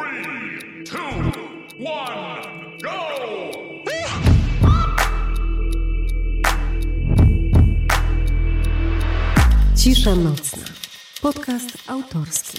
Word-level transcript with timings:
Three! 0.00 0.40
Cisza 9.76 10.14
nocna. 10.14 10.64
Podcast 11.22 11.78
autorski. 11.86 12.58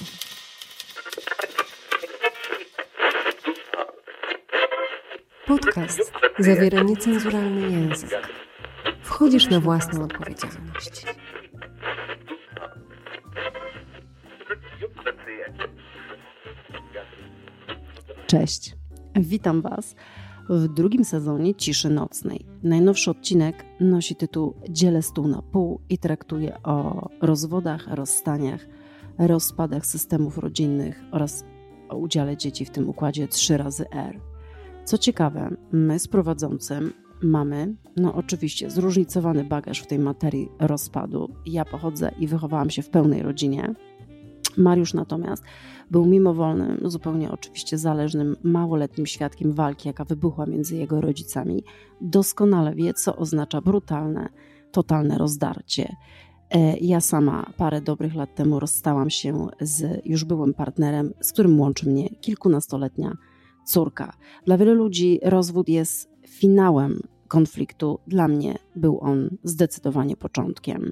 Podcast 5.48 6.12
zawiera 6.40 6.84
niecenzuralny 6.84 7.72
język. 7.72 8.10
Wchodzisz 9.04 9.50
na 9.50 9.60
własną 9.60 10.04
odpowiedzialność. 10.04 11.06
Cześć. 18.32 18.76
Witam 19.16 19.62
Was 19.62 19.96
w 20.50 20.68
drugim 20.68 21.06
sezonie 21.06 21.56
Ciszy 21.56 21.90
Nocnej. 21.90 22.46
Najnowszy 22.64 23.12
odcinek 23.12 23.66
nosi 23.80 24.16
tytuł 24.16 24.54
Dzielę 24.70 25.02
stół 25.02 25.28
na 25.28 25.42
pół 25.42 25.82
i 25.90 25.98
traktuje 25.98 26.64
o 26.64 27.10
rozwodach, 27.22 27.88
rozstaniach, 27.88 28.66
rozpadach 29.18 29.86
systemów 29.86 30.38
rodzinnych 30.38 31.02
oraz 31.12 31.46
o 31.90 31.98
udziale 31.98 32.38
dzieci 32.38 32.66
w 32.66 32.70
tym 32.70 32.90
układzie 32.90 33.28
3 33.28 33.58
razy 33.58 33.86
R. 33.90 34.20
Co 34.86 34.98
ciekawe, 34.98 35.56
my 35.72 36.00
z 36.00 36.08
prowadzącym 36.08 36.94
mamy, 37.24 37.76
no 37.98 38.14
oczywiście, 38.14 38.70
zróżnicowany 38.70 39.44
bagaż 39.44 39.80
w 39.80 39.88
tej 39.88 40.00
materii 40.00 40.50
rozpadu. 40.60 41.36
Ja 41.46 41.66
pochodzę 41.66 42.12
i 42.20 42.28
wychowałam 42.28 42.70
się 42.70 42.82
w 42.82 42.90
pełnej 42.90 43.22
rodzinie. 43.22 43.74
Mariusz 44.58 44.94
natomiast 44.94 45.44
był 45.92 46.06
mimowolnym, 46.06 46.80
zupełnie 46.86 47.32
oczywiście 47.32 47.78
zależnym, 47.78 48.36
małoletnim 48.44 49.06
świadkiem 49.06 49.54
walki, 49.54 49.88
jaka 49.88 50.06
wybuchła 50.06 50.46
między 50.46 50.76
jego 50.76 51.02
rodzicami. 51.02 51.64
Doskonale 52.02 52.76
wie, 52.76 52.94
co 52.94 53.16
oznacza 53.16 53.62
brutalne, 53.62 54.30
totalne 54.72 55.18
rozdarcie. 55.18 55.96
E, 56.50 56.78
Ja 56.78 57.02
sama 57.02 57.54
parę 57.58 57.82
dobrych 57.82 58.16
lat 58.16 58.36
temu 58.36 58.60
rozstałam 58.60 59.10
się 59.10 59.48
z 59.62 60.02
już 60.06 60.24
byłym 60.24 60.54
partnerem, 60.54 61.14
z 61.22 61.32
którym 61.32 61.60
łączy 61.60 61.90
mnie 61.90 62.10
kilkunastoletnia 62.10 63.18
córka. 63.66 64.14
Dla 64.46 64.58
wielu 64.58 64.74
ludzi 64.74 65.20
rozwód 65.24 65.70
jest 65.70 66.10
finałem 66.28 67.00
konfliktu. 67.28 68.00
Dla 68.08 68.28
mnie 68.28 68.58
był 68.76 69.00
on 69.02 69.30
zdecydowanie 69.44 70.18
początkiem. 70.18 70.92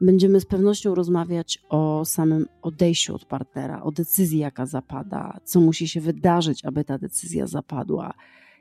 Będziemy 0.00 0.40
z 0.40 0.46
pewnością 0.46 0.94
rozmawiać 0.94 1.58
o 1.68 2.04
samym 2.04 2.46
odejściu 2.62 3.14
od 3.14 3.24
partnera, 3.24 3.82
o 3.82 3.92
decyzji, 3.92 4.38
jaka 4.38 4.66
zapada, 4.66 5.40
co 5.44 5.60
musi 5.60 5.88
się 5.88 6.00
wydarzyć, 6.00 6.64
aby 6.64 6.84
ta 6.84 6.98
decyzja 6.98 7.46
zapadła, 7.46 8.14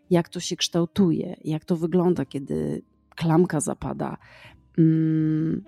jak 0.09 0.29
to 0.29 0.39
się 0.39 0.55
kształtuje, 0.55 1.35
jak 1.43 1.65
to 1.65 1.75
wygląda, 1.75 2.25
kiedy 2.25 2.81
klamka 3.15 3.59
zapada. 3.59 4.17
Mm, 4.77 5.63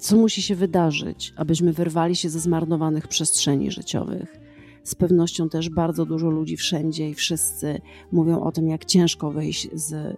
Co 0.00 0.16
musi 0.16 0.42
się 0.42 0.54
wydarzyć, 0.54 1.32
abyśmy 1.36 1.72
wyrwali 1.72 2.16
się 2.16 2.28
ze 2.28 2.40
zmarnowanych 2.40 3.08
przestrzeni 3.08 3.70
życiowych? 3.70 4.40
Z 4.82 4.94
pewnością 4.94 5.48
też 5.48 5.70
bardzo 5.70 6.06
dużo 6.06 6.30
ludzi 6.30 6.56
wszędzie 6.56 7.10
i 7.10 7.14
wszyscy 7.14 7.80
mówią 8.12 8.40
o 8.40 8.52
tym, 8.52 8.68
jak 8.68 8.84
ciężko 8.84 9.30
wyjść 9.30 9.68
z 9.72 10.16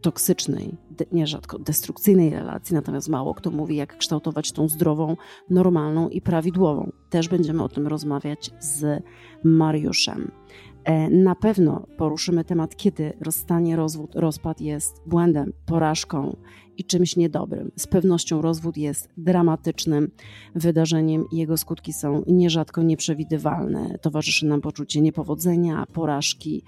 toksycznej, 0.00 0.76
nierzadko 1.12 1.58
destrukcyjnej 1.58 2.30
relacji, 2.30 2.74
natomiast 2.74 3.08
mało 3.08 3.34
kto 3.34 3.50
mówi, 3.50 3.76
jak 3.76 3.96
kształtować 3.96 4.52
tą 4.52 4.68
zdrową, 4.68 5.16
normalną 5.50 6.08
i 6.08 6.20
prawidłową. 6.20 6.92
Też 7.10 7.28
będziemy 7.28 7.62
o 7.62 7.68
tym 7.68 7.86
rozmawiać 7.86 8.50
z 8.60 9.02
Mariuszem. 9.44 10.30
E, 10.84 11.10
Na 11.10 11.34
pewno 11.34 11.86
poruszymy 11.96 12.44
temat, 12.44 12.76
kiedy 12.76 13.12
rozstanie, 13.20 13.76
rozwód, 13.76 14.14
rozpad 14.14 14.60
jest 14.60 15.02
błędem, 15.06 15.52
porażką 15.66 16.36
i 16.76 16.84
czymś 16.84 17.16
niedobrym. 17.16 17.70
Z 17.76 17.86
pewnością 17.86 18.42
rozwód 18.42 18.76
jest 18.76 19.08
dramatycznym 19.16 20.10
wydarzeniem 20.54 21.24
i 21.32 21.36
jego 21.36 21.56
skutki 21.56 21.92
są 21.92 22.22
nierzadko 22.26 22.82
nieprzewidywalne. 22.82 23.98
Towarzyszy 24.02 24.46
nam 24.46 24.60
poczucie 24.60 25.00
niepowodzenia, 25.00 25.86
porażki, 25.92 26.62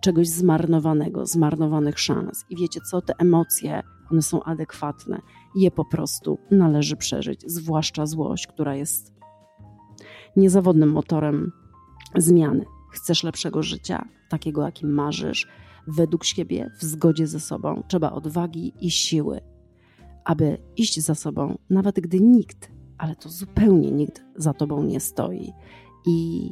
czegoś 0.00 0.28
zmarnowanego, 0.28 1.26
zmarnowanych 1.26 1.98
szans. 1.98 2.44
I 2.50 2.56
wiecie 2.56 2.80
co, 2.80 3.02
te 3.02 3.14
emocje, 3.18 3.82
one 4.10 4.22
są 4.22 4.42
adekwatne 4.42 5.20
je 5.54 5.70
po 5.70 5.84
prostu 5.84 6.38
należy 6.50 6.96
przeżyć, 6.96 7.40
zwłaszcza 7.46 8.06
złość, 8.06 8.46
która 8.46 8.74
jest 8.74 9.14
niezawodnym 10.36 10.90
motorem 10.90 11.52
zmiany. 12.16 12.64
Chcesz 12.92 13.22
lepszego 13.22 13.62
życia, 13.62 14.08
takiego 14.28 14.62
jakim 14.62 14.92
marzysz, 14.92 15.48
według 15.86 16.24
siebie, 16.24 16.70
w 16.78 16.84
zgodzie 16.84 17.26
ze 17.26 17.40
sobą. 17.40 17.82
Trzeba 17.88 18.12
odwagi 18.12 18.72
i 18.80 18.90
siły, 18.90 19.40
aby 20.24 20.58
iść 20.76 21.00
za 21.00 21.14
sobą, 21.14 21.58
nawet 21.70 22.00
gdy 22.00 22.20
nikt, 22.20 22.70
ale 22.98 23.16
to 23.16 23.28
zupełnie 23.28 23.90
nikt 23.90 24.24
za 24.36 24.54
tobą 24.54 24.82
nie 24.82 25.00
stoi. 25.00 25.52
I 26.06 26.50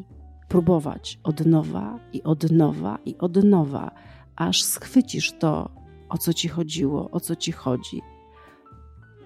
próbować 0.48 1.18
od 1.22 1.46
nowa 1.46 1.98
i 2.12 2.22
od 2.22 2.50
nowa 2.50 2.98
i 3.04 3.18
od 3.18 3.44
nowa, 3.44 3.90
aż 4.36 4.62
schwycisz 4.62 5.32
to, 5.38 5.70
o 6.08 6.18
co 6.18 6.32
ci 6.32 6.48
chodziło, 6.48 7.10
o 7.10 7.20
co 7.20 7.36
ci 7.36 7.52
chodzi. 7.52 8.02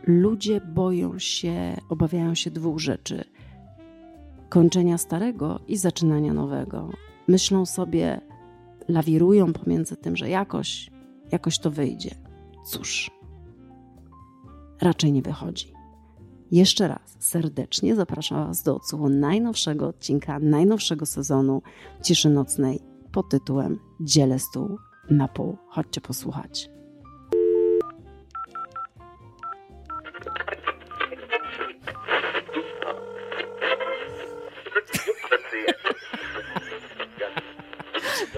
Ludzie 0.06 0.60
boją 0.60 1.19
się, 1.19 1.76
obawiają 1.88 2.34
się 2.34 2.50
dwóch 2.50 2.78
rzeczy: 2.78 3.25
kończenia 4.48 4.98
starego 4.98 5.60
i 5.69 5.76
zaczynania 5.76 6.32
nowego. 6.32 6.91
Myślą 7.28 7.66
sobie, 7.66 8.20
lawirują 8.88 9.53
pomiędzy 9.53 9.97
tym, 9.97 10.16
że 10.16 10.28
jakoś, 10.28 10.91
jakoś 11.32 11.59
to 11.59 11.70
wyjdzie. 11.70 12.14
Cóż, 12.66 13.10
raczej 14.80 15.12
nie 15.12 15.22
wychodzi. 15.22 15.79
Jeszcze 16.50 16.88
raz 16.88 17.16
serdecznie 17.18 17.96
zapraszam 17.96 18.46
Was 18.46 18.62
do 18.62 18.76
odsłuchu 18.76 19.08
najnowszego 19.08 19.88
odcinka, 19.88 20.38
najnowszego 20.38 21.06
sezonu 21.06 21.62
Ciszy 22.02 22.30
Nocnej 22.30 22.80
pod 23.12 23.28
tytułem 23.28 23.78
Dzielę 24.00 24.38
stół 24.38 24.78
na 25.10 25.28
pół. 25.28 25.56
Chodźcie 25.68 26.00
posłuchać. 26.00 26.79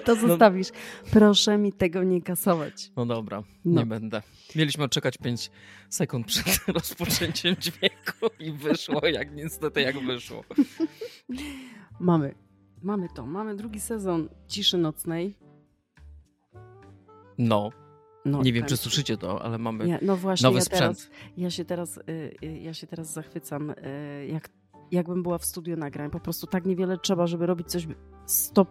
To 0.04 0.16
zostawisz. 0.16 0.68
Proszę 1.10 1.58
mi 1.58 1.72
tego 1.72 2.02
nie 2.02 2.22
kasować. 2.22 2.90
No 2.96 3.06
dobra, 3.06 3.42
No. 3.64 3.80
nie 3.80 3.86
będę. 3.86 4.22
Mieliśmy 4.56 4.84
odczekać 4.84 5.18
5 5.18 5.50
sekund 5.88 6.26
przed 6.26 6.58
rozpoczęciem 6.76 7.56
dźwięku 7.56 8.26
i 8.38 8.52
wyszło 8.52 9.06
jak 9.06 9.34
niestety 9.34 9.80
jak 9.80 10.06
wyszło. 10.06 10.44
Mamy. 12.00 12.34
Mamy 12.82 13.08
to. 13.14 13.26
Mamy 13.26 13.56
drugi 13.56 13.80
sezon 13.80 14.28
Ciszy 14.48 14.78
Nocnej. 14.78 15.34
No, 17.38 17.70
No, 18.24 18.42
nie 18.42 18.52
wiem 18.52 18.62
tak. 18.62 18.68
czy 18.70 18.76
słyszycie 18.76 19.16
to, 19.16 19.42
ale 19.42 19.58
mamy 19.58 19.88
Ja, 19.88 19.98
no 20.02 20.16
właśnie, 20.16 20.44
nowy 20.44 20.58
ja 20.58 20.64
sprzęt. 20.64 20.80
teraz, 20.80 21.10
ja 21.36 21.50
się 21.50 21.64
teraz, 21.64 21.96
y, 21.98 22.02
y, 22.42 22.58
ja 22.58 22.74
się 22.74 22.86
teraz 22.86 23.12
zachwycam, 23.12 23.70
y, 23.70 24.26
jak, 24.32 24.48
jakbym 24.90 25.22
była 25.22 25.38
w 25.38 25.44
studiu 25.44 25.76
nagrań. 25.76 26.10
Po 26.10 26.20
prostu 26.20 26.46
tak 26.46 26.66
niewiele 26.66 26.98
trzeba, 26.98 27.26
żeby 27.26 27.46
robić 27.46 27.68
coś 27.68 27.86
100% 28.26 28.66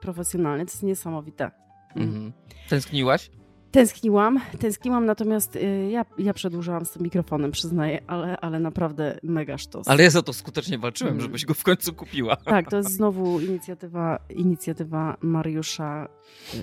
profesjonalnie. 0.00 0.64
To 0.66 0.70
jest 0.72 0.82
niesamowite. 0.82 1.50
Mm. 1.96 2.08
Mhm. 2.08 2.32
Tęskniłaś? 2.68 3.30
Tęskniłam, 3.70 4.40
tęskniłam, 4.58 5.06
natomiast 5.06 5.56
y, 5.56 5.88
ja, 5.90 6.04
ja 6.18 6.34
przedłużałam 6.34 6.84
z 6.84 6.90
tym 6.90 7.02
mikrofonem, 7.02 7.50
przyznaję, 7.50 8.02
ale, 8.06 8.36
ale 8.40 8.60
naprawdę 8.60 9.18
mega 9.22 9.58
sztos. 9.58 9.88
Ale 9.88 10.02
ja 10.02 10.10
za 10.10 10.22
to 10.22 10.32
skutecznie 10.32 10.78
walczyłem, 10.78 11.12
Mm. 11.12 11.22
żebyś 11.22 11.44
go 11.44 11.54
w 11.54 11.62
końcu 11.62 11.94
kupiła. 11.94 12.36
Tak, 12.36 12.70
to 12.70 12.76
jest 12.76 12.90
znowu 12.96 13.40
inicjatywa, 13.40 14.18
inicjatywa 14.30 15.16
Mariusza. 15.20 16.08
Yy, 16.54 16.60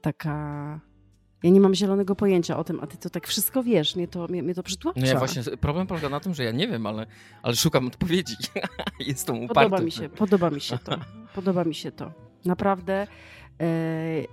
taka. 0.00 0.80
Ja 1.42 1.50
nie 1.50 1.60
mam 1.60 1.74
zielonego 1.74 2.14
pojęcia 2.16 2.56
o 2.56 2.64
tym, 2.64 2.80
a 2.80 2.86
ty 2.86 2.96
to 2.96 3.10
tak 3.10 3.26
wszystko 3.26 3.62
wiesz, 3.62 3.96
mnie 3.96 4.08
to, 4.08 4.26
mnie, 4.28 4.42
mnie 4.42 4.54
to 4.54 4.62
przytłacza. 4.62 5.00
No 5.00 5.06
ja 5.06 5.18
właśnie, 5.18 5.42
problem 5.42 5.86
polega 5.86 6.08
na 6.08 6.20
tym, 6.20 6.34
że 6.34 6.44
ja 6.44 6.50
nie 6.50 6.68
wiem, 6.68 6.86
ale, 6.86 7.06
ale 7.42 7.56
szukam 7.56 7.86
odpowiedzi. 7.86 8.36
Jestem 9.00 9.36
uparty. 9.36 9.54
Podoba 9.54 9.80
mi 9.80 9.90
się, 9.90 10.08
podoba 10.08 10.50
mi 10.50 10.60
się 10.60 10.78
to. 10.78 10.96
Podoba 11.34 11.64
mi 11.64 11.74
się 11.74 11.92
to. 11.92 12.12
Naprawdę 12.44 13.06
e, 13.60 13.66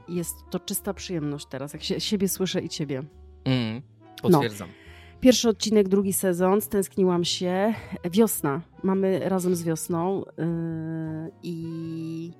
jest 0.07 0.35
to 0.49 0.59
czysta 0.59 0.93
przyjemność 0.93 1.45
teraz, 1.45 1.73
jak 1.73 1.83
się, 1.83 1.99
siebie 1.99 2.29
słyszę 2.29 2.61
i 2.61 2.69
ciebie. 2.69 3.03
Mm, 3.45 3.81
potwierdzam. 4.21 4.69
Pierwszy 5.19 5.49
odcinek, 5.49 5.87
drugi 5.87 6.13
sezon, 6.13 6.61
stęskniłam 6.61 7.23
się. 7.25 7.73
Wiosna. 8.11 8.61
Mamy 8.83 9.19
razem 9.19 9.55
z 9.55 9.63
wiosną 9.63 10.23
yy, 10.37 11.31
i, 11.43 12.31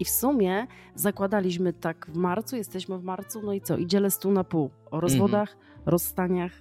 i 0.00 0.04
w 0.04 0.10
sumie 0.10 0.66
zakładaliśmy 0.94 1.72
tak 1.72 2.06
w 2.10 2.16
marcu, 2.16 2.56
jesteśmy 2.56 2.98
w 2.98 3.04
marcu, 3.04 3.42
no 3.42 3.52
i 3.52 3.60
co? 3.60 3.76
I 3.76 3.86
dzielę 3.86 4.10
stół 4.10 4.32
na 4.32 4.44
pół. 4.44 4.64
Mhm. 4.64 4.86
O 4.90 5.00
rozwodach, 5.00 5.56
rozstaniach, 5.86 6.52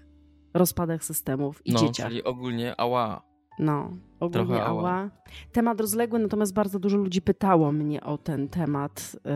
rozpadach 0.53 1.03
systemów 1.03 1.61
i 1.65 1.73
no, 1.73 1.79
dzieciach. 1.79 2.07
czyli 2.07 2.23
ogólnie 2.23 2.79
ała. 2.79 3.29
No, 3.59 3.91
ogólnie 4.19 4.47
Trochę 4.47 4.63
ała. 4.63 4.79
ała. 4.79 5.09
Temat 5.51 5.81
rozległy, 5.81 6.19
natomiast 6.19 6.53
bardzo 6.53 6.79
dużo 6.79 6.97
ludzi 6.97 7.21
pytało 7.21 7.71
mnie 7.71 8.03
o 8.03 8.17
ten 8.17 8.49
temat 8.49 9.15
yy, 9.25 9.31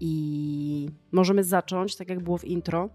i 0.00 0.88
możemy 1.12 1.44
zacząć, 1.44 1.96
tak 1.96 2.08
jak 2.08 2.22
było 2.22 2.38
w 2.38 2.44
intro, 2.44 2.88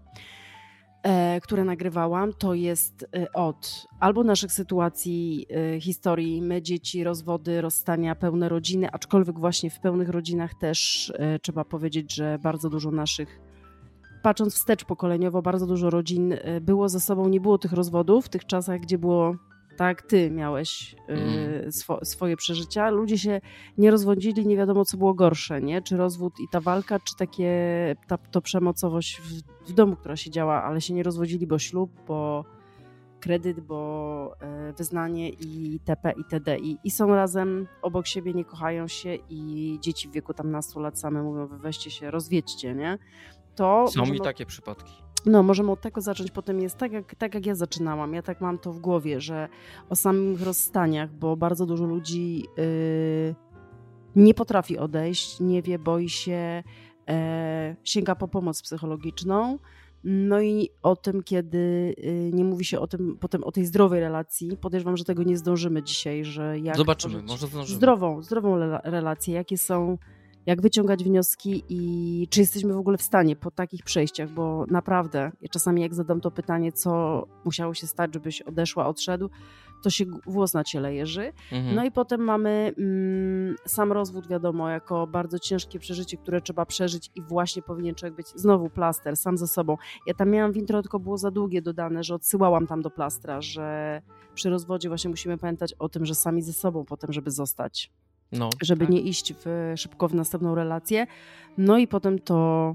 które 1.42 1.64
nagrywałam, 1.64 2.32
to 2.32 2.54
jest 2.54 3.06
e, 3.16 3.32
od 3.32 3.86
albo 4.00 4.24
naszych 4.24 4.52
sytuacji, 4.52 5.46
e, 5.74 5.80
historii, 5.80 6.42
my, 6.42 6.62
dzieci, 6.62 7.04
rozwody, 7.04 7.60
rozstania, 7.60 8.14
pełne 8.14 8.48
rodziny, 8.48 8.90
aczkolwiek 8.92 9.38
właśnie 9.38 9.70
w 9.70 9.80
pełnych 9.80 10.08
rodzinach 10.08 10.54
też 10.54 11.12
e, 11.18 11.38
trzeba 11.38 11.64
powiedzieć, 11.64 12.14
że 12.14 12.38
bardzo 12.42 12.70
dużo 12.70 12.90
naszych, 12.90 13.40
patrząc 14.22 14.54
wstecz 14.54 14.84
pokoleniowo, 14.84 15.42
bardzo 15.42 15.66
dużo 15.66 15.90
rodzin 15.90 16.32
e, 16.32 16.60
było 16.60 16.88
ze 16.88 17.00
sobą, 17.00 17.28
nie 17.28 17.40
było 17.40 17.58
tych 17.58 17.72
rozwodów 17.72 18.26
w 18.26 18.28
tych 18.28 18.46
czasach, 18.46 18.80
gdzie 18.80 18.98
było 18.98 19.36
tak, 19.78 20.02
ty 20.02 20.30
miałeś 20.30 20.96
Mm. 21.08 21.72
swo, 21.72 22.04
swoje 22.04 22.36
przeżycia. 22.36 22.90
Ludzie 22.90 23.18
się 23.18 23.40
nie 23.78 23.90
rozwodzili, 23.90 24.46
nie 24.46 24.56
wiadomo 24.56 24.84
co 24.84 24.96
było 24.96 25.14
gorsze, 25.14 25.62
nie? 25.62 25.82
Czy 25.82 25.96
rozwód 25.96 26.40
i 26.40 26.48
ta 26.50 26.60
walka, 26.60 26.98
czy 27.00 27.16
takie 27.16 27.50
ta, 28.06 28.18
to 28.18 28.40
przemocowość 28.40 29.20
w, 29.20 29.42
w 29.70 29.72
domu, 29.72 29.96
która 29.96 30.16
się 30.16 30.30
działa, 30.30 30.62
ale 30.62 30.80
się 30.80 30.94
nie 30.94 31.02
rozwodzili, 31.02 31.46
bo 31.46 31.58
ślub, 31.58 31.90
bo 32.08 32.44
kredyt, 33.20 33.60
bo 33.60 34.36
e, 34.40 34.72
wyznanie 34.72 35.28
i 35.30 35.80
TP 35.84 36.12
i 36.16 36.24
TD. 36.24 36.58
I, 36.58 36.78
I 36.84 36.90
są 36.90 37.14
razem 37.14 37.66
obok 37.82 38.06
siebie, 38.06 38.34
nie 38.34 38.44
kochają 38.44 38.88
się 38.88 39.14
i 39.30 39.78
dzieci 39.80 40.08
w 40.08 40.12
wieku 40.12 40.34
tam 40.34 40.50
nastu 40.50 40.80
lat 40.80 40.98
same 40.98 41.22
mówią, 41.22 41.46
wy 41.46 41.58
weźcie 41.58 41.90
się, 41.90 42.10
rozwiedźcie, 42.10 42.74
nie? 42.74 42.98
To 43.54 43.88
Są 43.88 44.06
mi 44.06 44.20
takie 44.20 44.46
przypadki. 44.46 44.92
No, 45.26 45.42
możemy 45.42 45.70
od 45.70 45.80
tego 45.80 46.00
zacząć. 46.00 46.30
Potem 46.30 46.60
jest 46.60 46.76
tak 46.76 46.92
jak, 46.92 47.14
tak, 47.14 47.34
jak 47.34 47.46
ja 47.46 47.54
zaczynałam. 47.54 48.14
Ja 48.14 48.22
tak 48.22 48.40
mam 48.40 48.58
to 48.58 48.72
w 48.72 48.78
głowie, 48.78 49.20
że 49.20 49.48
o 49.90 49.96
samych 49.96 50.42
rozstaniach, 50.42 51.12
bo 51.12 51.36
bardzo 51.36 51.66
dużo 51.66 51.84
ludzi 51.84 52.44
yy, 52.56 53.34
nie 54.16 54.34
potrafi 54.34 54.78
odejść, 54.78 55.40
nie 55.40 55.62
wie, 55.62 55.78
boi 55.78 56.08
się, 56.08 56.62
e, 57.08 57.76
sięga 57.84 58.14
po 58.14 58.28
pomoc 58.28 58.62
psychologiczną. 58.62 59.58
No 60.04 60.40
i 60.40 60.68
o 60.82 60.96
tym, 60.96 61.22
kiedy 61.22 61.94
yy, 61.98 62.30
nie 62.32 62.44
mówi 62.44 62.64
się 62.64 62.80
o 62.80 62.86
tym, 62.86 63.16
potem 63.20 63.44
o 63.44 63.52
tej 63.52 63.66
zdrowej 63.66 64.00
relacji, 64.00 64.56
podejrzewam, 64.56 64.96
że 64.96 65.04
tego 65.04 65.22
nie 65.22 65.36
zdążymy 65.36 65.82
dzisiaj, 65.82 66.24
że 66.24 66.58
jak 66.58 66.76
Zobaczymy, 66.76 67.22
może 67.22 67.46
zdążymy. 67.46 67.76
zdrową, 67.76 68.22
zdrową 68.22 68.56
rela- 68.56 68.80
relację, 68.84 69.34
jakie 69.34 69.58
są, 69.58 69.98
jak 70.48 70.62
wyciągać 70.62 71.04
wnioski 71.04 71.64
i 71.68 72.28
czy 72.30 72.40
jesteśmy 72.40 72.74
w 72.74 72.78
ogóle 72.78 72.98
w 72.98 73.02
stanie 73.02 73.36
po 73.36 73.50
takich 73.50 73.82
przejściach, 73.82 74.30
bo 74.30 74.64
naprawdę, 74.70 75.32
ja 75.42 75.48
czasami 75.48 75.82
jak 75.82 75.94
zadam 75.94 76.20
to 76.20 76.30
pytanie, 76.30 76.72
co 76.72 77.24
musiało 77.44 77.74
się 77.74 77.86
stać, 77.86 78.14
żebyś 78.14 78.42
odeszła, 78.42 78.86
odszedł, 78.86 79.30
to 79.82 79.90
się 79.90 80.04
włos 80.26 80.54
na 80.54 80.64
ciele 80.64 80.94
jeży. 80.94 81.32
Mhm. 81.52 81.74
No 81.74 81.84
i 81.84 81.90
potem 81.90 82.20
mamy 82.20 82.72
mm, 82.78 83.56
sam 83.66 83.92
rozwód, 83.92 84.28
wiadomo, 84.28 84.68
jako 84.68 85.06
bardzo 85.06 85.38
ciężkie 85.38 85.78
przeżycie, 85.78 86.16
które 86.16 86.40
trzeba 86.40 86.66
przeżyć 86.66 87.10
i 87.14 87.22
właśnie 87.22 87.62
powinien 87.62 87.94
człowiek 87.94 88.16
być 88.16 88.28
znowu 88.28 88.70
plaster, 88.70 89.16
sam 89.16 89.38
ze 89.38 89.46
sobą. 89.48 89.76
Ja 90.06 90.14
tam 90.14 90.30
miałam 90.30 90.52
w 90.52 90.56
intro, 90.56 90.82
tylko 90.82 90.98
było 90.98 91.18
za 91.18 91.30
długie 91.30 91.62
dodane, 91.62 92.04
że 92.04 92.14
odsyłałam 92.14 92.66
tam 92.66 92.82
do 92.82 92.90
plastra, 92.90 93.40
że 93.40 94.02
przy 94.34 94.50
rozwodzie 94.50 94.88
właśnie 94.88 95.10
musimy 95.10 95.38
pamiętać 95.38 95.74
o 95.78 95.88
tym, 95.88 96.06
że 96.06 96.14
sami 96.14 96.42
ze 96.42 96.52
sobą 96.52 96.84
potem, 96.84 97.12
żeby 97.12 97.30
zostać 97.30 97.92
no, 98.32 98.50
żeby 98.62 98.84
tak. 98.84 98.94
nie 98.94 99.00
iść 99.00 99.34
w, 99.44 99.72
szybko 99.76 100.08
w 100.08 100.14
następną 100.14 100.54
relację. 100.54 101.06
No 101.58 101.78
i 101.78 101.88
potem 101.88 102.18
to 102.18 102.74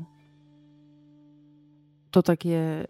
to 2.12 2.24
takie 2.24 2.86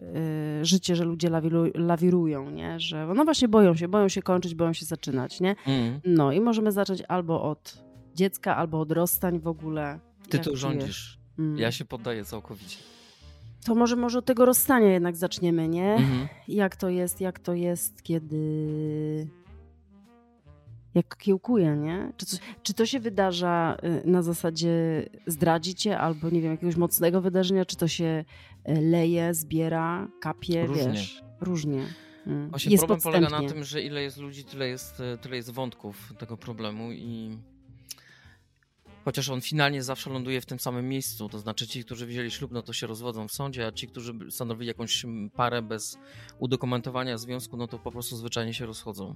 y, 0.62 0.66
życie, 0.66 0.96
że 0.96 1.04
ludzie 1.04 1.30
lawiru, 1.30 1.64
lawirują, 1.76 2.52
nie? 2.52 2.80
Że 2.80 3.08
no 3.16 3.26
właśnie 3.26 3.48
boją 3.48 3.76
się, 3.76 3.88
boją 3.88 4.10
się 4.10 4.22
kończyć, 4.22 4.56
boją 4.56 4.74
się 4.74 4.86
zaczynać, 4.86 5.42
nie? 5.42 5.50
Mhm. 5.50 6.02
No 6.06 6.32
i 6.32 6.42
możemy 6.42 6.72
zacząć 6.72 7.04
albo 7.08 7.44
od 7.44 7.84
dziecka, 8.16 8.56
albo 8.56 8.80
od 8.80 8.92
rozstań 8.92 9.40
w 9.40 9.48
ogóle. 9.48 10.00
Ty 10.30 10.40
czujesz? 10.40 10.60
rządzisz. 10.60 11.20
Mm. 11.40 11.58
Ja 11.58 11.72
się 11.72 11.86
poddaję 11.86 12.26
całkowicie. 12.26 12.78
To 13.66 13.76
może, 13.76 13.96
może 13.96 14.20
od 14.20 14.26
tego 14.26 14.46
rozstania 14.46 14.92
jednak 14.92 15.16
zaczniemy, 15.16 15.68
nie? 15.68 15.94
Mhm. 15.94 16.28
Jak 16.48 16.76
to 16.76 16.90
jest, 16.90 17.22
jak 17.22 17.40
to 17.40 17.54
jest, 17.54 18.04
kiedy 18.04 19.28
jak 20.96 21.18
kiełkuje, 21.18 21.76
nie? 21.76 22.14
Czy, 22.18 22.26
coś, 22.26 22.40
czy 22.64 22.74
to 22.74 22.86
się 22.86 23.00
wydarza 23.00 23.78
y, 24.06 24.08
na 24.08 24.22
zasadzie 24.22 25.06
zdradzicie 25.28 26.00
albo 26.00 26.30
nie 26.30 26.42
wiem, 26.42 26.52
jakiegoś 26.52 26.76
mocnego 26.76 27.22
wydarzenia, 27.22 27.66
czy 27.66 27.76
to 27.76 27.88
się 27.88 28.26
y, 28.70 28.82
leje, 28.82 29.34
zbiera, 29.34 30.08
kapie, 30.22 30.66
Różnie. 30.66 30.92
wiesz? 30.92 31.24
Różnie. 31.42 31.84
Mm. 32.28 32.50
Właśnie 32.50 32.72
jest 32.72 32.82
problem 32.82 33.02
polega 33.02 33.20
na 33.20 33.30
podstępnie. 33.30 33.56
tym, 33.56 33.64
że 33.64 33.82
ile 33.82 34.04
jest 34.04 34.18
ludzi, 34.18 34.44
tyle 34.44 34.68
jest, 34.68 35.00
e, 35.00 35.18
tyle 35.18 35.36
jest 35.36 35.52
wątków 35.52 36.14
tego 36.18 36.38
problemu 36.38 36.92
i 36.92 37.38
chociaż 39.06 39.30
on 39.30 39.42
finalnie 39.42 39.84
zawsze 39.84 40.10
ląduje 40.10 40.42
w 40.42 40.46
tym 40.46 40.60
samym 40.60 40.90
miejscu, 40.90 41.30
to 41.30 41.40
znaczy 41.40 41.68
ci, 41.68 41.84
którzy 41.84 42.06
wzięli 42.06 42.32
ślub, 42.32 42.52
no 42.52 42.62
to 42.62 42.74
się 42.74 42.88
rozwodzą 42.88 43.28
w 43.28 43.32
sądzie, 43.32 43.68
a 43.68 43.72
ci, 43.72 43.88
którzy 43.88 44.14
stanowili 44.30 44.68
jakąś 44.68 45.06
parę 45.36 45.62
bez 45.62 45.98
udokumentowania 46.40 47.18
związku, 47.18 47.58
no 47.58 47.68
to 47.68 47.80
po 47.80 47.92
prostu 47.92 48.18
zwyczajnie 48.18 48.54
się 48.54 48.66
rozchodzą. 48.66 49.16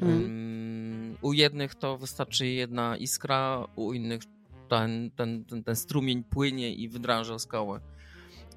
Mm. 0.00 1.16
U 1.22 1.32
jednych 1.32 1.74
to 1.74 1.98
wystarczy 1.98 2.46
jedna 2.46 2.96
iskra, 2.96 3.66
u 3.76 3.92
innych 3.92 4.22
ten, 4.68 5.10
ten, 5.10 5.44
ten, 5.44 5.64
ten 5.64 5.76
strumień 5.76 6.24
płynie 6.24 6.74
i 6.74 6.88
wydrąża 6.88 7.38
skałę. 7.38 7.80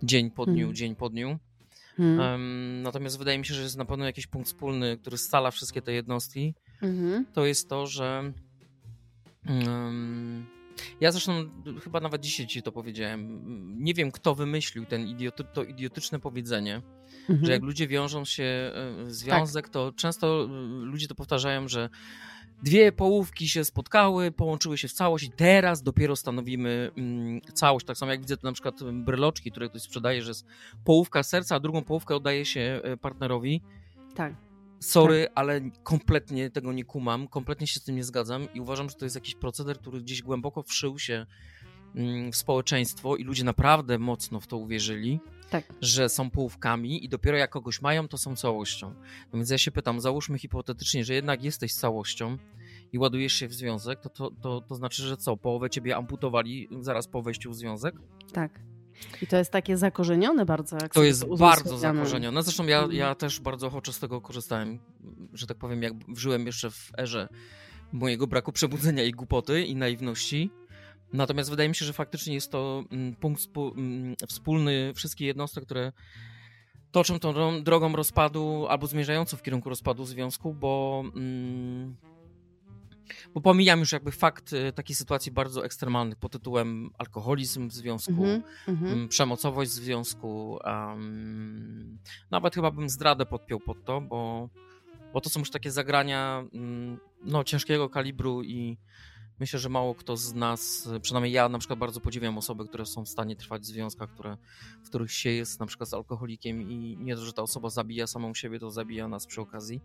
Dzień 0.03 0.31
po 0.31 0.45
dniu, 0.45 0.63
Mm. 0.65 0.75
dzień 0.75 0.95
po 0.95 1.09
dniu. 1.09 1.39
Em, 1.99 2.81
natomiast 2.81 3.17
wydaje 3.17 3.39
mi 3.39 3.45
się, 3.45 3.53
że 3.53 3.61
jest 3.61 3.77
na 3.77 3.85
pewno 3.85 4.05
jakiś 4.05 4.27
punkt 4.27 4.47
wspólny, 4.47 4.97
który 4.97 5.17
scala 5.17 5.51
wszystkie 5.51 5.81
te 5.81 5.93
jednostki. 5.93 6.53
Mhm. 6.81 7.25
To 7.33 7.45
jest 7.45 7.69
to, 7.69 7.87
że. 7.87 8.31
em, 9.45 10.45
ja 11.01 11.11
zresztą 11.11 11.31
chyba 11.83 11.99
nawet 11.99 12.21
dzisiaj 12.21 12.47
ci 12.47 12.61
to 12.61 12.71
powiedziałem. 12.71 13.43
Nie 13.83 13.93
wiem, 13.93 14.11
kto 14.11 14.35
wymyślił 14.35 14.85
ten 14.85 15.07
idioty, 15.07 15.43
to 15.53 15.63
idiotyczne 15.63 16.19
powiedzenie, 16.19 16.81
Mhm. 17.29 17.45
że 17.45 17.51
jak 17.51 17.63
ludzie 17.63 17.87
wiążą 17.87 18.25
się 18.25 18.43
e, 18.43 19.03
w 19.03 19.13
związek, 19.13 19.69
to 19.69 19.91
często 19.91 20.43
e, 20.43 20.47
ludzie 20.85 21.07
to 21.07 21.15
powtarzają, 21.15 21.67
że 21.67 21.89
dwie 22.63 22.91
połówki 22.91 23.49
się 23.49 23.63
spotkały, 23.63 24.31
połączyły 24.31 24.77
się 24.77 24.87
w 24.87 24.93
całość 24.93 25.25
i 25.25 25.31
teraz 25.31 25.83
dopiero 25.83 26.15
stanowimy 26.15 26.91
mm, 26.97 27.41
całość. 27.41 27.85
Tak 27.85 27.97
samo 27.97 28.11
jak 28.11 28.21
widzę 28.21 28.37
to 28.37 28.47
na 28.47 28.53
przykład 28.53 28.75
bryloczki, 28.93 29.51
które 29.51 29.69
ktoś 29.69 29.81
sprzedaje, 29.81 30.21
że 30.21 30.29
jest 30.29 30.45
połówka 30.85 31.23
serca, 31.23 31.55
a 31.55 31.59
drugą 31.59 31.83
połówkę 31.83 32.15
oddaje 32.15 32.45
się 32.45 32.81
e, 32.83 32.97
partnerowi. 32.97 33.61
Tak. 34.15 34.33
Sorry, 34.79 35.27
ale 35.35 35.61
kompletnie 35.83 36.49
tego 36.49 36.73
nie 36.73 36.85
kumam, 36.85 37.27
kompletnie 37.27 37.67
się 37.67 37.79
z 37.79 37.83
tym 37.83 37.95
nie 37.95 38.03
zgadzam 38.03 38.47
i 38.53 38.61
uważam, 38.61 38.89
że 38.89 38.95
to 38.95 39.05
jest 39.05 39.15
jakiś 39.15 39.35
proceder, 39.35 39.79
który 39.79 40.01
gdzieś 40.01 40.21
głęboko 40.21 40.63
wszył 40.63 40.99
się 40.99 41.25
mm, 41.95 42.31
w 42.31 42.35
społeczeństwo 42.35 43.15
i 43.15 43.23
ludzie 43.23 43.43
naprawdę 43.43 43.99
mocno 43.99 44.39
w 44.39 44.47
to 44.47 44.57
uwierzyli, 44.57 45.19
Tak. 45.49 45.73
że 45.81 46.09
są 46.09 46.29
połówkami 46.29 47.05
i 47.05 47.09
dopiero 47.09 47.37
jak 47.37 47.49
kogoś 47.49 47.81
mają, 47.81 48.07
to 48.07 48.17
są 48.17 48.35
całością. 48.35 48.93
No 49.33 49.33
więc 49.33 49.49
ja 49.49 49.57
się 49.57 49.71
pytam, 49.71 50.01
załóżmy 50.01 50.39
hipotetycznie, 50.39 51.05
że 51.05 51.13
jednak 51.13 51.43
jesteś 51.43 51.73
całością 51.73 52.37
i 52.93 52.97
ładujesz 52.99 53.33
się 53.33 53.47
w 53.47 53.53
związek, 53.53 53.99
to, 53.99 54.09
to, 54.09 54.31
to, 54.41 54.61
to 54.61 54.75
znaczy, 54.75 55.03
że 55.03 55.17
co, 55.17 55.37
połowę 55.37 55.69
ciebie 55.69 55.95
amputowali 55.95 56.69
zaraz 56.79 57.07
po 57.07 57.21
wejściu 57.21 57.51
w 57.51 57.55
związek? 57.55 57.95
Tak. 58.33 58.59
I 59.21 59.27
to 59.27 59.37
jest 59.37 59.51
takie 59.51 59.77
zakorzenione 59.77 60.45
bardzo. 60.45 60.77
To 60.93 61.03
jest 61.03 61.25
bardzo 61.39 61.77
zakorzenione. 61.77 62.43
Zresztą 62.43 62.65
ja, 62.65 62.77
Mhm. 62.77 62.95
ja 62.95 63.15
też 63.15 63.39
bardzo 63.39 63.67
ochoczo 63.67 63.93
z 63.93 63.99
tego 63.99 64.21
korzystałem, 64.21 64.79
że 65.33 65.47
tak 65.47 65.57
powiem, 65.57 65.83
jak 65.83 65.93
żyłem 66.15 66.45
jeszcze 66.45 66.71
w 66.71 66.91
erze 66.97 67.27
mojego 67.91 68.27
braku 68.27 68.51
przebudzenia 68.51 69.03
i 69.03 69.11
głupoty 69.11 69.63
i 69.63 69.75
naiwności. 69.75 70.51
Natomiast 71.13 71.49
wydaje 71.49 71.69
mi 71.69 71.75
się, 71.75 71.85
że 71.85 71.93
faktycznie 71.93 72.33
jest 72.33 72.51
to 72.51 72.83
mm, 72.91 73.15
punkt 73.15 73.47
mm, 73.77 74.15
wspólny 74.27 74.93
wszystkich 74.95 75.27
jednostek, 75.27 75.65
które 75.65 75.91
toczą 76.91 77.19
tą 77.19 77.33
dro- 77.33 77.63
drogą 77.63 77.95
rozpadu 77.95 78.65
albo 78.69 78.87
zmierzającą 78.87 79.37
w 79.37 79.41
kierunku 79.43 79.69
rozpadu 79.69 80.05
związku, 80.05 80.53
bo, 80.53 81.03
mm, 81.15 81.95
bo 83.33 83.41
pomijam 83.41 83.79
już 83.79 83.91
jakby 83.91 84.11
fakt 84.11 84.53
y, 84.53 84.73
takiej 84.73 84.95
sytuacji 84.95 85.31
bardzo 85.31 85.65
ekstremalnych 85.65 86.17
pod 86.17 86.31
tytułem 86.31 86.89
alkoholizm 86.97 87.69
w 87.69 87.73
związku, 87.73 88.11
Mhm. 88.11 88.43
Mhm. 88.67 88.93
mm, 88.93 89.07
przemocowość 89.07 89.71
w 89.71 89.73
związku. 89.73 90.59
Um, 90.65 91.97
nawet 92.31 92.55
chyba 92.55 92.71
bym 92.71 92.89
zdradę 92.89 93.25
podpiął 93.25 93.59
pod 93.59 93.85
to, 93.85 94.01
bo, 94.01 94.49
bo 95.13 95.21
to 95.21 95.29
są 95.29 95.39
już 95.39 95.51
takie 95.51 95.71
zagrania 95.71 96.43
no, 97.23 97.43
ciężkiego 97.43 97.89
kalibru 97.89 98.43
i 98.43 98.77
myślę, 99.39 99.59
że 99.59 99.69
mało 99.69 99.95
kto 99.95 100.17
z 100.17 100.33
nas, 100.33 100.89
przynajmniej 101.01 101.33
ja 101.33 101.49
na 101.49 101.59
przykład 101.59 101.79
bardzo 101.79 101.99
podziwiam 101.99 102.37
osoby, 102.37 102.67
które 102.67 102.85
są 102.85 103.05
w 103.05 103.09
stanie 103.09 103.35
trwać 103.35 103.61
w 103.61 103.65
związkach, 103.65 104.09
które, 104.09 104.37
w 104.83 104.89
których 104.89 105.11
się 105.11 105.29
jest 105.29 105.59
na 105.59 105.65
przykład 105.65 105.89
z 105.89 105.93
alkoholikiem 105.93 106.71
i 106.71 106.97
nie 106.99 107.15
to, 107.15 107.25
że 107.25 107.33
ta 107.33 107.41
osoba 107.41 107.69
zabija 107.69 108.07
samą 108.07 108.33
siebie, 108.33 108.59
to 108.59 108.71
zabija 108.71 109.07
nas 109.07 109.27
przy 109.27 109.41
okazji. 109.41 109.81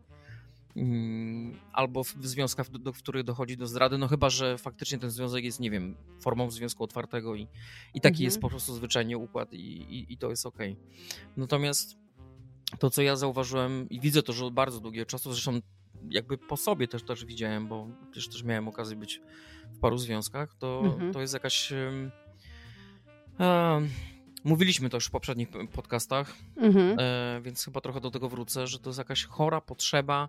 Mm, 0.77 1.57
Albo 1.73 2.05
w 2.05 2.17
związkach, 2.21 2.71
do, 2.71 2.93
w 2.93 2.99
których 2.99 3.25
dochodzi 3.25 3.57
do 3.57 3.67
zdrady, 3.67 3.99
no 3.99 4.09
chyba, 4.09 4.31
że 4.31 4.59
faktycznie 4.59 4.99
ten 4.99 5.11
związek 5.11 5.45
jest, 5.45 5.61
nie 5.61 5.71
wiem, 5.71 5.97
formą 6.21 6.51
związku 6.51 6.85
otwartego 6.85 7.35
i, 7.35 7.43
i 7.95 8.01
taki 8.01 8.15
Mhm. 8.15 8.25
jest 8.25 8.41
po 8.41 8.49
prostu 8.49 8.75
zwyczajnie 8.75 9.19
układ 9.19 9.53
i, 9.53 9.57
i, 9.57 10.13
i 10.13 10.19
to 10.19 10.31
jest 10.31 10.47
okej. 10.47 10.77
Natomiast 11.37 11.97
to, 12.79 12.91
co 12.91 13.03
ja 13.03 13.17
zauważyłem 13.17 13.89
i 13.89 14.01
widzę 14.01 14.23
to, 14.23 14.33
że 14.33 14.45
od 14.45 14.55
bardzo 14.55 14.81
długiego 14.81 15.07
czasu, 15.07 15.33
zresztą 15.33 15.61
jakby 16.11 16.39
po 16.39 16.57
sobie 16.57 16.89
też, 16.89 17.03
też 17.03 17.25
widziałem, 17.25 17.69
bo 17.69 17.89
też, 18.15 18.29
też 18.29 18.43
miałem 18.45 18.69
okazję 18.69 18.97
być 18.97 19.21
w 19.73 19.79
paru 19.79 19.99
związkach, 19.99 20.55
to, 20.55 20.81
Mhm. 20.85 21.13
to 21.13 21.21
jest 21.21 21.35
jakaś... 21.35 21.73
mówiliśmy 24.45 24.91
to 24.91 24.97
już 24.97 25.07
w 25.07 25.11
poprzednich 25.11 25.49
podcastach, 25.73 26.37
Mhm. 26.57 26.97
E, 27.01 27.41
więc 27.43 27.65
chyba 27.65 27.81
trochę 27.81 28.01
do 28.01 28.11
tego 28.11 28.29
wrócę, 28.29 28.67
że 28.67 28.79
to 28.79 28.91
jest 28.91 28.99
jakaś 28.99 29.25
chora 29.25 29.61
potrzeba 29.61 30.29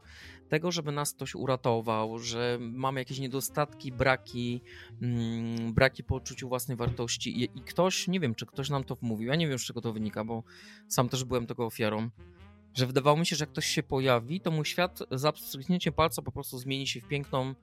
tego, 0.49 0.71
żeby 0.71 0.91
nas 0.91 1.13
ktoś 1.13 1.35
uratował, 1.35 2.19
że 2.19 2.57
mamy 2.61 3.01
jakieś 3.01 3.19
niedostatki, 3.19 3.91
braki, 3.91 4.61
mm, 5.01 5.73
braki 5.73 6.03
poczuciu 6.03 6.49
własnej 6.49 6.77
wartości 6.77 7.43
i, 7.43 7.43
i 7.43 7.61
ktoś, 7.61 8.07
nie 8.07 8.19
wiem, 8.19 8.35
czy 8.35 8.45
ktoś 8.45 8.69
nam 8.69 8.83
to 8.83 8.95
wmówił, 8.95 9.27
ja 9.27 9.35
nie 9.35 9.47
wiem, 9.47 9.59
z 9.59 9.63
czego 9.63 9.81
to 9.81 9.93
wynika, 9.93 10.23
bo 10.23 10.43
sam 10.87 11.09
też 11.09 11.23
byłem 11.23 11.45
tego 11.47 11.65
ofiarą, 11.65 12.09
że 12.73 12.87
wydawało 12.87 13.17
mi 13.17 13.25
się, 13.25 13.35
że 13.35 13.43
jak 13.43 13.49
ktoś 13.49 13.65
się 13.65 13.83
pojawi, 13.83 14.41
to 14.41 14.51
mój 14.51 14.65
świat 14.65 14.99
za 15.11 15.31
pstryknięciem 15.31 15.93
palca 15.93 16.21
po 16.21 16.31
prostu 16.31 16.57
zmieni 16.57 16.87
się 16.87 17.01
w 17.01 17.07
piękną, 17.07 17.55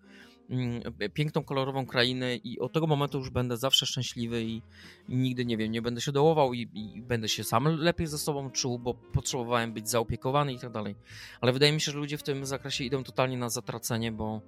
mm, 0.50 0.83
piękną, 1.14 1.45
kolorową 1.45 1.87
krainę 1.87 2.37
i 2.37 2.61
od 2.61 2.73
tego 2.73 2.87
momentu 2.87 3.19
już 3.19 3.31
będę 3.31 3.57
zawsze 3.57 3.87
szczęśliwy 3.87 4.45
i, 4.45 4.62
i 5.09 5.17
nigdy, 5.17 5.45
nie 5.45 5.57
wiem, 5.57 5.73
nie 5.73 5.83
będę 5.83 6.00
się 6.00 6.12
dołował 6.12 6.55
i, 6.55 6.69
i 6.75 7.02
będę 7.02 7.29
się 7.29 7.45
sam 7.45 7.64
lepiej 7.64 8.07
ze 8.07 8.19
sobą 8.19 8.50
czuł, 8.50 8.79
bo 8.79 8.95
potrzebowałem 8.95 9.73
być 9.73 9.90
zaopiekowany 9.90 10.52
i 10.52 10.59
tak 10.59 10.71
dalej. 10.71 10.97
Ale 11.40 11.52
wydaje 11.52 11.73
mi 11.73 11.81
się, 11.81 11.93
że 11.93 11.99
ludzie 11.99 12.19
w 12.19 12.23
tym 12.23 12.47
zakresie 12.47 12.85
idą 12.85 13.05
totalnie 13.05 13.37
na 13.37 13.50
zatracenie, 13.50 14.12
bo, 14.12 14.40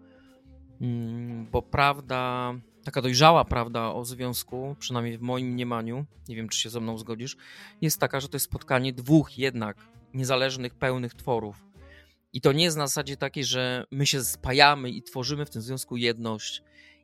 mm, 0.81 1.47
bo 1.50 1.62
prawda, 1.62 2.54
taka 2.85 3.03
dojrzała 3.03 3.45
prawda 3.45 3.93
o 3.93 4.05
związku, 4.05 4.77
przynajmniej 4.79 5.19
w 5.19 5.21
moim 5.21 5.47
mniemaniu, 5.47 6.05
nie 6.29 6.37
wiem, 6.37 6.49
czy 6.49 6.61
się 6.61 6.71
ze 6.71 6.81
mną 6.81 6.99
zgodzisz, 6.99 7.37
jest 7.81 8.01
taka, 8.01 8.21
że 8.21 8.29
to 8.29 8.37
jest 8.37 8.47
spotkanie 8.47 8.93
dwóch 8.93 9.39
jednak 9.39 9.77
niezależnych, 10.15 10.75
pełnych 10.75 11.15
tworów. 11.15 11.65
I 12.33 12.41
to 12.41 12.53
nie 12.53 12.65
jest 12.65 12.77
na 12.77 12.87
zasadzie 12.87 13.17
takiej, 13.17 13.45
że 13.45 13.85
my 13.91 14.07
się 14.07 14.25
spajamy 14.25 14.91
i 14.91 15.03
tworzymy 15.03 15.47
w 15.47 15.51
tym 15.51 15.62
związku 15.62 15.97
jedność. 15.97 16.62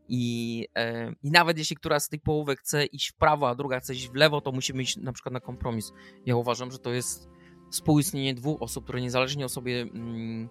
I, 0.08 0.66
e, 0.74 1.12
I 1.22 1.30
nawet 1.30 1.58
jeśli 1.58 1.76
któraś 1.76 2.02
z 2.02 2.08
tych 2.08 2.22
połówek 2.22 2.60
chce 2.60 2.86
iść 2.86 3.10
w 3.10 3.14
prawo, 3.14 3.48
a 3.48 3.54
druga 3.54 3.80
chce 3.80 3.94
iść 3.94 4.08
w 4.08 4.14
lewo, 4.14 4.40
to 4.40 4.52
musimy 4.52 4.82
iść 4.82 4.96
na 4.96 5.12
przykład 5.12 5.32
na 5.32 5.40
kompromis. 5.40 5.92
Ja 6.26 6.36
uważam, 6.36 6.72
że 6.72 6.78
to 6.78 6.92
jest 6.92 7.28
współistnienie 7.70 8.34
dwóch 8.34 8.62
osób, 8.62 8.84
które 8.84 9.00
niezależnie 9.00 9.44
o 9.44 9.48
sobie 9.48 9.82
mm, 9.82 10.48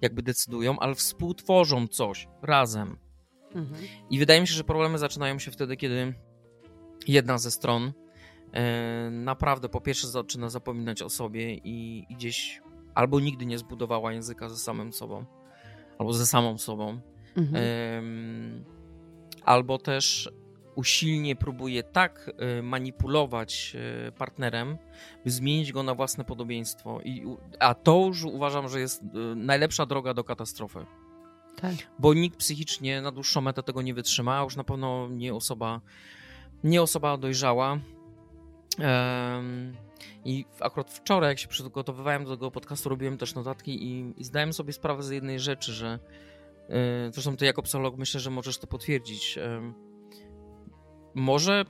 jakby 0.00 0.22
decydują, 0.22 0.78
ale 0.78 0.94
współtworzą 0.94 1.86
coś 1.86 2.28
razem. 2.42 3.07
Mhm. 3.54 3.82
I 4.10 4.18
wydaje 4.18 4.40
mi 4.40 4.46
się, 4.46 4.54
że 4.54 4.64
problemy 4.64 4.98
zaczynają 4.98 5.38
się 5.38 5.50
wtedy, 5.50 5.76
kiedy 5.76 6.14
jedna 7.08 7.38
ze 7.38 7.50
stron 7.50 7.92
e, 8.52 9.10
naprawdę 9.10 9.68
po 9.68 9.80
pierwsze 9.80 10.08
zaczyna 10.08 10.48
zapominać 10.48 11.02
o 11.02 11.10
sobie 11.10 11.54
i, 11.54 12.06
i 12.08 12.14
gdzieś 12.14 12.60
albo 12.94 13.20
nigdy 13.20 13.46
nie 13.46 13.58
zbudowała 13.58 14.12
języka 14.12 14.48
ze 14.48 14.56
samym 14.56 14.92
sobą, 14.92 15.24
albo 15.98 16.12
ze 16.12 16.26
samą 16.26 16.58
sobą, 16.58 17.00
Mhm. 17.36 18.64
albo 19.44 19.78
też 19.78 20.30
usilnie 20.74 21.36
próbuje 21.36 21.82
tak 21.82 22.30
e, 22.38 22.62
manipulować 22.62 23.76
e, 24.08 24.12
partnerem, 24.12 24.78
by 25.24 25.30
zmienić 25.30 25.72
go 25.72 25.82
na 25.82 25.94
własne 25.94 26.24
podobieństwo. 26.24 27.00
I, 27.04 27.24
a 27.58 27.74
to 27.74 28.04
już 28.06 28.24
uważam, 28.24 28.68
że 28.68 28.80
jest 28.80 29.02
najlepsza 29.36 29.86
droga 29.86 30.14
do 30.14 30.24
katastrofy 30.24 30.86
Tak. 31.60 31.74
bo 31.98 32.14
nikt 32.14 32.38
psychicznie 32.38 33.02
na 33.02 33.12
dłuższą 33.12 33.40
metę 33.40 33.62
tego 33.62 33.82
nie 33.82 33.94
wytrzyma, 33.94 34.42
już 34.42 34.56
na 34.56 34.64
pewno 34.64 35.08
nie 35.08 35.34
osoba, 35.34 35.80
nie 36.64 36.82
osoba 36.82 37.16
dojrzała. 37.16 37.78
Em, 38.78 39.76
I 40.24 40.44
akurat 40.60 40.90
wczoraj, 40.90 41.30
jak 41.30 41.38
się 41.38 41.48
przygotowywałem 41.48 42.24
do 42.24 42.30
tego 42.30 42.50
podcastu, 42.50 42.88
robiłem 42.88 43.18
też 43.18 43.34
notatki 43.34 43.84
i, 43.84 44.14
i 44.16 44.24
zdałem 44.24 44.52
sobie 44.52 44.72
sprawę 44.72 45.02
z 45.02 45.10
jednej 45.10 45.40
rzeczy, 45.40 45.72
że 45.72 45.98
e, 46.68 47.12
zresztą 47.12 47.36
ty 47.36 47.44
jako 47.44 47.62
psycholog 47.62 47.96
myślę, 47.96 48.20
że 48.20 48.30
możesz 48.30 48.58
to 48.58 48.66
potwierdzić. 48.66 49.38
Em, 49.38 49.74
Może 51.14 51.64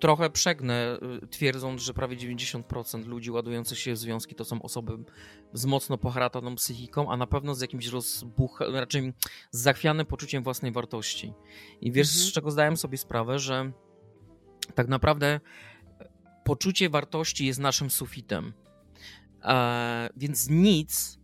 trochę 0.00 0.30
przegnę, 0.30 0.98
y, 1.22 1.26
twierdząc, 1.26 1.82
że 1.82 1.94
prawie 1.94 2.16
90% 2.16 3.06
ludzi 3.06 3.30
ładujących 3.30 3.78
się 3.78 3.92
w 3.92 3.98
związki 3.98 4.34
to 4.34 4.44
są 4.44 4.62
osoby 4.62 4.92
z 5.52 5.66
mocno 5.66 5.98
poharataną 5.98 6.54
psychiką, 6.54 7.12
a 7.12 7.16
na 7.16 7.26
pewno 7.26 7.54
z 7.54 7.60
jakimś 7.60 7.86
rozbuch, 7.86 8.60
raczej 8.72 9.12
z 9.50 9.60
zachwianym 9.60 10.06
poczuciem 10.06 10.42
własnej 10.42 10.72
wartości. 10.72 11.32
I 11.80 11.92
wiesz, 11.92 12.08
Mhm. 12.08 12.28
z 12.30 12.32
czego 12.32 12.50
zdałem 12.50 12.76
sobie 12.76 12.98
sprawę, 12.98 13.38
że 13.38 13.72
tak 14.74 14.88
naprawdę 14.88 15.40
poczucie 16.44 16.90
wartości 16.90 17.46
jest 17.46 17.60
naszym 17.60 17.90
sufitem. 17.90 18.52
E, 19.42 20.08
więc 20.16 20.48
nic, 20.50 21.19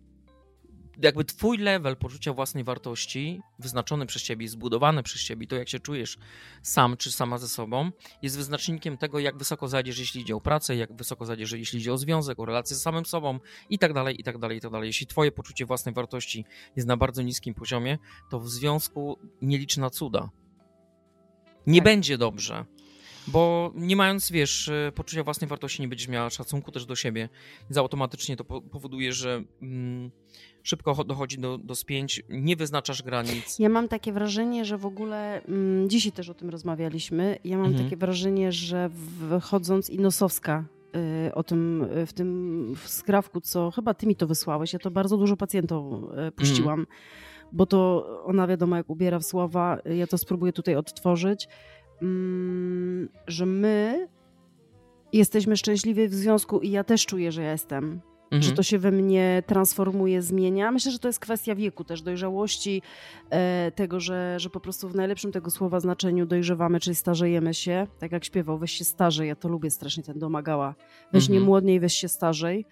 jakby 1.03 1.25
twój 1.25 1.59
level 1.59 1.97
poczucia 1.97 2.33
własnej 2.33 2.65
wartości, 2.65 3.41
wyznaczony 3.59 4.07
przez 4.07 4.23
ciebie, 4.23 4.49
zbudowany 4.49 5.03
przez 5.03 5.23
ciebie, 5.23 5.47
to 5.47 5.57
jak 5.57 5.69
się 5.69 5.81
czujesz 5.81 6.19
sam 6.63 6.97
czy 6.97 7.13
sama 7.13 7.39
ze 7.39 7.49
sobą, 7.49 7.91
jest 8.23 8.37
wyznacznikiem 8.37 8.99
tego, 8.99 9.19
jak 9.19 9.39
wysoko 9.39 9.69
zajdziesz, 9.69 9.99
jeśli 9.99 10.21
idzie 10.21 10.37
o 10.37 10.41
pracę, 10.41 10.77
jak 10.77 10.97
wysoko 10.97 11.27
zajdziesz, 11.27 11.53
jeśli 11.53 11.79
idzie 11.81 11.93
o 11.93 11.99
związek, 11.99 12.39
o 12.41 12.45
relacje 12.45 12.77
z 12.77 12.83
samym 12.83 13.05
sobą 13.07 13.39
i 13.71 13.79
tak 13.79 13.93
dalej, 13.93 14.21
i 14.21 14.25
tak 14.25 14.39
dalej, 14.39 14.59
i 14.59 14.61
tak 14.61 14.71
dalej. 14.73 14.87
Jeśli 14.87 15.07
twoje 15.07 15.33
poczucie 15.33 15.67
własnej 15.67 15.95
wartości 15.95 16.45
jest 16.77 16.89
na 16.89 16.97
bardzo 16.97 17.23
niskim 17.23 17.55
poziomie, 17.55 17.99
to 18.31 18.41
w 18.41 18.49
związku 18.51 19.19
nie 19.43 19.59
licz 19.59 19.77
na 19.77 19.91
cuda. 19.91 20.31
Nie 21.67 21.79
Tak. 21.81 21.85
będzie 21.85 22.19
dobrze. 22.19 22.65
Bo 23.29 23.73
nie 23.75 23.97
mając, 23.97 24.31
wiesz, 24.31 24.69
e, 24.69 24.93
poczucia 24.95 25.25
własnej 25.25 25.49
wartości, 25.49 25.83
nie 25.83 25.89
będziesz 25.89 26.09
miała 26.09 26.31
szacunku 26.31 26.73
też 26.73 26.87
do 26.87 26.97
siebie, 26.97 27.29
więc 27.63 27.77
automatycznie 27.77 28.37
to 28.37 28.45
po- 28.45 28.63
powoduje, 28.63 29.13
że 29.13 29.43
mm, 29.63 30.11
szybko 30.67 30.93
cho- 30.95 31.05
dochodzi 31.07 31.39
do, 31.39 31.59
do 31.59 31.75
spięć, 31.75 32.23
nie 32.29 32.57
wyznaczasz 32.57 33.03
granic. 33.03 33.59
Ja 33.59 33.69
mam 33.69 33.89
takie 33.89 34.13
wrażenie, 34.13 34.65
że 34.65 34.79
w 34.79 34.87
ogóle 34.87 35.43
mm, 35.43 35.89
dzisiaj 35.91 36.13
też 36.13 36.29
o 36.29 36.35
tym 36.35 36.51
rozmawialiśmy. 36.51 37.39
Ja 37.45 37.57
mam 37.59 37.67
Mhm. 37.67 37.85
takie 37.85 37.97
wrażenie, 37.97 38.53
że 38.53 38.91
wychodząc 39.29 39.91
i 39.91 39.99
Nosowska 39.99 40.65
y, 41.29 41.35
o 41.35 41.43
tym 41.43 41.83
y, 41.99 42.07
w 42.07 42.13
tym 42.13 42.73
w 42.77 42.89
skrawku, 42.89 43.41
co 43.41 43.71
chyba 43.71 43.95
ty 43.95 44.07
mi 44.07 44.17
to 44.17 44.27
wysłałeś, 44.27 44.73
ja 44.73 44.79
to 44.79 44.91
bardzo 44.91 45.17
dużo 45.17 45.37
pacjentom 45.37 46.05
y, 46.29 46.33
puściłam, 46.33 46.87
bo 47.53 47.67
to 47.67 48.07
ona 48.25 48.47
wiadomo 48.47 48.77
jak 48.77 48.91
ubiera 48.91 49.19
w 49.19 49.25
słowa, 49.25 49.79
ja 49.85 50.07
to 50.07 50.19
spróbuję 50.19 50.53
tutaj 50.53 50.77
odtworzyć, 50.77 51.49
mm, 52.03 53.09
że 53.27 53.47
my 53.47 54.09
jesteśmy 55.13 55.57
szczęśliwi 55.57 56.09
w 56.09 56.15
związku 56.15 56.61
i 56.61 56.71
ja 56.71 56.85
też 56.85 57.07
czuję, 57.07 57.33
że 57.33 57.43
ja 57.43 57.53
jestem 57.53 58.01
że 58.31 58.37
Mhm. 58.37 58.57
to 58.57 58.63
się 58.63 58.79
we 58.79 58.91
mnie 58.91 59.43
transformuje, 59.47 60.23
zmienia. 60.23 60.71
Myślę, 60.71 60.93
że 60.93 60.99
to 60.99 61.09
jest 61.09 61.21
kwestia 61.21 61.55
wieku, 61.55 61.85
też 61.85 62.03
dojrzałości, 62.03 62.83
e, 63.31 63.73
tego, 63.75 64.01
że, 64.01 64.37
że 64.41 64.51
po 64.51 64.61
prostu 64.61 64.89
w 64.89 64.95
najlepszym 64.95 65.33
tego 65.33 65.51
słowa 65.51 65.81
znaczeniu 65.81 66.27
dojrzewamy, 66.27 66.81
czyli 66.81 66.95
starzejemy 66.97 67.55
się. 67.55 67.87
Tak 67.99 68.13
jak 68.13 68.25
śpiewał, 68.25 68.59
weź 68.59 68.73
się 68.73 68.85
starzej, 68.85 69.29
ja 69.29 69.37
to 69.37 69.49
lubię 69.49 69.71
strasznie, 69.71 70.03
ten 70.03 70.19
domagała. 70.19 70.75
Weź 71.13 71.29
nie 71.29 71.37
Mhm. 71.37 71.47
młodniej, 71.47 71.81
weź 71.81 71.95
się 71.95 72.09
starzej. 72.09 72.67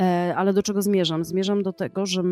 E, 0.00 0.34
ale 0.36 0.52
do 0.52 0.62
czego 0.62 0.82
zmierzam? 0.82 1.24
Zmierzam 1.24 1.62
do 1.62 1.72
tego, 1.72 2.06
że 2.06 2.22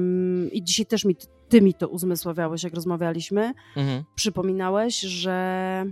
i 0.53 0.63
dzisiaj 0.65 0.87
też 0.87 1.05
mi, 1.05 1.17
ty 1.49 1.61
mi 1.63 1.75
to 1.75 1.89
uzmysławiałeś, 1.89 2.63
jak 2.65 2.75
rozmawialiśmy, 2.75 3.53
Mhm. 3.77 4.05
przypominałeś, 4.15 5.01
że 5.01 5.85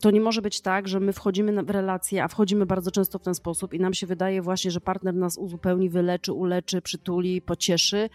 to 0.00 0.10
nie 0.10 0.20
może 0.20 0.42
być 0.42 0.60
tak, 0.60 0.88
że 0.88 1.00
my 1.00 1.12
wchodzimy 1.12 1.62
w 1.62 1.70
relacje, 1.70 2.24
a 2.24 2.28
wchodzimy 2.28 2.66
bardzo 2.66 2.90
często 2.90 3.18
w 3.18 3.22
ten 3.22 3.34
sposób 3.34 3.74
i 3.74 3.80
nam 3.80 3.94
się 3.94 4.06
wydaje 4.06 4.42
właśnie, 4.42 4.70
że 4.70 4.80
partner 4.80 5.14
nas 5.14 5.38
uzupełni, 5.38 5.90
wyleczy, 5.90 6.32
uleczy, 6.32 6.82
przytuli, 6.82 7.42
pocieszy. 7.42 8.08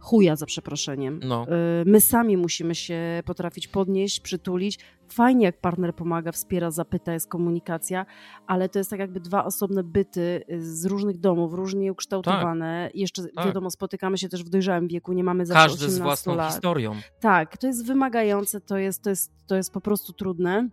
Chuja 0.00 0.36
za 0.36 0.46
przeproszeniem. 0.46 1.20
No. 1.24 1.46
Y, 1.82 1.84
My 1.86 2.00
sami 2.00 2.36
musimy 2.36 2.74
się 2.74 3.22
potrafić 3.24 3.68
podnieść, 3.68 4.20
przytulić. 4.20 4.78
Fajnie, 5.08 5.44
jak 5.46 5.60
partner 5.60 5.94
pomaga, 5.94 6.32
wspiera, 6.32 6.70
zapyta, 6.70 7.12
jest 7.12 7.28
komunikacja, 7.28 8.06
ale 8.46 8.68
to 8.68 8.78
jest 8.78 8.90
tak 8.90 9.00
jakby 9.00 9.20
dwa 9.20 9.44
osobne 9.44 9.82
byty 9.84 10.42
y, 10.52 10.62
z 10.74 10.84
różnych 10.86 11.18
domów, 11.18 11.54
różnie 11.54 11.92
ukształtowane. 11.92 12.90
Jeszcze 12.94 13.22
Tak. 13.34 13.46
wiadomo, 13.46 13.70
spotykamy 13.70 14.18
się 14.18 14.28
też 14.28 14.44
w 14.44 14.48
dojrzałym 14.48 14.88
wieku, 14.88 15.12
nie 15.12 15.24
mamy 15.24 15.46
zawsze 15.46 15.62
Każdy 15.68 15.78
z 15.78 15.84
18 15.84 16.02
własną 16.02 16.34
lat. 16.36 16.50
historią. 16.52 16.94
Tak, 17.20 17.56
to 17.58 17.66
jest 17.66 17.86
wymagające, 17.86 18.60
to 18.60 18.76
jest, 18.78 19.02
to 19.02 19.10
jest, 19.10 19.32
to 19.46 19.56
jest 19.56 19.72
po 19.72 19.80
prostu 19.80 20.12
trudne. 20.12 20.68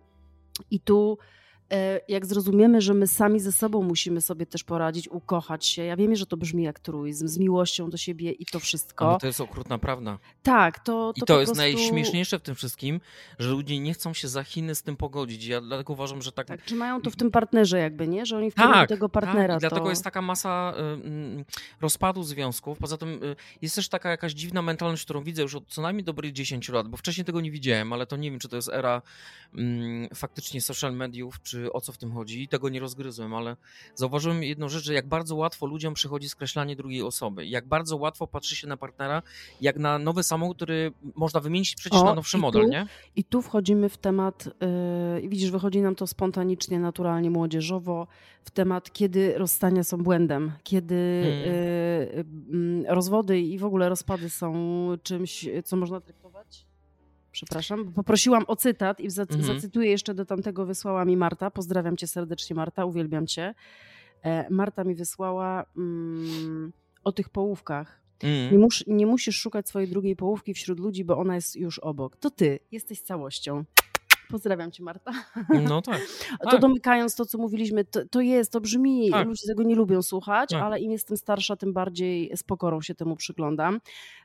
I 0.70 0.80
tu, 0.80 1.18
e, 1.18 1.18
jak 2.07 2.25
zrozumiemy, 2.25 2.81
że 2.81 2.93
my 2.93 3.07
sami 3.07 3.39
ze 3.39 3.51
sobą 3.51 3.84
musimy 3.84 4.22
sobie 4.22 4.45
też 4.45 4.63
poradzić, 4.63 5.07
ukochać 5.07 5.65
się. 5.65 5.84
Ja 5.84 5.95
wiem, 5.95 6.15
że 6.15 6.25
to 6.25 6.38
brzmi 6.38 6.63
jak 6.63 6.79
truizm, 6.79 7.27
z 7.27 7.38
miłością 7.38 7.89
do 7.89 7.98
siebie 7.98 8.31
i 8.31 8.45
to 8.45 8.60
wszystko. 8.60 9.10
Ale 9.10 9.19
to 9.19 9.27
jest 9.27 9.41
okrutna 9.41 9.77
prawda. 9.77 10.19
Tak, 10.43 10.79
to, 10.79 11.13
I 11.15 11.19
to, 11.19 11.25
to 11.25 11.34
po 11.34 11.39
jest 11.39 11.53
prostu... 11.53 11.62
najśmieszniejsze 11.62 12.39
w 12.39 12.41
tym 12.41 12.55
wszystkim, 12.55 13.00
że 13.39 13.50
ludzie 13.50 13.79
nie 13.79 13.93
chcą 13.93 14.13
się 14.13 14.27
za 14.27 14.43
Chiny 14.43 14.75
z 14.75 14.84
tym 14.84 14.98
pogodzić. 14.98 15.45
Ja 15.45 15.62
dlatego 15.62 15.93
uważam, 15.93 16.22
że 16.22 16.31
tak. 16.31 16.48
Tak, 16.48 16.62
trzymają 16.62 17.01
to 17.01 17.10
w 17.10 17.15
tym 17.15 17.31
partnerze 17.31 17.79
jakby, 17.79 18.07
nie? 18.07 18.25
Że 18.25 18.38
oni 18.38 18.51
w 18.51 18.55
kierunku 18.55 18.88
tego 18.88 19.10
partnera 19.10 19.53
Tak, 19.53 19.57
i 19.57 19.60
dlatego 19.60 19.84
to... 19.84 19.89
jest 19.89 20.03
taka 20.03 20.22
masa 20.22 20.74
y, 20.77 20.81
mm, 20.81 21.45
rozpadu 21.81 22.24
związków. 22.24 22.77
Poza 22.77 22.98
tym 22.98 23.24
y, 23.24 23.36
jest 23.62 23.75
też 23.75 23.89
taka 23.89 24.10
jakaś 24.10 24.34
dziwna 24.34 24.62
mentalność, 24.62 25.03
którą 25.03 25.24
widzę 25.24 25.41
już 25.41 25.55
od 25.55 25.67
co 25.67 25.81
najmniej 25.81 26.03
dobrych 26.03 26.34
10 26.34 26.69
lat, 26.69 26.88
bo 26.88 26.98
wcześniej 26.98 27.25
tego 27.25 27.41
nie 27.41 27.51
widziałem, 27.51 27.93
ale 27.93 28.05
to 28.05 28.17
nie 28.17 28.31
wiem, 28.31 28.39
czy 28.39 28.50
to 28.50 28.55
jest 28.55 28.69
era 28.69 29.01
mm, 29.55 30.10
faktycznie 30.15 30.62
social 30.62 30.95
mediów, 30.95 31.41
czy 31.43 31.55
czy 31.56 31.74
o 31.74 31.82
co 31.82 31.92
w 31.92 31.98
tym 31.98 32.12
chodzi 32.12 32.44
i 32.44 32.48
tego 32.48 32.70
nie 32.70 32.80
rozgryzłem, 32.80 33.34
ale 33.34 33.56
zauważyłem 33.96 34.44
jedną 34.44 34.70
rzecz, 34.70 34.84
że 34.84 34.94
jak 34.94 35.08
bardzo 35.08 35.36
łatwo 35.36 35.66
ludziom 35.66 35.94
przychodzi 35.94 36.30
skreślanie 36.30 36.76
drugiej 36.76 37.02
osoby, 37.02 37.46
jak 37.46 37.68
bardzo 37.68 37.98
łatwo 37.98 38.28
patrzy 38.28 38.56
się 38.56 38.68
na 38.68 38.78
partnera, 38.78 39.22
jak 39.62 39.78
na 39.80 40.00
nowy 40.00 40.24
samochód, 40.24 40.58
który 40.58 40.92
można 41.16 41.40
wymienić 41.40 41.76
przecież 41.76 42.02
O, 42.02 42.06
na 42.06 42.16
nowszy 42.16 42.38
model, 42.38 42.62
tu- 42.64 42.70
nie? 42.70 42.88
I 43.16 43.24
tu 43.24 43.42
wchodzimy 43.42 43.90
w 43.90 43.98
temat, 43.98 44.50
yy, 45.22 45.30
widzisz, 45.30 45.52
wychodzi 45.52 45.82
nam 45.82 45.96
to 45.96 46.08
spontanicznie, 46.08 46.80
naturalnie, 46.80 47.30
młodzieżowo, 47.30 48.08
w 48.44 48.52
temat, 48.52 48.94
kiedy 48.94 49.38
rozstania 49.38 49.84
są 49.84 49.98
błędem, 49.98 50.52
kiedy 50.64 51.22
Hmm. 51.24 52.84
yy, 52.84 52.96
rozwody 52.96 53.40
i 53.40 53.58
w 53.58 53.66
ogóle 53.66 53.90
rozpady 53.90 54.30
są 54.30 54.54
czymś, 55.04 55.46
co 55.66 55.76
można 55.78 56.02
traktować. 56.02 56.66
Przepraszam, 57.36 57.86
bo 57.86 57.92
poprosiłam 57.92 58.44
o 58.48 58.56
cytat 58.56 59.00
i 59.00 59.10
zac- 59.10 59.36
Mhm. 59.36 59.44
zacytuję 59.56 59.89
jeszcze 59.92 60.13
do 60.13 60.25
tamtego, 60.25 60.65
wysłała 60.65 61.06
mi 61.06 61.18
Marta. 61.18 61.51
Pozdrawiam 61.51 61.98
cię 61.98 62.08
serdecznie, 62.08 62.56
Marta, 62.56 62.86
uwielbiam 62.86 63.27
cię. 63.27 63.54
E, 64.24 64.50
Marta 64.50 64.84
mi 64.84 64.96
wysłała 64.96 65.65
mm, 65.77 66.72
o 67.04 67.12
tych 67.12 67.30
połówkach. 67.30 68.01
Mm. 68.24 68.51
Nie, 68.51 68.58
mus, 68.60 68.84
nie 68.88 69.06
musisz 69.06 69.36
szukać 69.39 69.70
swojej 69.70 69.89
drugiej 69.89 70.15
połówki 70.15 70.54
wśród 70.54 70.80
ludzi, 70.80 71.06
bo 71.06 71.18
ona 71.18 71.36
jest 71.36 71.56
już 71.56 71.80
obok. 71.80 72.18
To 72.18 72.30
ty 72.30 72.60
jesteś 72.72 73.01
całością. 73.01 73.63
Pozdrawiam 74.29 74.72
cię, 74.72 74.84
Marta. 74.84 75.12
No 75.63 75.82
tak. 75.82 76.01
To 76.44 76.50
Tak. 76.51 76.62
domykając 76.62 77.15
to, 77.15 77.25
co 77.25 77.38
mówiliśmy, 77.38 77.86
to, 77.86 78.05
to 78.05 78.22
jest, 78.22 78.51
to 78.51 78.62
brzmi, 78.62 79.12
Tak. 79.12 79.27
ludzie 79.27 79.48
tego 79.48 79.63
nie 79.63 79.75
lubią 79.75 80.01
słuchać, 80.01 80.50
Tak. 80.50 80.62
ale 80.63 80.79
im 80.79 80.91
jestem 80.91 81.17
starsza, 81.17 81.55
tym 81.55 81.74
bardziej 81.74 82.32
z 82.38 82.44
pokorą 82.44 82.82
się 82.82 82.96
temu 82.96 83.15
przyglądam. 83.15 83.79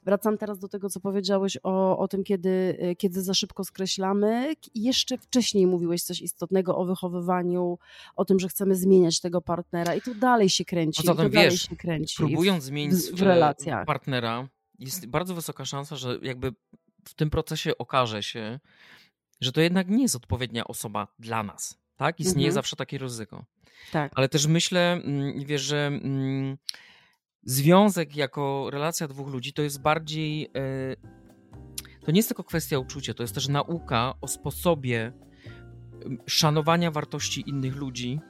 Wracam 0.04 0.38
teraz 0.38 0.58
do 0.58 0.68
tego, 0.68 0.88
co 0.90 1.00
powiedziałeś 1.00 1.58
o, 1.62 1.98
o 1.98 2.08
tym, 2.08 2.24
kiedy, 2.24 2.78
kiedy 2.98 3.22
za 3.22 3.34
szybko 3.34 3.64
skreślamy. 3.64 4.54
Jeszcze 4.74 5.18
wcześniej 5.18 5.66
mówiłeś 5.66 6.02
coś 6.02 6.20
istotnego 6.20 6.76
o 6.76 6.84
wychowywaniu, 6.84 7.78
o 8.16 8.24
tym, 8.24 8.38
że 8.40 8.48
chcemy 8.48 8.74
zmieniać 8.76 9.20
tego 9.20 9.40
partnera 9.40 9.94
i 9.94 10.00
to 10.00 10.14
dalej 10.14 10.48
się 10.48 10.64
kręci. 10.64 11.02
Tym, 11.02 11.16
dalej 11.16 11.30
wiesz, 11.30 11.62
się 11.62 11.76
kręci. 11.76 12.16
Próbując 12.16 12.64
zmienić 12.64 12.94
w- 13.00 13.14
w 13.16 13.22
relacjach. 13.22 13.86
partnera, 13.86 14.48
jest 14.78 15.06
bardzo 15.06 15.34
wysoka 15.34 15.64
szansa, 15.64 15.96
że 15.96 16.18
jakby 16.22 16.52
w 17.04 17.14
tym 17.14 17.30
procesie 17.30 17.78
okaże 17.78 18.22
się, 18.22 18.60
że 19.40 19.52
to 19.52 19.60
jednak 19.60 19.88
nie 19.88 20.02
jest 20.02 20.16
odpowiednia 20.16 20.64
osoba 20.64 21.08
dla 21.18 21.42
nas. 21.42 21.78
Tak? 21.96 22.20
Istnieje 22.20 22.46
Mhm. 22.48 22.54
zawsze 22.54 22.76
takie 22.76 22.98
ryzyko. 22.98 23.44
Tak. 23.92 24.12
Ale 24.14 24.28
też 24.28 24.46
myślę, 24.46 24.92
mm, 24.92 25.44
wiesz, 25.44 25.62
że 25.62 25.86
mm, 25.86 26.56
związek 27.42 28.16
jako 28.16 28.68
relacja 28.70 29.08
dwóch 29.08 29.28
ludzi 29.28 29.52
to 29.52 29.62
jest 29.62 29.82
bardziej. 29.82 30.50
e, 30.56 30.96
To 32.04 32.10
nie 32.12 32.18
jest 32.18 32.28
tylko 32.28 32.44
kwestia 32.44 32.78
uczucia, 32.78 33.14
to 33.14 33.22
jest 33.22 33.34
też 33.34 33.48
nauka 33.48 34.14
o 34.20 34.28
sposobie 34.28 35.12
szanowania 36.26 36.90
wartości 36.90 37.44
innych 37.46 37.76
ludzi 37.76 38.20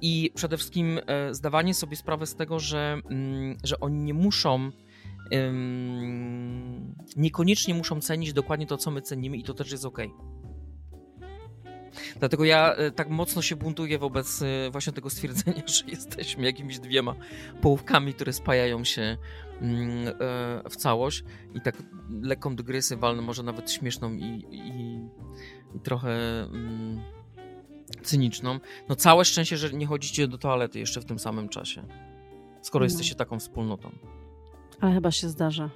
i 0.00 0.30
przede 0.34 0.56
wszystkim 0.56 1.00
e, 1.06 1.34
zdawanie 1.34 1.74
sobie 1.74 1.96
sprawy 1.96 2.26
z 2.26 2.34
tego, 2.36 2.58
że, 2.60 3.00
mm, 3.10 3.56
że 3.64 3.80
oni 3.80 3.98
nie 4.04 4.14
muszą. 4.14 4.70
Em, 5.30 6.94
Niekoniecznie 7.16 7.74
muszą 7.74 8.00
cenić 8.00 8.32
dokładnie 8.32 8.66
to, 8.66 8.76
co 8.76 8.90
my 8.90 9.02
cenimy, 9.02 9.36
i 9.36 9.42
to 9.42 9.54
też 9.54 9.72
jest 9.72 9.84
ok. 9.84 9.98
Dlatego 12.18 12.44
ja 12.44 12.74
e, 12.74 12.90
tak 12.90 13.08
mocno 13.10 13.42
się 13.42 13.56
buntuję 13.56 13.98
wobec 13.98 14.42
e, 14.42 14.70
właśnie 14.70 14.92
tego 14.92 15.10
stwierdzenia, 15.10 15.62
że 15.74 15.84
jesteśmy 15.88 16.44
jakimiś 16.44 16.78
dwiema 16.78 17.14
połówkami, 17.60 18.14
które 18.14 18.32
spajają 18.32 18.84
się 18.84 19.16
mm, 19.60 20.08
e, 20.08 20.70
w 20.70 20.76
całość 20.76 21.24
i 21.54 21.60
tak 21.60 21.82
lekką 22.22 22.56
dygresję 22.56 22.96
walnę, 22.96 23.22
może 23.22 23.42
nawet 23.42 23.70
śmieszną 23.70 24.12
i, 24.12 24.44
i, 24.50 24.58
i 25.76 25.80
trochę 25.80 26.42
mm, 26.42 27.00
cyniczną. 28.02 28.60
No 28.88 28.96
całe 28.96 29.24
szczęście, 29.24 29.56
że 29.56 29.70
nie 29.70 29.86
chodzicie 29.86 30.28
do 30.28 30.38
toalety 30.38 30.78
jeszcze 30.78 31.00
w 31.00 31.04
tym 31.04 31.18
samym 31.18 31.48
czasie, 31.48 31.82
skoro 32.62 32.82
No. 32.82 32.86
jesteście 32.86 33.14
taką 33.14 33.38
wspólnotą. 33.38 33.90
Ale 34.80 34.94
chyba 34.94 35.10
się 35.10 35.28
zdarza. 35.28 35.70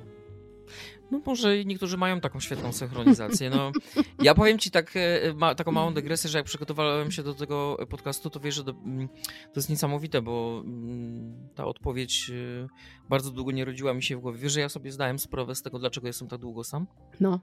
No 1.11 1.21
może 1.27 1.65
niektórzy 1.65 1.97
mają 1.97 2.21
taką 2.21 2.41
świetną 2.41 2.73
synchronizację. 2.73 3.51
No, 3.51 3.73
ja 4.23 4.35
powiem 4.35 4.59
ci 4.59 4.71
tak, 4.71 4.93
e, 4.97 5.35
ma, 5.35 5.55
taką 5.55 5.73
małą 5.73 5.95
dygresję, 5.95 6.31
że 6.31 6.39
jak 6.39 6.47
przygotowałem 6.47 7.11
się 7.11 7.23
do 7.23 7.35
tego 7.35 7.87
podcastu, 7.89 8.31
to 8.31 8.41
wiesz, 8.41 8.55
że 8.55 8.65
do, 8.65 8.73
mm, 8.73 9.09
to 9.43 9.53
jest 9.57 9.71
niesamowite, 9.71 10.23
bo 10.23 10.63
mm, 10.65 11.49
ta 11.55 11.65
odpowiedź 11.65 12.31
e, 12.31 12.69
bardzo 13.09 13.31
długo 13.31 13.51
nie 13.51 13.65
rodziła 13.65 13.95
mi 13.95 14.03
się 14.03 14.17
w 14.17 14.21
głowie. 14.21 14.39
Wiesz, 14.39 14.53
że 14.53 14.61
ja 14.61 14.69
sobie 14.69 14.93
zdałem 14.93 15.19
sprawę 15.19 15.55
z 15.55 15.63
tego, 15.63 15.79
dlaczego 15.79 16.07
jestem 16.07 16.29
tak 16.29 16.41
długo 16.41 16.65
sam? 16.65 16.87
No. 17.21 17.41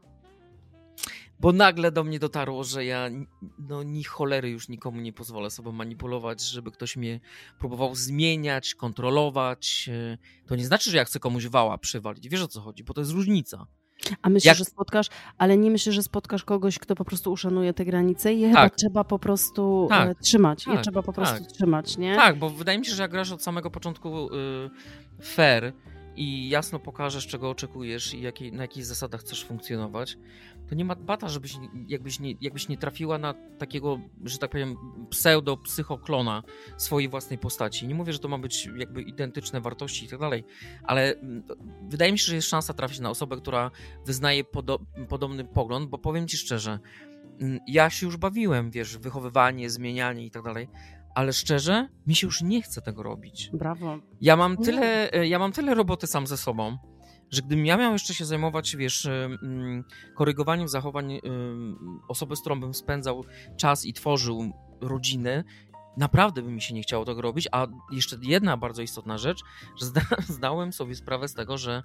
Bo 1.39 1.51
nagle 1.51 1.91
do 1.91 2.03
mnie 2.03 2.19
dotarło, 2.19 2.63
że 2.63 2.85
ja 2.85 3.09
ni- 3.09 3.27
no 3.59 3.83
ni 3.83 4.03
cholery 4.03 4.49
już 4.49 4.69
nikomu 4.69 5.01
nie 5.01 5.13
pozwolę 5.13 5.49
sobą 5.49 5.71
manipulować, 5.71 6.41
żeby 6.41 6.71
ktoś 6.71 6.95
mnie 6.97 7.19
próbował 7.59 7.95
zmieniać, 7.95 8.75
kontrolować. 8.75 9.89
E, 10.13 10.17
To 10.47 10.55
nie 10.55 10.65
znaczy, 10.65 10.91
że 10.91 10.97
ja 10.97 11.05
chcę 11.05 11.19
komuś 11.19 11.47
wała 11.47 11.77
przywalić. 11.77 12.29
Wiesz 12.29 12.41
o 12.41 12.47
co 12.47 12.61
chodzi, 12.61 12.83
bo 12.83 12.93
to 12.93 13.01
jest 13.01 13.11
różnica. 13.11 13.67
A 14.21 14.29
myślisz, 14.29 14.45
Jak- 14.45 14.57
że 14.57 14.65
spotkasz, 14.65 15.07
ale 15.37 15.57
nie 15.57 15.71
myślisz, 15.71 15.95
że 15.95 16.03
spotkasz 16.03 16.43
kogoś, 16.43 16.79
kto 16.79 16.95
po 16.95 17.05
prostu 17.05 17.31
uszanuje 17.31 17.73
te 17.73 17.85
granice 17.85 18.33
i 18.33 18.39
je 18.39 18.47
chyba 18.47 18.69
Tak. 18.69 18.75
trzeba 18.75 19.03
po 19.03 19.19
prostu 19.19 19.87
Tak. 19.89 20.09
e, 20.09 20.15
trzymać. 20.15 20.67
Je 20.67 20.73
Tak. 20.73 20.83
trzeba 20.83 21.03
po 21.03 21.13
prostu 21.13 21.39
Tak. 21.43 21.51
trzymać, 21.51 21.97
nie? 21.97 22.15
Tak, 22.15 22.39
bo 22.39 22.49
wydaje 22.49 22.79
mi 22.79 22.85
się, 22.85 22.95
że 22.95 23.01
jak 23.01 23.11
grasz 23.11 23.31
od 23.31 23.43
samego 23.43 23.71
początku 23.71 24.27
y, 24.27 24.69
fair 25.23 25.73
i 26.15 26.49
jasno 26.49 26.79
pokażesz, 26.79 27.27
czego 27.27 27.49
oczekujesz 27.49 28.13
i 28.13 28.21
jakiej, 28.21 28.51
na 28.53 28.61
jakich 28.61 28.85
zasadach 28.85 29.21
chcesz 29.21 29.45
funkcjonować, 29.45 30.17
to 30.69 30.75
nie 30.75 30.85
ma 30.85 30.95
bata, 30.95 31.29
żebyś 31.29 31.57
jakbyś 31.87 32.19
nie, 32.19 32.33
jakbyś 32.41 32.67
nie 32.67 32.77
trafiła 32.77 33.17
na 33.17 33.33
takiego, 33.57 33.99
że 34.23 34.37
tak 34.37 34.51
powiem, 34.51 34.75
pseudo-psychoklona 35.09 36.43
swojej 36.77 37.09
własnej 37.09 37.39
postaci. 37.39 37.87
Nie 37.87 37.95
mówię, 37.95 38.13
że 38.13 38.19
to 38.19 38.27
ma 38.27 38.37
być 38.37 38.69
jakby 38.77 39.01
identyczne 39.01 39.61
wartości 39.61 40.05
i 40.05 40.09
tak 40.09 40.19
dalej, 40.19 40.43
ale 40.83 41.13
mm, 41.15 41.43
wydaje 41.89 42.11
mi 42.11 42.19
się, 42.19 42.25
że 42.25 42.35
jest 42.35 42.47
szansa 42.47 42.73
trafić 42.73 42.99
na 42.99 43.09
osobę, 43.09 43.37
która 43.37 43.71
wyznaje 44.05 44.43
podo- 44.43 44.79
podobny 45.09 45.45
pogląd, 45.45 45.89
bo 45.89 45.97
powiem 45.97 46.27
ci 46.27 46.37
szczerze, 46.37 46.79
mm, 47.39 47.59
ja 47.67 47.89
się 47.89 48.05
już 48.05 48.17
bawiłem, 48.17 48.71
wiesz, 48.71 48.97
wychowywanie, 48.97 49.69
zmienianie 49.69 50.25
i 50.25 50.31
tak 50.31 50.43
dalej, 50.43 50.67
ale 51.15 51.33
szczerze, 51.33 51.87
mi 52.07 52.15
się 52.15 52.27
już 52.27 52.41
nie 52.41 52.61
chce 52.61 52.81
tego 52.81 53.03
robić. 53.03 53.49
Brawo. 53.53 53.99
Ja 54.21 54.35
mam 54.35 54.57
tyle, 54.57 55.11
e, 55.13 55.27
ja 55.27 55.39
mam 55.39 55.51
tyle 55.51 55.75
roboty 55.75 56.07
sam 56.07 56.27
ze 56.27 56.37
sobą, 56.37 56.77
że 57.31 57.41
gdybym 57.41 57.65
ja 57.65 57.77
miał 57.77 57.93
jeszcze 57.93 58.13
się 58.13 58.25
zajmować, 58.25 58.75
wiesz, 58.75 59.07
korygowaniem 60.15 60.67
zachowań 60.67 61.19
osoby, 62.07 62.35
z 62.35 62.41
którą 62.41 62.59
bym 62.59 62.73
spędzał 62.73 63.23
czas 63.57 63.85
i 63.85 63.93
tworzył 63.93 64.53
rodziny, 64.81 65.43
naprawdę 65.97 66.41
by 66.41 66.51
mi 66.51 66.61
się 66.61 66.73
nie 66.73 66.81
chciało 66.81 67.05
tego 67.05 67.21
robić. 67.21 67.47
A 67.51 67.67
jeszcze 67.91 68.17
jedna 68.21 68.57
bardzo 68.57 68.81
istotna 68.81 69.17
rzecz, 69.17 69.39
że 69.79 69.85
zda, 69.85 70.01
zdałem 70.37 70.73
sobie 70.73 70.95
sprawę 70.95 71.27
z 71.27 71.33
tego, 71.33 71.57
że 71.57 71.83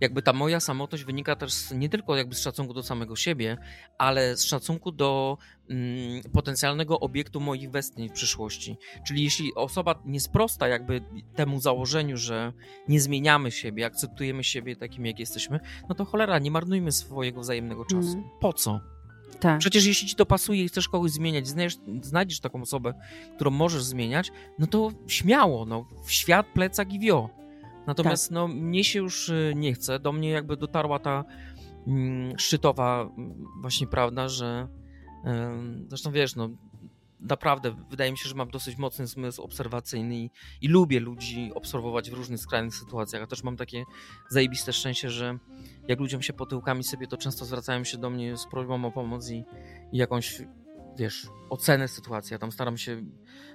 jakby 0.00 0.22
ta 0.22 0.32
moja 0.32 0.60
samotność 0.60 1.04
wynika 1.04 1.36
też 1.36 1.52
z, 1.52 1.72
nie 1.72 1.88
tylko 1.88 2.16
jakby 2.16 2.34
z 2.34 2.40
szacunku 2.40 2.74
do 2.74 2.82
samego 2.82 3.16
siebie, 3.16 3.58
ale 3.98 4.36
z 4.36 4.44
szacunku 4.44 4.92
do 4.92 5.38
mm, 5.70 6.22
potencjalnego 6.32 7.00
obiektu 7.00 7.40
moich 7.40 7.70
westchnień 7.70 8.08
w 8.08 8.12
przyszłości. 8.12 8.76
Czyli 9.06 9.24
jeśli 9.24 9.54
osoba 9.54 10.02
nie 10.04 10.20
sprosta 10.20 10.68
jakby 10.68 11.02
temu 11.34 11.60
założeniu, 11.60 12.16
że 12.16 12.52
nie 12.88 13.00
zmieniamy 13.00 13.50
siebie, 13.50 13.86
akceptujemy 13.86 14.44
siebie 14.44 14.76
takim, 14.76 15.06
jak 15.06 15.18
jesteśmy, 15.18 15.60
no 15.88 15.94
to 15.94 16.04
cholera, 16.04 16.38
nie 16.38 16.50
marnujmy 16.50 16.92
swojego 16.92 17.40
wzajemnego 17.40 17.84
czasu. 17.84 18.08
Mhm. 18.08 18.24
Po 18.40 18.52
co? 18.52 18.80
Tak. 19.40 19.58
Przecież 19.58 19.86
jeśli 19.86 20.08
ci 20.08 20.16
to 20.16 20.26
pasuje 20.26 20.64
i 20.64 20.68
chcesz 20.68 20.88
kogoś 20.88 21.10
zmieniać, 21.10 21.48
znajdziesz, 21.48 21.78
znajdziesz 22.02 22.40
taką 22.40 22.62
osobę, 22.62 22.94
którą 23.34 23.50
możesz 23.50 23.82
zmieniać, 23.82 24.32
no 24.58 24.66
to 24.66 24.92
śmiało, 25.06 25.64
no, 25.64 25.86
w 26.04 26.12
świat, 26.12 26.46
plecak 26.46 26.92
i 26.92 26.98
wio. 26.98 27.39
Natomiast 27.86 28.30
no, 28.30 28.48
mnie 28.48 28.84
się 28.84 28.98
już 28.98 29.28
y, 29.28 29.52
nie 29.56 29.72
chce. 29.72 29.98
Do 29.98 30.12
mnie 30.12 30.30
jakby 30.30 30.56
dotarła 30.56 30.98
ta 30.98 31.24
mm, 31.86 32.38
szczytowa 32.38 33.02
mm, 33.02 33.44
właśnie 33.60 33.86
prawda, 33.86 34.28
że 34.28 34.68
ym, 35.26 35.86
zresztą 35.88 36.12
wiesz, 36.12 36.36
no 36.36 36.48
naprawdę 37.20 37.74
wydaje 37.90 38.12
mi 38.12 38.18
się, 38.18 38.28
że 38.28 38.34
mam 38.34 38.50
dosyć 38.50 38.76
mocny 38.76 39.06
zmysł 39.06 39.42
obserwacyjny 39.42 40.16
i, 40.16 40.30
i 40.60 40.68
lubię 40.68 41.00
ludzi 41.00 41.50
obserwować 41.54 42.10
w 42.10 42.14
różnych 42.14 42.40
skrajnych 42.40 42.74
sytuacjach. 42.74 43.22
A 43.22 43.26
też 43.26 43.42
mam 43.42 43.56
takie 43.56 43.84
zajebiste 44.28 44.72
szczęście, 44.72 45.10
że 45.10 45.38
jak 45.88 46.00
ludziom 46.00 46.22
się 46.22 46.32
potyłkami 46.32 46.84
sypie, 46.84 47.06
to 47.06 47.16
często 47.16 47.44
zwracają 47.44 47.84
się 47.84 47.98
do 47.98 48.10
mnie 48.10 48.36
z 48.36 48.46
prośbą 48.46 48.84
o 48.84 48.90
pomoc 48.92 49.30
i, 49.30 49.44
i 49.92 49.98
jakąś, 49.98 50.42
wiesz, 50.96 51.28
ocenę 51.50 51.88
sytuacji. 51.88 52.34
Ja 52.34 52.38
tam 52.38 52.52
staram 52.52 52.78
się 52.78 53.02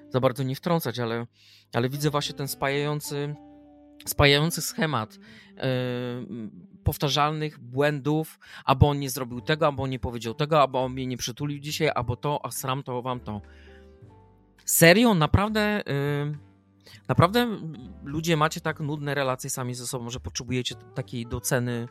za 0.10 0.20
bardzo 0.20 0.44
nie 0.44 0.56
wtrącać, 0.56 1.00
ale, 1.00 1.28
ale 1.74 1.90
widzę 1.90 2.10
właśnie 2.10 2.36
ten 2.36 2.48
spajający, 2.48 3.36
spajający 4.06 4.62
schemat 4.62 5.16
yy, 5.16 5.62
powtarzalnych 6.84 7.60
błędów, 7.60 8.40
albo 8.66 8.90
on 8.90 9.00
nie 9.00 9.10
zrobił 9.10 9.42
tego, 9.42 9.66
albo 9.66 9.84
on 9.84 9.90
nie 9.90 10.00
powiedział 10.00 10.34
tego, 10.34 10.62
albo 10.62 10.84
on 10.84 10.94
mnie 10.94 11.08
nie 11.08 11.18
przytulił 11.18 11.60
dzisiaj, 11.60 11.92
albo 11.96 12.16
to, 12.16 12.40
a 12.46 12.52
sram 12.52 12.84
to, 12.84 13.02
wam 13.02 13.20
to. 13.20 13.42
Serio, 14.66 15.14
naprawdę, 15.14 15.84
yy, 15.88 16.38
naprawdę 17.08 17.48
ludzie 18.04 18.38
macie 18.38 18.62
tak 18.62 18.80
nudne 18.80 19.16
relacje 19.16 19.50
sami 19.50 19.76
ze 19.76 19.88
sobą, 19.88 20.10
że 20.10 20.20
potrzebujecie 20.20 20.76
takiej 20.96 21.26
doceny 21.26 21.88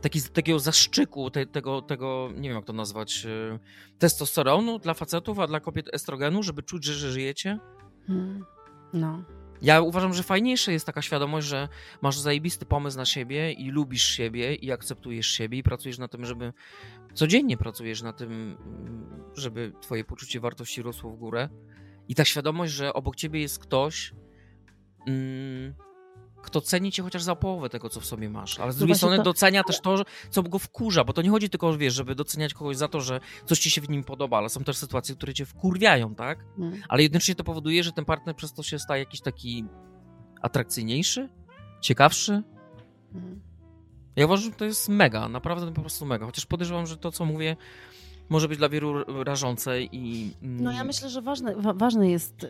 taki, 0.00 0.22
takiego 0.22 0.58
zaszczyku, 0.58 1.30
te, 1.30 1.46
tego, 1.46 1.82
tego, 1.82 2.30
nie 2.34 2.48
wiem 2.48 2.56
jak 2.56 2.64
to 2.64 2.72
nazwać, 2.72 3.26
e, 3.26 3.58
testosteronu 3.98 4.78
dla 4.78 4.94
facetów, 4.94 5.38
a 5.38 5.46
dla 5.46 5.60
kobiet 5.60 5.94
estrogenu, 5.94 6.42
żeby 6.42 6.62
czuć, 6.62 6.84
że, 6.84 6.92
że 6.92 7.12
żyjecie. 7.12 7.58
Hmm. 8.06 8.44
No. 8.92 9.22
Ja 9.62 9.80
uważam, 9.80 10.14
że 10.14 10.22
fajniejsze 10.22 10.72
jest 10.72 10.86
taka 10.86 11.02
świadomość, 11.02 11.46
że 11.46 11.68
masz 12.02 12.18
zajebisty 12.18 12.66
pomysł 12.66 12.96
na 12.96 13.04
siebie 13.04 13.52
i 13.52 13.70
lubisz 13.70 14.02
siebie 14.02 14.54
i 14.54 14.72
akceptujesz 14.72 15.26
siebie 15.26 15.58
i 15.58 15.62
pracujesz 15.62 15.98
na 15.98 16.08
tym, 16.08 16.24
żeby 16.24 16.52
codziennie 17.14 17.56
pracujesz 17.56 18.02
na 18.02 18.12
tym, 18.12 18.56
żeby 19.34 19.72
twoje 19.80 20.04
poczucie 20.04 20.40
wartości 20.40 20.82
rosło 20.82 21.10
w 21.10 21.16
górę. 21.16 21.48
I 22.08 22.14
ta 22.14 22.24
świadomość, 22.24 22.72
że 22.72 22.92
obok 22.92 23.16
ciebie 23.16 23.40
jest 23.40 23.58
ktoś, 23.58 24.14
mm, 25.06 25.74
kto 26.42 26.60
ceni 26.60 26.92
cię 26.92 27.02
chociaż 27.02 27.22
za 27.22 27.36
połowę 27.36 27.68
tego, 27.68 27.88
co 27.88 28.00
w 28.00 28.06
sobie 28.06 28.30
masz. 28.30 28.58
Ale 28.60 28.72
z 28.72 28.76
No 28.76 28.78
drugiej 28.78 28.96
strony 28.96 29.16
to- 29.16 29.22
docenia 29.22 29.64
też 29.64 29.80
to, 29.80 30.04
co 30.30 30.42
go 30.42 30.58
wkurza, 30.58 31.04
bo 31.04 31.12
to 31.12 31.22
nie 31.22 31.30
chodzi 31.30 31.50
tylko, 31.50 31.76
wiesz, 31.78 31.94
żeby 31.94 32.14
doceniać 32.14 32.54
kogoś 32.54 32.76
za 32.76 32.88
to, 32.88 33.00
że 33.00 33.20
coś 33.46 33.58
ci 33.58 33.70
się 33.70 33.80
w 33.80 33.88
nim 33.90 34.04
podoba, 34.04 34.38
ale 34.38 34.48
są 34.48 34.64
też 34.64 34.76
sytuacje, 34.76 35.14
które 35.16 35.34
cię 35.34 35.46
wkurwiają, 35.46 36.14
tak? 36.14 36.38
Hmm. 36.56 36.82
ale 36.88 37.02
jednocześnie 37.02 37.34
to 37.34 37.44
powoduje, 37.44 37.82
że 37.84 37.92
ten 37.92 38.04
partner 38.04 38.36
przez 38.36 38.52
to 38.52 38.62
się 38.62 38.78
staje 38.78 39.02
jakiś 39.02 39.20
taki 39.20 39.64
atrakcyjniejszy, 40.42 41.28
ciekawszy. 41.80 42.42
Hmm. 43.12 43.40
Ja 44.16 44.24
uważam, 44.26 44.50
że 44.50 44.56
to 44.56 44.64
jest 44.64 44.88
mega, 44.88 45.28
naprawdę 45.28 45.72
po 45.72 45.80
prostu 45.80 46.06
mega. 46.06 46.26
Chociaż 46.26 46.46
podejrzewam, 46.46 46.86
że 46.86 46.96
to, 46.96 47.12
co 47.12 47.24
mówię, 47.24 47.56
może 48.28 48.48
być 48.48 48.58
dla 48.58 48.68
wielu 48.68 48.94
rażące 49.24 49.82
i. 49.82 50.30
mm, 50.42 50.62
No 50.64 50.72
ja 50.72 50.84
myślę, 50.84 51.08
że 51.08 51.22
ważne, 51.22 51.56
wa, 51.56 51.72
ważne 51.72 52.10
jest 52.10 52.44
y, 52.44 52.48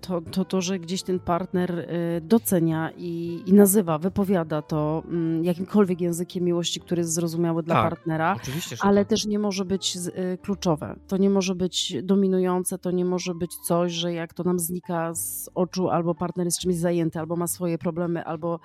to, 0.00 0.20
to, 0.20 0.44
to, 0.44 0.60
że 0.60 0.78
gdzieś 0.78 1.02
ten 1.02 1.20
partner 1.20 1.78
y, 1.78 1.86
docenia 2.20 2.90
i, 2.96 3.42
i 3.46 3.52
nazywa, 3.52 3.98
wypowiada 3.98 4.62
to 4.62 5.02
mm, 5.08 5.44
jakimkolwiek 5.44 6.00
językiem 6.00 6.44
miłości, 6.44 6.80
który 6.80 7.00
jest 7.00 7.12
zrozumiały 7.12 7.62
dla 7.62 7.74
Tak, 7.74 7.90
partnera. 7.90 8.36
Ale 8.80 9.00
tak. 9.00 9.08
też 9.08 9.26
nie 9.26 9.38
może 9.38 9.64
być 9.64 9.96
y, 9.96 10.38
kluczowe. 10.42 10.96
To 11.08 11.16
nie 11.16 11.30
może 11.30 11.54
być 11.54 11.96
dominujące, 12.02 12.78
to 12.78 12.90
nie 12.90 13.04
może 13.04 13.34
być 13.34 13.56
coś, 13.56 13.92
że 13.92 14.12
jak 14.12 14.34
to 14.34 14.44
nam 14.44 14.58
znika 14.58 15.14
z 15.14 15.50
oczu, 15.54 15.88
albo 15.88 16.14
partner 16.14 16.46
jest 16.46 16.58
czymś 16.58 16.76
zajęty, 16.76 17.18
albo 17.18 17.36
ma 17.36 17.46
swoje 17.46 17.78
problemy, 17.78 18.24
albo 18.24 18.60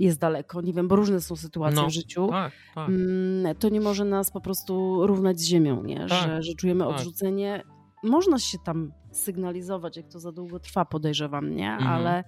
jest 0.00 0.20
daleko. 0.20 0.60
Nie 0.60 0.72
wiem, 0.72 0.88
bo 0.88 0.96
różne 0.96 1.20
są 1.20 1.36
sytuacje 1.36 1.82
No, 1.82 1.86
w 1.86 1.90
życiu. 1.90 2.28
Tak, 2.30 2.52
tak. 2.74 2.88
Mm, 2.88 3.54
to 3.56 3.68
nie 3.68 3.80
może 3.80 4.04
nas 4.04 4.30
po 4.30 4.40
prostu 4.40 5.06
równać 5.06 5.40
z 5.40 5.44
ziemią, 5.44 5.82
nie? 5.82 6.06
Tak, 6.06 6.08
Że, 6.08 6.42
że 6.42 6.54
czujemy 6.54 6.84
tak. 6.84 6.94
odrzucenie. 6.94 7.62
Można 8.02 8.38
się 8.38 8.58
tam 8.64 8.92
sygnalizować, 9.12 9.96
jak 9.96 10.08
to 10.08 10.20
za 10.20 10.32
długo 10.32 10.60
trwa, 10.60 10.84
podejrzewam, 10.84 11.56
nie? 11.56 11.72
Mhm. 11.72 11.90
Ale, 11.92 12.24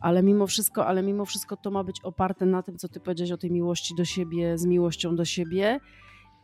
ale 0.00 0.22
mimo 0.22 0.46
wszystko, 0.46 0.86
ale 0.86 1.02
mimo 1.02 1.24
wszystko 1.24 1.56
to 1.56 1.70
ma 1.70 1.84
być 1.84 2.00
oparte 2.02 2.46
na 2.46 2.62
tym, 2.62 2.76
co 2.78 2.88
ty 2.88 3.00
powiedziałeś 3.00 3.32
o 3.32 3.36
tej 3.36 3.50
miłości 3.50 3.94
do 3.94 4.04
siebie, 4.04 4.58
z 4.58 4.66
miłością 4.66 5.16
do 5.16 5.24
siebie 5.24 5.80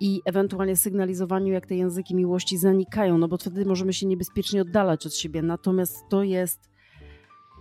i 0.00 0.20
ewentualnie 0.24 0.76
sygnalizowaniu, 0.76 1.52
jak 1.52 1.66
te 1.66 1.76
języki 1.76 2.14
miłości 2.14 2.58
zanikają, 2.58 3.18
no 3.18 3.28
bo 3.28 3.36
wtedy 3.36 3.66
możemy 3.66 3.92
się 3.92 4.06
niebezpiecznie 4.06 4.62
oddalać 4.62 5.06
od 5.06 5.14
siebie. 5.14 5.42
Natomiast 5.42 6.08
to 6.08 6.22
jest 6.22 6.71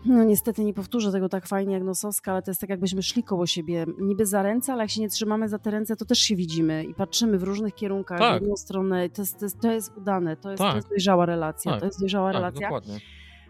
no 0.06 0.24
niestety 0.24 0.66
nie 0.66 0.74
powtórzę 0.74 1.12
tego 1.12 1.30
tak 1.30 1.48
fajnie 1.48 1.74
jak 1.74 1.84
Nosowska, 1.84 2.32
ale 2.32 2.42
to 2.42 2.52
jest 2.52 2.62
tak 2.62 2.70
jakbyśmy 2.70 3.04
szli 3.04 3.24
koło 3.24 3.48
siebie, 3.48 3.86
niby 4.00 4.26
za 4.26 4.42
ręce, 4.44 4.74
ale 4.74 4.84
jak 4.84 4.90
się 4.92 5.02
nie 5.02 5.10
trzymamy 5.10 5.50
za 5.50 5.60
te 5.60 5.72
ręce, 5.72 5.96
to 5.96 6.06
też 6.06 6.20
się 6.20 6.36
widzimy 6.36 6.84
i 6.84 6.94
patrzymy 6.94 7.38
w 7.38 7.44
różnych 7.44 7.76
kierunkach, 7.76 8.20
Tak. 8.20 8.40
w 8.40 8.42
jedną 8.42 8.56
stronę. 8.56 9.10
To 9.10 9.22
jest, 9.22 9.40
to 9.40 9.46
jest, 9.46 9.60
to 9.60 9.72
jest 9.72 9.98
udane, 9.98 10.38
to 10.38 10.52
jest, 10.52 10.62
to 10.62 10.68
Tak. 10.68 10.76
jest 10.76 10.90
dojrzała 10.90 11.26
relacja, 11.26 11.72
Tak. 11.72 11.80
to 11.80 11.86
jest 11.86 12.00
dojrzała 12.00 12.28
tak, 12.28 12.36
relacja. 12.36 12.68
dokładnie. 12.68 13.00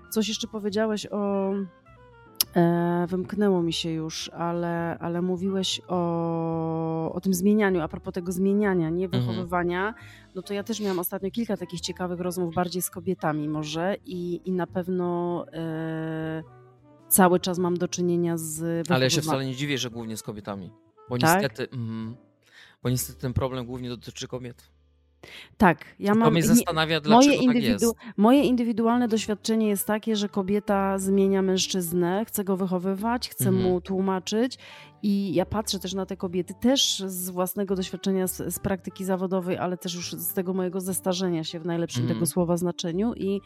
Coś 0.10 0.28
jeszcze 0.28 0.48
powiedziałeś 0.48 1.08
o... 1.12 1.52
E, 2.56 3.06
wymknęło 3.10 3.62
mi 3.64 3.74
się 3.74 3.90
już, 3.92 4.30
ale, 4.30 4.98
ale 5.00 5.22
mówiłeś 5.22 5.82
o, 5.88 7.12
o 7.14 7.22
tym 7.22 7.34
zmienianiu, 7.34 7.82
a 7.82 7.88
propos 7.88 8.14
tego 8.14 8.32
zmieniania, 8.32 8.90
nie 8.90 9.06
Mhm. 9.06 9.24
wychowywania, 9.26 9.94
no 10.36 10.42
to 10.42 10.54
ja 10.54 10.64
też 10.64 10.80
miałam 10.80 11.00
ostatnio 11.00 11.32
kilka 11.32 11.58
takich 11.58 11.82
ciekawych 11.82 12.20
rozmów, 12.20 12.56
bardziej 12.56 12.82
z 12.82 12.90
kobietami 12.90 13.50
może 13.50 13.96
i, 14.06 14.42
i 14.46 14.52
na 14.52 14.68
pewno 14.68 15.46
e, 15.54 16.44
cały 17.08 17.40
czas 17.40 17.58
mam 17.60 17.78
do 17.78 17.88
czynienia 17.88 18.38
z 18.38 18.60
Ale 18.62 19.04
ja 19.04 19.10
się 19.10 19.16
wychowywaniem. 19.16 19.22
wcale 19.24 19.46
nie 19.46 19.56
dziwię, 19.56 19.78
że 19.78 19.90
głównie 19.90 20.18
z 20.18 20.24
kobietami. 20.24 20.72
Bo 21.10 21.18
Tak? 21.18 21.42
niestety. 21.42 21.64
mhm, 21.78 22.16
bo 22.84 22.90
niestety 22.90 23.20
ten 23.22 23.34
problem 23.34 23.66
głównie 23.66 23.90
dotyczy 23.90 24.28
kobiet. 24.28 24.64
Tak, 25.58 25.86
ja 26.00 26.14
to 26.14 26.20
mam... 26.20 26.32
mnie 26.34 26.42
nie- 26.42 26.48
zastanawia, 26.48 27.02
dlaczego 27.02 27.36
Moje, 27.36 27.48
tak 27.48 27.56
indywidu- 27.58 27.82
jest. 27.86 27.96
moje 28.18 28.44
indywidualne 28.44 29.08
doświadczenie 29.08 29.68
jest 29.68 29.88
takie, 29.88 30.16
że 30.16 30.30
kobieta 30.30 30.98
zmienia 30.98 31.42
mężczyznę, 31.42 32.26
chce 32.28 32.44
go 32.44 32.58
wychowywać, 32.58 33.30
chce 33.30 33.50
Mhm. 33.50 33.66
mu 33.66 33.82
tłumaczyć 33.82 34.58
i 35.04 35.34
ja 35.34 35.46
patrzę 35.46 35.80
też 35.80 35.94
na 35.94 36.06
te 36.06 36.18
kobiety, 36.18 36.54
też 36.62 37.00
z 37.08 37.30
własnego 37.30 37.76
doświadczenia 37.76 38.28
z, 38.28 38.54
z 38.56 38.60
praktyki 38.60 39.06
zawodowej, 39.06 39.58
ale 39.58 39.78
też 39.78 39.96
już 39.96 40.12
z 40.14 40.34
tego 40.34 40.54
mojego 40.54 40.82
zestarzenia 40.82 41.44
się 41.44 41.60
w 41.60 41.66
najlepszym 41.66 42.02
Mhm. 42.02 42.20
tego 42.20 42.26
słowa 42.26 42.58
znaczeniu 42.58 43.14
i 43.14 43.42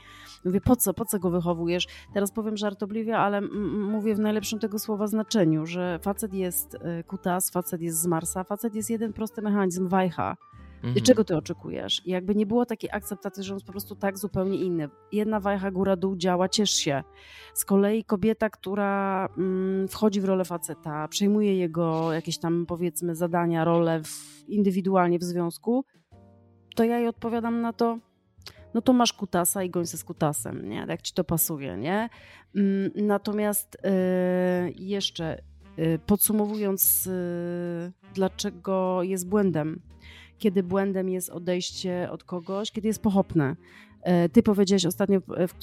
mówię, 0.45 0.61
po 0.61 0.75
co, 0.75 0.93
po 0.93 1.05
co 1.05 1.19
go 1.19 1.29
wychowujesz? 1.29 1.87
Teraz 2.13 2.31
powiem 2.31 2.57
żartobliwie, 2.57 3.17
ale 3.17 3.37
m- 3.37 3.49
m- 3.53 3.83
mówię 3.91 4.15
w 4.15 4.19
najlepszym 4.19 4.59
tego 4.59 4.79
słowa 4.79 5.07
znaczeniu, 5.07 5.65
że 5.65 5.99
facet 6.01 6.33
jest 6.33 6.75
y, 6.75 7.03
kutas, 7.03 7.49
facet 7.49 7.81
jest 7.81 8.01
z 8.01 8.05
Marsa, 8.07 8.43
facet 8.43 8.75
jest 8.75 8.89
jeden 8.89 9.13
prosty 9.13 9.41
mechanizm, 9.41 9.87
wajcha. 9.87 10.37
I 10.85 10.87
Mhm. 10.87 11.05
czego 11.05 11.23
ty 11.23 11.37
oczekujesz? 11.37 12.01
I 12.05 12.09
jakby 12.11 12.35
nie 12.35 12.45
było 12.45 12.65
takiej 12.65 12.89
akceptacji, 12.93 13.43
że 13.43 13.53
on 13.53 13.55
jest 13.55 13.65
po 13.65 13.71
prostu 13.71 13.95
tak 13.95 14.17
zupełnie 14.17 14.57
inny. 14.57 14.89
Jedna 15.11 15.39
wajcha 15.39 15.71
góra-dół 15.71 16.15
działa, 16.15 16.49
ciesz 16.49 16.71
się. 16.71 17.03
Z 17.53 17.65
kolei 17.65 18.03
kobieta, 18.03 18.49
która 18.49 19.27
mm, 19.37 19.87
wchodzi 19.87 20.21
w 20.21 20.25
rolę 20.25 20.45
faceta, 20.45 21.07
przejmuje 21.07 21.55
jego 21.57 22.13
jakieś 22.13 22.37
tam 22.37 22.65
powiedzmy 22.65 23.15
zadania, 23.15 23.63
role 23.65 24.03
w, 24.03 24.43
indywidualnie 24.47 25.19
w 25.19 25.23
związku, 25.23 25.85
to 26.75 26.83
ja 26.83 26.97
jej 26.99 27.07
odpowiadam 27.07 27.61
na 27.61 27.73
to, 27.73 27.97
no 28.73 28.81
to 28.81 28.93
masz 28.93 29.13
kutasa 29.13 29.63
i 29.63 29.69
goń 29.69 29.85
se 29.85 29.97
z 29.97 30.03
kutasem, 30.03 30.69
nie? 30.69 30.85
Jak 30.89 31.01
ci 31.01 31.13
to 31.13 31.23
pasuje, 31.23 31.77
nie? 31.77 32.09
Mm, 32.55 32.91
Natomiast 32.95 33.75
y, 33.75 33.79
jeszcze 34.75 35.39
y, 35.79 35.99
podsumowując, 36.05 37.07
y, 37.07 37.91
dlaczego 38.13 39.03
jest 39.03 39.29
błędem, 39.29 39.81
kiedy 40.39 40.63
błędem 40.63 41.09
jest 41.09 41.29
odejście 41.29 42.07
od 42.11 42.23
kogoś, 42.23 42.71
kiedy 42.71 42.87
jest 42.87 43.01
pochopne. 43.01 43.55
E, 44.01 44.29
Ty 44.29 44.43
powiedziałeś 44.43 44.85
ostatnio 44.85 45.19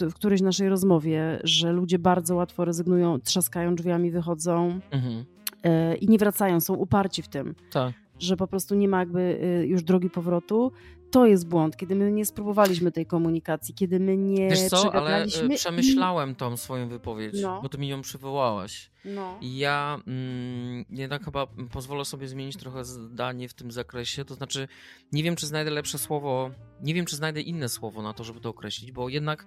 w, 0.09 0.15
którejś 0.15 0.41
naszej 0.41 0.69
rozmowie, 0.69 1.39
że 1.45 1.73
ludzie 1.73 1.99
bardzo 1.99 2.35
łatwo 2.37 2.65
rezygnują, 2.65 3.21
trzaskają 3.21 3.75
drzwiami, 3.75 4.11
wychodzą 4.11 4.81
Mhm. 4.91 5.25
e, 5.63 5.95
i 5.97 6.09
nie 6.09 6.19
wracają, 6.19 6.61
są 6.61 6.75
uparci 6.75 7.23
w 7.23 7.29
tym, 7.29 7.55
Tak. 7.73 7.93
że 8.19 8.37
po 8.37 8.47
prostu 8.47 8.75
nie 8.75 8.89
ma 8.89 8.99
jakby 8.99 9.21
y, 9.63 9.67
już 9.67 9.83
drogi 9.83 10.11
powrotu. 10.11 10.73
To 11.13 11.27
jest 11.27 11.49
błąd, 11.49 11.77
kiedy 11.77 11.95
my 11.95 12.13
nie 12.13 12.27
spróbowaliśmy 12.27 12.93
tej 12.93 13.07
komunikacji, 13.07 13.75
kiedy 13.75 14.01
my 14.01 14.17
nie 14.17 14.49
Wiesz 14.49 14.61
co, 14.61 14.95
ale 14.95 15.23
e, 15.23 15.49
przemyślałem 15.57 16.35
tą 16.35 16.57
swoją 16.57 16.89
wypowiedź, 16.89 17.35
No. 17.43 17.63
bo 17.63 17.69
ty 17.69 17.79
mi 17.79 17.89
ją 17.89 18.03
przywołałaś. 18.03 18.91
No. 19.05 19.39
I 19.41 19.57
ja 19.59 19.99
mm, 20.07 20.85
jednak 20.91 21.25
chyba 21.25 21.47
pozwolę 21.47 22.05
sobie 22.05 22.29
zmienić 22.29 22.57
trochę 22.57 22.85
zdanie 22.85 23.49
w 23.49 23.55
tym 23.55 23.71
zakresie. 23.71 24.25
To 24.25 24.35
znaczy, 24.35 24.69
nie 25.13 25.23
wiem, 25.23 25.37
czy 25.37 25.47
znajdę 25.47 25.71
lepsze 25.71 25.99
słowo, 25.99 26.51
nie 26.83 26.95
wiem, 26.95 27.07
czy 27.07 27.17
znajdę 27.17 27.41
inne 27.41 27.69
słowo 27.69 28.03
na 28.03 28.13
to, 28.13 28.25
żeby 28.25 28.41
to 28.41 28.49
określić, 28.49 28.93
bo 28.93 29.09
jednak 29.09 29.47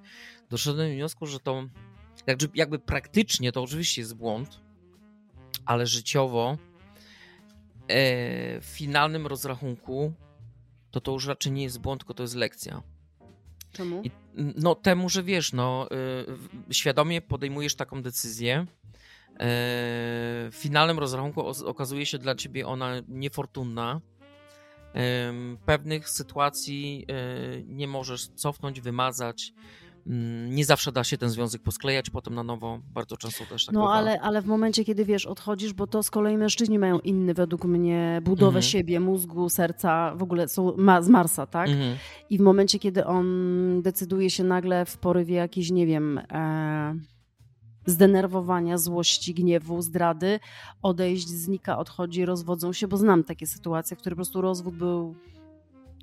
doszedłem 0.49 0.87
do 0.87 0.93
wniosku, 0.93 1.25
że 1.25 1.39
to 1.39 1.63
jakby, 2.27 2.49
jakby 2.55 2.79
praktycznie 2.79 3.51
to 3.51 3.61
oczywiście 3.63 4.01
jest 4.01 4.15
błąd, 4.15 4.61
ale 5.65 5.85
życiowo 5.87 6.57
e, 7.87 8.61
w 8.61 8.65
finalnym 8.65 9.27
rozrachunku 9.27 10.13
to 10.95 11.01
to 11.01 11.11
już 11.11 11.27
raczej 11.27 11.51
nie 11.51 11.63
jest 11.63 11.79
błąd, 11.79 12.01
tylko 12.01 12.13
to 12.13 12.23
jest 12.23 12.35
lekcja. 12.35 12.83
Czemu? 13.71 14.01
I, 14.03 14.11
no 14.35 14.75
temu, 14.75 15.09
że 15.09 15.23
wiesz, 15.23 15.53
no 15.53 15.87
y, 16.69 16.73
świadomie 16.73 17.21
podejmujesz 17.21 17.75
taką 17.75 18.01
decyzję. 18.01 18.59
y, 18.61 19.35
W 19.39 20.53
finalnym 20.53 20.99
rozrachunku 20.99 21.47
okazuje 21.65 22.05
się 22.05 22.17
dla 22.17 22.35
ciebie 22.35 22.67
ona 22.67 22.93
niefortunna. 23.07 24.01
Pewnych 25.65 26.09
sytuacji 26.09 27.05
y, 27.59 27.63
nie 27.67 27.87
możesz 27.87 28.27
cofnąć, 28.27 28.81
wymazać. 28.81 29.53
Ym, 30.07 30.55
Nie 30.55 30.65
zawsze 30.65 30.91
da 30.91 31.03
się 31.03 31.17
ten 31.17 31.29
związek 31.29 31.61
posklejać 31.61 32.09
potem 32.09 32.35
na 32.35 32.43
nowo. 32.43 32.79
Bardzo 32.93 33.17
często 33.17 33.45
też 33.45 33.65
tak 33.65 33.73
No 33.75 33.81
bywa. 33.81 33.93
ale, 33.93 34.21
ale 34.21 34.41
w 34.41 34.45
momencie, 34.45 34.85
kiedy 34.85 35.05
wiesz, 35.05 35.25
odchodzisz, 35.25 35.73
bo 35.73 35.87
to 35.87 36.03
z 36.03 36.09
kolei 36.09 36.37
mężczyźni 36.37 36.79
mają 36.79 36.99
inny 36.99 37.33
według 37.33 37.65
mnie 37.65 38.21
budowę 38.23 38.47
Mhm. 38.47 38.61
siebie, 38.63 38.99
mózgu, 38.99 39.49
serca, 39.49 40.15
w 40.15 40.23
ogóle 40.23 40.47
są 40.47 40.73
ma, 40.77 41.01
z 41.01 41.09
Marsa, 41.09 41.45
tak? 41.47 41.69
Mhm. 41.69 41.97
I 42.29 42.37
w 42.37 42.41
momencie, 42.41 42.79
kiedy 42.79 43.05
on 43.05 43.25
decyduje 43.81 44.29
się 44.29 44.43
nagle 44.43 44.85
w 44.85 44.97
porywie 44.97 45.35
jakiejś, 45.35 45.71
nie 45.71 45.85
wiem, 45.85 46.17
e, 46.31 46.95
zdenerwowania, 47.85 48.77
złości, 48.77 49.33
gniewu, 49.33 49.81
zdrady, 49.81 50.39
odejść, 50.81 51.27
znika, 51.27 51.77
odchodzi, 51.77 52.25
rozwodzą 52.25 52.73
się, 52.73 52.87
bo 52.87 52.97
znam 52.97 53.23
takie 53.23 53.47
sytuacje, 53.47 53.97
w 53.97 53.99
których 53.99 54.15
po 54.15 54.17
prostu 54.17 54.41
rozwód 54.41 54.75
był, 54.75 55.15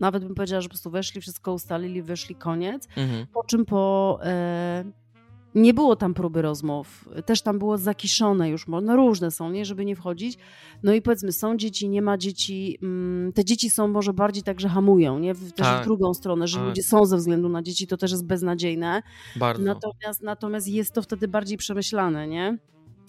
nawet 0.00 0.24
bym 0.24 0.34
powiedziała, 0.34 0.60
że 0.60 0.68
po 0.68 0.72
prostu 0.72 0.90
weszli, 0.90 1.20
wszystko 1.20 1.52
ustalili, 1.52 2.02
wyszli, 2.02 2.34
koniec. 2.34 2.88
Mhm. 2.96 3.26
Po 3.34 3.44
czym 3.44 3.64
po, 3.64 4.18
e, 4.24 4.84
Nie 5.54 5.74
było 5.74 5.96
tam 5.96 6.14
próby 6.14 6.42
rozmów, 6.42 7.08
też 7.26 7.42
tam 7.42 7.58
było 7.58 7.78
zakiszone 7.78 8.50
już, 8.50 8.66
no 8.82 8.96
różne 8.96 9.30
są, 9.30 9.50
nie, 9.50 9.64
żeby 9.64 9.84
nie 9.84 9.96
wchodzić. 9.96 10.38
No 10.82 10.92
i 10.92 11.02
powiedzmy, 11.02 11.32
są 11.32 11.56
dzieci, 11.56 11.88
nie 11.88 12.02
ma 12.02 12.18
dzieci, 12.18 12.78
mm, 12.82 13.32
te 13.32 13.44
dzieci 13.44 13.70
są 13.70 13.88
może 13.88 14.12
bardziej 14.12 14.42
tak, 14.42 14.60
że 14.60 14.68
hamują, 14.68 15.18
nie, 15.18 15.34
też 15.34 15.52
Tak. 15.56 15.82
w 15.82 15.84
drugą 15.84 16.14
stronę, 16.14 16.46
że 16.48 16.58
Tak. 16.58 16.66
ludzie 16.66 16.82
są 16.82 17.06
ze 17.06 17.16
względu 17.16 17.48
na 17.48 17.62
dzieci, 17.62 17.86
to 17.86 17.96
też 17.96 18.10
jest 18.10 18.26
beznadziejne. 18.26 19.02
Bardzo. 19.36 19.62
Natomiast, 19.62 20.22
natomiast 20.22 20.68
jest 20.68 20.92
to 20.92 21.02
wtedy 21.02 21.28
bardziej 21.28 21.58
przemyślane, 21.58 22.28
nie? 22.28 22.58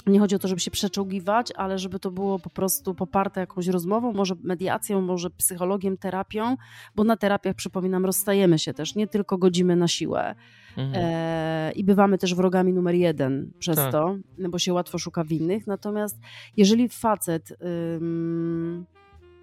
Nie 0.07 0.19
chodzi 0.19 0.35
o 0.35 0.39
to, 0.39 0.47
żeby 0.47 0.61
się 0.61 0.71
przeczołgiwać, 0.71 1.51
ale 1.55 1.79
żeby 1.79 1.99
to 1.99 2.11
było 2.11 2.39
po 2.39 2.49
prostu 2.49 2.95
poparte 2.95 3.39
jakąś 3.39 3.67
rozmową, 3.67 4.13
może 4.13 4.35
mediacją, 4.43 5.01
może 5.01 5.29
psychologiem, 5.29 5.97
terapią, 5.97 6.57
bo 6.95 7.03
na 7.03 7.17
terapiach, 7.17 7.55
przypominam, 7.55 8.05
rozstajemy 8.05 8.59
się 8.59 8.73
też, 8.73 8.95
nie 8.95 9.07
tylko 9.07 9.37
godzimy 9.37 9.75
na 9.75 9.87
siłę. 9.87 10.35
Mhm. 10.77 11.05
E, 11.05 11.71
I 11.75 11.83
bywamy 11.83 12.17
też 12.17 12.35
wrogami 12.35 12.73
numer 12.73 12.95
jeden 12.95 13.51
przez 13.59 13.75
Tak. 13.75 13.91
to, 13.91 14.15
bo 14.49 14.59
się 14.59 14.73
łatwo 14.73 14.97
szuka 14.97 15.23
winnych. 15.23 15.67
Natomiast 15.67 16.19
jeżeli 16.57 16.89
facet 16.89 17.53
ym, 17.95 18.85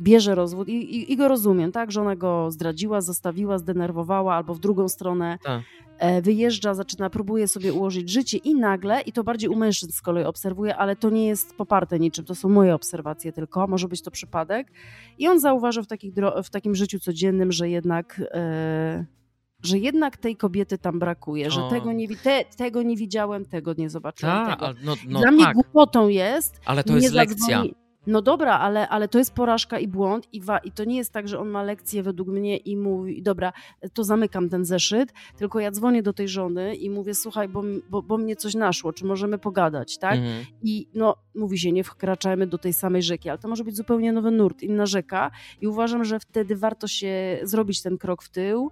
bierze 0.01 0.35
rozwód 0.35 0.69
i, 0.69 0.97
i, 0.97 1.13
i 1.13 1.17
go 1.17 1.29
rozumiem, 1.29 1.73
tak, 1.73 1.93
że 1.93 2.01
ona 2.01 2.17
go 2.17 2.51
zdradziła, 2.51 3.01
zostawiła, 3.01 3.59
zdenerwowała 3.59 4.35
albo 4.35 4.55
w 4.55 4.61
drugą 4.61 4.89
stronę 4.89 5.39
Tak. 5.45 5.63
e, 5.99 6.23
wyjeżdża, 6.23 6.75
zaczyna, 6.75 7.11
próbuje 7.11 7.49
sobie 7.49 7.73
ułożyć 7.73 8.11
życie 8.11 8.39
i 8.39 8.55
nagle, 8.55 9.01
i 9.01 9.13
to 9.13 9.25
bardziej 9.25 9.51
u 9.51 9.57
mężczyzn 9.57 9.93
z 9.93 10.01
kolei 10.03 10.25
obserwuję, 10.25 10.77
ale 10.77 10.97
to 10.97 11.11
nie 11.11 11.27
jest 11.27 11.55
poparte 11.57 11.99
niczym, 11.99 12.25
to 12.25 12.35
są 12.35 12.49
moje 12.49 12.75
obserwacje 12.75 13.33
tylko, 13.33 13.67
może 13.67 13.89
być 13.89 14.03
to 14.03 14.11
przypadek. 14.11 14.73
I 15.19 15.29
on 15.29 15.41
zauważył 15.41 15.83
w, 15.83 15.87
takich, 15.87 16.13
w 16.45 16.51
takim 16.51 16.75
życiu 16.75 16.99
codziennym, 17.01 17.53
że 17.53 17.69
jednak... 17.69 18.23
E, 18.35 19.05
że 19.63 19.79
jednak 19.79 20.17
tej 20.17 20.37
kobiety 20.37 20.79
tam 20.79 20.99
brakuje, 20.99 21.51
że 21.51 21.65
O. 21.65 21.71
tego 21.71 21.93
nie, 21.93 22.17
te, 22.17 22.45
tego 22.57 22.83
nie 22.83 22.97
widziałem, 22.97 23.45
tego 23.45 23.75
nie 23.79 23.91
zobaczyłem. 23.91 24.47
Tak, 24.47 24.61
tego. 24.61 24.73
no, 24.85 24.95
no 25.09 25.21
Dla 25.21 25.31
mnie 25.31 25.45
tak, 25.45 25.55
głupotą 25.55 26.09
jest, 26.09 26.61
ale 26.67 26.85
to 26.85 26.97
jest 26.97 27.13
lekcja. 27.13 27.59
zadzwoni- 27.63 27.75
No 28.07 28.23
dobra, 28.23 28.59
ale, 28.59 28.89
ale 28.89 29.09
to 29.09 29.19
jest 29.19 29.35
porażka 29.35 29.79
i 29.79 29.89
błąd 29.89 30.29
i, 30.33 30.41
wa- 30.41 30.59
i 30.59 30.73
to 30.73 30.85
nie 30.85 30.97
jest 30.97 31.13
tak, 31.13 31.29
że 31.29 31.39
on 31.39 31.49
ma 31.49 31.63
lekcję 31.63 32.03
według 32.03 32.29
mnie 32.29 32.57
i 32.57 32.77
mówi, 32.77 33.23
dobra, 33.23 33.53
to 33.95 34.05
zamykam 34.05 34.49
ten 34.49 34.65
zeszyt, 34.65 35.13
tylko 35.37 35.61
ja 35.61 35.71
dzwonię 35.71 36.03
do 36.03 36.13
tej 36.13 36.29
żony 36.29 36.75
i 36.75 36.91
mówię, 36.91 37.15
słuchaj, 37.15 37.49
bo, 37.49 37.63
bo, 37.91 38.03
bo 38.03 38.19
mnie 38.19 38.37
coś 38.37 38.55
naszło, 38.55 38.93
czy 38.93 39.05
możemy 39.05 39.39
pogadać, 39.39 39.99
tak? 39.99 40.17
Mhm. 40.19 40.45
I 40.63 40.89
no, 40.95 41.15
mówi 41.35 41.59
się, 41.59 41.73
nie 41.73 41.85
wkraczajmy 41.85 42.47
do 42.47 42.59
tej 42.59 42.73
samej 42.73 43.03
rzeki, 43.03 43.29
ale 43.29 43.39
to 43.39 43.49
może 43.49 43.65
być 43.65 43.77
zupełnie 43.77 44.13
nowy 44.13 44.31
nurt, 44.31 44.63
inna 44.63 44.87
rzeka 44.87 45.31
i 45.61 45.67
uważam, 45.67 46.05
że 46.05 46.21
wtedy 46.21 46.57
warto 46.57 46.87
się 46.89 47.39
zrobić 47.43 47.83
ten 47.83 47.99
krok 47.99 48.23
w 48.23 48.29
tył. 48.29 48.71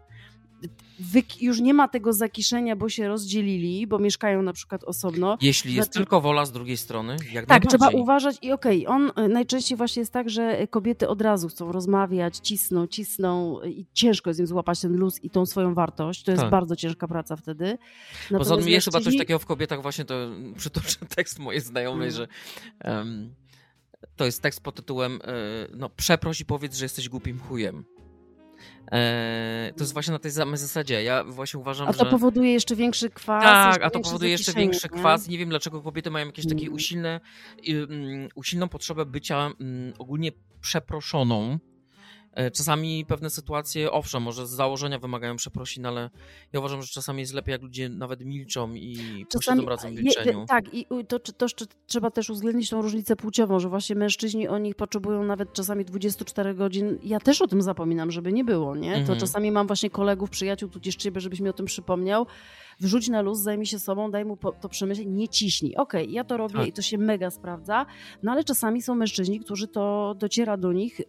Już 1.40 1.60
nie 1.60 1.74
ma 1.74 1.88
tego 1.88 2.12
zakiszenia, 2.12 2.76
bo 2.76 2.88
się 2.88 3.08
rozdzielili, 3.08 3.86
bo 3.86 3.98
mieszkają 3.98 4.42
na 4.42 4.52
przykład 4.52 4.84
osobno. 4.84 5.38
Jeśli 5.40 5.74
jest 5.74 5.86
Znaczy- 5.88 5.98
tylko 5.98 6.20
wola 6.20 6.46
z 6.46 6.52
drugiej 6.52 6.76
strony, 6.76 7.16
jak 7.32 7.46
Tak, 7.46 7.66
trzeba 7.66 7.88
uważać 7.88 8.36
i 8.42 8.52
okej, 8.52 8.86
on 8.86 9.12
y, 9.18 9.28
najczęściej 9.28 9.76
właśnie 9.78 10.00
jest 10.00 10.12
tak, 10.12 10.30
że 10.30 10.66
kobiety 10.66 11.08
od 11.08 11.22
razu 11.22 11.48
chcą 11.48 11.72
rozmawiać, 11.72 12.36
cisną, 12.38 12.86
cisną 12.86 13.60
i 13.62 13.86
ciężko 13.92 14.30
jest 14.30 14.40
im 14.40 14.46
złapać 14.46 14.80
ten 14.80 14.96
luz 14.96 15.24
i 15.24 15.30
tą 15.30 15.46
swoją 15.46 15.74
wartość. 15.74 16.22
To 16.22 16.30
jest 16.30 16.42
Tak. 16.42 16.50
bardzo 16.50 16.76
ciężka 16.76 17.08
praca 17.08 17.36
wtedy. 17.36 17.78
Poza 18.28 18.38
Natomiast 18.38 18.62
tym 18.64 18.72
jest 18.72 18.84
chyba 18.86 19.00
coś 19.00 19.16
takiego 19.18 19.38
w 19.38 19.46
kobietach, 19.46 19.82
właśnie 19.82 20.04
to 20.04 20.14
przytoczę 20.58 20.96
tekst 21.16 21.38
mojej 21.38 21.60
znajomej, 21.60 22.08
Mm. 22.08 22.16
że 22.16 22.28
em, 22.80 23.34
to 24.16 24.24
jest 24.24 24.42
tekst 24.42 24.60
pod 24.62 24.74
tytułem 24.74 25.20
e, 25.24 25.32
no 25.76 25.88
przeproś 25.88 26.40
i 26.40 26.44
powiedz, 26.44 26.76
że 26.76 26.84
jesteś 26.84 27.08
głupim 27.08 27.38
chujem. 27.40 27.84
E, 28.92 29.72
to 29.76 29.82
jest 29.82 29.92
właśnie 29.92 30.12
na 30.12 30.18
tej 30.18 30.30
samej 30.32 30.56
zasadzie. 30.58 31.02
Ja 31.02 31.24
właśnie 31.24 31.60
uważam, 31.60 31.88
A 31.88 31.92
to 31.92 32.04
że... 32.04 32.10
powoduje 32.10 32.52
jeszcze 32.52 32.76
większy 32.76 33.10
kwas. 33.10 33.42
Tak, 33.44 33.82
a 33.82 33.90
to 33.90 34.00
powoduje 34.00 34.30
jeszcze 34.30 34.52
większy 34.52 34.88
nie? 34.92 34.98
kwas. 34.98 35.28
Nie 35.28 35.38
wiem, 35.38 35.48
dlaczego 35.48 35.82
kobiety 35.82 36.10
mają 36.10 36.26
jakieś 36.26 36.48
takie 36.48 36.62
Mm. 36.62 36.74
usilne, 36.74 37.20
mm, 37.68 38.28
usilną 38.34 38.68
potrzebę 38.68 39.06
bycia 39.06 39.50
mm, 39.60 39.92
ogólnie 39.98 40.32
przeproszoną. 40.60 41.58
E, 42.32 42.50
Czasami 42.50 43.04
pewne 43.08 43.30
sytuacje, 43.30 43.92
owszem, 43.92 44.22
może 44.22 44.46
z 44.46 44.50
założenia 44.50 44.98
wymagają 44.98 45.36
przeprosin, 45.36 45.86
ale 45.86 46.10
ja 46.52 46.60
uważam, 46.60 46.82
że 46.82 46.88
czasami 46.88 47.20
jest 47.20 47.34
lepiej, 47.34 47.52
jak 47.52 47.62
ludzie 47.62 47.88
nawet 47.88 48.24
milczą 48.24 48.74
i 48.74 49.26
posiedzą 49.32 49.66
razem 49.66 49.92
w 49.94 49.96
je- 49.96 50.02
milczeniu. 50.02 50.44
tak, 50.48 50.74
i 50.74 50.86
to, 51.08 51.18
to, 51.18 51.32
to 51.32 51.46
trzeba 51.86 52.10
też 52.10 52.30
uwzględnić 52.30 52.70
tą 52.70 52.82
różnicę 52.82 53.16
płciową, 53.16 53.60
że 53.60 53.68
właśnie 53.68 53.96
mężczyźni 53.96 54.48
o 54.48 54.58
nich 54.58 54.74
potrzebują 54.74 55.24
nawet 55.24 55.52
czasami 55.52 55.84
24 55.84 56.54
godzin. 56.54 56.98
Ja 57.02 57.20
też 57.20 57.42
o 57.42 57.46
tym 57.46 57.62
zapominam, 57.62 58.10
żeby 58.10 58.32
nie 58.32 58.44
było, 58.44 58.76
nie? 58.76 58.92
To 58.92 58.98
Mhm. 58.98 59.18
czasami 59.20 59.50
mam 59.52 59.66
właśnie 59.66 59.90
kolegów, 59.90 60.30
przyjaciół, 60.30 60.68
tudzież 60.68 60.96
ciebie, 60.96 61.20
żebyś 61.20 61.40
mi 61.40 61.48
o 61.48 61.52
tym 61.52 61.66
przypomniał. 61.66 62.26
Wrzuć 62.80 63.08
na 63.08 63.20
luz, 63.22 63.38
zajmij 63.38 63.66
się 63.66 63.78
sobą, 63.78 64.10
daj 64.10 64.24
mu 64.24 64.36
to 64.60 64.68
przemyśleć, 64.68 65.06
nie 65.10 65.28
ciśnij. 65.28 65.76
Okej, 65.76 66.12
ja 66.12 66.24
to 66.24 66.36
robię 66.36 66.54
Tak. 66.58 66.68
i 66.68 66.72
to 66.72 66.82
się 66.82 66.98
mega 66.98 67.30
sprawdza, 67.30 67.86
no 68.22 68.32
ale 68.32 68.44
czasami 68.44 68.82
są 68.82 68.94
mężczyźni, 68.94 69.40
którzy 69.40 69.68
to 69.68 70.14
dociera 70.18 70.56
do 70.56 70.72
nich, 70.72 71.00
y, 71.00 71.04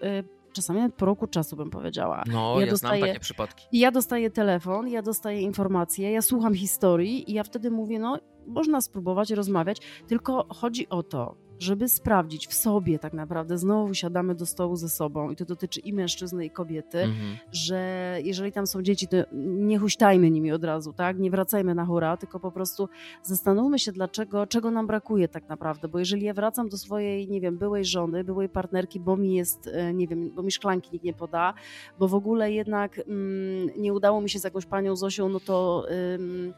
czasami 0.60 0.91
po 0.91 1.06
roku 1.06 1.28
czasu 1.28 1.56
bym 1.56 1.69
powiedziała. 1.69 2.24
No, 2.28 2.54
Ja 2.60 2.65
ja, 2.65 2.76
znam 2.76 2.91
dostaję- 2.91 3.08
takie 3.08 3.19
przypadki. 3.19 3.65
Ja 3.72 3.91
dostaję 3.91 4.30
telefon, 4.32 4.88
ja 4.88 5.02
dostaję 5.02 5.41
informacje, 5.41 6.12
ja 6.12 6.22
słucham 6.22 6.54
historii 6.56 7.32
i 7.32 7.34
ja 7.34 7.43
wtedy 7.43 7.72
mówię, 7.72 8.00
no 8.00 8.17
można 8.48 8.82
spróbować 8.82 9.32
rozmawiać, 9.32 9.78
tylko 10.08 10.48
chodzi 10.50 10.89
o 10.89 11.04
to, 11.04 11.36
żeby 11.60 11.89
sprawdzić 11.89 12.48
w 12.48 12.54
sobie 12.54 13.00
tak 13.00 13.13
naprawdę, 13.13 13.58
znowu 13.58 13.93
siadamy 13.93 14.36
do 14.36 14.45
stołu 14.45 14.76
ze 14.76 14.89
sobą 14.89 15.30
i 15.30 15.36
to 15.36 15.45
dotyczy 15.45 15.80
i 15.80 15.93
mężczyzny 15.93 16.45
i 16.45 16.50
kobiety, 16.50 16.98
Mhm. 17.00 17.38
że 17.52 18.17
jeżeli 18.24 18.52
tam 18.52 18.67
są 18.67 18.82
dzieci, 18.82 19.08
to 19.08 19.17
nie 19.58 19.80
huśtajmy 19.80 20.32
nimi 20.32 20.52
od 20.52 20.63
razu, 20.63 20.93
tak? 20.93 21.19
Nie 21.19 21.32
wracajmy 21.32 21.76
na 21.76 21.86
hura, 21.86 22.17
tylko 22.17 22.39
po 22.39 22.52
prostu 22.52 22.89
zastanówmy 23.24 23.80
się, 23.80 23.91
dlaczego, 23.91 24.48
czego 24.48 24.72
nam 24.72 24.88
brakuje 24.88 25.28
tak 25.28 25.50
naprawdę, 25.50 25.88
bo 25.88 26.00
jeżeli 26.00 26.26
ja 26.26 26.34
wracam 26.34 26.69
do 26.69 26.78
swojej, 26.78 27.28
nie 27.28 27.41
wiem, 27.41 27.58
byłej 27.58 27.86
żony, 27.86 28.24
byłej 28.24 28.50
partnerki, 28.50 29.00
bo 29.00 29.17
mi 29.17 29.34
jest, 29.36 29.67
e, 29.74 29.93
nie 29.93 30.08
wiem, 30.08 30.30
bo 30.36 30.43
mi 30.43 30.52
szklanki 30.52 30.89
nikt 30.93 31.06
nie 31.06 31.13
poda, 31.13 31.54
bo 32.00 32.08
w 32.08 32.13
ogóle 32.13 32.52
jednak 32.52 33.00
mm, 33.08 33.69
nie 33.78 33.93
udało 33.93 34.22
mi 34.22 34.30
się 34.30 34.39
z 34.39 34.43
jakąś 34.43 34.65
panią 34.65 34.95
Zosią, 34.95 35.30
no 35.30 35.39
to 35.39 35.86
ym, 36.15 36.54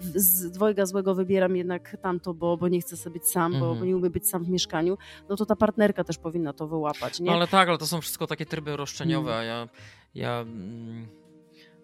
z 0.00 0.50
dwojga 0.50 0.86
złego 0.86 1.14
wybieram 1.14 1.56
jednak 1.56 1.96
tamto, 2.02 2.34
bo, 2.34 2.56
bo 2.56 2.68
nie 2.68 2.80
chcę 2.80 2.96
sobie 2.96 3.14
być 3.14 3.26
sam, 3.28 3.52
bo, 3.52 3.58
Mhm. 3.58 3.78
bo 3.78 3.84
nie 3.84 3.96
umiem 3.96 4.12
być 4.12 4.28
sam 4.28 4.44
w 4.44 4.48
mieszkaniu, 4.48 4.98
no 5.28 5.36
to 5.36 5.46
ta 5.46 5.56
partnerka 5.56 6.04
też 6.04 6.18
powinna 6.18 6.52
to 6.52 6.68
wyłapać, 6.68 7.20
nie? 7.20 7.26
No 7.26 7.32
ale 7.32 7.46
tak, 7.46 7.68
ale 7.68 7.78
to 7.78 7.86
są 7.86 8.00
wszystko 8.00 8.26
takie 8.26 8.46
tryby 8.46 8.76
roszczeniowe, 8.76 9.30
Mm. 9.32 9.40
a 9.40 9.44
ja, 9.44 9.68
ja 10.14 10.40
mm, 10.40 11.06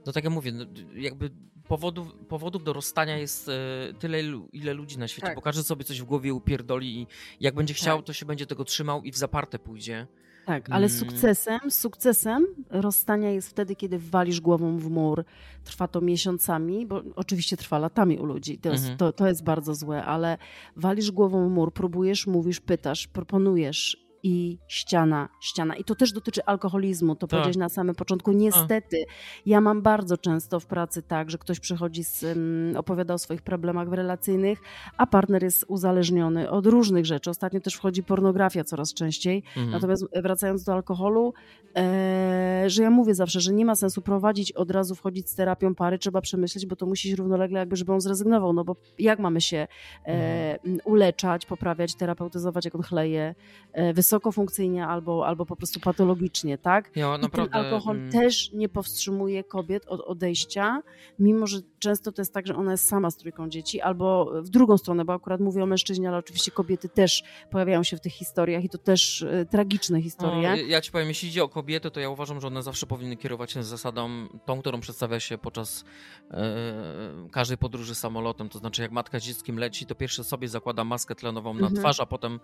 no 0.06 0.12
tak 0.12 0.24
jak 0.24 0.32
mówię, 0.32 0.52
no, 0.52 0.64
jakby 0.94 1.30
powodów, 1.68 2.14
powodów 2.28 2.64
do 2.64 2.72
rozstania 2.72 3.18
jest 3.18 3.48
e, 3.48 3.52
tyle, 3.98 4.20
ile 4.52 4.74
ludzi 4.74 4.98
na 4.98 5.08
świecie, 5.08 5.26
Tak. 5.26 5.36
bo 5.36 5.42
każdy 5.42 5.62
sobie 5.62 5.84
coś 5.84 6.00
w 6.00 6.04
głowie 6.04 6.34
upierdoli 6.34 7.00
i 7.00 7.06
jak 7.40 7.54
będzie 7.54 7.74
chciał, 7.74 7.96
Tak. 7.98 8.06
to 8.06 8.12
się 8.12 8.26
będzie 8.26 8.46
tego 8.46 8.64
trzymał 8.64 9.02
i 9.02 9.12
w 9.12 9.16
zaparte 9.16 9.58
pójdzie. 9.58 10.06
Tak, 10.46 10.70
ale 10.70 10.86
Mm. 10.86 10.98
sukcesem, 10.98 11.60
sukcesem 11.70 12.46
rozstania 12.70 13.30
jest 13.30 13.48
wtedy, 13.48 13.76
kiedy 13.76 13.98
walisz 13.98 14.40
głową 14.40 14.78
w 14.78 14.90
mur. 14.90 15.24
Trwa 15.64 15.88
to 15.88 16.00
miesiącami, 16.00 16.86
bo 16.86 17.02
oczywiście 17.16 17.56
trwa 17.56 17.78
latami 17.78 18.18
u 18.18 18.24
ludzi. 18.26 18.58
To 18.58 18.68
jest, 18.68 18.82
Mhm. 18.84 18.98
to, 18.98 19.12
to 19.12 19.26
jest 19.28 19.44
bardzo 19.44 19.74
złe, 19.74 20.04
ale 20.04 20.38
walisz 20.76 21.10
głową 21.10 21.48
w 21.48 21.52
mur, 21.52 21.72
próbujesz, 21.72 22.26
mówisz, 22.26 22.60
pytasz, 22.60 23.06
proponujesz 23.06 24.03
i 24.24 24.58
ściana, 24.68 25.28
ściana. 25.40 25.76
I 25.76 25.84
to 25.84 25.94
też 25.94 26.12
dotyczy 26.12 26.44
alkoholizmu, 26.44 27.14
to 27.14 27.20
Tak. 27.20 27.30
powiedziałeś 27.30 27.56
na 27.56 27.68
samym 27.68 27.94
początku. 27.94 28.32
Niestety, 28.32 29.04
ja 29.46 29.60
mam 29.60 29.82
bardzo 29.82 30.18
często 30.18 30.60
w 30.60 30.66
pracy 30.66 31.02
tak, 31.02 31.30
że 31.30 31.38
ktoś 31.38 31.60
przychodzi, 31.60 32.04
z, 32.04 32.22
um, 32.22 32.72
opowiada 32.76 33.14
o 33.14 33.18
swoich 33.18 33.42
problemach 33.42 33.88
relacyjnych, 33.88 34.58
a 34.96 35.06
partner 35.06 35.42
jest 35.42 35.64
uzależniony 35.68 36.50
od 36.50 36.66
różnych 36.66 37.06
rzeczy. 37.06 37.30
Ostatnio 37.30 37.60
też 37.60 37.74
wchodzi 37.74 38.02
pornografia 38.02 38.64
coraz 38.64 38.94
częściej. 38.94 39.42
Mhm. 39.56 39.70
Natomiast 39.70 40.04
wracając 40.22 40.64
do 40.64 40.72
alkoholu, 40.72 41.34
e, 41.76 42.64
że 42.66 42.82
ja 42.82 42.90
mówię 42.90 43.14
zawsze, 43.14 43.40
że 43.40 43.52
nie 43.52 43.64
ma 43.64 43.74
sensu 43.74 44.02
prowadzić 44.02 44.52
od 44.52 44.70
razu, 44.70 44.94
wchodzić 44.94 45.30
z 45.30 45.34
terapią 45.34 45.74
pary, 45.74 45.98
trzeba 45.98 46.20
przemyśleć, 46.20 46.66
bo 46.66 46.76
to 46.76 46.86
musi 46.86 47.08
iść 47.08 47.18
równolegle, 47.18 47.58
jakby, 47.58 47.76
żeby 47.76 47.92
on 47.92 48.00
zrezygnował, 48.00 48.52
no 48.52 48.64
bo 48.64 48.76
jak 48.98 49.18
mamy 49.18 49.40
się 49.40 49.66
e, 50.06 50.58
uleczać, 50.84 51.46
poprawiać, 51.46 51.94
terapeutyzować, 51.94 52.64
jak 52.64 52.74
on 52.74 52.82
chleje, 52.82 53.34
e, 53.72 53.92
wysoko 53.92 54.13
funkcyjnie 54.32 54.86
albo, 54.86 55.26
albo 55.26 55.46
po 55.46 55.56
prostu 55.56 55.80
patologicznie, 55.80 56.58
tak? 56.58 56.96
I 56.96 57.00
naprawdę... 57.00 57.52
ten 57.52 57.64
alkohol 57.64 57.96
mm, 57.96 58.12
też 58.12 58.52
nie 58.52 58.68
powstrzymuje 58.68 59.44
kobiet 59.44 59.86
od 59.86 60.00
odejścia, 60.00 60.82
mimo 61.18 61.46
że 61.46 61.58
często 61.84 62.12
to 62.12 62.22
jest 62.22 62.34
tak, 62.34 62.46
że 62.46 62.56
ona 62.56 62.70
jest 62.70 62.88
sama 62.88 63.10
z 63.10 63.16
trójką 63.16 63.48
dzieci, 63.48 63.80
albo 63.80 64.30
w 64.42 64.48
drugą 64.48 64.78
stronę, 64.78 65.04
bo 65.04 65.12
akurat 65.12 65.40
mówię 65.40 65.62
o 65.62 65.66
mężczyźnie, 65.66 66.08
ale 66.08 66.16
oczywiście 66.18 66.50
kobiety 66.50 66.88
też 66.88 67.22
pojawiają 67.50 67.82
się 67.82 67.96
w 67.96 68.00
tych 68.00 68.12
historiach 68.12 68.64
i 68.64 68.68
to 68.68 68.78
też 68.78 69.22
e, 69.22 69.46
tragiczne 69.46 70.02
historie. 70.02 70.48
No, 70.50 70.56
ja 70.56 70.80
ci 70.80 70.90
powiem, 70.92 71.08
jeśli 71.08 71.28
idzie 71.28 71.44
o 71.44 71.48
kobiety, 71.48 71.90
to 71.90 72.00
ja 72.00 72.08
uważam, 72.10 72.40
że 72.40 72.46
one 72.46 72.62
zawsze 72.62 72.86
powinny 72.86 73.16
kierować 73.16 73.52
się 73.52 73.62
zasadą 73.62 74.28
tą, 74.46 74.60
którą 74.60 74.80
przedstawia 74.80 75.20
się 75.20 75.38
podczas 75.38 75.84
e, 76.30 77.28
każdej 77.32 77.58
podróży 77.58 77.94
samolotem. 77.94 78.48
To 78.48 78.58
znaczy, 78.58 78.82
jak 78.82 78.90
matka 78.92 79.18
z 79.18 79.22
dzieckiem 79.22 79.58
leci, 79.58 79.86
to 79.86 79.94
pierwsze 79.94 80.24
sobie 80.24 80.48
zakłada 80.48 80.84
maskę 80.84 81.14
tlenową 81.14 81.54
na 81.54 81.60
Mhm. 81.60 81.76
twarz, 81.76 82.00
a 82.00 82.06
potem 82.06 82.40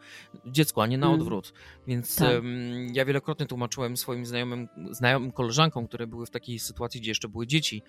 dziecku, 0.47 0.81
a 0.81 0.87
nie 0.87 0.99
na 0.99 1.07
Mhm. 1.07 1.21
odwrót. 1.21 1.53
Więc 1.87 2.17
Tak. 2.17 2.29
em, 2.31 2.45
ja 2.95 3.05
wielokrotnie 3.05 3.47
tłumaczyłem 3.47 3.97
swoim 3.97 4.27
znajomym, 4.27 4.69
znajomym 4.91 5.33
koleżankom, 5.33 5.87
które 5.89 6.07
były 6.07 6.27
w 6.27 6.31
takiej 6.31 6.59
sytuacji, 6.59 7.01
gdzie 7.01 7.11
jeszcze 7.11 7.29
były 7.29 7.47
dzieci 7.47 7.83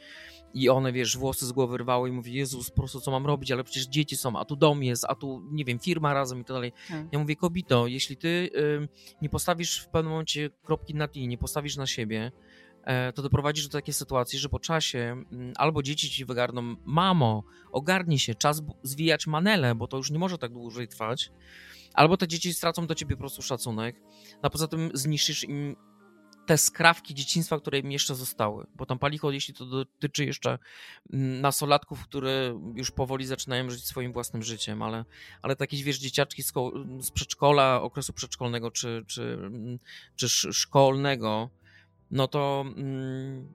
i 0.53 0.69
one, 0.69 0.91
wiesz, 0.91 1.17
włosy 1.17 1.40
z 1.45 1.51
głowy 1.51 1.77
rwały 1.77 2.10
i 2.10 2.12
mówi, 2.12 2.34
Jezus, 2.34 2.69
po 2.69 2.75
prostu 2.75 3.01
co 3.01 3.12
mam 3.12 3.25
robić, 3.25 3.51
ale 3.51 3.63
przecież 3.63 3.88
dzieci 3.88 4.17
są, 4.17 4.39
a 4.39 4.45
tu 4.45 4.56
dom 4.56 4.84
jest, 4.84 5.06
a 5.10 5.15
tu, 5.15 5.41
nie 5.51 5.65
wiem, 5.65 5.80
firma 5.80 6.13
razem 6.13 6.39
i 6.41 6.43
tak 6.43 6.56
dalej. 6.56 6.73
Tak. 6.89 7.06
Ja 7.12 7.19
mówię, 7.19 7.36
kobito, 7.36 7.88
jeśli 7.88 8.17
ty 8.17 8.49
ym, 8.77 8.88
nie 9.21 9.30
postawisz 9.30 9.80
w 9.80 9.89
pewnym 9.89 10.12
momencie 10.12 10.49
kropki 10.63 10.95
na 10.95 11.08
i, 11.13 11.27
nie 11.27 11.38
postawisz 11.38 11.77
na 11.77 11.88
siebie, 11.88 12.32
e, 12.84 13.13
to 13.13 13.21
doprowadzisz 13.21 13.67
do 13.67 13.77
takiej 13.77 13.93
sytuacji, 13.93 14.39
że 14.39 14.49
po 14.49 14.60
czasie 14.60 15.23
albo 15.56 15.84
dzieci 15.84 16.10
ci 16.10 16.25
wygarną, 16.25 16.75
mamo, 16.86 17.43
ogarnij 17.71 18.19
się, 18.19 18.36
czas 18.36 18.62
zwijać 18.84 19.27
manele, 19.27 19.75
bo 19.75 19.88
to 19.88 19.97
już 19.97 20.12
nie 20.12 20.19
może 20.19 20.38
tak 20.38 20.54
dłużej 20.54 20.88
trwać, 20.88 21.32
albo 21.93 22.17
te 22.17 22.27
dzieci 22.27 22.54
stracą 22.54 22.88
do 22.88 22.95
ciebie 22.95 23.15
po 23.15 23.19
prostu 23.19 23.41
szacunek, 23.41 24.01
a 24.41 24.49
poza 24.49 24.67
tym 24.67 24.89
zniszczysz 24.93 25.43
im 25.43 25.75
te 26.45 26.58
skrawki 26.58 27.13
dzieciństwa, 27.15 27.60
które 27.60 27.80
im 27.80 27.91
jeszcze 27.91 28.15
zostały. 28.15 28.67
Bo 28.75 28.86
tam 28.86 28.99
palicho, 28.99 29.32
jeśli 29.32 29.54
to 29.54 29.65
dotyczy 29.65 30.25
jeszcze 30.25 30.60
mm, 31.13 31.41
nastolatków, 31.41 32.04
które 32.04 32.60
już 32.75 32.91
powoli 32.91 33.25
zaczynają 33.25 33.69
żyć 33.69 33.86
swoim 33.86 34.13
własnym 34.13 34.43
życiem, 34.43 34.82
ale, 34.82 35.06
ale 35.41 35.56
takie, 35.56 35.84
wiesz, 35.84 35.99
dzieciaczki 35.99 36.43
z, 36.43 36.54
z 37.01 37.12
przedszkola, 37.12 37.82
okresu 37.82 38.13
przedszkolnego 38.13 38.71
czy, 38.71 39.04
czy, 39.08 39.23
mm, 39.34 39.80
czy 40.15 40.25
sz- 40.25 40.56
szkolnego, 40.56 41.49
no 42.12 42.27
to, 42.27 42.65
mm, 42.67 43.54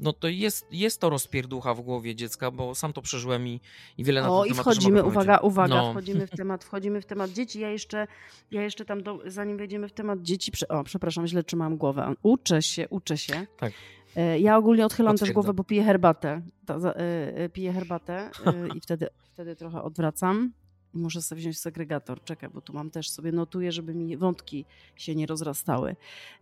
no 0.00 0.12
to 0.12 0.28
jest, 0.28 0.66
jest 0.72 1.00
to 1.00 1.10
rozpierducha 1.10 1.74
w 1.74 1.80
głowie 1.80 2.14
dziecka, 2.14 2.50
bo 2.50 2.74
sam 2.74 2.92
to 2.92 3.02
przeżyłem 3.02 3.48
i, 3.48 3.60
i 3.98 4.04
wiele 4.04 4.22
na 4.22 4.30
O, 4.30 4.42
ten 4.42 4.46
i 4.46 4.50
temat 4.54 4.64
też 4.64 4.74
wchodzimy, 4.74 4.96
mogę 5.02 5.08
uwaga, 5.08 5.38
uwaga, 5.38 5.74
No. 5.74 5.90
wchodzimy 5.90 6.26
w 6.26 6.30
temat, 6.30 6.64
wchodzimy 6.64 7.00
w 7.00 7.06
temat 7.06 7.30
dzieci. 7.30 7.60
Ja 7.60 7.70
jeszcze, 7.70 8.06
ja 8.50 8.62
jeszcze 8.62 8.84
tam, 8.84 9.02
do, 9.02 9.18
zanim 9.26 9.56
wejdziemy 9.56 9.88
w 9.88 9.92
temat 9.92 10.22
dzieci, 10.22 10.52
prze, 10.52 10.68
o, 10.68 10.84
przepraszam, 10.84 11.26
źle 11.26 11.42
trzymałam 11.42 11.76
głowę. 11.76 12.14
Uczę 12.22 12.62
się, 12.62 12.88
uczę 12.88 13.18
się. 13.18 13.46
Tak. 13.58 13.72
E, 14.16 14.38
Ja 14.40 14.56
ogólnie 14.56 14.86
odchylam 14.86 15.16
też 15.16 15.32
głowę, 15.32 15.54
bo 15.54 15.64
piję 15.64 15.84
herbatę. 15.84 16.42
E, 16.68 16.96
e, 17.36 17.48
piję 17.48 17.72
herbatę 17.72 18.30
i 18.74 18.80
wtedy, 18.80 19.08
wtedy 19.32 19.56
trochę 19.56 19.82
odwracam. 19.82 20.52
Muszę 20.96 21.22
sobie 21.22 21.38
wziąć 21.40 21.58
segregator, 21.58 22.22
czekaj, 22.24 22.50
bo 22.54 22.60
tu 22.60 22.72
mam 22.72 22.90
też 22.90 23.10
sobie 23.10 23.32
notuję, 23.32 23.72
żeby 23.72 23.94
mi 23.94 24.16
wątki 24.16 24.64
się 24.96 25.14
nie 25.14 25.26
rozrastały. 25.26 25.96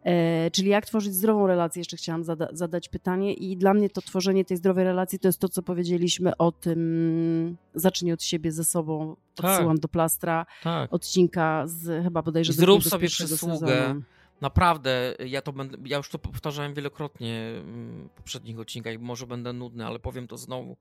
E, 0.05 0.51
czyli 0.51 0.69
jak 0.69 0.87
tworzyć 0.87 1.14
zdrową 1.14 1.47
relację? 1.47 1.81
Jeszcze 1.81 1.97
chciałam 1.97 2.25
zada- 2.25 2.49
zadać 2.53 2.88
pytanie 2.88 3.35
i 3.35 3.57
dla 3.57 3.75
mnie 3.75 3.90
to 3.90 4.03
tworzenie 4.03 4.45
tej 4.45 4.57
zdrowej 4.57 4.85
relacji 4.85 5.19
to 5.19 5.29
jest 5.29 5.38
to, 5.38 5.49
co 5.49 5.62
powiedzieliśmy 5.62 6.37
o 6.37 6.53
tym 6.53 7.57
zacznij 7.75 8.12
od 8.12 8.23
siebie 8.23 8.53
ze 8.53 8.64
sobą, 8.64 9.17
Tak. 9.35 9.47
odsyłam 9.47 9.79
do 9.79 9.88
plastra 9.88 10.47
Tak. 10.62 10.93
odcinka 10.95 11.62
z 11.67 12.05
chyba 12.05 12.23
bodajże 12.23 12.53
Zrób 12.53 12.85
sobie 12.85 13.09
przysługę. 13.09 13.59
sezonu. 13.69 14.03
Naprawdę, 14.40 15.14
ja 15.27 15.43
to 15.43 15.53
będę, 15.53 15.77
ja 15.85 15.97
już 15.97 16.09
to 16.11 16.19
powtarzałem 16.19 16.75
wielokrotnie 16.75 17.53
mm, 17.61 18.09
w 18.09 18.11
poprzednich 18.11 18.59
odcinkach 18.59 18.99
może 19.01 19.27
będę 19.27 19.53
nudny, 19.53 19.87
ale 19.87 19.99
powiem 19.99 20.27
to 20.29 20.37
znowu. 20.38 20.77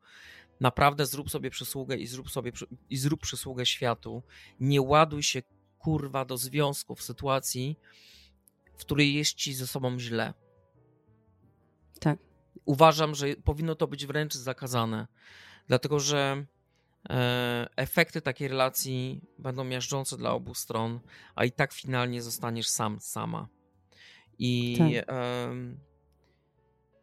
Naprawdę 0.59 1.05
zrób 1.05 1.29
sobie 1.29 1.49
przysługę 1.49 1.97
i 1.97 2.07
zrób 2.07 2.29
sobie 2.29 2.51
i 2.89 2.97
zrób 2.97 3.21
przysługę 3.21 3.65
światu. 3.65 4.23
Nie 4.59 4.81
ładuj 4.81 5.23
się 5.23 5.41
kurwa 5.77 6.25
do 6.25 6.37
związku 6.37 6.95
w 6.95 7.03
sytuacji, 7.03 7.79
w 8.77 8.79
której 8.79 9.13
jest 9.13 9.33
ci 9.33 9.53
ze 9.53 9.67
sobą 9.67 9.99
źle. 9.99 10.33
Tak. 11.99 12.19
Uważam, 12.65 13.15
że 13.15 13.35
powinno 13.35 13.75
to 13.75 13.87
być 13.87 14.05
wręcz 14.05 14.33
zakazane, 14.33 15.07
dlatego 15.67 15.99
że 15.99 16.45
e, 17.09 17.67
efekty 17.75 18.21
takiej 18.21 18.47
relacji 18.47 19.21
będą 19.39 19.63
miażdżące 19.63 20.17
dla 20.17 20.31
obu 20.31 20.53
stron, 20.53 20.99
a 21.35 21.45
i 21.45 21.51
tak 21.51 21.73
finalnie 21.73 22.21
zostaniesz 22.21 22.67
sam, 22.67 22.99
sama. 22.99 23.47
I 24.39 24.75
Tak. 24.77 25.07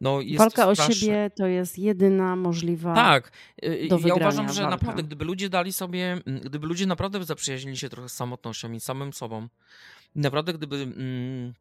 No 0.01 0.21
jest 0.21 0.39
Walka 0.39 0.69
o 0.69 0.75
siebie 0.75 1.31
to 1.37 1.47
jest 1.47 1.79
jedyna 1.79 2.37
możliwa. 2.37 2.95
Tak, 2.95 3.33
y, 3.65 3.89
do 3.89 3.99
ja 3.99 4.15
uważam, 4.15 4.49
że 4.49 4.63
walka. 4.63 4.77
naprawdę, 4.77 5.03
gdyby 5.03 5.25
ludzie 5.25 5.49
dali 5.49 5.73
sobie, 5.73 6.13
mm, 6.27 6.41
gdyby 6.41 6.67
ludzie 6.67 6.87
naprawdę 6.87 7.25
zaprzyjaźnili 7.25 7.77
się 7.77 7.89
trochę 7.89 8.09
z 8.09 8.13
samotnością 8.13 8.73
i 8.73 8.81
samym 8.81 9.13
sobą, 9.13 9.49
i 10.17 10.21
naprawdę 10.21 10.53
gdyby 10.53 10.77
mm, 10.77 11.55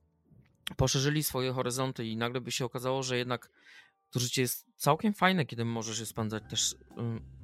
poszerzyli 0.77 1.23
swoje 1.23 1.53
horyzonty 1.53 2.05
i 2.05 2.17
nagle 2.17 2.41
by 2.41 2.51
się 2.51 2.65
okazało, 2.65 3.03
że 3.03 3.17
jednak 3.17 3.49
to 4.11 4.19
życie 4.19 4.41
jest 4.41 4.65
całkiem 4.75 5.13
fajne, 5.13 5.45
kiedy 5.45 5.65
możesz 5.65 5.99
je 5.99 6.05
spędzać 6.05 6.43
też 6.49 6.75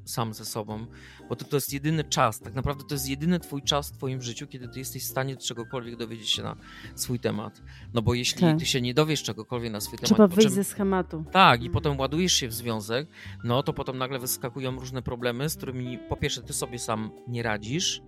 sam 0.06 0.34
ze 0.34 0.45
sobą, 0.45 0.86
bo 1.30 1.36
to, 1.36 1.45
to 1.45 1.58
jest 1.58 1.73
jedyny 1.73 2.04
czas, 2.04 2.39
tak 2.39 2.54
naprawdę 2.54 2.84
to 2.89 2.95
jest 2.95 3.10
jedyny 3.10 3.39
twój 3.39 3.62
czas 3.63 3.89
w 3.89 3.97
twoim 3.97 4.21
życiu, 4.21 4.47
kiedy 4.47 4.67
ty 4.67 4.80
jesteś 4.80 5.04
w 5.04 5.08
stanie 5.08 5.38
czegokolwiek 5.38 5.95
dowiedzieć 5.95 6.30
się 6.30 6.43
na 6.43 6.56
swój 6.95 7.19
temat. 7.19 7.62
No 7.93 8.01
bo 8.01 8.13
jeśli 8.13 8.41
Tak. 8.41 8.60
ty 8.60 8.65
się 8.65 8.82
nie 8.82 8.93
dowiesz 8.93 9.23
czegokolwiek 9.23 9.71
na 9.71 9.82
swój 9.82 9.97
Trzeba 9.99 10.15
temat, 10.17 10.32
po 10.32 10.36
wyjść 10.36 10.47
czym- 10.47 10.56
ze 10.56 10.63
schematu. 10.63 11.25
tak, 11.32 11.60
i 11.62 11.63
Mm. 11.63 11.73
potem 11.73 11.99
ładujesz 11.99 12.34
się 12.34 12.47
w 12.47 12.54
związek, 12.54 13.08
no 13.43 13.63
to 13.63 13.73
potem 13.73 13.97
nagle 13.97 14.19
wyskakują 14.19 14.80
różne 14.80 15.01
problemy, 15.01 15.49
z 15.49 15.56
którymi 15.58 15.99
po 16.10 16.15
pierwsze 16.15 16.41
ty 16.41 16.54
sobie 16.54 16.80
sam 16.80 17.12
nie 17.28 17.43
radzisz, 17.43 18.01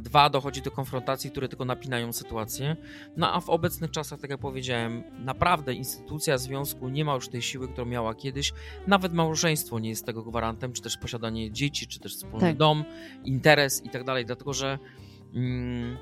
dwa 0.00 0.30
dochodzi 0.30 0.62
do 0.62 0.70
konfrontacji, 0.70 1.30
które 1.30 1.48
tylko 1.48 1.64
napinają 1.64 2.12
sytuację, 2.12 2.76
no 3.16 3.32
a 3.34 3.40
w 3.40 3.50
obecnych 3.50 3.90
czasach, 3.90 4.20
tak 4.20 4.30
jak 4.30 4.40
powiedziałem, 4.40 5.02
naprawdę 5.18 5.74
instytucja 5.74 6.38
związku 6.38 6.88
nie 6.88 7.04
ma 7.04 7.14
już 7.14 7.28
tej 7.28 7.42
siły, 7.42 7.68
którą 7.68 7.86
miała 7.86 8.14
kiedyś, 8.14 8.52
nawet 8.86 9.12
małżeństwo 9.12 9.78
nie 9.78 9.88
jest 9.88 10.06
tego 10.06 10.22
gwarantem, 10.22 10.72
czy 10.72 10.82
też 10.82 10.96
posiadanie 10.96 11.52
dzieci, 11.52 11.86
czy 11.86 12.00
też 12.00 12.16
wspólny 12.16 12.46
Tak. 12.46 12.56
dom, 12.56 12.84
interes 13.24 13.84
i 13.84 13.88
tak 13.88 14.04
dalej, 14.04 14.24
dlatego 14.24 14.52
że 14.52 14.78
mm, 15.34 15.96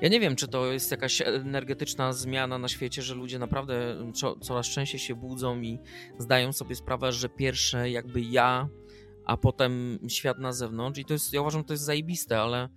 ja 0.00 0.08
nie 0.08 0.20
wiem, 0.20 0.36
czy 0.36 0.48
to 0.48 0.72
jest 0.72 0.90
jakaś 0.90 1.22
energetyczna 1.22 2.12
zmiana 2.12 2.58
na 2.58 2.68
świecie, 2.68 3.02
że 3.02 3.14
ludzie 3.14 3.38
naprawdę 3.38 3.74
co, 4.14 4.36
coraz 4.36 4.66
częściej 4.66 5.00
się 5.00 5.14
budzą 5.14 5.60
i 5.60 5.78
zdają 6.18 6.52
sobie 6.52 6.74
sprawę, 6.74 7.12
że 7.12 7.28
pierwsze 7.28 7.90
jakby 7.90 8.20
ja, 8.20 8.68
a 9.24 9.36
potem 9.36 9.98
świat 10.08 10.38
na 10.38 10.52
zewnątrz. 10.52 11.00
I 11.00 11.04
to 11.04 11.12
jest, 11.12 11.32
ja 11.32 11.40
uważam, 11.40 11.64
to 11.64 11.72
jest 11.72 11.84
zajebiste, 11.84 12.40
ale 12.40 12.68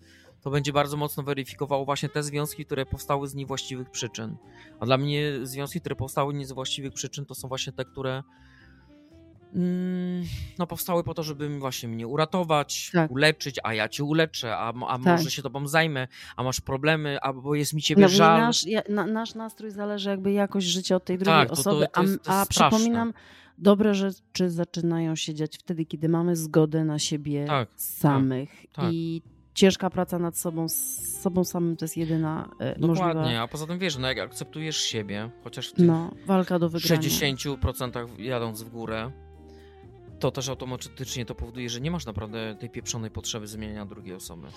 to 0.42 0.50
będzie 0.50 0.74
bardzo 0.74 0.98
mocno 0.98 1.24
weryfikowało 1.24 1.86
właśnie 1.86 2.10
te 2.10 2.24
związki, 2.24 2.66
które 2.66 2.86
powstały 2.86 3.28
z 3.28 3.36
niewłaściwych 3.36 3.90
przyczyn. 3.90 4.38
A 4.80 4.86
dla 4.86 4.98
mnie 4.98 5.32
związki, 5.44 5.80
które 5.80 5.96
powstały 5.96 6.46
z 6.46 6.52
właściwych 6.52 6.94
przyczyn, 6.94 7.26
to 7.26 7.36
są 7.36 7.48
właśnie 7.48 7.74
te, 7.74 7.86
które 7.86 8.24
no, 10.60 10.68
powstały 10.68 11.04
po 11.04 11.14
to, 11.14 11.24
żeby 11.24 11.60
właśnie 11.60 11.90
mnie 11.90 12.08
uratować, 12.08 12.90
Tak. 12.94 13.12
uleczyć, 13.12 13.60
a 13.64 13.74
ja 13.74 13.90
cię 13.90 14.04
uleczę, 14.04 14.58
a, 14.58 14.74
a 14.88 14.98
Tak. 14.98 15.02
może 15.06 15.32
się 15.32 15.42
tobą 15.42 15.68
zajmę, 15.68 16.08
a 16.36 16.44
masz 16.44 16.62
problemy, 16.62 17.20
albo 17.22 17.56
jest 17.56 17.74
mi 17.74 17.82
ciebie 17.82 18.02
No, 18.02 18.08
żal. 18.10 18.42
nasz, 18.42 18.66
ja, 18.66 18.82
na, 18.90 19.06
nasz 19.06 19.36
nastrój 19.36 19.72
zależy 19.72 20.10
jakby 20.10 20.32
jakość 20.32 20.68
życia 20.68 20.96
od 20.96 21.06
tej 21.06 21.18
drugiej 21.18 21.34
Tak, 21.40 21.50
to- 21.50 21.56
to- 21.56 21.62
osoby, 21.62 21.88
to 21.94 22.02
jest- 22.02 22.24
to 22.24 22.32
a, 22.32 22.42
a 22.42 22.46
przypominam, 22.46 23.14
dobre 23.58 23.94
rzeczy 23.94 24.50
zaczynają 24.50 25.16
się 25.16 25.34
dziać 25.34 25.58
wtedy, 25.58 25.86
kiedy 25.86 26.10
mamy 26.10 26.36
zgodę 26.36 26.86
na 26.86 27.00
siebie 27.00 27.46
Tak, 27.46 27.70
samych 27.76 28.66
tak. 28.74 28.86
i 28.94 29.22
ciężka 29.54 29.90
praca 29.90 30.20
nad 30.20 30.38
sobą, 30.38 30.70
z 30.70 31.22
sobą 31.22 31.44
samym 31.44 31.78
to 31.78 31.86
jest 31.86 31.98
jedyna 31.98 32.50
Dokładnie, 32.78 32.88
możliwa 32.88 33.42
a 33.42 33.48
poza 33.48 33.68
tym 33.68 33.80
wiesz, 33.80 33.98
no 33.98 34.08
jak 34.08 34.20
akceptujesz 34.20 34.78
siebie, 34.78 35.30
chociaż 35.44 35.70
w 35.70 35.74
tych 35.74 35.86
no, 35.86 36.12
walka 36.26 36.60
do 36.60 36.70
wygrania. 36.70 37.02
60% 37.02 38.08
jadąc 38.18 38.64
w 38.64 38.70
górę, 38.70 39.12
to 40.26 40.32
też 40.32 40.50
automatycznie 40.50 41.26
to 41.26 41.36
powoduje, 41.36 41.70
że 41.70 41.82
nie 41.82 41.92
masz 41.92 42.06
naprawdę 42.06 42.56
tej 42.60 42.70
pieprzonej 42.70 43.12
potrzeby 43.12 43.48
zmieniania 43.48 43.86
drugiej 43.86 44.16
osoby. 44.16 44.48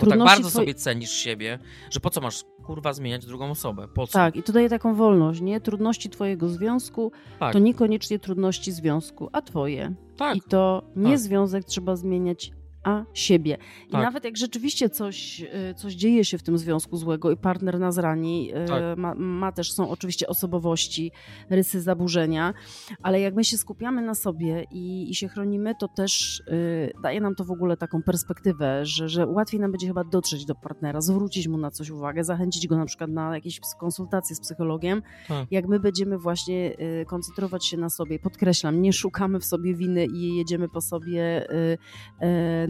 Bo 0.00 0.06
tak 0.06 0.18
bardzo 0.18 0.48
twoi- 0.48 0.52
sobie 0.52 0.74
cenisz 0.74 1.10
siebie, 1.10 1.58
że 1.90 2.00
po 2.00 2.10
co 2.10 2.20
masz 2.20 2.44
kurwa 2.64 2.92
zmieniać 2.92 3.26
drugą 3.26 3.50
osobę? 3.50 3.88
Po 3.88 4.06
co? 4.06 4.12
Tak, 4.12 4.36
i 4.36 4.42
to 4.42 4.52
daje 4.52 4.68
taką 4.68 4.94
wolność, 4.94 5.40
nie? 5.40 5.60
Trudności 5.60 6.10
twojego 6.10 6.48
związku 6.48 7.12
tak, 7.38 7.52
to 7.52 7.58
niekoniecznie 7.58 8.18
trudności 8.18 8.72
związku, 8.72 9.28
a 9.32 9.42
twoje. 9.42 9.94
tak. 10.16 10.36
I 10.36 10.40
to 10.42 10.82
nie 10.96 11.10
tak. 11.10 11.18
związek 11.18 11.64
trzeba 11.64 11.96
zmieniać, 11.96 12.52
a 12.84 13.04
siebie. 13.14 13.58
I 13.88 13.90
Tak. 13.92 14.02
nawet 14.02 14.24
jak 14.24 14.36
rzeczywiście 14.36 14.90
coś, 14.90 15.40
y, 15.70 15.74
coś 15.74 15.94
dzieje 15.94 16.24
się 16.24 16.38
w 16.38 16.42
tym 16.42 16.58
związku 16.58 16.96
złego 16.96 17.30
i 17.30 17.36
partner 17.36 17.78
nas 17.78 17.98
rani, 17.98 18.50
y, 18.64 18.68
Tak. 18.68 18.98
ma, 18.98 19.14
ma 19.14 19.52
też, 19.52 19.72
są 19.72 19.90
oczywiście 19.90 20.26
osobowości, 20.26 21.12
rysy 21.50 21.80
zaburzenia, 21.80 22.54
ale 23.02 23.20
jak 23.20 23.34
my 23.34 23.44
się 23.44 23.56
skupiamy 23.56 24.02
na 24.02 24.14
sobie 24.14 24.64
i, 24.70 25.10
i 25.10 25.14
się 25.14 25.28
chronimy, 25.28 25.74
to 25.80 25.88
też 25.88 26.40
y, 26.40 26.92
daje 27.02 27.20
nam 27.20 27.34
to 27.34 27.44
w 27.44 27.50
ogóle 27.50 27.76
taką 27.76 28.02
perspektywę, 28.02 28.86
że, 28.86 29.08
że 29.08 29.26
łatwiej 29.26 29.60
nam 29.60 29.70
będzie 29.70 29.86
chyba 29.86 30.04
dotrzeć 30.04 30.44
do 30.44 30.54
partnera, 30.54 31.00
zwrócić 31.00 31.48
mu 31.48 31.58
na 31.58 31.70
coś 31.70 31.90
uwagę, 31.90 32.24
zachęcić 32.24 32.66
go 32.66 32.76
na 32.76 32.86
przykład 32.86 33.10
na 33.10 33.34
jakieś 33.34 33.60
konsultacje 33.80 34.36
z 34.36 34.40
psychologiem, 34.40 35.02
Tak. 35.28 35.46
jak 35.50 35.66
my 35.68 35.80
będziemy 35.80 36.18
właśnie 36.18 36.76
y, 37.02 37.04
koncentrować 37.06 37.66
się 37.66 37.76
na 37.76 37.90
sobie. 37.90 38.18
Podkreślam, 38.18 38.82
nie 38.82 38.92
szukamy 38.92 39.40
w 39.40 39.44
sobie 39.44 39.74
winy 39.74 40.06
i 40.06 40.36
jedziemy 40.36 40.68
po 40.68 40.80
sobie 40.80 41.50
y, 41.52 41.78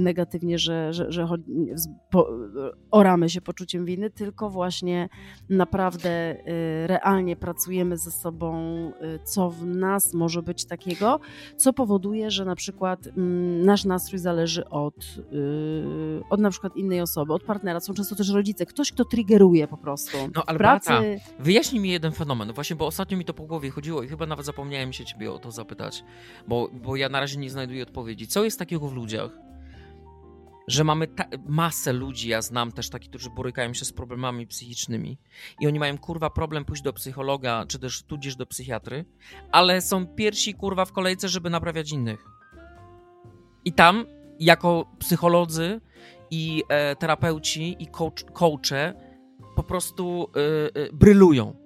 negatywnie, 0.05 0.59
że, 0.59 0.93
że, 0.93 1.13
że 1.13 1.29
oramy 2.91 3.29
się 3.29 3.41
poczuciem 3.41 3.85
winy, 3.85 4.11
tylko 4.11 4.51
właśnie 4.51 5.09
naprawdę 5.49 6.37
y, 6.49 6.87
realnie 6.87 7.37
pracujemy 7.37 7.97
ze 7.97 8.11
sobą, 8.11 8.55
y, 8.89 9.19
co 9.25 9.51
w 9.51 9.67
nas 9.67 10.15
może 10.15 10.43
być 10.43 10.65
takiego, 10.65 11.21
co 11.57 11.73
powoduje, 11.73 12.31
że 12.31 12.45
na 12.45 12.55
przykład 12.55 13.07
mm, 13.07 13.63
nasz 13.65 13.85
nastrój 13.85 14.19
zależy 14.19 14.69
od, 14.69 14.95
y, 15.33 16.23
od 16.31 16.41
na 16.41 16.51
przykład 16.51 16.77
innej 16.77 17.01
osoby, 17.01 17.33
od 17.33 17.45
partnera. 17.45 17.81
Są 17.81 17.95
często 17.95 18.15
też 18.15 18.31
rodzice, 18.31 18.67
ktoś, 18.67 18.93
kto 18.93 19.05
triggeruje 19.05 19.69
po 19.69 19.77
prostu. 19.77 20.17
No, 20.35 20.43
ale 20.47 20.59
pracy. 20.59 20.93
Wyjaśnij 21.39 21.81
mi 21.81 21.91
jeden 21.91 22.13
fenomen, 22.13 22.53
właśnie, 22.53 22.77
bo 22.77 22.87
ostatnio 22.87 23.19
mi 23.19 23.25
to 23.25 23.35
po 23.35 23.47
głowie 23.47 23.71
chodziło 23.71 24.03
i 24.03 24.09
chyba 24.09 24.27
nawet 24.27 24.47
zapomniałem 24.47 24.93
się 24.93 25.05
ciebie 25.05 25.33
o 25.33 25.39
to 25.39 25.51
zapytać, 25.51 26.05
bo, 26.49 26.69
bo 26.73 26.97
ja 26.97 27.09
na 27.09 27.21
razie 27.21 27.39
nie 27.39 27.51
znajduję 27.51 27.83
odpowiedzi. 27.83 28.27
Co 28.27 28.45
jest 28.45 28.59
takiego 28.59 28.89
w 28.89 28.95
ludziach, 28.95 29.44
że 30.69 30.85
mamy 30.85 31.07
ta- 31.07 31.29
masę 31.49 31.93
ludzi, 31.93 32.29
ja 32.29 32.43
znam 32.43 32.73
też 32.73 32.91
takich, 32.91 33.11
którzy 33.11 33.31
borykają 33.31 33.75
się 33.75 33.85
z 33.85 33.93
problemami 33.93 34.47
psychicznymi 34.47 35.19
i 35.61 35.67
oni 35.67 35.79
mają 35.79 35.99
kurwa 35.99 36.31
problem 36.31 36.65
pójść 36.65 36.83
do 36.83 36.93
psychologa, 36.93 37.65
czy 37.69 37.79
też 37.79 38.03
tudzież 38.03 38.37
do 38.37 38.47
psychiatry, 38.47 39.05
ale 39.53 39.81
są 39.81 40.07
pierwsi 40.07 40.55
kurwa 40.55 40.85
w 40.85 40.93
kolejce, 40.93 41.29
żeby 41.29 41.51
naprawiać 41.51 41.93
innych. 41.93 42.25
I 43.65 43.73
tam, 43.73 44.07
jako 44.41 44.97
psycholodzy 44.99 45.81
i 46.31 46.63
e, 46.69 46.97
terapeuci 46.97 47.77
i 47.79 47.87
coach, 47.87 48.25
coache 48.33 48.95
po 49.57 49.63
prostu 49.63 50.31
y, 50.77 50.81
y, 50.81 50.93
brylują. 50.93 51.64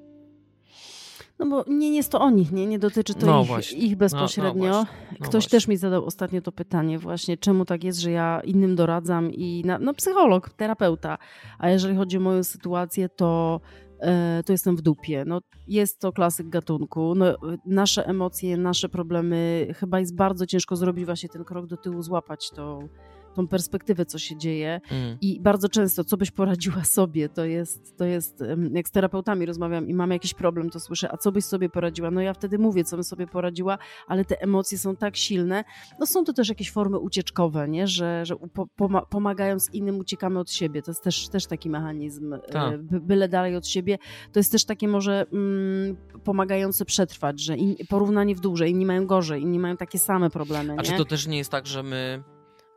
No 1.39 1.47
bo 1.47 1.65
nie 1.69 1.97
jest 1.97 2.13
to 2.13 2.21
o 2.21 2.31
nich, 2.31 2.53
nie, 2.53 2.67
nie 2.67 2.79
dotyczy 2.79 3.15
to 3.15 3.27
No 3.27 3.59
ich, 3.59 3.73
ich 3.73 3.97
bezpośrednio. 3.97 4.71
No, 4.71 4.83
no. 4.83 4.87
No 5.21 5.27
Ktoś 5.27 5.47
też 5.47 5.69
mi 5.69 5.77
zadał 5.77 6.05
ostatnio 6.05 6.43
to 6.43 6.53
pytanie 6.53 6.99
właśnie, 6.99 7.37
czemu 7.37 7.65
tak 7.65 7.85
jest, 7.85 8.01
że 8.01 8.11
ja 8.11 8.41
innym 8.45 8.77
doradzam 8.77 9.33
i 9.33 9.63
na, 9.67 9.79
no 9.79 9.95
psycholog, 9.95 10.51
terapeuta, 10.51 11.19
a 11.59 11.71
jeżeli 11.71 11.97
chodzi 11.97 12.17
o 12.17 12.21
moją 12.21 12.45
sytuację, 12.45 13.09
to 13.09 13.61
e, 14.01 14.43
to 14.47 14.53
jestem 14.53 14.77
w 14.77 14.83
dupie. 14.83 15.25
No, 15.27 15.41
jest 15.67 16.01
to 16.01 16.13
klasyk 16.13 16.49
gatunku. 16.49 17.15
No, 17.15 17.27
nasze 17.67 18.07
emocje, 18.07 18.57
nasze 18.57 18.89
problemy, 18.89 19.67
chyba 19.77 20.01
jest 20.01 20.17
bardzo 20.17 20.47
ciężko 20.47 20.77
zrobić 20.77 21.05
właśnie 21.05 21.29
ten 21.29 21.45
krok 21.45 21.67
do 21.67 21.77
tyłu, 21.77 22.03
złapać 22.03 22.51
tą, 22.51 22.89
tą 23.35 23.49
perspektywę, 23.49 24.07
co 24.07 24.19
się 24.19 24.37
dzieje. 24.37 24.81
Mm. 24.91 25.19
I 25.21 25.41
bardzo 25.41 25.69
często, 25.69 26.05
co 26.05 26.17
byś 26.17 26.31
poradziła 26.31 26.85
sobie, 26.85 27.29
to 27.29 27.45
jest, 27.45 27.97
to 27.97 28.05
jest, 28.05 28.45
jak 28.73 28.89
z 28.89 28.91
terapeutami 28.91 29.47
rozmawiam 29.47 29.89
i 29.89 29.95
mam 29.95 30.11
jakiś 30.11 30.35
problem, 30.35 30.71
to 30.71 30.81
słyszę, 30.81 31.13
a 31.13 31.17
co 31.17 31.33
byś 31.33 31.45
sobie 31.45 31.69
poradziła? 31.69 32.11
No 32.11 32.21
ja 32.21 32.35
wtedy 32.35 32.59
mówię, 32.59 32.85
co 32.85 32.97
bym 32.97 33.05
sobie 33.05 33.27
poradziła, 33.27 33.79
ale 34.07 34.25
te 34.25 34.43
emocje 34.43 34.79
są 34.79 34.97
tak 34.97 35.17
silne. 35.17 35.65
No 36.01 36.07
są 36.07 36.25
to 36.25 36.33
też 36.33 36.49
jakieś 36.49 36.71
formy 36.71 36.99
ucieczkowe, 36.99 37.69
nie? 37.69 37.87
że, 37.87 38.27
że 38.27 38.37
po, 38.37 38.67
poma- 38.79 39.07
pomagając 39.11 39.75
innym 39.75 39.99
uciekamy 39.99 40.39
od 40.39 40.51
siebie. 40.51 40.83
To 40.83 40.91
jest 40.91 41.05
też, 41.05 41.29
też 41.29 41.47
taki 41.47 41.71
mechanizm, 41.71 42.33
e, 42.33 42.39
Tak. 42.39 42.83
by, 42.83 43.01
byle 43.01 43.29
dalej 43.29 43.57
od 43.57 43.67
siebie. 43.67 43.99
To 44.33 44.41
jest 44.41 44.53
też 44.53 44.65
takie 44.65 44.89
może 44.89 45.27
mm, 45.33 45.97
pomagające 46.25 46.85
przetrwać, 46.85 47.41
że 47.41 47.57
in, 47.57 47.77
porównanie 47.89 48.35
w 48.35 48.41
dół, 48.41 48.57
że 48.57 48.69
inni 48.69 48.87
mają 48.87 49.07
gorzej, 49.07 49.43
inni 49.43 49.59
mają 49.59 49.77
takie 49.77 49.99
same 49.99 50.31
problemy. 50.31 50.73
A 50.73 50.77
nie? 50.77 50.83
czy 50.83 50.97
to 50.97 51.05
też 51.05 51.27
nie 51.27 51.39
jest 51.39 51.51
tak, 51.51 51.67
że 51.67 51.83
my 51.83 52.23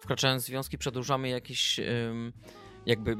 wkraczając 0.02 0.44
w 0.44 0.46
związki 0.46 0.78
przedłużamy 0.78 1.30
jakieś 1.30 1.80
jakby 2.86 3.16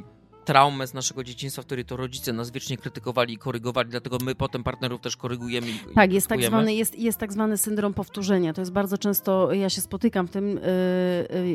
traumę 0.46 0.88
z 0.88 0.94
naszego 0.94 1.24
dzieciństwa, 1.24 1.62
w 1.62 1.66
której 1.66 1.86
to 1.86 1.98
rodzice 1.98 2.34
nas 2.34 2.52
wiecznie 2.52 2.78
krytykowali 2.78 3.34
i 3.34 3.38
korygowali, 3.38 3.90
dlatego 3.90 4.18
my 4.24 4.36
potem 4.36 4.64
partnerów 4.64 5.02
też 5.02 5.18
korygujemy 5.18 5.68
i 5.68 5.96
Tak, 5.96 6.14
jest 6.14 6.28
tak, 6.28 6.44
zwany, 6.44 6.74
jest, 6.74 7.00
jest 7.00 7.18
tak 7.18 7.34
zwany 7.34 7.58
syndrom 7.58 7.94
powtórzenia. 7.94 8.54
To 8.54 8.62
jest 8.62 8.72
bardzo 8.72 8.98
często, 8.98 9.54
ja 9.54 9.70
się 9.70 9.82
spotykam 9.82 10.28
w 10.28 10.32
tym 10.32 10.50
yy, 10.50 10.58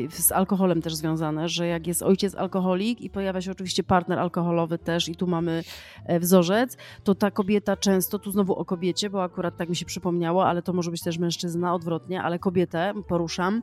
yy, 0.01 0.11
z 0.11 0.31
alkoholem 0.31 0.81
też 0.81 0.95
związane, 0.95 1.49
że 1.49 1.67
jak 1.67 1.87
jest 1.87 2.03
ojciec 2.03 2.35
alkoholik 2.35 3.01
i 3.01 3.09
pojawia 3.09 3.41
się 3.41 3.51
oczywiście 3.51 3.83
partner 3.83 4.19
alkoholowy 4.19 4.77
też 4.77 5.09
i 5.09 5.15
tu 5.15 5.27
mamy 5.27 5.63
e, 6.05 6.19
wzorzec, 6.19 6.77
to 7.03 7.15
ta 7.15 7.31
kobieta 7.31 7.77
często, 7.77 8.19
tu 8.19 8.31
znowu 8.31 8.55
o 8.55 8.65
kobiecie, 8.65 9.09
bo 9.09 9.23
akurat 9.23 9.57
tak 9.57 9.69
mi 9.69 9.75
się 9.75 9.85
przypomniało, 9.85 10.47
ale 10.47 10.61
to 10.61 10.73
może 10.73 10.91
być 10.91 11.01
też 11.01 11.17
mężczyzna, 11.17 11.73
odwrotnie, 11.73 12.21
ale 12.21 12.39
kobietę 12.39 12.93
poruszam. 13.07 13.61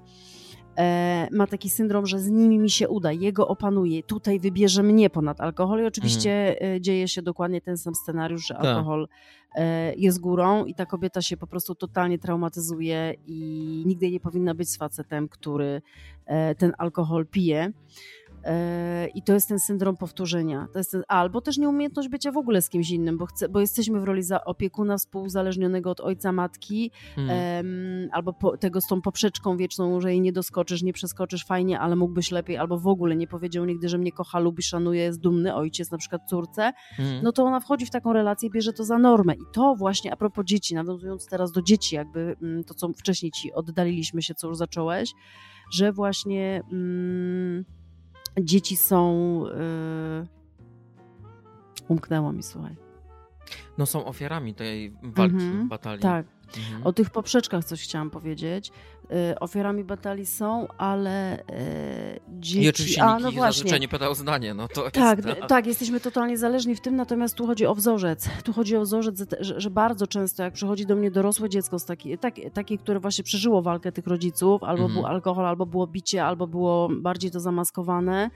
E, 0.78 1.28
ma 1.32 1.46
taki 1.46 1.70
syndrom, 1.70 2.06
że 2.06 2.18
z 2.18 2.30
nimi 2.30 2.58
mi 2.58 2.70
się 2.70 2.88
uda, 2.88 3.12
jego 3.12 3.48
opanuje, 3.48 4.02
tutaj 4.02 4.40
wybierze 4.40 4.82
mnie 4.82 5.10
ponad 5.10 5.40
alkohol 5.40 5.82
i 5.82 5.86
oczywiście 5.86 6.62
e, 6.62 6.80
dzieje 6.80 7.08
się 7.08 7.22
dokładnie 7.22 7.60
ten 7.60 7.78
sam 7.78 7.94
scenariusz, 7.94 8.46
że 8.46 8.54
Tak. 8.54 8.64
alkohol 8.64 9.08
e, 9.54 9.94
jest 9.94 10.20
górą 10.20 10.64
i 10.64 10.74
ta 10.74 10.86
kobieta 10.86 11.22
się 11.22 11.36
po 11.36 11.46
prostu 11.46 11.74
totalnie 11.74 12.18
traumatyzuje 12.18 13.14
i 13.26 13.82
nigdy 13.86 14.10
nie 14.10 14.20
powinna 14.20 14.54
być 14.54 14.70
z 14.70 14.76
facetem, 14.76 15.28
który 15.28 15.82
ten 16.58 16.72
alkohol 16.78 17.26
pije. 17.26 17.72
E, 18.44 19.08
I 19.14 19.22
to 19.22 19.32
jest 19.32 19.48
ten 19.48 19.58
syndrom 19.58 19.96
powtórzenia. 19.96 20.68
To 20.72 20.78
jest 20.78 20.90
ten, 20.90 21.02
albo 21.08 21.40
też 21.40 21.58
nieumiejętność 21.58 22.08
bycia 22.08 22.32
w 22.32 22.36
ogóle 22.36 22.62
z 22.62 22.68
kimś 22.68 22.90
innym, 22.90 23.18
bo, 23.18 23.26
chce, 23.26 23.48
bo 23.48 23.60
jesteśmy 23.60 24.00
w 24.00 24.04
roli 24.04 24.22
za 24.22 24.44
opiekuna 24.44 24.96
współzależnionego 24.98 25.90
od 25.90 26.00
ojca, 26.00 26.32
matki, 26.32 26.90
Mm. 27.16 27.30
Em, 27.30 28.08
albo 28.12 28.32
po, 28.32 28.56
tego 28.56 28.80
z 28.80 28.86
tą 28.86 29.02
poprzeczką 29.02 29.56
wieczną, 29.56 30.00
że 30.00 30.10
jej 30.10 30.20
nie 30.20 30.32
doskoczysz, 30.32 30.82
nie 30.82 30.92
przeskoczysz, 30.92 31.44
fajnie, 31.44 31.80
ale 31.80 31.96
mógłbyś 31.96 32.30
lepiej, 32.30 32.56
albo 32.56 32.78
w 32.78 32.86
ogóle 32.86 33.16
nie 33.16 33.26
powiedział 33.26 33.64
nigdy, 33.64 33.88
że 33.88 33.98
mnie 33.98 34.12
kocha, 34.12 34.38
lubi, 34.38 34.62
szanuje, 34.62 35.02
jest 35.02 35.20
dumny 35.20 35.54
ojciec, 35.54 35.90
na 35.90 35.98
przykład 35.98 36.22
córce, 36.28 36.72
Mm. 36.98 37.22
no 37.22 37.32
to 37.32 37.44
ona 37.44 37.60
wchodzi 37.60 37.86
w 37.86 37.90
taką 37.90 38.12
relację 38.12 38.48
i 38.48 38.52
bierze 38.52 38.72
to 38.72 38.84
za 38.84 38.98
normę. 38.98 39.34
I 39.34 39.42
to 39.52 39.74
właśnie 39.74 40.12
a 40.12 40.16
propos 40.16 40.44
dzieci, 40.44 40.74
nawiązując 40.74 41.26
teraz 41.26 41.52
do 41.52 41.62
dzieci, 41.62 41.96
jakby 41.96 42.36
mm, 42.42 42.64
to, 42.64 42.74
co 42.74 42.88
wcześniej 42.88 43.32
ci 43.32 43.52
oddaliliśmy 43.52 44.22
się, 44.22 44.34
co 44.34 44.48
już 44.48 44.56
zacząłeś, 44.56 45.12
że 45.72 45.92
właśnie 45.92 46.62
mm, 46.72 47.64
dzieci 48.40 48.76
są... 48.76 49.40
Yy... 49.46 50.26
Umknęło 51.88 52.32
mi, 52.32 52.42
słuchaj. 52.42 52.76
No 53.78 53.86
są 53.86 54.04
ofiarami 54.04 54.54
tej 54.54 54.92
walki, 55.02 55.34
Mhm, 55.36 55.68
batalii. 55.68 56.02
Tak, 56.02 56.26
Mhm. 56.58 56.86
O 56.86 56.92
tych 56.92 57.10
poprzeczkach 57.10 57.64
coś 57.64 57.82
chciałam 57.82 58.10
powiedzieć. 58.10 58.70
Y, 59.32 59.38
Ofiarami 59.40 59.84
batalii 59.84 60.26
są, 60.26 60.66
ale 60.78 61.38
y, 61.40 61.44
dzieci... 62.28 62.62
I 62.62 62.68
oczywiście 62.68 63.02
A, 63.02 63.18
no 63.18 63.32
właśnie. 63.32 63.40
zazwyczaj 63.58 63.80
nie 63.80 63.88
pytał 63.88 64.14
zdanie, 64.14 64.54
no 64.54 64.68
to 64.68 64.90
Tak, 64.90 65.26
jest... 65.26 65.40
tak, 65.48 65.66
jesteśmy 65.66 66.00
totalnie 66.00 66.38
zależni 66.38 66.74
w 66.76 66.80
tym, 66.80 66.96
natomiast 66.96 67.34
tu 67.34 67.46
chodzi 67.46 67.66
o 67.66 67.74
wzorzec. 67.74 68.28
Tu 68.44 68.52
chodzi 68.52 68.76
o 68.76 68.80
wzorzec, 68.80 69.24
że, 69.40 69.60
że 69.60 69.70
bardzo 69.70 70.06
często 70.06 70.42
jak 70.42 70.54
przychodzi 70.54 70.86
do 70.86 70.96
mnie 70.96 71.10
dorosłe 71.10 71.48
dziecko, 71.48 71.78
z 71.78 71.84
taki, 71.84 72.18
taki, 72.18 72.50
takie, 72.50 72.78
które 72.78 73.00
właśnie 73.00 73.24
przeżyło 73.24 73.62
walkę 73.62 73.92
tych 73.92 74.06
rodziców, 74.06 74.62
albo 74.62 74.82
Mhm. 74.84 74.92
był 74.94 75.06
alkohol, 75.06 75.46
albo 75.46 75.66
było 75.66 75.86
bicie, 75.86 76.24
albo 76.24 76.46
było 76.46 76.88
bardziej 77.00 77.30
to 77.30 77.40
zamaskowane, 77.40 78.30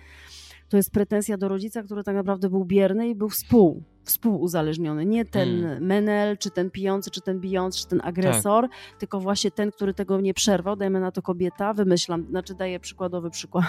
to 0.69 0.77
jest 0.77 0.91
pretensja 0.93 1.37
do 1.37 1.49
rodzica, 1.49 1.83
który 1.83 2.05
tak 2.05 2.15
naprawdę 2.17 2.49
był 2.51 2.65
bierny 2.65 3.09
i 3.09 3.15
był 3.15 3.29
współ, 3.29 3.83
współuzależniony. 4.09 5.07
Nie 5.07 5.25
ten 5.25 5.65
Mm. 5.65 5.85
menel, 5.87 6.39
czy 6.39 6.51
ten 6.51 6.71
pijący, 6.71 7.11
czy 7.11 7.21
ten 7.21 7.41
bijący, 7.41 7.79
czy 7.79 7.89
ten 7.89 8.01
agresor, 8.05 8.69
tylko 8.99 9.21
właśnie 9.21 9.51
ten, 9.51 9.71
który 9.73 9.95
tego 9.95 10.21
nie 10.21 10.35
przerwał, 10.35 10.77
dajmy 10.77 11.01
na 11.01 11.13
to 11.13 11.23
kobieta, 11.23 11.75
wymyślam, 11.75 12.27
znaczy 12.31 12.55
daję 12.55 12.81
przykładowy 12.81 13.31
przykład, 13.31 13.65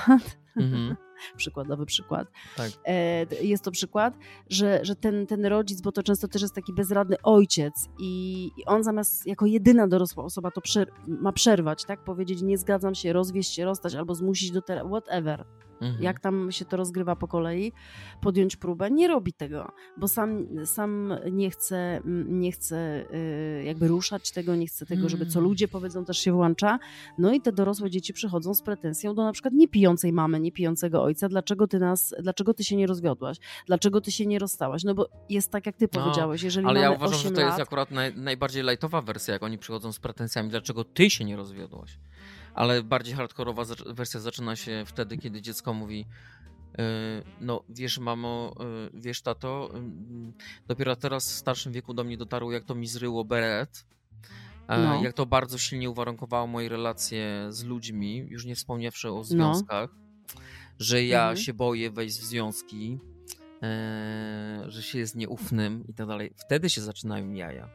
Mhm. 0.60 0.96
przykładowy 1.38 1.86
przykład. 1.86 2.28
Tak. 2.58 2.72
E, 2.86 3.26
jest 3.42 3.64
to 3.64 3.72
przykład, 3.72 4.18
że, 4.50 4.80
że 4.84 4.96
ten, 4.96 5.28
ten 5.28 5.46
rodzic, 5.46 5.82
bo 5.82 5.92
to 5.92 6.04
często 6.04 6.28
też 6.28 6.42
jest 6.42 6.56
taki 6.56 6.74
bezradny 6.74 7.16
ojciec 7.24 7.90
i, 8.00 8.44
i 8.58 8.66
on 8.66 8.84
zamiast 8.84 9.28
jako 9.28 9.46
jedyna 9.46 9.88
dorosła 9.88 10.24
osoba 10.24 10.52
to 10.52 10.62
przer- 10.62 10.92
ma 11.08 11.32
przerwać, 11.32 11.86
tak? 11.86 12.04
Powiedzieć 12.04 12.42
nie 12.42 12.58
zgadzam 12.58 12.96
się, 12.96 13.14
rozwieść 13.14 13.54
się, 13.54 13.66
rozstać 13.66 13.96
albo 13.96 14.16
zmusić 14.16 14.52
do 14.52 14.62
terapii, 14.62 14.90
whatever. 14.92 15.46
Mhm. 15.82 16.04
Jak 16.04 16.20
tam 16.20 16.52
się 16.52 16.66
to 16.66 16.78
rozgrywa 16.78 17.16
po 17.16 17.28
kolei, 17.28 17.72
podjąć 18.22 18.56
próbę, 18.56 18.92
nie 18.92 19.08
robi 19.08 19.34
tego, 19.34 19.72
bo 19.98 20.08
sam, 20.08 20.48
sam 20.66 21.14
nie 21.32 21.50
chce, 21.52 22.02
nie 22.26 22.52
chce 22.52 23.06
y, 23.14 23.64
jakby 23.64 23.88
ruszać 23.88 24.32
tego, 24.32 24.56
nie 24.56 24.68
chce 24.68 24.86
tego, 24.86 25.10
żeby 25.10 25.26
co 25.26 25.40
Mm. 25.40 25.50
ludzie 25.50 25.68
powiedzą, 25.68 26.06
też 26.06 26.18
się 26.18 26.32
włącza. 26.32 26.80
No 27.18 27.34
i 27.34 27.42
te 27.42 27.52
dorosłe 27.52 27.90
dzieci 27.90 28.14
przychodzą 28.14 28.54
z 28.54 28.62
pretensją 28.62 29.16
do 29.16 29.24
na 29.24 29.32
przykład 29.32 29.54
niepijącej 29.54 30.14
mamy, 30.14 30.40
niepijącego 30.50 31.04
ojca, 31.04 31.30
dlaczego 31.30 31.68
ty 31.68 31.80
nas, 31.80 32.16
dlaczego 32.20 32.54
ty 32.54 32.64
się 32.64 32.76
nie 32.76 32.88
rozwiodłaś, 32.88 33.38
dlaczego 33.66 34.02
ty 34.02 34.12
się 34.12 34.26
nie 34.26 34.40
rozstałaś, 34.40 34.84
no 34.84 34.94
bo 34.94 35.10
jest 35.30 35.52
tak, 35.52 35.66
jak 35.66 35.78
ty 35.78 35.88
No, 35.94 36.02
powiedziałeś, 36.02 36.44
jeżeli 36.44 36.68
Ale 36.68 36.80
ja 36.80 36.92
uważam, 36.92 37.20
że 37.20 37.28
8 37.28 37.34
to 37.36 37.42
lat, 37.42 37.50
jest 37.50 37.68
akurat 37.68 37.92
naj, 37.92 38.16
najbardziej 38.16 38.64
lajtowa 38.64 39.02
wersja, 39.02 39.34
jak 39.34 39.44
oni 39.44 39.58
przychodzą 39.58 39.92
z 39.92 40.00
pretensjami, 40.00 40.50
dlaczego 40.50 40.84
ty 40.84 41.10
się 41.10 41.26
nie 41.26 41.36
rozwiodłaś. 41.36 42.00
Ale 42.54 42.84
bardziej 42.84 43.16
hardkorowa 43.16 43.64
wersja 43.86 44.20
zaczyna 44.20 44.56
się 44.56 44.84
wtedy, 44.86 45.18
kiedy 45.18 45.42
dziecko 45.42 45.74
mówi 45.74 46.00
yy, 46.78 46.84
no 47.42 47.64
wiesz 47.70 48.00
mamo, 48.00 48.56
yy, 48.94 49.02
wiesz 49.02 49.22
tato, 49.22 49.70
yy, 49.74 50.34
dopiero 50.68 50.96
teraz 50.96 51.32
w 51.32 51.36
starszym 51.36 51.72
wieku 51.74 51.94
do 51.94 52.04
mnie 52.04 52.18
dotarło, 52.18 52.52
jak 52.52 52.64
to 52.64 52.76
mi 52.76 52.88
zryło 52.88 53.26
beret, 53.26 53.86
e, 54.68 54.78
No. 54.78 55.04
jak 55.04 55.14
to 55.14 55.26
bardzo 55.26 55.58
silnie 55.58 55.90
uwarunkowało 55.90 56.48
moje 56.48 56.70
relacje 56.70 57.48
z 57.50 57.64
ludźmi, 57.64 58.18
już 58.18 58.46
nie 58.46 58.56
wspomniawszy 58.56 59.12
o 59.12 59.24
związkach, 59.24 59.90
że 60.80 61.04
ja 61.04 61.22
Mhm. 61.22 61.38
się 61.38 61.54
boję 61.54 61.92
wejść 61.92 62.16
w 62.20 62.24
związki, 62.24 63.00
e, 63.64 64.64
że 64.68 64.84
się 64.84 65.00
jest 65.00 65.16
nieufnym 65.16 65.84
i 65.88 65.94
tak 65.94 66.08
dalej. 66.08 66.34
Wtedy 66.38 66.70
się 66.70 66.82
zaczynają 66.82 67.32
jaja. 67.32 67.70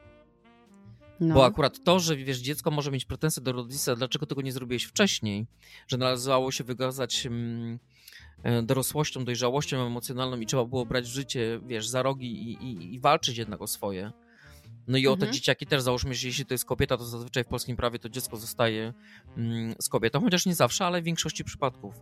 No. 1.20 1.34
Bo 1.34 1.44
akurat 1.44 1.84
to, 1.84 2.00
że 2.00 2.16
wiesz, 2.16 2.38
dziecko 2.38 2.70
może 2.70 2.90
mieć 2.90 3.04
pretensje 3.04 3.42
do 3.42 3.52
rodzica, 3.52 3.96
dlaczego 3.96 4.26
tego 4.26 4.42
nie 4.42 4.52
zrobiłeś 4.52 4.84
wcześniej, 4.84 5.46
że 5.88 5.96
należało 5.96 6.52
się 6.52 6.64
wykazać 6.64 7.26
mm, 7.26 7.78
e, 8.42 8.62
dorosłością, 8.62 9.24
dojrzałością 9.24 9.86
emocjonalną 9.86 10.40
i 10.40 10.46
trzeba 10.46 10.64
było 10.64 10.86
brać 10.86 11.04
w 11.04 11.12
życie, 11.12 11.60
wiesz, 11.66 11.88
za 11.88 12.02
rogi 12.02 12.50
i, 12.50 12.64
i, 12.64 12.94
i 12.94 13.00
walczyć 13.00 13.38
jednak 13.38 13.62
o 13.62 13.66
swoje. 13.66 14.12
No 14.88 14.98
i 14.98 15.06
o 15.06 15.10
te 15.10 15.14
Mhm. 15.14 15.32
dzieciaki 15.32 15.66
też 15.66 15.82
załóżmy, 15.82 16.14
że 16.14 16.26
jeśli 16.26 16.46
to 16.46 16.54
jest 16.54 16.64
kobieta, 16.64 16.96
to 16.96 17.04
zazwyczaj 17.04 17.44
w 17.44 17.46
polskim 17.46 17.76
prawie 17.76 17.98
to 17.98 18.08
dziecko 18.08 18.36
zostaje 18.36 18.92
mm, 19.36 19.74
z 19.80 19.88
kobietą, 19.88 20.20
chociaż 20.20 20.46
nie 20.46 20.54
zawsze, 20.54 20.86
ale 20.86 21.02
w 21.02 21.04
większości 21.04 21.44
przypadków. 21.44 21.94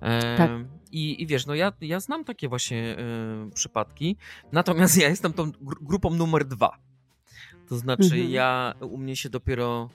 E, 0.00 0.36
Tak. 0.36 0.50
I, 0.92 1.22
I 1.22 1.26
wiesz, 1.26 1.46
no 1.46 1.54
ja, 1.54 1.72
ja 1.80 2.00
znam 2.00 2.24
takie 2.24 2.48
właśnie 2.48 2.96
e, 2.98 3.50
przypadki, 3.54 4.16
natomiast 4.52 4.96
ja 4.96 5.08
jestem 5.08 5.32
tą 5.32 5.50
gru- 5.50 5.78
grupą 5.82 6.10
numer 6.10 6.44
dwa. 6.44 6.78
To 7.68 7.76
znaczy, 7.76 8.04
Mhm. 8.04 8.30
ja 8.30 8.74
u 8.80 8.98
mnie 8.98 9.16
się 9.16 9.28
dopiero, 9.30 9.90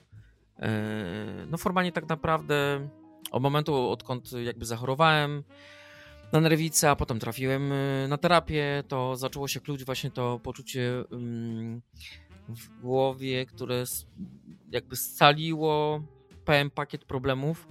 e, 0.58 1.46
no 1.50 1.58
formalnie 1.58 1.92
tak 1.92 2.08
naprawdę 2.08 2.88
od 3.30 3.42
momentu, 3.42 3.90
odkąd 3.90 4.32
jakby 4.32 4.64
zachorowałem 4.66 5.42
na 6.32 6.40
nerwicę, 6.40 6.90
a 6.90 6.96
potem 6.96 7.18
trafiłem 7.18 7.72
e, 7.72 8.08
na 8.08 8.18
terapię, 8.18 8.84
to 8.88 9.16
zaczęło 9.16 9.48
się 9.48 9.60
kluć 9.60 9.84
właśnie 9.84 10.10
to 10.10 10.38
poczucie 10.42 11.04
mm, 11.12 11.82
w 12.48 12.80
głowie, 12.80 13.46
które 13.46 13.84
jakby 14.70 14.96
scaliło 14.96 16.02
pełen 16.44 16.70
pakiet 16.70 17.04
problemów, 17.04 17.68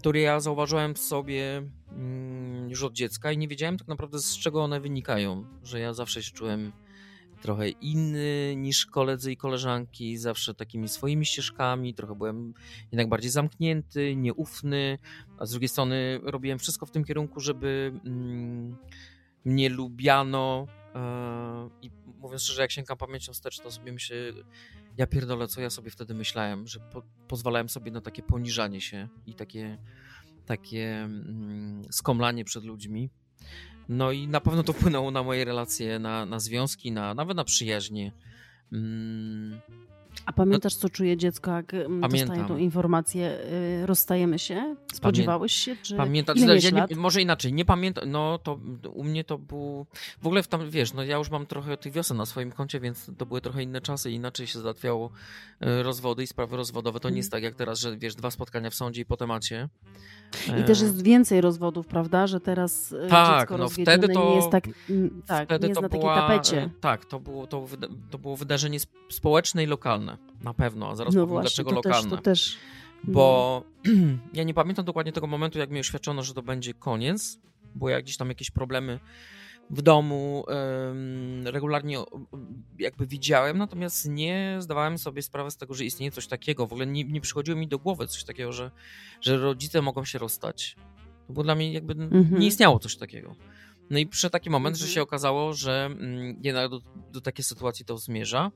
które 0.00 0.20
ja 0.20 0.40
zauważyłem 0.40 0.94
w 0.94 0.98
sobie 0.98 1.62
mm, 1.92 2.70
już 2.70 2.82
od 2.82 2.92
dziecka 2.92 3.32
i 3.32 3.38
nie 3.38 3.48
wiedziałem 3.48 3.78
tak 3.78 3.88
naprawdę 3.88 4.18
z 4.18 4.38
czego 4.38 4.64
one 4.64 4.80
wynikają, 4.80 5.44
że 5.64 5.80
ja 5.80 5.94
zawsze 5.94 6.22
się 6.22 6.32
czułem 6.32 6.72
trochę 7.42 7.68
inny 7.68 8.54
niż 8.56 8.86
koledzy 8.86 9.32
i 9.32 9.36
koleżanki, 9.36 10.16
zawsze 10.16 10.54
takimi 10.54 10.88
swoimi 10.88 11.26
ścieżkami, 11.26 11.94
trochę 11.94 12.14
byłem 12.14 12.54
jednak 12.92 13.08
bardziej 13.08 13.30
zamknięty, 13.30 14.16
nieufny, 14.16 14.98
a 15.38 15.46
z 15.46 15.50
drugiej 15.50 15.68
strony 15.68 16.20
robiłem 16.22 16.58
wszystko 16.58 16.86
w 16.86 16.90
tym 16.90 17.04
kierunku, 17.04 17.40
żeby 17.40 17.92
mm, 18.04 18.76
mnie 19.44 19.68
lubiano 19.68 20.66
e, 20.94 21.70
i 21.82 21.90
mówiąc 22.20 22.42
szczerze, 22.42 22.62
jak 22.62 22.70
sięgam 22.70 22.98
pamięcią 22.98 23.32
wstecz, 23.32 23.60
to 23.60 23.70
sobie 23.70 23.92
myślę, 23.92 24.16
ja 25.00 25.06
pierdolę, 25.06 25.48
co 25.48 25.60
ja 25.60 25.70
sobie 25.70 25.90
wtedy 25.90 26.14
myślałem, 26.14 26.66
że 26.66 26.80
po, 26.80 27.02
pozwalałem 27.28 27.68
sobie 27.68 27.90
na 27.90 28.00
takie 28.00 28.22
poniżanie 28.22 28.80
się 28.80 29.08
i 29.26 29.34
takie, 29.34 29.78
takie 30.46 30.96
mm, 30.96 31.82
skomlanie 31.90 32.44
przed 32.44 32.64
ludźmi. 32.64 33.10
No 33.88 34.12
i 34.12 34.28
na 34.28 34.40
pewno 34.40 34.62
to 34.62 34.72
wpłynęło 34.72 35.10
na 35.10 35.22
moje 35.22 35.44
relacje, 35.44 35.98
na, 35.98 36.26
na 36.26 36.40
związki, 36.40 36.92
na, 36.92 37.14
nawet 37.14 37.36
na 37.36 37.44
przyjaźnie. 37.44 38.12
A 40.30 40.32
pamiętasz, 40.32 40.74
co 40.74 40.88
czuje 40.88 41.16
dziecko, 41.16 41.50
jak 41.50 41.74
mm, 41.74 42.00
dostaje 42.00 42.26
Pamiętam. 42.26 42.48
tą 42.48 42.56
informację, 42.56 43.38
y, 43.82 43.86
rozstajemy 43.86 44.38
się? 44.38 44.76
Spodziewałeś 44.94 45.52
się? 45.52 45.76
Czy 45.82 45.96
Pamiętam, 45.96 46.36
ile 46.36 46.58
ja 46.58 46.70
nie, 46.70 46.96
może 46.96 47.22
inaczej, 47.22 47.52
nie 47.52 47.64
pamiętam, 47.64 48.10
no 48.10 48.38
to 48.38 48.60
u 48.92 49.04
mnie 49.04 49.24
to 49.24 49.38
był, 49.38 49.86
w 50.22 50.26
ogóle 50.26 50.42
w 50.42 50.48
tam, 50.48 50.70
wiesz, 50.70 50.92
no 50.92 51.04
ja 51.04 51.16
już 51.16 51.30
mam 51.30 51.46
trochę 51.46 51.76
tych 51.76 51.92
wiosen 51.92 52.16
na 52.16 52.26
swoim 52.26 52.52
koncie, 52.52 52.80
więc 52.80 53.10
to 53.18 53.26
były 53.26 53.40
trochę 53.40 53.62
inne 53.62 53.80
czasy, 53.80 54.10
inaczej 54.10 54.46
się 54.46 54.60
załatwiało 54.60 55.10
e, 55.60 55.82
rozwody 55.82 56.22
i 56.22 56.26
sprawy 56.26 56.56
rozwodowe, 56.56 57.00
to 57.00 57.10
nie 57.10 57.16
jest 57.16 57.30
tak 57.30 57.42
jak 57.42 57.54
teraz, 57.54 57.80
że 57.80 57.96
wiesz, 57.96 58.14
dwa 58.14 58.30
spotkania 58.30 58.70
w 58.70 58.74
sądzie 58.74 59.02
i 59.02 59.04
po 59.04 59.16
temacie. 59.16 59.68
I 60.60 60.64
też 60.64 60.80
jest 60.80 61.02
więcej 61.02 61.40
rozwodów, 61.40 61.86
prawda? 61.86 62.26
Że 62.26 62.40
teraz 62.40 62.92
y, 62.92 63.06
Tak, 63.10 63.40
dziecko 63.40 63.58
no 63.58 63.68
wtedy 63.68 64.08
to- 64.08 64.24
nie 64.30 64.34
jest 64.36 64.50
tak, 64.50 64.64
tak 65.26 65.46
Wtedy 65.48 65.62
nie 65.66 65.68
jest 65.68 65.78
to 65.78 65.82
na 65.82 65.88
takiej 65.88 66.00
była, 66.00 66.16
tapecie. 66.28 66.62
e, 66.62 66.70
Tak, 66.80 67.04
to 67.04 67.20
było, 67.20 67.46
to, 67.46 67.66
to 68.10 68.18
było 68.18 68.36
wydarzenie 68.36 68.76
sp- 68.84 68.98
społeczne 69.10 69.64
i 69.64 69.66
lokalne, 69.66 70.18
na 70.44 70.54
pewno, 70.54 70.88
a 70.90 70.94
zaraz 70.96 71.14
No 71.14 71.20
powiem 71.20 71.28
właśnie, 71.42 71.42
dlaczego 71.64 71.70
to 71.70 71.80
też, 71.82 71.96
lokalne. 71.96 72.16
to 72.16 72.22
też. 72.22 72.56
Bo 73.04 73.62
ja 74.34 74.44
nie 74.44 74.54
pamiętam 74.54 74.84
dokładnie 74.84 75.12
tego 75.12 75.26
momentu, 75.26 75.58
jak 75.58 75.70
mi 75.70 75.80
oświadczono, 75.80 76.22
że 76.22 76.34
to 76.34 76.42
będzie 76.42 76.74
koniec, 76.74 77.38
bo 77.74 77.88
ja 77.88 78.02
gdzieś 78.02 78.16
tam 78.16 78.28
jakieś 78.28 78.50
problemy 78.50 79.00
w 79.70 79.82
domu 79.82 80.44
regularnie 81.44 81.98
jakby 82.78 83.06
widziałem, 83.06 83.58
natomiast 83.58 84.08
nie 84.08 84.56
zdawałem 84.60 84.98
sobie 84.98 85.22
sprawy 85.22 85.50
z 85.50 85.56
tego, 85.56 85.74
że 85.74 85.84
istnieje 85.84 86.12
coś 86.12 86.26
takiego. 86.26 86.66
W 86.66 86.72
ogóle 86.72 86.86
nie, 86.86 87.04
nie 87.04 87.20
przychodziło 87.20 87.56
mi 87.58 87.68
do 87.68 87.78
głowy 87.78 88.06
coś 88.06 88.24
takiego, 88.24 88.52
że, 88.52 88.70
że 89.20 89.36
rodzice 89.38 89.82
mogą 89.82 90.04
się 90.04 90.18
rozstać. 90.18 90.76
Było 91.28 91.44
dla 91.44 91.54
mnie 91.54 91.72
jakby 91.72 91.92
Mhm. 91.92 92.38
nie 92.40 92.46
istniało 92.46 92.78
coś 92.78 92.96
takiego. 92.96 93.34
No 93.90 93.98
i 93.98 94.06
przyszedł 94.06 94.32
taki 94.32 94.50
moment, 94.50 94.76
że 94.76 94.84
Mhm. 94.84 94.94
się 94.94 95.02
okazało, 95.02 95.52
że 95.52 95.84
mm, 95.92 96.40
jednak 96.42 96.70
do, 96.70 96.80
do 97.12 97.20
takiej 97.20 97.44
sytuacji 97.44 97.84
to 97.84 97.98
zmierza. 97.98 98.50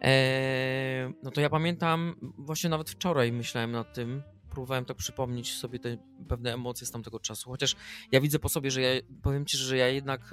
Eee, 0.00 1.12
no 1.22 1.30
to 1.30 1.40
ja 1.40 1.50
pamiętam, 1.50 2.14
właśnie 2.38 2.70
nawet 2.70 2.90
wczoraj 2.90 3.32
myślałem 3.32 3.72
nad 3.72 3.94
tym, 3.94 4.22
próbowałem 4.56 4.84
tak 4.84 4.96
przypomnieć 4.96 5.54
sobie 5.54 5.78
te 5.78 5.96
pewne 6.28 6.54
emocje 6.54 6.86
z 6.86 6.90
tamtego 6.90 7.20
czasu, 7.20 7.50
chociaż 7.50 7.76
ja 8.12 8.20
widzę 8.20 8.38
po 8.38 8.48
sobie, 8.48 8.70
że 8.70 8.80
ja, 8.80 8.90
powiem 9.22 9.46
ci, 9.46 9.56
że 9.56 9.76
ja 9.76 9.88
jednak, 9.88 10.30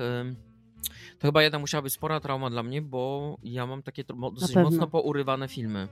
to 1.20 1.28
chyba 1.28 1.44
jednak 1.44 1.62
musiała 1.62 1.82
być 1.82 1.94
spora 1.94 2.20
trauma 2.20 2.50
dla 2.50 2.64
mnie, 2.64 2.82
bo 2.82 3.38
ja 3.44 3.66
mam 3.66 3.84
takie 3.84 4.04
dosyć 4.34 4.56
mocno 4.56 4.88
pourywane 4.88 5.48
filmy. 5.48 5.88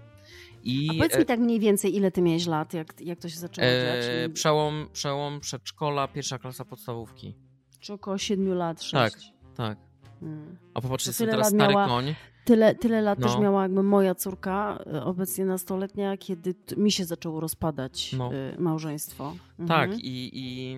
I 0.63 0.87
A 0.89 0.93
powiedz 0.93 1.17
mi 1.17 1.25
tak 1.25 1.39
mniej 1.39 1.59
więcej, 1.59 1.95
ile 1.95 2.11
ty 2.11 2.21
miałeś 2.21 2.47
lat, 2.47 2.73
jak, 2.73 3.01
jak 3.01 3.19
to 3.19 3.29
się 3.29 3.39
zaczęło 3.39 3.67
dziać? 3.67 4.05
e, 4.09 4.29
przełom, 4.29 4.87
przełom 4.93 5.39
przedszkola, 5.39 6.07
pierwsza 6.07 6.39
klasa 6.39 6.65
podstawówki. 6.65 7.35
Czy 7.79 7.93
około 7.93 8.17
7 8.17 8.53
lat, 8.53 8.83
6? 8.83 8.93
Tak. 8.93 9.13
Tak. 9.55 9.77
Hmm. 10.19 10.57
A 10.73 10.81
popatrz, 10.81 11.07
jestem 11.07 11.27
teraz 11.29 11.47
stary 11.47 11.73
miała- 11.73 11.87
koń. 11.87 12.15
Tyle, 12.51 12.75
tyle 12.75 13.01
lat 13.01 13.19
No. 13.19 13.27
też 13.27 13.39
miała 13.39 13.63
jakby 13.63 13.83
moja 13.83 14.15
córka, 14.15 14.83
y, 14.95 15.01
obecnie 15.03 15.45
nastoletnia, 15.45 16.17
kiedy 16.17 16.55
mi 16.77 16.91
się 16.91 17.05
zaczęło 17.05 17.39
rozpadać 17.39 18.13
No. 18.17 18.33
y, 18.33 18.55
małżeństwo. 18.59 19.33
Tak, 19.67 19.83
Mhm. 19.89 19.99
i, 20.01 20.29
i 20.33 20.77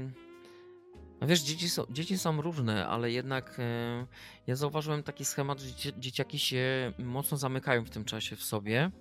no 1.22 1.28
wiesz, 1.28 1.42
dzieci 1.42 1.70
są, 1.70 1.84
dzieci 1.90 2.18
są 2.18 2.42
różne, 2.42 2.88
ale 2.88 3.12
jednak 3.12 3.56
e, 3.60 4.06
ja 4.48 4.56
zauważyłem 4.56 5.04
taki 5.04 5.26
schemat, 5.26 5.60
że 5.60 5.68
dzieci, 5.68 5.92
dzieciaki 6.00 6.40
się 6.40 6.94
mocno 7.00 7.38
zamykają 7.38 7.86
w 7.86 7.90
tym 7.90 8.06
czasie 8.06 8.36
w 8.36 8.44
sobie. 8.44 8.92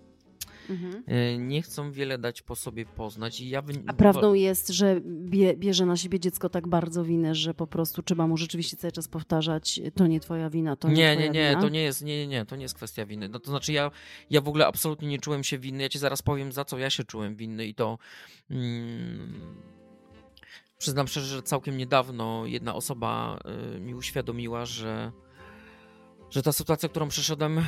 Mhm. 0.70 1.02
E, 1.06 1.38
nie 1.38 1.62
chcą 1.62 1.92
wiele 1.92 2.18
dać 2.18 2.42
po 2.42 2.56
sobie 2.56 2.86
poznać 2.86 3.40
i 3.40 3.48
ja 3.48 3.62
wy... 3.62 3.72
A 3.86 3.92
prawdą 3.92 4.34
jest, 4.34 4.68
że 4.68 5.00
bie, 5.04 5.56
bierze 5.56 5.86
na 5.86 5.96
siebie 5.96 6.20
dziecko 6.20 6.48
tak 6.48 6.68
bardzo 6.68 7.04
winę, 7.04 7.34
że 7.34 7.54
po 7.54 7.66
prostu 7.66 8.02
trzeba 8.02 8.26
mu 8.26 8.36
rzeczywiście 8.36 8.76
cały 8.76 8.92
czas 8.92 9.08
powtarzać, 9.08 9.80
to 9.94 10.06
nie 10.06 10.20
twoja 10.20 10.50
wina, 10.50 10.76
to 10.76 10.88
nie, 10.88 10.94
nie, 10.94 11.16
nie, 11.16 11.30
nie, 11.30 11.48
wina. 11.48 11.60
to 11.62 11.68
nie 11.68 11.82
jest, 11.82 12.02
nie, 12.02 12.18
nie, 12.18 12.26
nie, 12.26 12.46
to 12.46 12.56
nie 12.56 12.62
jest 12.62 12.74
kwestia 12.74 13.06
winy. 13.06 13.28
No 13.28 13.40
to 13.40 13.50
znaczy 13.50 13.72
ja, 13.72 13.90
ja 14.30 14.40
w 14.40 14.48
ogóle 14.48 14.66
absolutnie 14.66 15.08
nie 15.08 15.18
czułem 15.18 15.44
się 15.44 15.58
winny. 15.58 15.82
Ja 15.82 15.88
ci 15.88 15.98
zaraz 15.98 16.22
powiem, 16.22 16.52
za 16.52 16.64
co 16.64 16.78
ja 16.78 16.90
się 16.90 17.04
czułem 17.04 17.36
winny 17.36 17.66
i 17.66 17.74
to 17.74 17.98
mm, 18.50 19.62
przyznam 20.78 21.08
szczerze, 21.08 21.26
że 21.26 21.42
całkiem 21.42 21.76
niedawno 21.76 22.46
jedna 22.46 22.74
osoba 22.74 23.38
y, 23.76 23.80
mi 23.80 23.94
uświadomiła, 23.94 24.66
że 24.66 25.12
że 26.32 26.42
ta 26.42 26.52
sytuacja, 26.52 26.88
którą 26.88 27.08
przeszedłem, 27.08 27.64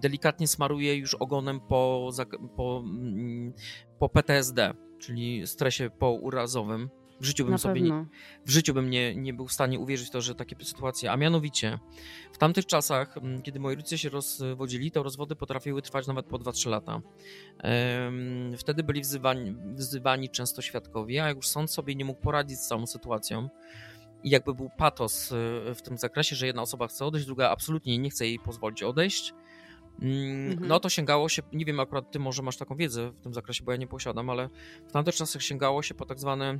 delikatnie 0.00 0.48
smaruje 0.48 0.96
już 0.96 1.14
ogonem 1.14 1.60
po, 1.60 2.10
po, 2.56 2.82
mm, 2.84 3.52
po 3.98 4.08
PTSD, 4.08 4.74
czyli 4.98 5.46
stresie 5.46 5.90
pourazowym. 5.90 6.90
W 7.20 7.24
życiu 7.24 7.44
bym 7.44 7.52
Na 7.52 7.58
sobie 7.58 7.80
nie, 7.80 8.06
w 8.46 8.50
życiu 8.50 8.74
bym 8.74 8.90
nie, 8.90 9.14
nie 9.14 9.34
był 9.34 9.46
w 9.46 9.52
stanie 9.52 9.78
uwierzyć 9.78 10.08
w 10.08 10.10
to, 10.10 10.20
że 10.20 10.34
takie 10.34 10.56
sytuacje, 10.64 11.12
a 11.12 11.16
mianowicie 11.16 11.78
w 12.32 12.38
tamtych 12.38 12.66
czasach, 12.66 13.14
kiedy 13.42 13.60
moi 13.60 13.74
rodzice 13.74 13.98
się 13.98 14.08
rozwodzili, 14.08 14.90
to 14.90 15.02
rozwody 15.02 15.36
potrafiły 15.36 15.82
trwać 15.82 16.06
nawet 16.06 16.26
po 16.26 16.38
2-3 16.38 16.70
lata. 16.70 17.00
Wtedy 18.58 18.82
byli 18.82 19.00
wzywani, 19.00 19.56
wzywani 19.74 20.30
często 20.30 20.62
świadkowie, 20.62 21.24
a 21.24 21.28
jak 21.28 21.36
już 21.36 21.48
sąd 21.48 21.70
sobie 21.70 21.94
nie 21.94 22.04
mógł 22.04 22.20
poradzić 22.20 22.58
z 22.58 22.68
całą 22.68 22.86
sytuacją 22.86 23.48
i 24.24 24.30
jakby 24.30 24.54
był 24.54 24.70
patos 24.76 25.32
y, 25.32 25.74
w 25.74 25.82
tym 25.82 25.98
zakresie, 25.98 26.36
że 26.36 26.46
jedna 26.46 26.62
osoba 26.62 26.86
chce 26.88 27.04
odejść, 27.04 27.26
druga 27.26 27.50
absolutnie 27.50 27.98
nie 27.98 28.10
chce 28.10 28.26
jej 28.26 28.38
pozwolić 28.38 28.82
odejść, 28.82 29.34
Mm, 30.02 30.52
Mhm. 30.52 30.68
No 30.68 30.80
to 30.80 30.88
sięgało 30.88 31.28
się, 31.28 31.42
nie 31.52 31.64
wiem 31.64 31.80
akurat 31.80 32.10
ty 32.10 32.18
może 32.18 32.42
masz 32.42 32.56
taką 32.56 32.76
wiedzę 32.76 33.10
w 33.10 33.20
tym 33.20 33.34
zakresie, 33.34 33.64
bo 33.64 33.72
ja 33.72 33.78
nie 33.78 33.86
posiadam, 33.86 34.30
ale 34.30 34.48
w 34.88 34.92
tamtych 34.92 35.14
czasach 35.14 35.42
sięgało 35.42 35.82
się 35.82 35.94
po 35.94 36.06
tak 36.06 36.20
zwane 36.20 36.58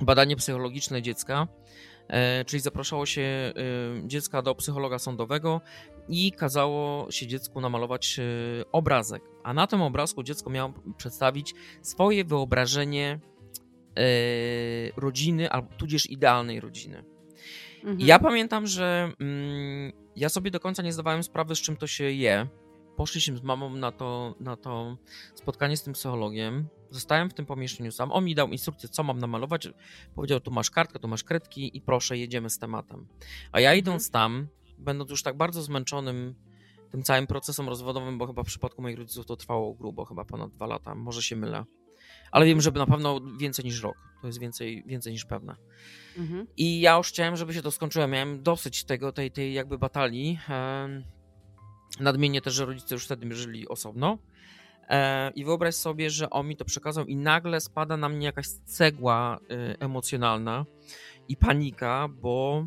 badanie 0.00 0.36
psychologiczne 0.36 1.02
dziecka, 1.02 1.48
e, 2.08 2.44
czyli 2.44 2.60
zapraszało 2.60 3.06
się 3.06 3.22
e, 3.22 3.52
dziecka 4.04 4.42
do 4.42 4.54
psychologa 4.54 4.98
sądowego 4.98 5.60
i 6.08 6.32
kazało 6.32 7.10
się 7.10 7.26
dziecku 7.26 7.60
namalować 7.60 8.18
e, 8.18 8.22
obrazek. 8.72 9.22
A 9.42 9.54
na 9.54 9.66
tym 9.66 9.82
obrazku 9.82 10.22
dziecko 10.22 10.50
miało 10.50 10.72
przedstawić 10.96 11.54
swoje 11.82 12.24
wyobrażenie 12.24 13.20
rodziny, 14.96 15.50
albo 15.50 15.68
tudzież 15.76 16.10
idealnej 16.10 16.60
rodziny. 16.60 17.04
Mhm. 17.76 18.00
Ja 18.00 18.18
pamiętam, 18.18 18.66
że 18.66 19.12
mm, 19.20 19.92
ja 20.16 20.28
sobie 20.28 20.50
do 20.50 20.60
końca 20.60 20.82
nie 20.82 20.92
zdawałem 20.92 21.22
sprawy, 21.22 21.56
z 21.56 21.60
czym 21.60 21.76
to 21.76 21.86
się 21.86 22.04
je. 22.04 22.46
Poszliśmy 22.96 23.36
z 23.36 23.42
mamą 23.42 23.76
na 23.76 23.92
to, 23.92 24.34
na 24.40 24.56
to 24.56 24.96
spotkanie 25.34 25.76
z 25.76 25.82
tym 25.82 25.92
psychologiem. 25.92 26.68
Zostałem 26.90 27.30
w 27.30 27.34
tym 27.34 27.46
pomieszczeniu 27.46 27.92
sam. 27.92 28.12
On 28.12 28.24
mi 28.24 28.34
dał 28.34 28.48
instrukcję, 28.48 28.88
co 28.88 29.02
mam 29.02 29.18
namalować. 29.18 29.68
Powiedział, 30.14 30.40
tu 30.40 30.50
masz 30.50 30.70
kartkę, 30.70 30.98
tu 30.98 31.08
masz 31.08 31.24
kredki 31.24 31.76
i 31.76 31.80
proszę, 31.80 32.18
jedziemy 32.18 32.50
z 32.50 32.58
tematem. 32.58 33.06
A 33.52 33.60
ja 33.60 33.74
idąc 33.74 34.10
tam, 34.10 34.48
będąc 34.78 35.10
już 35.10 35.22
tak 35.22 35.36
bardzo 35.36 35.62
zmęczonym 35.62 36.34
tym 36.90 37.02
całym 37.02 37.26
procesem 37.26 37.68
rozwodowym, 37.68 38.18
bo 38.18 38.26
chyba 38.26 38.42
w 38.42 38.46
przypadku 38.46 38.82
moich 38.82 38.98
rodziców 38.98 39.26
to 39.26 39.36
trwało 39.36 39.74
grubo, 39.74 40.04
chyba 40.04 40.24
ponad 40.24 40.50
dwa 40.50 40.66
lata, 40.66 40.94
może 40.94 41.22
się 41.22 41.36
mylę. 41.36 41.64
Ale 42.30 42.46
wiem, 42.46 42.60
że 42.60 42.70
na 42.70 42.86
pewno 42.86 43.20
więcej 43.38 43.64
niż 43.64 43.82
rok. 43.82 43.96
To 44.20 44.26
jest 44.26 44.40
więcej, 44.40 44.84
więcej 44.86 45.12
niż 45.12 45.24
pewne. 45.24 45.56
Mhm. 46.18 46.46
I 46.56 46.80
ja 46.80 46.96
już 46.96 47.08
chciałem, 47.08 47.36
żeby 47.36 47.54
się 47.54 47.62
to 47.62 47.70
skończyło. 47.70 48.06
Miałem 48.06 48.42
dosyć 48.42 48.84
tego, 48.84 49.12
tej, 49.12 49.30
tej 49.30 49.52
jakby 49.52 49.78
batalii. 49.78 50.38
Nadmienię 52.00 52.40
też, 52.40 52.54
że 52.54 52.66
rodzice 52.66 52.94
już 52.94 53.04
wtedy 53.04 53.34
żyli 53.34 53.68
osobno. 53.68 54.18
E, 54.88 55.30
I 55.30 55.44
wyobraź 55.44 55.74
sobie, 55.74 56.10
że 56.10 56.30
on 56.30 56.48
mi 56.48 56.56
to 56.56 56.64
przekazał 56.64 57.06
i 57.06 57.16
nagle 57.16 57.60
spada 57.60 57.96
na 57.96 58.08
mnie 58.08 58.26
jakaś 58.26 58.46
cegła 58.48 59.38
y, 59.38 59.78
emocjonalna 59.78 60.66
i 61.28 61.36
panika, 61.36 62.08
bo, 62.08 62.66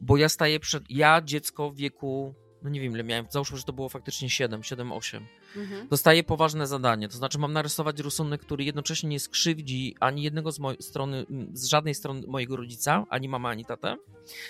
bo 0.00 0.16
ja 0.16 0.28
staję 0.28 0.60
przed. 0.60 0.84
Ja, 0.90 1.22
dziecko 1.22 1.70
w 1.70 1.76
wieku, 1.76 2.34
no 2.66 2.70
nie 2.70 2.80
wiem 2.80 2.92
ile 2.92 3.04
miałem, 3.04 3.26
załóżmy, 3.30 3.58
że 3.58 3.64
to 3.64 3.72
było 3.72 3.88
faktycznie 3.88 4.30
7, 4.30 4.62
7, 4.62 4.92
8. 4.92 5.26
Mhm. 5.56 5.88
Dostaję 5.88 6.24
poważne 6.24 6.66
zadanie, 6.66 7.08
to 7.08 7.16
znaczy 7.16 7.38
mam 7.38 7.52
narysować 7.52 8.00
rysunek, 8.00 8.40
który 8.40 8.64
jednocześnie 8.64 9.08
nie 9.08 9.20
skrzywdzi 9.20 9.94
ani 10.00 10.22
jednego 10.22 10.52
z 10.52 10.58
mojej 10.58 10.82
strony, 10.82 11.26
z 11.52 11.66
żadnej 11.66 11.94
strony 11.94 12.26
mojego 12.26 12.56
rodzica, 12.56 13.04
ani 13.10 13.28
mama, 13.28 13.48
ani 13.48 13.64
tatę, 13.64 13.96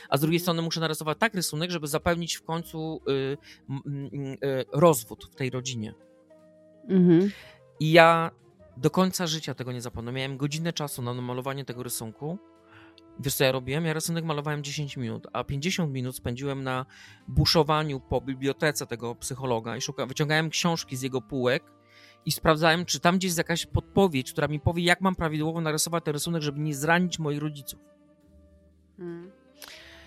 a 0.09 0.17
z 0.17 0.21
drugiej 0.21 0.41
strony 0.41 0.63
muszę 0.63 0.81
narysować 0.81 1.19
tak 1.19 1.35
rysunek, 1.35 1.71
żeby 1.71 1.87
zapewnić 1.87 2.35
w 2.35 2.43
końcu 2.43 3.01
y, 3.09 3.37
m, 3.71 4.11
y, 4.45 4.65
rozwód 4.73 5.29
w 5.33 5.35
tej 5.35 5.51
rodzinie. 5.51 5.95
Mhm. 6.89 7.31
I 7.81 7.93
ja 7.93 8.31
do 8.77 8.91
końca 8.91 9.27
życia 9.27 9.55
tego 9.55 9.73
nie 9.73 9.81
zapomnę. 9.81 10.13
Miałem 10.13 10.37
godzinę 10.37 10.73
czasu 10.73 11.03
na 11.03 11.15
namalowanie 11.15 11.65
tego 11.65 11.83
rysunku. 11.83 12.39
Wiesz 13.21 13.35
co 13.35 13.45
ja 13.45 13.53
robiłem? 13.53 13.85
Ja 13.85 13.93
rysunek 13.93 14.25
malowałem 14.25 14.63
10 14.63 14.97
minut, 14.97 15.27
a 15.33 15.45
50 15.45 15.93
minut 15.93 16.17
spędziłem 16.17 16.63
na 16.63 16.87
buszowaniu 17.29 18.01
po 18.01 18.21
bibliotece 18.21 18.87
tego 18.87 19.15
psychologa 19.15 19.77
i 19.77 19.81
szuka, 19.81 20.07
wyciągałem 20.07 20.51
książki 20.51 20.97
z 20.97 21.03
jego 21.03 21.21
półek 21.21 21.65
i 22.27 22.33
sprawdzałem, 22.33 22.85
czy 22.85 23.01
tam 23.01 23.17
gdzieś 23.17 23.29
jest 23.29 23.39
jakaś 23.39 23.67
podpowiedź, 23.67 24.33
która 24.33 24.49
mi 24.49 24.61
powie, 24.61 24.85
jak 24.85 25.01
mam 25.01 25.15
prawidłowo 25.15 25.61
narysować 25.61 26.05
ten 26.05 26.15
rysunek, 26.15 26.43
żeby 26.43 26.61
nie 26.61 26.75
zranić 26.75 27.19
moich 27.19 27.41
rodziców. 27.41 27.81
Mm. 28.99 29.31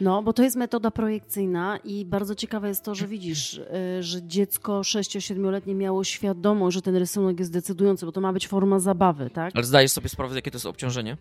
No, 0.02 0.24
bo 0.24 0.34
to 0.34 0.44
jest 0.44 0.56
metoda 0.56 0.92
projekcyjna 0.92 1.78
i 1.84 2.06
bardzo 2.06 2.36
ciekawe 2.36 2.68
jest 2.68 2.84
to, 2.84 2.96
że 2.96 3.08
widzisz, 3.08 3.58
y, 3.58 4.04
że 4.04 4.24
dziecko 4.24 4.82
6-7-letnie 4.82 5.76
miało 5.76 6.04
świadomość, 6.04 6.76
że 6.76 6.82
ten 6.82 6.96
rysunek 6.96 7.40
jest 7.40 7.54
decydujący, 7.54 8.06
bo 8.06 8.12
to 8.12 8.22
ma 8.22 8.34
być 8.34 8.48
forma 8.48 8.80
zabawy, 8.80 9.30
tak? 9.30 9.52
Ale 9.56 9.64
zdajesz 9.64 9.92
sobie 9.92 10.10
sprawę, 10.10 10.36
jakie 10.36 10.52
to 10.52 10.56
jest 10.56 10.66
obciążenie? 10.66 11.18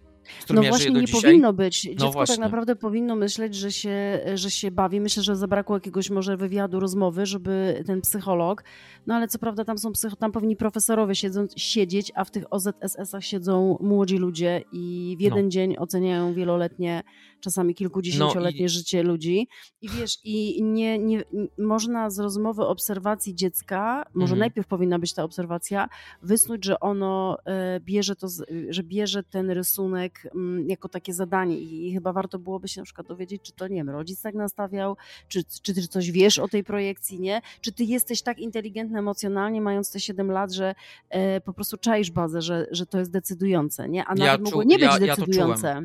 No 0.50 0.62
właśnie 0.62 0.90
nie 0.90 1.04
dzisiaj? 1.04 1.22
powinno 1.22 1.52
być. 1.52 1.80
Dziecko 1.82 2.04
tak 2.04 2.12
właśnie. 2.12 2.38
naprawdę 2.38 2.76
powinno 2.76 3.16
myśleć, 3.16 3.54
że 3.54 3.72
się, 3.72 4.20
że 4.34 4.50
się 4.50 4.70
bawi. 4.70 5.00
Myślę, 5.00 5.22
że 5.22 5.36
zabrakło 5.36 5.76
jakiegoś 5.76 6.10
może 6.10 6.36
wywiadu, 6.36 6.80
rozmowy, 6.80 7.26
żeby 7.26 7.82
ten 7.86 8.00
psycholog, 8.00 8.64
no 9.08 9.14
ale 9.14 9.28
co 9.28 9.38
prawda 9.38 9.64
tam 9.64 9.78
są 9.78 9.92
psycho, 9.92 10.16
tam 10.16 10.32
powinni 10.32 10.56
profesorowie 10.56 11.14
siedzą, 11.14 11.46
siedzieć, 11.56 12.12
a 12.14 12.24
w 12.24 12.30
tych 12.30 12.44
OZSS-ach 12.50 13.24
siedzą 13.24 13.78
młodzi 13.80 14.16
ludzie 14.18 14.62
i 14.72 15.16
w 15.18 15.20
jeden 15.20 15.44
No. 15.44 15.50
dzień 15.50 15.76
oceniają 15.78 16.34
wieloletnie, 16.34 17.02
czasami 17.40 17.74
kilkudziesięcioletnie 17.74 18.60
No 18.60 18.66
i- 18.66 18.68
życie 18.68 19.02
ludzi. 19.02 19.48
I 19.82 19.88
wiesz, 19.88 20.18
i 20.24 20.62
nie, 20.62 20.98
nie, 20.98 21.22
można 21.58 22.10
z 22.10 22.18
rozmowy 22.18 22.62
obserwacji 22.66 23.34
dziecka, 23.34 24.04
może 24.14 24.22
Mhm. 24.32 24.38
najpierw 24.38 24.66
powinna 24.66 24.98
być 24.98 25.14
ta 25.14 25.24
obserwacja, 25.24 25.88
wysnuć, 26.22 26.64
że 26.64 26.80
ono 26.80 27.36
e, 27.46 27.80
bierze 27.80 28.16
to, 28.16 28.28
że 28.70 28.82
bierze 28.82 29.22
ten 29.22 29.50
rysunek 29.50 30.28
mm, 30.34 30.68
jako 30.68 30.88
takie 30.88 31.14
zadanie 31.14 31.58
i 31.60 31.92
chyba 31.94 32.12
warto 32.12 32.38
byłoby 32.38 32.68
się 32.68 32.80
na 32.80 32.84
przykład 32.84 33.06
dowiedzieć, 33.06 33.42
czy 33.42 33.52
to, 33.52 33.68
nie 33.68 33.76
wiem, 33.76 33.90
rodzic 33.90 34.22
tak 34.22 34.34
nastawiał, 34.34 34.96
czy, 35.28 35.44
czy 35.62 35.74
ty 35.74 35.88
coś 35.88 36.10
wiesz 36.10 36.38
o 36.38 36.48
tej 36.48 36.64
projekcji, 36.64 37.20
nie? 37.20 37.40
Czy 37.60 37.72
ty 37.72 37.84
jesteś 37.84 38.22
tak 38.22 38.38
inteligentny 38.38 38.97
emocjonalnie, 38.98 39.60
mając 39.60 39.90
te 39.92 40.00
7 40.00 40.30
lat, 40.30 40.52
że 40.52 40.74
e, 41.10 41.40
po 41.40 41.52
prostu 41.52 41.76
czaisz 41.76 42.10
bazę, 42.10 42.42
że, 42.42 42.66
że 42.70 42.86
to 42.86 42.98
jest 42.98 43.10
decydujące, 43.10 43.88
nie? 43.88 44.04
A 44.06 44.14
Ja 44.16 44.24
nawet 44.26 44.38
czu- 44.38 44.44
mogło 44.44 44.62
nie 44.62 44.76
być 44.78 44.84
ja- 44.86 45.06
ja 45.06 45.16
decydujące. 45.16 45.66
Ja 45.68 45.82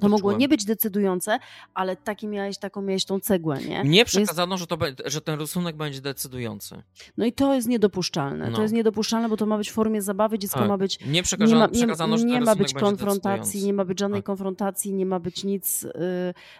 to 0.00 0.08
mogło 0.08 0.30
czułem. 0.30 0.38
nie 0.40 0.48
być 0.48 0.64
decydujące, 0.64 1.38
ale 1.74 1.96
taki 1.96 2.28
miałeś, 2.28 2.58
taką 2.58 2.82
miałeś 2.82 3.04
tą 3.04 3.20
cegłę, 3.20 3.58
nie? 3.68 3.84
Mnie 3.84 4.04
przekazano, 4.04 4.56
że, 4.56 4.66
to, 4.66 4.78
że 5.04 5.20
ten 5.20 5.38
rysunek 5.40 5.76
będzie 5.76 6.00
decydujący. 6.00 6.82
No 7.16 7.24
i 7.26 7.32
to 7.32 7.54
jest 7.54 7.68
niedopuszczalne. 7.68 8.50
No. 8.50 8.56
To 8.56 8.62
jest 8.62 8.74
niedopuszczalne, 8.74 9.28
bo 9.28 9.36
to 9.36 9.46
ma 9.46 9.58
być 9.58 9.70
w 9.70 9.72
formie 9.72 10.02
zabawy, 10.02 10.38
dziecko 10.38 10.58
Tak. 10.58 10.68
ma 10.68 10.78
być 10.78 10.98
nie 11.06 11.22
przekazano, 11.22 11.60
ma, 11.60 11.66
nie, 11.66 11.72
przekazano 11.72 12.18
że 12.18 12.24
nie 12.24 12.40
ma 12.40 12.56
być 12.56 12.74
konfrontacji, 12.74 13.64
nie 13.64 13.72
ma 13.72 13.84
być 13.84 14.00
żadnej 14.00 14.20
Tak. 14.20 14.26
konfrontacji, 14.26 14.92
nie 14.94 15.06
ma 15.06 15.20
być 15.20 15.44
nic, 15.44 15.84
y, 15.84 15.90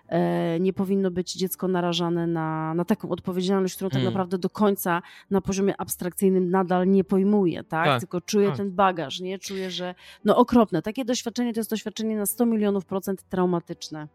e, 0.08 0.60
nie 0.60 0.72
powinno 0.72 1.10
być 1.10 1.32
dziecko 1.32 1.68
narażane 1.68 2.26
na, 2.26 2.74
na 2.74 2.84
taką 2.84 3.08
odpowiedzialność, 3.08 3.74
którą 3.74 3.90
tak 3.90 4.00
Mm. 4.00 4.12
naprawdę 4.12 4.38
do 4.38 4.50
końca 4.50 5.02
na 5.30 5.40
poziomie 5.40 5.74
abstrakcyjnym 5.80 6.50
nadal 6.50 6.88
nie 6.88 7.04
pojmuje, 7.04 7.64
tak? 7.64 7.84
Tak, 7.86 8.00
Tylko 8.00 8.20
czuje 8.20 8.48
tak. 8.48 8.56
ten 8.56 8.70
bagaż, 8.72 9.20
nie? 9.20 9.38
Czuje, 9.38 9.70
że 9.70 9.94
no 10.24 10.36
okropne. 10.36 10.82
Takie 10.82 11.04
doświadczenie 11.04 11.52
to 11.54 11.60
jest 11.60 11.70
doświadczenie 11.70 12.16
na 12.16 12.26
100 12.26 12.46
milionów 12.46 12.84
procent 12.84 13.15
traumatyczne. 13.22 14.08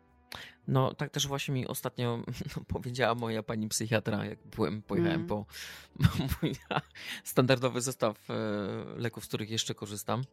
No, 0.67 0.93
tak 0.93 1.09
też 1.09 1.27
właśnie 1.27 1.53
mi 1.53 1.67
ostatnio 1.67 2.23
powiedziała 2.73 3.15
moja 3.15 3.43
pani 3.43 3.67
psychiatra, 3.67 4.25
jak 4.25 4.39
byłem, 4.55 4.81
pojechałem 4.81 5.15
Mm. 5.15 5.27
po 5.29 5.45
mój 6.41 6.55
standardowy 7.23 7.81
zestaw 7.81 8.29
e, 8.29 8.33
leków, 8.97 9.25
z 9.25 9.27
których 9.27 9.49
jeszcze 9.49 9.75
korzystam. 9.75 10.23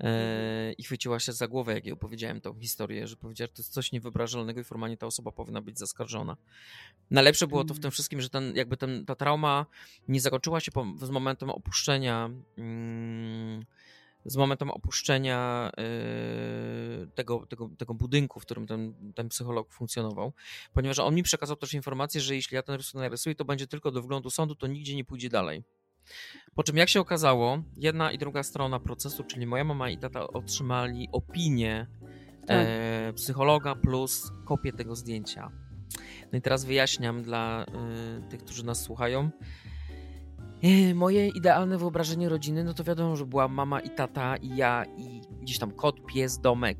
E, 0.00 0.72
I 0.72 0.82
chwyciła 0.82 1.20
się 1.20 1.32
za 1.32 1.48
głowę, 1.48 1.74
jak 1.74 1.84
jej 1.84 1.92
opowiedziałem 1.92 2.40
tą 2.40 2.60
historię, 2.60 3.08
że 3.08 3.16
powiedziała, 3.16 3.46
że 3.46 3.52
to 3.52 3.62
jest 3.62 3.72
coś 3.72 3.92
niewyobrażalnego 3.92 4.60
i 4.60 4.64
formalnie 4.64 4.96
ta 4.96 5.06
osoba 5.06 5.32
powinna 5.32 5.60
być 5.60 5.78
zaskarżona. 5.78 6.36
Najlepsze 7.10 7.46
było 7.46 7.64
to 7.64 7.74
w 7.74 7.76
Mm. 7.76 7.82
tym 7.82 7.90
wszystkim, 7.90 8.20
że 8.20 8.28
ten, 8.30 8.56
jakby 8.56 8.76
ten, 8.76 9.04
ta 9.04 9.14
trauma 9.14 9.66
nie 10.08 10.20
zakończyła 10.20 10.60
się 10.60 10.72
po, 10.72 10.86
z 11.02 11.10
momentem 11.10 11.50
opuszczenia. 11.50 12.30
Mm, 12.58 13.64
z 14.24 14.36
momentem 14.36 14.70
opuszczenia 14.70 15.70
yy, 15.76 17.06
tego, 17.14 17.46
tego, 17.46 17.70
tego 17.78 17.94
budynku, 17.94 18.40
w 18.40 18.42
którym 18.42 18.66
ten, 18.66 19.12
ten 19.14 19.28
psycholog 19.28 19.72
funkcjonował, 19.72 20.32
ponieważ 20.72 20.98
on 20.98 21.14
mi 21.14 21.22
przekazał 21.22 21.56
też 21.56 21.74
informację, 21.74 22.20
że 22.20 22.36
jeśli 22.36 22.54
ja 22.54 22.62
ten 22.62 22.74
rysunek 22.74 23.02
narysuję, 23.02 23.34
to 23.34 23.44
będzie 23.44 23.66
tylko 23.66 23.90
do 23.90 24.02
wglądu 24.02 24.30
sądu, 24.30 24.54
to 24.54 24.66
nigdzie 24.66 24.96
nie 24.96 25.04
pójdzie 25.04 25.28
dalej. 25.28 25.64
Po 26.54 26.62
czym, 26.62 26.76
jak 26.76 26.88
się 26.88 27.00
okazało, 27.00 27.62
jedna 27.76 28.12
i 28.12 28.18
druga 28.18 28.42
strona 28.42 28.80
procesu, 28.80 29.24
czyli 29.24 29.46
moja 29.46 29.64
mama 29.64 29.90
i 29.90 29.98
tata 29.98 30.28
otrzymali 30.28 31.08
opinię 31.12 31.86
Tak. 32.46 32.66
e, 32.68 33.12
psychologa 33.16 33.74
plus 33.74 34.32
kopię 34.44 34.72
tego 34.72 34.96
zdjęcia. 34.96 35.50
No 36.32 36.38
i 36.38 36.42
teraz 36.42 36.64
wyjaśniam 36.64 37.22
dla 37.22 37.66
y, 38.18 38.30
tych, 38.30 38.44
którzy 38.44 38.64
nas 38.64 38.82
słuchają. 38.82 39.30
Moje 40.94 41.28
idealne 41.28 41.78
wyobrażenie 41.78 42.28
rodziny, 42.28 42.64
no 42.64 42.74
to 42.74 42.84
wiadomo, 42.84 43.16
że 43.16 43.26
była 43.26 43.48
mama 43.48 43.80
i 43.80 43.90
tata 43.90 44.36
i 44.36 44.56
ja 44.56 44.84
i 44.96 45.20
gdzieś 45.42 45.58
tam 45.58 45.70
kot, 45.72 46.06
pies, 46.06 46.38
domek. 46.38 46.78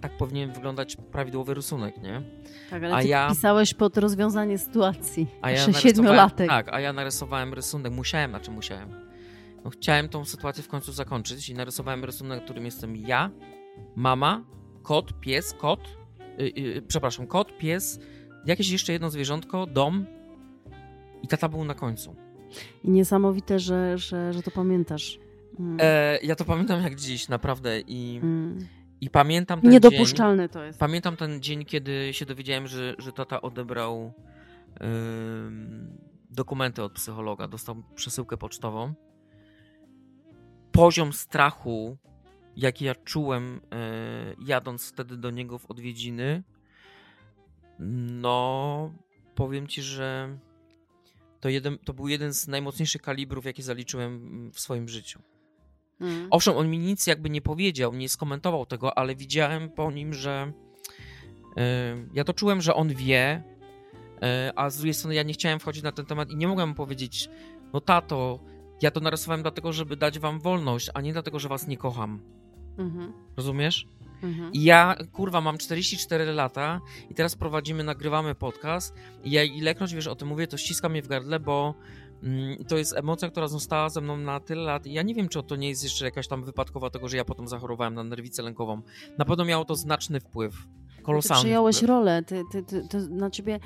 Tak 0.00 0.16
powinien 0.16 0.52
wyglądać 0.52 0.96
prawidłowy 0.96 1.54
rysunek, 1.54 2.02
nie? 2.02 2.22
Tak, 2.70 2.84
ale 2.84 2.94
A 2.94 3.02
ty 3.02 3.08
ja- 3.08 3.28
pisałeś 3.28 3.74
pod 3.74 3.96
rozwiązanie 3.96 4.58
sytuacji. 4.58 5.26
A 5.42 5.50
ja 5.50 5.72
siedmiolatek. 5.72 6.48
tak, 6.48 6.68
a 6.74 6.80
ja 6.80 6.92
narysowałem 6.92 7.54
rysunek, 7.54 7.92
musiałem, 7.92 8.30
znaczy 8.30 8.50
musiałem. 8.50 8.90
No, 9.64 9.70
chciałem 9.70 10.08
tą 10.08 10.24
sytuację 10.24 10.62
w 10.62 10.68
końcu 10.68 10.92
zakończyć 10.92 11.48
i 11.48 11.54
narysowałem 11.54 12.04
rysunek, 12.04 12.44
którym 12.44 12.64
jestem 12.64 12.96
ja, 12.96 13.30
mama, 13.96 14.44
kot, 14.82 15.20
pies, 15.20 15.54
kot, 15.58 15.80
yy, 16.38 16.48
yy, 16.48 16.82
przepraszam, 16.82 17.26
kot, 17.26 17.58
pies, 17.58 18.00
jakieś 18.46 18.70
jeszcze 18.70 18.92
jedno 18.92 19.10
zwierzątko, 19.10 19.66
dom 19.66 20.06
i 21.22 21.28
tata 21.28 21.48
był 21.48 21.64
na 21.64 21.74
końcu. 21.74 22.16
I 22.84 22.90
niesamowite, 22.90 23.58
że, 23.58 23.98
że, 23.98 24.32
że 24.32 24.42
to 24.42 24.50
pamiętasz. 24.50 25.18
Mm. 25.58 25.76
E, 25.80 26.18
ja 26.22 26.36
to 26.36 26.44
pamiętam 26.44 26.82
jak 26.82 26.94
dziś, 26.94 27.28
naprawdę 27.28 27.80
i, 27.80 28.20
Mm. 28.22 28.66
i 29.00 29.10
pamiętam 29.10 29.60
ten 29.60 29.70
dzień. 29.70 29.72
Niedopuszczalne 29.72 30.48
to 30.48 30.64
jest. 30.64 30.78
Pamiętam 30.78 31.16
ten 31.16 31.42
dzień, 31.42 31.64
kiedy 31.64 32.08
się 32.12 32.26
dowiedziałem, 32.26 32.66
że, 32.66 32.94
że 32.98 33.12
tata 33.12 33.42
odebrał 33.42 34.12
dokumenty 36.30 36.82
od 36.82 36.92
psychologa, 36.92 37.48
dostał 37.48 37.82
przesyłkę 37.94 38.36
pocztową. 38.36 38.94
Poziom 40.72 41.12
strachu, 41.12 41.96
jaki 42.56 42.84
ja 42.84 42.94
czułem, 42.94 43.60
e, 43.72 44.34
jadąc 44.46 44.88
wtedy 44.88 45.16
do 45.16 45.30
niego 45.30 45.58
w 45.58 45.70
odwiedziny, 45.70 46.42
no 48.22 48.90
powiem 49.34 49.66
ci, 49.66 49.82
że 49.82 50.38
to, 51.44 51.48
jeden, 51.48 51.78
to 51.78 51.92
był 51.92 52.08
jeden 52.08 52.34
z 52.34 52.48
najmocniejszych 52.48 53.02
kalibrów, 53.02 53.44
jakie 53.44 53.62
zaliczyłem 53.62 54.50
w 54.52 54.60
swoim 54.60 54.88
życiu. 54.88 55.20
Mm. 56.00 56.28
Owszem, 56.30 56.56
on 56.56 56.70
mi 56.70 56.78
nic 56.78 57.06
jakby 57.06 57.30
nie 57.30 57.42
powiedział, 57.42 57.94
nie 57.94 58.08
skomentował 58.08 58.66
tego, 58.66 58.98
ale 58.98 59.14
widziałem 59.14 59.70
po 59.70 59.90
nim, 59.90 60.14
że 60.14 60.52
yy, 61.56 61.62
ja 62.14 62.24
to 62.24 62.32
czułem, 62.32 62.60
że 62.60 62.74
on 62.74 62.88
wie, 62.88 63.42
yy, 64.20 64.28
a 64.56 64.70
z 64.70 64.76
drugiej 64.76 64.94
strony 64.94 65.14
ja 65.14 65.22
nie 65.22 65.32
chciałem 65.32 65.60
wchodzić 65.60 65.82
na 65.82 65.92
ten 65.92 66.06
temat 66.06 66.30
i 66.30 66.36
nie 66.36 66.48
mogłem 66.48 66.68
mu 66.68 66.74
powiedzieć, 66.74 67.28
no 67.72 67.80
tato, 67.80 68.40
ja 68.82 68.90
to 68.90 69.00
narysowałem 69.00 69.42
dlatego, 69.42 69.72
żeby 69.72 69.96
dać 69.96 70.18
wam 70.18 70.40
wolność, 70.40 70.90
a 70.94 71.00
nie 71.00 71.12
dlatego, 71.12 71.38
że 71.38 71.48
was 71.48 71.66
nie 71.66 71.76
kocham. 71.76 72.20
Mhm. 72.78 73.12
Rozumiesz? 73.36 73.86
Mhm. 74.22 74.52
I 74.52 74.64
ja, 74.64 74.96
kurwa, 75.12 75.40
mam 75.40 75.58
44 75.58 76.32
lata 76.32 76.80
i 77.10 77.14
teraz 77.14 77.36
prowadzimy, 77.36 77.84
nagrywamy 77.84 78.34
podcast 78.34 78.94
i 79.24 79.30
ja 79.30 79.44
ilekroć, 79.44 79.94
wiesz, 79.94 80.06
o 80.06 80.16
tym 80.16 80.28
mówię, 80.28 80.46
to 80.46 80.56
ściska 80.56 80.88
mnie 80.88 81.02
w 81.02 81.08
gardle, 81.08 81.40
bo 81.40 81.74
mm, 82.22 82.64
to 82.64 82.78
jest 82.78 82.96
emocja, 82.96 83.30
która 83.30 83.48
została 83.48 83.88
ze 83.88 84.00
mną 84.00 84.16
na 84.16 84.40
tyle 84.40 84.62
lat 84.62 84.86
i 84.86 84.92
ja 84.92 85.02
nie 85.02 85.14
wiem, 85.14 85.28
czy 85.28 85.42
to 85.42 85.56
nie 85.56 85.68
jest 85.68 85.84
jeszcze 85.84 86.04
jakaś 86.04 86.28
tam 86.28 86.44
wypadkowa 86.44 86.90
tego, 86.90 87.08
że 87.08 87.16
ja 87.16 87.24
potem 87.24 87.48
zachorowałem 87.48 87.94
na 87.94 88.04
nerwicę 88.04 88.42
lękową. 88.42 88.82
Na 89.18 89.24
pewno 89.24 89.44
miało 89.44 89.64
to 89.64 89.76
znaczny 89.76 90.20
wpływ. 90.20 90.66
Ty 91.04 91.06
Kolosalny 91.06 91.42
przyjąłeś 91.44 91.82
rolę, 91.82 92.22
ty, 92.22 92.42
ty, 92.52 92.62
ty, 92.62 92.88
ty, 92.88 93.08
na 93.08 93.30
ciebie 93.30 93.60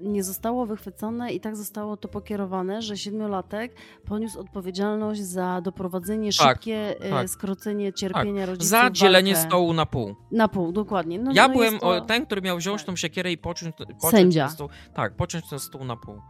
nie 0.00 0.24
zostało 0.24 0.66
wychwycone 0.66 1.32
i 1.32 1.40
tak 1.40 1.56
zostało 1.56 1.96
to 1.96 2.08
pokierowane, 2.08 2.82
że 2.82 2.96
siedmiolatek 2.96 3.74
poniósł 4.04 4.40
odpowiedzialność 4.40 5.20
za 5.20 5.60
doprowadzenie, 5.60 6.30
Tak, 6.38 6.48
szybkie 6.56 7.00
e, 7.00 7.10
tak. 7.10 7.28
skrócenie 7.28 7.92
cierpienia 7.92 8.46
rodziców. 8.46 8.68
Za 8.68 8.90
dzielenie 8.90 9.34
walkę 9.34 9.48
stołu 9.48 9.72
na 9.74 9.86
pół. 9.86 10.14
Na 10.30 10.48
pół, 10.48 10.72
dokładnie. 10.72 11.18
No, 11.18 11.30
Ja 11.34 11.48
no 11.48 11.54
byłem 11.54 11.78
to... 11.78 12.00
ten, 12.00 12.26
który 12.26 12.42
miał 12.42 12.56
wziąć 12.58 12.80
tak. 12.80 12.86
tą 12.86 12.96
siekierę 12.96 13.32
i 13.32 13.38
pociąć, 13.38 13.76
pociąć 13.76 14.00
Sędzia. 14.10 14.46
ten 14.46 14.54
stół. 14.54 14.68
Tak, 14.94 15.16
pociąć 15.16 15.48
ten 15.50 15.58
stół 15.58 15.84
na 15.84 15.96
pół. 15.96 16.20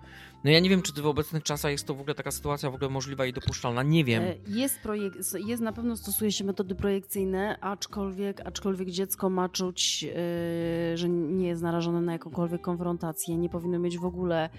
No 0.44 0.50
ja 0.50 0.60
nie 0.60 0.70
wiem, 0.70 0.82
czy 0.82 1.02
w 1.02 1.06
obecnych 1.06 1.42
czasach 1.42 1.70
jest 1.72 1.86
to 1.86 1.94
w 1.94 2.00
ogóle 2.00 2.14
taka 2.14 2.30
sytuacja 2.30 2.70
w 2.70 2.74
ogóle 2.74 2.90
możliwa 2.90 3.26
i 3.26 3.32
dopuszczalna. 3.32 3.82
Nie 3.82 4.04
wiem. 4.04 4.22
E, 4.22 4.34
Jest, 4.48 4.80
projek- 4.84 5.46
jest 5.46 5.62
na 5.62 5.72
pewno 5.72 5.96
stosuje 5.96 6.32
się 6.32 6.44
metody 6.44 6.74
projekcyjne, 6.74 7.58
aczkolwiek, 7.60 8.40
aczkolwiek 8.44 8.90
dziecko 8.90 9.30
ma 9.30 9.48
czuć, 9.48 10.04
e, 10.04 10.96
że 10.98 11.08
nie 11.08 11.48
jest 11.48 11.62
narażone 11.62 12.00
na 12.00 12.12
jakąkolwiek 12.12 12.60
konfrontację, 12.60 13.36
nie 13.36 13.48
powinno 13.48 13.78
mieć 13.78 13.98
w 13.98 14.04
ogóle 14.04 14.50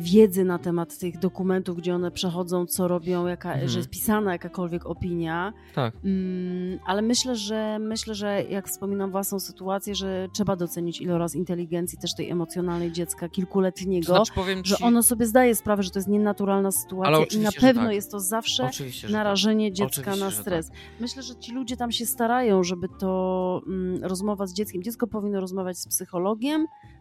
wiedzy 0.00 0.44
na 0.44 0.58
temat 0.58 0.98
tych 0.98 1.18
dokumentów, 1.18 1.76
gdzie 1.76 1.94
one 1.94 2.10
przechodzą, 2.10 2.66
co 2.66 2.88
robią, 2.88 3.26
jaka, 3.26 3.52
Mhm. 3.52 3.68
że 3.68 3.78
jest 3.78 3.90
pisana 3.90 4.32
jakakolwiek 4.32 4.86
opinia. 4.86 5.52
Tak. 5.74 5.94
Mm, 6.04 6.78
ale 6.86 7.02
myślę, 7.02 7.36
że 7.36 7.78
myślę, 7.80 8.14
że 8.14 8.42
jak 8.42 8.68
wspominam 8.68 9.10
własną 9.10 9.40
sytuację, 9.40 9.94
że 9.94 10.28
trzeba 10.32 10.56
docenić 10.56 11.00
iloraz 11.00 11.34
inteligencji 11.34 11.98
też 11.98 12.14
tej 12.14 12.30
emocjonalnej 12.30 12.92
dziecka 12.92 13.28
kilkuletniego. 13.28 14.06
To 14.06 14.14
znaczy 14.14 14.32
powiem 14.34 14.62
ci, 14.64 14.70
Że 14.70 14.78
ono 14.78 15.02
sobie 15.02 15.26
zdaje 15.26 15.54
sprawę, 15.54 15.82
że 15.82 15.90
to 15.90 15.98
jest 15.98 16.08
nienaturalna 16.08 16.72
sytuacja 16.72 17.38
i 17.38 17.42
na 17.42 17.52
pewno 17.52 17.82
tak. 17.84 17.94
jest 17.94 18.10
to 18.10 18.20
zawsze 18.20 18.64
oczywiście, 18.64 19.08
że 19.08 19.14
narażenie 19.14 19.72
dziecka 19.72 20.00
Oczywiście, 20.00 20.24
na 20.24 20.30
że 20.30 20.36
tak. 20.36 20.42
stres. 20.44 20.70
Myślę, 21.00 21.22
że 21.22 21.36
ci 21.36 21.52
ludzie 21.52 21.76
tam 21.76 21.92
się 21.92 22.06
starają, 22.06 22.64
żeby 22.64 22.88
to 22.98 23.62
mm, 23.66 24.04
rozmowa 24.04 24.46
z 24.46 24.52
dzieckiem. 24.54 24.82
Dziecko 24.82 25.06
powinno 25.06 25.40
rozmawiać 25.40 25.78
z 25.78 25.88
psychologiem, 25.88 26.60
e, 26.62 26.97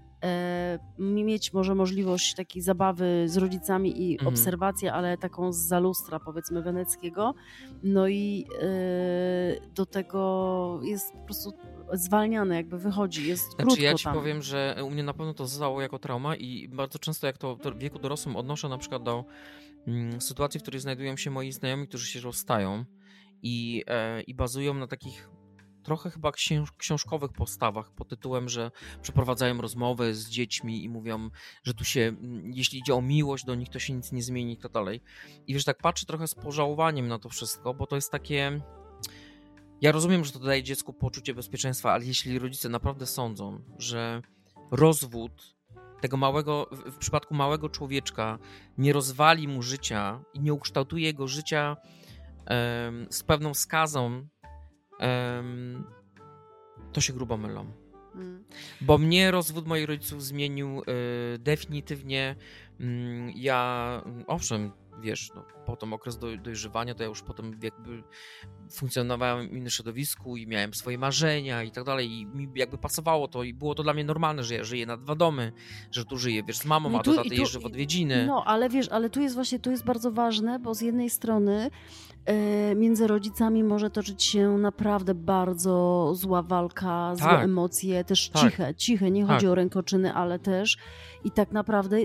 mieć 1.00 1.54
może 1.54 1.76
możliwość 1.76 2.36
takiej 2.36 2.62
zabawy 2.62 3.24
z 3.26 3.38
rodzicami 3.38 4.02
i 4.02 4.14
Mhm. 4.14 4.28
obserwację, 4.28 4.94
ale 4.94 5.18
taką 5.18 5.54
z 5.54 5.58
zalustra 5.58 6.20
powiedzmy 6.20 6.62
weneckiego. 6.62 7.34
No 7.84 8.08
i 8.08 8.46
e, 8.62 9.70
do 9.76 9.86
tego 9.86 10.80
jest 10.84 11.14
po 11.14 11.20
prostu 11.26 11.54
zwalniane, 11.94 12.56
jakby 12.56 12.78
wychodzi, 12.78 13.28
jest 13.28 13.46
Znaczy 13.46 13.64
krótko 13.66 13.84
ja 13.84 13.94
ci 13.94 14.04
tam. 14.04 14.14
powiem, 14.14 14.42
że 14.42 14.76
u 14.86 14.90
mnie 14.90 15.04
na 15.04 15.14
pewno 15.14 15.34
to 15.34 15.46
zostało 15.48 15.82
jako 15.82 16.00
trauma 16.00 16.36
i 16.36 16.70
bardzo 16.70 17.00
często 17.00 17.28
jak 17.28 17.38
to 17.38 17.56
w 17.56 17.78
wieku 17.78 18.00
dorosłym 18.00 18.36
odnoszę 18.36 18.70
na 18.70 18.78
przykład 18.78 19.04
do 19.04 19.26
mm, 19.88 20.22
sytuacji, 20.22 20.60
w 20.60 20.64
której 20.64 20.82
znajdują 20.82 21.18
się 21.18 21.32
moi 21.32 21.52
znajomi, 21.52 21.88
którzy 21.88 22.08
się 22.08 22.20
rozstają 22.20 22.86
i, 23.44 23.84
e, 23.88 24.22
i 24.22 24.34
bazują 24.36 24.74
na 24.74 24.88
takich 24.88 25.30
trochę 25.88 26.10
chyba 26.12 26.32
książkowych 26.78 27.32
postawach 27.32 27.92
pod 27.92 28.10
tytułem, 28.10 28.50
że 28.50 28.72
przeprowadzają 29.02 29.62
rozmowy 29.62 30.16
z 30.16 30.30
dziećmi 30.30 30.84
i 30.84 30.90
mówią, 30.90 31.30
że 31.64 31.74
tu 31.74 31.84
się, 31.84 32.02
mm, 32.02 32.52
jeśli 32.54 32.80
idzie 32.80 32.96
o 32.96 33.02
miłość 33.02 33.46
do 33.46 33.56
nich, 33.56 33.70
to 33.70 33.80
się 33.80 33.94
nic 33.94 34.12
nie 34.12 34.24
zmieni 34.24 34.54
i 34.54 34.58
tak 34.58 34.72
dalej. 34.72 35.02
I 35.48 35.54
wiesz, 35.54 35.66
tak 35.66 35.78
patrzę 35.78 36.06
trochę 36.06 36.28
z 36.28 36.36
pożałowaniem 36.36 37.08
na 37.08 37.20
to 37.20 37.30
wszystko, 37.30 37.74
bo 37.74 37.88
to 37.88 37.96
jest 37.96 38.12
takie... 38.12 38.62
Ja 39.82 39.92
rozumiem, 39.92 40.26
że 40.26 40.32
to 40.32 40.40
daje 40.40 40.64
dziecku 40.64 40.94
poczucie 40.94 41.34
bezpieczeństwa, 41.34 41.92
ale 41.92 42.06
jeśli 42.06 42.40
rodzice 42.40 42.70
naprawdę 42.70 43.06
sądzą, 43.06 43.62
że 43.78 44.22
rozwód 44.72 45.56
tego 46.02 46.18
małego, 46.18 46.70
w 46.72 46.98
przypadku 46.98 47.36
małego 47.36 47.70
człowieczka 47.70 48.40
nie 48.78 48.94
rozwali 48.94 49.48
mu 49.48 49.62
życia 49.62 50.24
i 50.34 50.40
nie 50.40 50.54
ukształtuje 50.54 51.06
jego 51.06 51.28
życia 51.28 51.78
z 53.10 53.24
pewną 53.24 53.54
skazą, 53.54 54.28
to 56.94 57.02
się 57.02 57.14
grubo 57.14 57.38
mylą. 57.38 57.66
Mm. 58.16 58.44
Bo 58.82 58.98
mnie 58.98 59.32
rozwód 59.32 59.68
moich 59.68 59.88
rodziców 59.88 60.24
zmienił 60.24 60.82
y, 61.36 61.40
definitywnie. 61.40 62.36
Mm, 62.80 63.32
ja, 63.36 64.02
mm, 64.06 64.24
owszem, 64.28 64.72
wiesz, 65.02 65.32
no, 65.36 65.46
potem 65.66 65.94
okres 65.94 66.18
doj, 66.18 66.40
dojrzewania, 66.40 66.96
to 66.96 67.04
ja 67.04 67.10
już 67.10 67.22
potem 67.22 67.60
jakby 67.64 68.04
funkcjonowałem 68.72 69.50
w 69.50 69.54
innym 69.54 69.70
środowisku 69.70 70.38
i 70.38 70.48
miałem 70.48 70.74
swoje 70.74 70.98
marzenia 70.98 71.64
i 71.64 71.72
tak 71.72 71.84
dalej 71.84 72.12
i 72.12 72.26
mi 72.26 72.48
jakby 72.56 72.78
pasowało 72.78 73.28
to 73.28 73.44
i 73.44 73.54
było 73.54 73.76
to 73.76 73.84
dla 73.84 73.94
mnie 73.94 74.04
normalne, 74.04 74.44
że 74.44 74.56
ja 74.56 74.64
żyję 74.64 74.86
na 74.86 74.98
dwa 74.98 75.16
domy, 75.16 75.52
że 75.92 76.06
tu 76.06 76.18
żyję, 76.18 76.44
wiesz, 76.44 76.58
z 76.58 76.66
mamą, 76.66 76.90
No 76.90 76.98
i 76.98 77.00
a 77.00 77.04
tu- 77.04 77.12
do 77.12 77.18
taty 77.18 77.30
tu- 77.30 77.36
jeżdżę 77.36 77.60
w 77.60 77.66
odwiedziny. 77.66 78.26
No, 78.28 78.44
ale 78.46 78.70
wiesz, 78.70 78.90
ale 78.90 79.10
tu 79.10 79.22
jest 79.22 79.36
właśnie, 79.36 79.60
tu 79.60 79.72
jest 79.72 79.86
bardzo 79.86 80.12
ważne, 80.12 80.60
bo 80.60 80.74
z 80.74 80.82
jednej 80.82 81.10
strony 81.10 81.70
między 82.76 83.08
rodzicami 83.08 83.64
może 83.64 83.90
toczyć 83.90 84.24
się 84.24 84.58
naprawdę 84.58 85.16
bardzo 85.16 86.12
zła 86.16 86.42
walka, 86.44 87.16
złe 87.16 87.26
Tak. 87.28 87.44
emocje, 87.44 88.04
też 88.04 88.30
Tak. 88.30 88.42
ciche, 88.42 88.76
ciche, 88.76 89.12
nie 89.12 89.26
chodzi 89.26 89.46
Tak. 89.46 89.52
o 89.52 89.56
rękoczyny, 89.56 90.14
ale 90.14 90.40
też 90.40 90.78
i 91.24 91.32
tak 91.32 91.52
naprawdę 91.52 91.98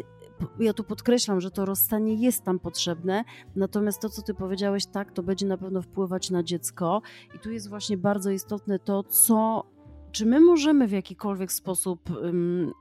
ja 0.61 0.73
tu 0.73 0.85
podkreślam, 0.85 1.41
że 1.41 1.51
to 1.51 1.65
rozstanie 1.65 2.15
jest 2.15 2.45
tam 2.45 2.59
potrzebne, 2.59 3.25
natomiast 3.57 4.01
to, 4.03 4.09
co 4.09 4.23
ty 4.23 4.35
powiedziałeś, 4.35 4.87
tak, 4.87 5.13
to 5.13 5.23
będzie 5.23 5.47
na 5.47 5.57
pewno 5.57 5.83
wpływać 5.83 6.31
na 6.31 6.43
dziecko 6.43 7.03
i 7.37 7.39
tu 7.39 7.51
jest 7.53 7.69
właśnie 7.69 7.97
bardzo 7.97 8.31
istotne 8.31 8.79
to, 8.79 9.03
co 9.03 9.65
czy 10.13 10.27
my 10.27 10.41
możemy 10.41 10.89
w 10.89 10.93
jakikolwiek 10.93 11.53
sposób 11.53 12.11
ym, 12.11 12.73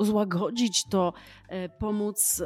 złagodzić 0.00 0.84
to, 0.90 1.12
e, 1.48 1.68
pomóc, 1.68 2.42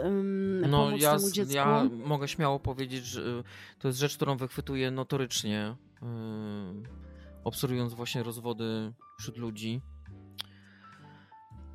No, 0.69 0.85
pomóc 0.85 1.01
ja, 1.01 1.17
temu 1.17 1.31
dziecku? 1.31 1.55
ja 1.55 1.89
mogę 2.05 2.29
śmiało 2.29 2.61
powiedzieć, 2.61 3.07
że 3.07 3.21
y, 3.21 3.43
to 3.79 3.89
jest 3.89 4.01
rzecz, 4.01 4.17
którą 4.17 4.37
wychwytuję 4.37 4.91
notorycznie, 4.91 5.77
yy, 6.03 6.09
obserwując 7.45 7.95
właśnie 7.95 8.23
rozwody 8.23 8.93
wśród 9.19 9.37
ludzi. 9.37 9.81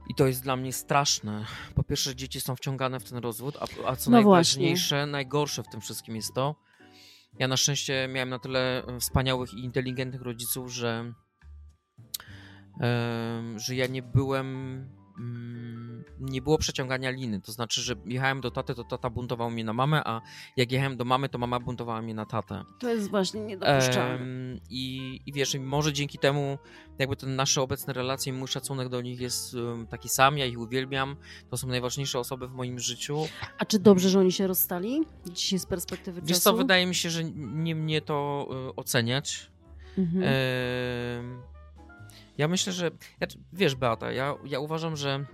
I 0.09 0.15
to 0.15 0.27
jest 0.27 0.43
dla 0.43 0.55
mnie 0.55 0.73
straszne. 0.73 1.45
Po 1.75 1.83
pierwsze, 1.83 2.15
dzieci 2.15 2.41
są 2.41 2.55
wciągane 2.55 2.99
w 2.99 3.09
ten 3.09 3.17
rozwód, 3.17 3.57
a, 3.57 3.87
a 3.87 3.95
co 3.95 4.11
No 4.11 4.17
najważniejsze, 4.17 5.05
najgorsze 5.05 5.63
w 5.63 5.67
tym 5.67 5.81
wszystkim 5.81 6.15
jest 6.15 6.33
to, 6.33 6.55
ja 7.39 7.47
na 7.47 7.57
szczęście 7.57 8.07
miałem 8.11 8.29
na 8.29 8.39
tyle 8.39 8.83
e, 8.85 8.99
wspaniałych 8.99 9.53
i 9.53 9.63
inteligentnych 9.63 10.21
rodziców, 10.21 10.71
że, 10.71 11.13
że 13.55 13.75
ja 13.75 13.87
nie 13.87 14.01
byłem. 14.01 14.89
Mm, 15.17 16.03
Nie 16.19 16.41
było 16.41 16.57
przeciągania 16.57 17.09
liny. 17.11 17.41
To 17.41 17.51
znaczy, 17.51 17.81
że 17.81 17.95
jechałem 18.05 18.41
do 18.41 18.51
taty, 18.51 18.75
to 18.75 18.83
tata 18.83 19.09
buntował 19.09 19.51
mnie 19.51 19.63
na 19.63 19.73
mamę, 19.73 20.01
a 20.05 20.21
jak 20.57 20.71
jechałem 20.71 20.97
do 20.97 21.05
mamy, 21.05 21.29
to 21.29 21.37
mama 21.37 21.59
buntowała 21.59 22.01
mnie 22.01 22.13
na 22.13 22.25
tatę. 22.25 22.63
To 22.79 22.89
jest 22.89 23.09
właśnie 23.09 23.41
niedopuszczalne. 23.41 24.15
Em, 24.15 24.59
i, 24.69 25.19
I 25.25 25.33
wiesz, 25.33 25.55
i 25.55 25.59
może 25.59 25.93
dzięki 25.93 26.19
temu, 26.19 26.57
jakby 26.99 27.15
te 27.15 27.27
nasze 27.27 27.61
obecne 27.61 27.93
relacje, 27.93 28.33
mój 28.33 28.47
szacunek 28.47 28.89
do 28.89 29.01
nich 29.01 29.19
jest 29.19 29.55
taki 29.89 30.09
sam, 30.09 30.37
ja 30.37 30.45
ich 30.45 30.59
uwielbiam. 30.59 31.15
To 31.49 31.57
są 31.57 31.67
najważniejsze 31.67 32.19
osoby 32.19 32.47
w 32.47 32.51
moim 32.51 32.79
życiu. 32.79 33.27
A 33.57 33.65
czy 33.65 33.79
dobrze, 33.79 34.09
że 34.09 34.19
oni 34.19 34.31
się 34.31 34.47
rozstali? 34.47 35.01
Dzisiaj 35.31 35.59
z 35.59 35.65
perspektywy 35.65 36.21
Wiesz 36.21 36.29
czasu? 36.29 36.41
co, 36.41 36.53
wydaje 36.53 36.85
mi 36.85 36.95
się, 36.95 37.09
że 37.09 37.23
nie 37.35 37.75
mnie 37.75 38.01
to 38.01 38.47
y, 38.69 38.75
oceniać. 38.75 39.51
Mhm. 39.97 40.23
Em, 40.23 41.41
Ja 42.37 42.47
myślę, 42.47 42.73
że. 42.73 42.91
Ja, 43.19 43.27
wiesz, 43.53 43.75
Beata, 43.75 44.11
ja, 44.11 44.35
ja 44.45 44.59
uważam, 44.59 44.95
że 44.95 45.25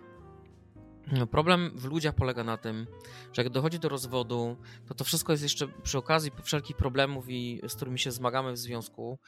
no, 1.12 1.28
problem 1.28 1.72
w 1.76 1.86
ludziach 1.86 2.16
polega 2.16 2.44
na 2.44 2.58
tym, 2.58 2.88
że 3.34 3.44
jak 3.44 3.52
dochodzi 3.52 3.80
do 3.80 3.90
rozwodu, 3.90 4.58
to 4.88 4.94
to 4.94 5.04
wszystko 5.04 5.34
jest 5.34 5.44
jeszcze 5.44 5.68
przy 5.84 5.98
okazji 5.98 6.32
wszelkich 6.44 6.76
problemów, 6.78 7.26
i, 7.30 7.62
z 7.68 7.76
którymi 7.76 8.00
się 8.00 8.12
zmagamy 8.12 8.52
w 8.52 8.58
związku, 8.58 9.20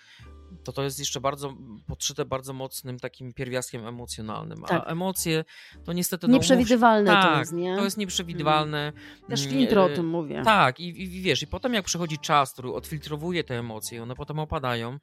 to 0.64 0.72
to 0.74 0.84
jest 0.84 1.00
jeszcze 1.00 1.22
bardzo 1.22 1.54
podszyte 1.88 2.26
bardzo 2.26 2.54
mocnym 2.54 3.00
takim 3.00 3.34
pierwiastkiem 3.34 3.88
emocjonalnym. 3.88 4.64
A 4.64 4.68
Tak. 4.68 4.84
emocje 4.88 5.44
to 5.86 5.94
niestety. 5.94 6.28
no, 6.28 6.34
Nieprzewidywalne 6.34 7.12
to 7.12 7.22
tak, 7.22 7.40
jest, 7.40 7.54
nie? 7.54 7.76
To 7.76 7.84
jest 7.84 7.98
nieprzewidywalne. 7.98 8.94
Też 9.30 9.42
Mm, 9.42 9.54
Flintro 9.54 9.84
o 9.84 9.92
e, 9.92 9.96
tym 9.96 10.08
mówię. 10.08 10.42
tak, 10.46 10.80
i, 10.80 11.04
i 11.04 11.22
wiesz, 11.22 11.42
i 11.44 11.48
potem 11.48 11.74
jak 11.74 11.86
przychodzi 11.86 12.18
czas, 12.20 12.54
który 12.54 12.74
odfiltrowuje 12.74 13.44
te 13.44 13.60
emocje, 13.60 14.04
one 14.04 14.16
potem 14.16 14.40
opadają, 14.40 15.00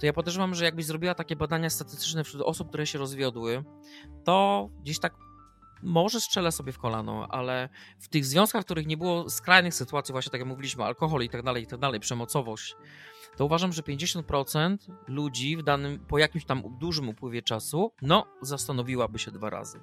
to 0.00 0.06
ja 0.06 0.12
podejrzewam, 0.12 0.54
że 0.54 0.64
jakbyś 0.64 0.84
zrobiła 0.86 1.14
takie 1.14 1.36
badania 1.36 1.70
statystyczne 1.70 2.24
wśród 2.24 2.42
osób, 2.42 2.68
które 2.68 2.86
się 2.86 2.98
rozwiodły, 2.98 3.64
to 4.24 4.68
gdzieś 4.82 4.98
tak 4.98 5.14
może 5.82 6.20
strzelę 6.20 6.52
sobie 6.52 6.72
w 6.72 6.78
kolano, 6.78 7.26
ale 7.30 7.68
w 7.98 8.08
tych 8.08 8.24
związkach, 8.24 8.62
w 8.62 8.64
których 8.64 8.86
nie 8.86 8.96
było 8.96 9.30
skrajnych 9.30 9.74
sytuacji, 9.74 10.12
właśnie 10.12 10.30
tak 10.30 10.40
jak 10.40 10.48
mówiliśmy, 10.48 10.84
alkohol 10.84 11.22
i 11.22 11.28
tak 11.28 11.42
dalej, 11.42 11.62
i 11.62 11.66
tak 11.66 11.80
dalej, 11.80 12.00
przemocowość, 12.00 12.76
to 13.36 13.44
uważam, 13.44 13.72
że 13.72 13.82
50% 13.82 14.76
ludzi 15.08 15.56
w 15.56 15.62
danym, 15.62 16.06
po 16.08 16.18
jakimś 16.18 16.44
tam 16.44 16.62
dużym 16.78 17.08
upływie 17.08 17.42
czasu, 17.42 17.92
no, 18.02 18.26
zastanowiłaby 18.42 19.18
się 19.18 19.30
dwa 19.30 19.50
razy. 19.50 19.80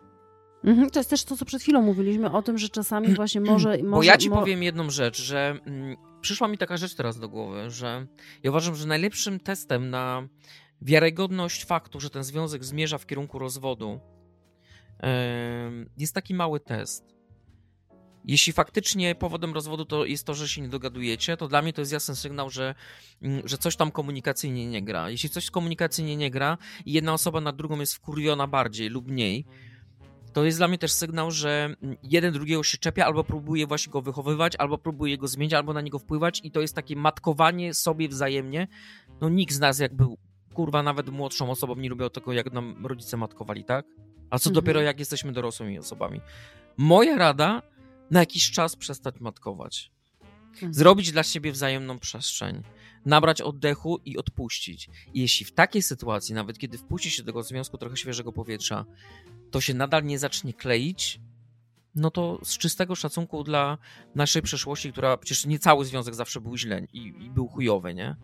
Mhm, 0.64 0.90
to 0.90 1.00
jest 1.00 1.10
też 1.10 1.24
to, 1.24 1.38
co 1.38 1.46
przed 1.46 1.62
chwilą 1.62 1.82
mówiliśmy 1.82 2.32
o 2.32 2.42
tym, 2.42 2.58
że 2.58 2.70
czasami 2.70 3.08
właśnie 3.16 3.42
może... 3.42 3.70
może 3.70 3.84
Bo 3.84 4.04
ja 4.04 4.18
ci 4.18 4.30
mo- 4.30 4.40
powiem 4.40 4.64
jedną 4.64 4.90
rzecz, 4.90 5.22
że 5.22 5.58
mm, 5.66 5.98
przyszła 6.22 6.48
mi 6.48 6.58
taka 6.58 6.78
rzecz 6.78 6.96
teraz 6.96 7.20
do 7.20 7.30
głowy, 7.30 7.70
że 7.70 8.08
ja 8.44 8.50
uważam, 8.50 8.76
że 8.76 8.88
najlepszym 8.88 9.40
testem 9.40 9.90
na 9.90 10.28
wiarygodność 10.82 11.66
faktu, 11.66 12.00
że 12.00 12.10
ten 12.10 12.24
związek 12.24 12.64
zmierza 12.64 12.98
w 12.98 13.06
kierunku 13.06 13.40
rozwodu, 13.40 14.00
em, 15.00 15.90
jest 15.98 16.14
taki 16.14 16.34
mały 16.34 16.60
test. 16.60 17.12
Jeśli 18.26 18.54
faktycznie 18.54 19.16
powodem 19.16 19.54
rozwodu 19.54 19.86
to 19.86 20.06
jest 20.06 20.26
to, 20.26 20.34
że 20.34 20.50
się 20.50 20.62
nie 20.62 20.70
dogadujecie, 20.70 21.38
to 21.38 21.48
dla 21.48 21.62
mnie 21.62 21.74
to 21.74 21.82
jest 21.82 21.92
jasny 21.92 22.16
sygnał, 22.16 22.50
że, 22.50 22.76
mm, 23.22 23.48
że 23.48 23.58
coś 23.58 23.76
tam 23.76 23.92
komunikacyjnie 23.92 24.68
nie 24.68 24.82
gra. 24.82 25.10
Jeśli 25.10 25.30
coś 25.30 25.52
komunikacyjnie 25.52 26.18
nie 26.18 26.32
gra 26.32 26.58
i 26.86 26.94
jedna 26.94 27.14
osoba 27.14 27.42
na 27.42 27.52
drugą 27.52 27.80
jest 27.80 27.94
wkurwiona 27.94 28.48
bardziej 28.48 28.90
lub 28.90 29.08
mniej, 29.08 29.46
to 30.34 30.46
jest 30.46 30.58
dla 30.58 30.68
mnie 30.68 30.78
też 30.78 30.92
sygnał, 30.92 31.32
że 31.32 31.76
jeden 32.04 32.34
drugiego 32.34 32.64
się 32.64 32.78
czepia, 32.78 33.06
albo 33.06 33.24
próbuje 33.24 33.68
właśnie 33.68 33.92
go 33.92 34.02
wychowywać, 34.02 34.56
albo 34.56 34.78
próbuje 34.78 35.18
go 35.18 35.28
zmieniać, 35.28 35.54
albo 35.54 35.74
na 35.74 35.82
niego 35.82 36.00
wpływać 36.00 36.42
i 36.44 36.52
to 36.52 36.62
jest 36.62 36.76
takie 36.76 36.96
matkowanie 36.96 37.74
sobie 37.74 38.10
wzajemnie. 38.10 38.68
No 39.22 39.30
nikt 39.30 39.54
z 39.54 39.60
nas 39.60 39.80
jakby, 39.80 40.06
kurwa, 40.54 40.84
nawet 40.84 41.10
młodszą 41.10 41.52
osobą 41.52 41.76
nie 41.76 41.90
lubił 41.90 42.10
tego, 42.10 42.34
jak 42.34 42.54
nam 42.54 42.86
rodzice 42.86 43.18
matkowali, 43.18 43.64
tak? 43.64 43.86
A 44.30 44.40
co 44.40 44.50
Mhm. 44.50 44.54
dopiero 44.54 44.82
jak 44.82 45.00
jesteśmy 45.00 45.32
dorosłymi 45.32 45.80
osobami. 45.80 46.22
Moja 46.78 47.18
rada, 47.18 47.62
na 48.12 48.20
jakiś 48.20 48.52
czas 48.52 48.76
przestać 48.76 49.20
matkować. 49.20 49.92
Mhm. 50.54 50.74
Zrobić 50.74 51.12
dla 51.12 51.24
siebie 51.24 51.52
wzajemną 51.52 52.00
przestrzeń. 52.00 52.64
Nabrać 53.06 53.42
oddechu 53.42 54.00
i 54.06 54.18
odpuścić. 54.18 54.90
I 55.14 55.22
jeśli 55.22 55.46
w 55.46 55.52
takiej 55.52 55.82
sytuacji, 55.82 56.36
nawet 56.36 56.58
kiedy 56.58 56.78
wpuści 56.78 57.12
się 57.12 57.24
do 57.24 57.28
tego 57.28 57.44
związku 57.44 57.78
trochę 57.78 57.98
świeżego 57.98 58.32
powietrza, 58.32 58.86
to 59.52 59.62
się 59.62 59.74
nadal 59.74 60.04
nie 60.04 60.20
zacznie 60.20 60.54
kleić, 60.54 61.20
no 61.96 62.12
to 62.12 62.40
z 62.44 62.58
czystego 62.58 62.96
szacunku 62.96 63.44
dla 63.44 63.78
naszej 64.16 64.42
przeszłości, 64.42 64.92
która 64.92 65.18
przecież 65.18 65.46
nie 65.46 65.60
cały 65.60 65.86
związek 65.86 66.16
zawsze 66.16 66.42
był 66.42 66.58
źle 66.58 66.88
i, 66.94 67.14
i 67.20 67.30
był 67.30 67.48
chujowy, 67.48 67.94
nie? 67.94 68.16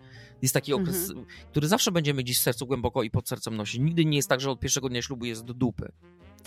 Jest 0.42 0.54
taki 0.54 0.74
okres, 0.74 1.14
który 1.52 1.68
zawsze 1.68 1.92
będziemy 1.92 2.24
gdzieś 2.24 2.38
w 2.38 2.42
sercu 2.42 2.68
głęboko 2.68 3.04
i 3.04 3.12
pod 3.12 3.30
sercem 3.30 3.56
nosić. 3.56 3.82
Nigdy 3.82 4.06
nie 4.06 4.18
jest 4.18 4.30
tak, 4.30 4.42
że 4.42 4.52
od 4.52 4.60
pierwszego 4.60 4.90
dnia 4.90 5.02
ślubu 5.02 5.26
jest 5.26 5.44
do 5.46 5.54
dupy. 5.54 5.92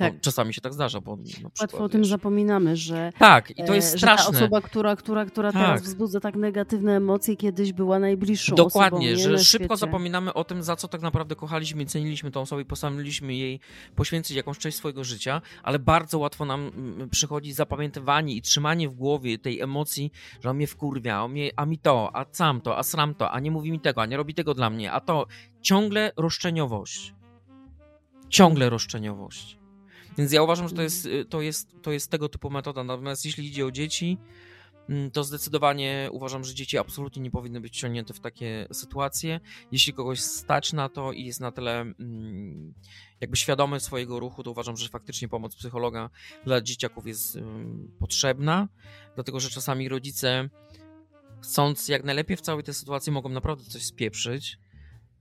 Tak. 0.00 0.14
No, 0.14 0.18
czasami 0.20 0.54
się 0.54 0.60
tak 0.60 0.72
zdarza, 0.72 1.00
bo 1.00 1.16
na 1.16 1.22
przykład, 1.24 1.60
Łatwo 1.60 1.84
o 1.84 1.88
tym 1.88 2.00
wiesz, 2.00 2.08
zapominamy, 2.10 2.76
że 2.76 3.12
Tak, 3.18 3.50
i 3.58 3.64
to 3.64 3.74
jest 3.74 3.94
e, 3.94 3.98
Że 3.98 4.06
ta 4.06 4.16
straszne. 4.16 4.38
osoba, 4.38 4.60
która, 4.60 4.96
która, 4.96 5.24
która 5.24 5.52
Tak. 5.52 5.62
teraz 5.62 5.82
wzbudza 5.82 6.20
tak 6.20 6.36
negatywne 6.36 6.96
emocje, 6.96 7.36
kiedyś 7.36 7.72
była 7.72 7.98
najbliższą 7.98 8.54
Dokładnie, 8.54 9.12
osobą 9.14 9.30
że 9.36 9.44
szybko 9.44 9.64
świecie. 9.64 9.76
zapominamy 9.76 10.34
o 10.34 10.44
tym, 10.44 10.62
za 10.62 10.76
co 10.76 10.88
tak 10.88 11.02
naprawdę 11.02 11.36
kochaliśmy, 11.36 11.86
ceniliśmy 11.86 12.30
tą 12.30 12.40
osobę 12.40 12.62
i 12.62 12.64
postanowiliśmy 12.64 13.34
jej 13.34 13.60
poświęcić 13.96 14.36
jakąś 14.36 14.58
część 14.58 14.76
swojego 14.76 15.04
życia, 15.04 15.42
ale 15.62 15.78
bardzo 15.78 16.18
łatwo 16.18 16.44
nam 16.44 16.70
przychodzi 17.10 17.52
zapamiętywanie 17.52 18.34
i 18.34 18.42
trzymanie 18.42 18.88
w 18.88 18.94
głowie 18.94 19.38
tej 19.38 19.60
emocji, 19.60 20.12
że 20.44 20.50
on 20.50 20.56
mnie 20.56 20.66
wkurwia, 20.66 21.22
on 21.24 21.30
mnie, 21.32 21.50
a 21.56 21.66
mi 21.66 21.78
to, 21.78 22.10
a 22.16 22.24
sam 22.32 22.60
to, 22.60 22.78
a 22.78 22.82
sram 22.82 23.14
to, 23.14 23.30
a 23.30 23.40
nie 23.40 23.50
mówi 23.50 23.72
mi 23.72 23.80
tego, 23.80 24.02
a 24.02 24.06
nie 24.06 24.16
robi 24.16 24.34
tego 24.34 24.54
dla 24.54 24.70
mnie, 24.70 24.92
a 24.92 25.00
to 25.00 25.26
ciągle 25.62 26.12
roszczeniowość. 26.16 27.14
Ciągle 28.28 28.70
roszczeniowość. 28.70 29.59
Więc 30.18 30.32
ja 30.32 30.42
uważam, 30.42 30.68
że 30.68 30.74
to 30.74 30.82
jest, 30.82 31.06
y, 31.06 31.24
to 31.24 31.42
jest, 31.42 31.68
to 31.82 31.92
jest 31.92 32.10
tego 32.10 32.28
typu 32.28 32.50
metoda. 32.50 32.84
Natomiast 32.84 33.24
jeśli 33.24 33.46
idzie 33.46 33.66
o 33.66 33.70
dzieci, 33.70 34.18
mm, 34.88 35.10
to 35.10 35.24
zdecydowanie 35.24 36.08
uważam, 36.12 36.44
że 36.44 36.54
dzieci 36.54 36.78
absolutnie 36.78 37.22
nie 37.22 37.30
powinny 37.30 37.60
być 37.60 37.72
wciągnięte 37.72 38.14
w 38.14 38.20
takie 38.20 38.66
sytuacje. 38.72 39.40
Jeśli 39.72 39.92
kogoś 39.92 40.20
stać 40.20 40.72
na 40.72 40.88
to 40.88 41.12
i 41.12 41.24
jest 41.24 41.40
na 41.40 41.52
tyle 41.52 41.80
mm, 41.80 42.74
jakby 43.20 43.36
świadomy 43.36 43.80
swojego 43.80 44.20
ruchu, 44.20 44.42
to 44.42 44.50
uważam, 44.50 44.76
że 44.76 44.88
faktycznie 44.88 45.28
pomoc 45.28 45.56
psychologa 45.56 46.10
dla 46.44 46.60
dzieciaków 46.60 47.06
jest 47.06 47.36
ym, 47.36 47.92
potrzebna, 47.98 48.68
dlatego 49.14 49.40
że 49.40 49.50
czasami 49.50 49.88
rodzice 49.88 50.48
chcąc 51.42 51.88
jak 51.88 52.04
najlepiej 52.04 52.36
w 52.36 52.40
całej 52.40 52.64
tej 52.64 52.74
sytuacji 52.74 53.12
mogą 53.12 53.28
naprawdę 53.28 53.64
coś 53.64 53.82
spieprzyć. 53.82 54.58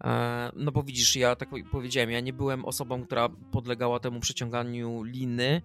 E, 0.04 0.52
No 0.56 0.72
bo 0.72 0.84
widzisz, 0.84 1.16
ja 1.16 1.36
tak 1.36 1.50
powiedziałem, 1.72 2.12
ja 2.12 2.20
nie 2.20 2.34
byłem 2.34 2.66
osobą, 2.66 3.06
która 3.06 3.30
podlegała 3.52 4.00
temu 4.00 4.20
przeciąganiu 4.20 5.04
liny, 5.04 5.62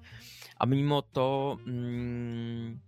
a 0.58 0.66
mimo 0.66 1.02
to 1.02 1.56
mm, 1.66 2.78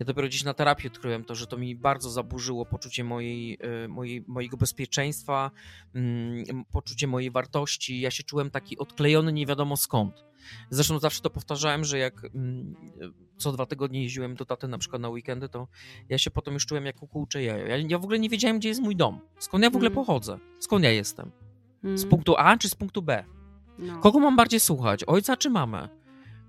ja 0.00 0.06
dopiero 0.06 0.28
gdzieś 0.28 0.44
na 0.44 0.54
terapii 0.54 0.88
odkryłem 0.88 1.24
to, 1.24 1.34
że 1.34 1.46
to 1.46 1.56
mi 1.56 1.76
bardzo 1.76 2.10
zaburzyło 2.10 2.66
poczucie 2.66 3.04
mojej, 3.04 3.58
e, 3.60 3.88
mojej, 3.88 4.24
mojego 4.26 4.56
bezpieczeństwa, 4.56 5.50
mm, 5.94 6.64
poczucie 6.72 7.06
mojej 7.06 7.30
wartości. 7.30 8.00
Ja 8.00 8.10
się 8.10 8.22
czułem 8.22 8.50
taki 8.50 8.78
odklejony 8.78 9.32
nie 9.32 9.46
wiadomo 9.46 9.76
skąd. 9.76 10.29
Zresztą 10.70 10.98
zawsze 10.98 11.20
to 11.20 11.30
powtarzałem, 11.30 11.84
że 11.84 11.98
jak 11.98 12.24
mm, 12.34 12.74
co 13.36 13.52
dwa 13.52 13.66
tygodnie 13.66 14.02
jeździłem 14.02 14.34
do 14.34 14.44
taty 14.44 14.68
na 14.68 14.78
przykład 14.78 15.02
na 15.02 15.08
weekendy, 15.08 15.48
to 15.48 15.68
ja 16.08 16.18
się 16.18 16.30
potem 16.30 16.54
już 16.54 16.66
czułem 16.66 16.86
jak 16.86 16.96
kukułcze 16.96 17.42
jajo. 17.42 17.66
Ja, 17.66 17.76
ja 17.76 17.98
w 17.98 18.04
ogóle 18.04 18.18
nie 18.18 18.28
wiedziałem, 18.28 18.58
gdzie 18.58 18.68
jest 18.68 18.80
mój 18.80 18.96
dom. 18.96 19.20
Skąd 19.38 19.64
ja 19.64 19.70
w 19.70 19.76
ogóle 19.76 19.90
Mm. 19.90 19.94
pochodzę? 20.04 20.38
Skąd 20.58 20.84
ja 20.84 20.90
jestem? 20.90 21.30
Mm, 21.84 21.98
Z 21.98 22.06
punktu 22.06 22.34
A 22.38 22.56
czy 22.56 22.68
z 22.68 22.74
punktu 22.74 23.02
B? 23.02 23.24
no. 23.78 23.98
Kogo 24.00 24.18
mam 24.20 24.36
bardziej 24.36 24.60
słuchać? 24.60 25.04
Ojca 25.04 25.36
czy 25.36 25.50
mamę? 25.50 25.88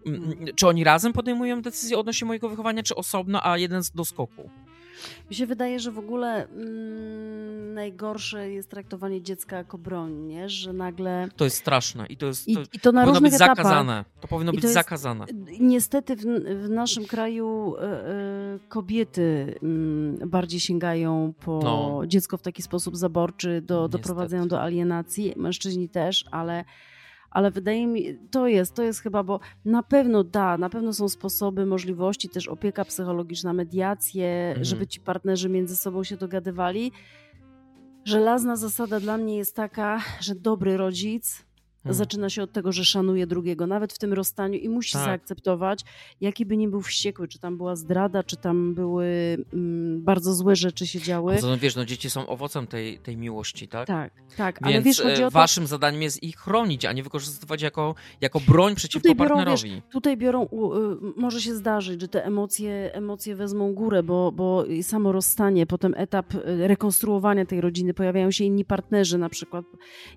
Mm, 0.06 0.24
Mm. 0.24 0.46
Czy 0.56 0.68
oni 0.68 0.84
razem 0.84 1.14
podejmują 1.14 1.62
decyzje 1.62 1.98
odnośnie 1.98 2.28
mojego 2.28 2.50
wychowania, 2.50 2.84
czy 2.84 2.96
osobno, 2.96 3.46
a 3.46 3.58
jeden 3.58 3.84
z 3.84 3.92
doskoku? 3.92 4.50
Mi 5.30 5.36
się 5.36 5.46
wydaje, 5.46 5.80
że 5.80 5.92
w 5.92 6.00
ogóle 6.00 6.48
mm, 6.48 7.74
najgorsze 7.74 8.52
jest 8.52 8.70
traktowanie 8.70 9.22
dziecka 9.22 9.58
jako 9.58 9.78
broń, 9.78 10.14
nie? 10.14 10.50
że 10.50 10.74
nagle... 10.74 11.28
To 11.36 11.44
jest 11.44 11.58
straszne 11.58 12.06
i 12.08 12.18
to 12.18 12.26
jest. 12.26 12.48
I, 12.48 12.56
To, 12.56 12.62
i 12.74 12.80
to 12.80 12.92
na 12.92 13.02
powinno 13.06 13.22
być 13.22 13.34
etapach. 13.34 13.58
zakazane. 13.58 14.06
To 14.22 14.28
powinno 14.28 14.52
I 14.52 14.56
być 14.56 14.62
to 14.62 14.68
jest- 14.68 14.74
zakazane. 14.74 15.26
Niestety 15.60 16.16
w, 16.16 16.22
w 16.66 16.70
naszym 16.70 17.06
kraju 17.06 17.76
e, 17.78 17.82
e, 17.84 18.60
kobiety 18.70 19.56
mm, 19.64 20.30
bardziej 20.30 20.60
sięgają 20.60 21.34
po 21.46 21.60
No. 21.64 22.02
dziecko 22.08 22.38
w 22.38 22.42
taki 22.42 22.62
sposób 22.62 22.98
zaborczy, 22.98 23.62
do, 23.62 23.82
Niestety. 23.82 23.98
doprowadzają 24.02 24.48
do 24.48 24.62
alienacji, 24.62 25.34
mężczyźni 25.36 25.90
też, 25.90 26.26
ale, 26.32 26.66
ale 27.32 27.52
wydaje 27.52 27.88
mi, 27.88 28.18
to 28.32 28.48
jest, 28.48 28.74
to 28.76 28.84
jest 28.84 29.00
chyba, 29.00 29.24
bo 29.24 29.40
na 29.66 29.84
pewno 29.84 30.24
da, 30.24 30.58
na 30.58 30.70
pewno 30.70 30.94
są 30.94 31.10
sposoby, 31.10 31.66
możliwości, 31.66 32.30
też 32.30 32.48
opieka 32.48 32.86
psychologiczna, 32.86 33.54
mediacje, 33.54 34.48
Mhm. 34.48 34.66
żeby 34.66 34.88
ci 34.88 35.00
partnerzy 35.00 35.50
między 35.50 35.76
sobą 35.76 36.04
się 36.04 36.18
dogadywali. 36.18 36.92
Żelazna 38.06 38.56
zasada 38.56 39.00
dla 39.00 39.18
mnie 39.18 39.38
jest 39.38 39.56
taka, 39.56 40.00
że 40.20 40.36
dobry 40.36 40.78
rodzic 40.78 41.46
Hmm. 41.84 41.98
zaczyna 41.98 42.30
się 42.30 42.44
od 42.44 42.52
tego, 42.52 42.72
że 42.72 42.86
szanuje 42.86 43.28
drugiego, 43.28 43.68
nawet 43.68 43.94
w 43.94 43.98
tym 43.98 44.14
rozstaniu 44.14 44.60
i 44.60 44.70
musi 44.70 44.94
Tak. 44.94 45.06
zaakceptować, 45.06 45.84
jaki 46.22 46.46
by 46.46 46.58
nie 46.58 46.68
był 46.68 46.82
wściekły, 46.82 47.28
czy 47.28 47.40
tam 47.40 47.58
była 47.58 47.76
zdrada, 47.76 48.24
czy 48.24 48.38
tam 48.38 48.74
były 48.74 49.06
mm, 49.54 50.04
bardzo 50.04 50.34
złe 50.34 50.56
rzeczy 50.56 50.88
się 50.88 51.00
działy. 51.02 51.36
Poza 51.36 51.48
tym, 51.48 51.60
wiesz, 51.60 51.76
no 51.76 51.86
dzieci 51.86 52.10
są 52.10 52.28
owocem 52.28 52.68
tej, 52.68 53.00
tej 53.00 53.18
miłości, 53.18 53.68
tak? 53.68 53.88
Tak, 53.88 54.14
tak, 54.38 54.60
Więc 54.62 54.76
ale 54.76 54.82
wiesz, 54.82 55.02
chodzi 55.02 55.22
e, 55.22 55.28
o 55.28 55.32
to, 55.32 55.34
waszym 55.34 55.68
zadaniem 55.68 56.02
jest 56.02 56.24
ich 56.24 56.38
chronić, 56.38 56.86
a 56.86 56.94
nie 56.94 57.04
wykorzystywać 57.04 57.62
jako, 57.62 57.96
jako 58.22 58.40
broń 58.40 58.76
przeciwko 58.76 59.10
Tutaj 59.10 59.16
biorą, 59.16 59.36
partnerowi. 59.36 59.82
tutaj 59.92 60.18
biorą, 60.18 60.46
y, 60.46 60.48
może 61.22 61.42
się 61.42 61.56
zdarzyć, 61.56 62.02
że 62.02 62.08
te 62.08 62.26
emocje, 62.26 62.94
emocje 62.94 63.36
wezmą 63.36 63.74
górę, 63.74 64.04
bo, 64.04 64.32
bo 64.32 64.66
samo 64.82 65.12
rozstanie, 65.12 65.66
potem 65.66 65.94
etap 65.98 66.36
y, 66.36 66.68
rekonstruowania 66.68 67.46
tej 67.46 67.62
rodziny, 67.62 67.94
pojawiają 67.94 68.32
się 68.32 68.44
inni 68.44 68.66
partnerzy 68.66 69.18
na 69.18 69.30
przykład 69.30 69.66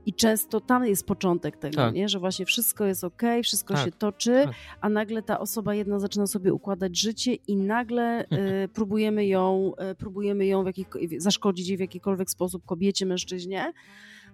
i 0.07 0.15
często 0.15 0.61
tam 0.61 0.87
jest 0.87 1.07
początek 1.07 1.54
tego, 1.57 1.77
Tak. 1.77 1.95
nie? 1.95 2.09
że 2.09 2.19
właśnie 2.19 2.47
wszystko 2.47 2.85
jest 2.85 3.05
ok, 3.05 3.23
wszystko 3.43 3.75
Tak, 3.75 3.85
się 3.85 3.93
toczy, 3.93 4.43
tak. 4.45 4.55
a 4.81 4.89
nagle 4.89 5.23
ta 5.23 5.41
osoba 5.41 5.75
jedna 5.75 5.99
zaczyna 5.99 6.27
sobie 6.27 6.53
układać 6.55 6.99
życie 6.99 7.35
i 7.35 7.57
nagle 7.57 8.25
y, 8.25 8.69
próbujemy 8.69 9.27
ją, 9.27 9.73
y, 9.93 9.95
próbujemy 9.95 10.47
ją 10.47 10.63
w 10.63 10.67
jakich, 10.67 10.89
zaszkodzić 11.19 11.69
jej 11.69 11.77
w 11.77 11.81
jakikolwiek 11.81 12.31
sposób 12.31 12.65
kobiecie, 12.65 13.07
mężczyźnie. 13.07 13.73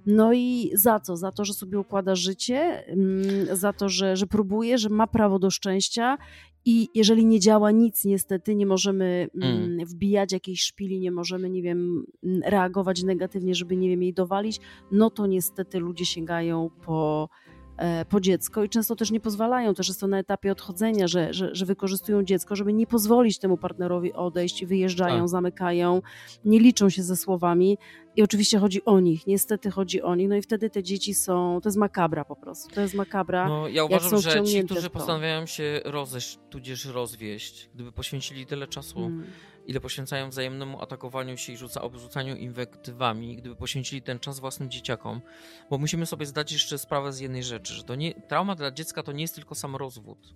No 0.07 0.33
i 0.33 0.71
za 0.75 1.01
co? 1.01 1.16
Za 1.16 1.33
to, 1.33 1.45
że 1.45 1.55
sobie 1.55 1.79
układa 1.79 2.14
życie, 2.14 2.87
mm, 2.87 3.57
za 3.57 3.73
to, 3.73 3.89
że, 3.89 4.16
że 4.16 4.27
próbuje, 4.27 4.79
że 4.79 4.89
ma 4.89 5.07
prawo 5.07 5.39
do 5.39 5.51
szczęścia 5.51 6.18
i 6.64 6.88
jeżeli 6.94 7.26
nie 7.26 7.40
działa 7.40 7.70
nic, 7.70 8.04
niestety 8.04 8.54
nie 8.54 8.66
możemy 8.66 9.28
mm, 9.34 9.50
Mm. 9.64 9.86
wbijać 9.86 10.32
jakiejś 10.32 10.62
szpili, 10.62 11.00
nie 11.00 11.11
możemy, 11.11 11.50
nie 11.50 11.62
wiem, 11.62 12.04
mm, 12.24 12.40
reagować 12.44 13.02
negatywnie, 13.02 13.54
żeby, 13.54 13.76
nie 13.76 13.88
wiem, 13.88 14.02
jej 14.02 14.14
dowalić, 14.14 14.61
no 14.92 15.11
to 15.11 15.26
niestety 15.26 15.78
ludzie 15.78 16.04
sięgają 16.04 16.70
po, 16.84 17.28
po 18.09 18.20
dziecko 18.20 18.64
i 18.64 18.68
często 18.68 18.97
też 18.97 19.11
nie 19.11 19.20
pozwalają, 19.20 19.74
też 19.74 19.89
jest 19.89 20.01
to 20.01 20.07
na 20.07 20.18
etapie 20.18 20.53
odchodzenia, 20.53 21.09
że, 21.09 21.35
że, 21.35 21.55
że 21.55 21.66
wykorzystują 21.66 22.22
dziecko, 22.24 22.57
żeby 22.57 22.72
nie 22.72 22.87
pozwolić 22.87 23.39
temu 23.39 23.57
partnerowi 23.57 24.12
odejść, 24.12 24.64
wyjeżdżają, 24.64 25.18
Tak. 25.18 25.28
zamykają, 25.28 26.03
nie 26.45 26.61
liczą 26.61 26.91
się 26.91 27.03
ze 27.03 27.16
słowami 27.16 27.78
i 28.16 28.22
oczywiście 28.22 28.59
chodzi 28.59 28.85
o 28.85 29.01
nich, 29.01 29.26
niestety 29.26 29.70
chodzi 29.70 30.03
o 30.03 30.14
nich, 30.14 30.28
no 30.28 30.37
i 30.37 30.43
wtedy 30.43 30.70
te 30.70 30.83
dzieci 30.83 31.14
są, 31.14 31.61
to 31.62 31.68
jest 31.68 31.78
makabra 31.78 32.24
po 32.24 32.37
prostu, 32.37 32.74
to 32.74 32.81
jest 32.81 32.95
makabra. 32.95 33.49
No, 33.49 33.68
ja 33.68 33.85
uważam, 33.85 34.20
że 34.20 34.45
ci, 34.45 34.64
którzy 34.64 34.91
postanawiają 34.91 35.47
się 35.47 35.81
rozejść, 35.85 36.39
tudzież 36.51 36.85
rozwieść, 36.85 37.70
gdyby 37.74 37.93
poświęcili 37.93 38.47
tyle 38.47 38.66
czasu, 38.66 38.99
Mm. 38.99 39.24
Ile 39.66 39.80
poświęcają 39.80 40.30
wzajemnemu 40.30 40.82
atakowaniu 40.82 41.36
się 41.36 41.52
i 41.52 41.56
rzuca, 41.56 41.82
obrzucaniu 41.82 42.36
inwektywami, 42.36 43.36
gdyby 43.36 43.56
poświęcili 43.56 44.02
ten 44.02 44.18
czas 44.18 44.40
własnym 44.40 44.70
dzieciakom, 44.70 45.20
bo 45.70 45.78
musimy 45.78 46.06
sobie 46.06 46.26
zdać 46.26 46.52
jeszcze 46.52 46.78
sprawę 46.78 47.12
z 47.12 47.20
jednej 47.20 47.42
rzeczy, 47.42 47.74
że 47.74 47.84
to 47.84 47.94
nie, 47.94 48.14
trauma 48.14 48.54
dla 48.54 48.70
dziecka 48.70 49.02
to 49.02 49.12
nie 49.12 49.22
jest 49.22 49.34
tylko 49.34 49.54
sam 49.54 49.76
rozwód. 49.76 50.34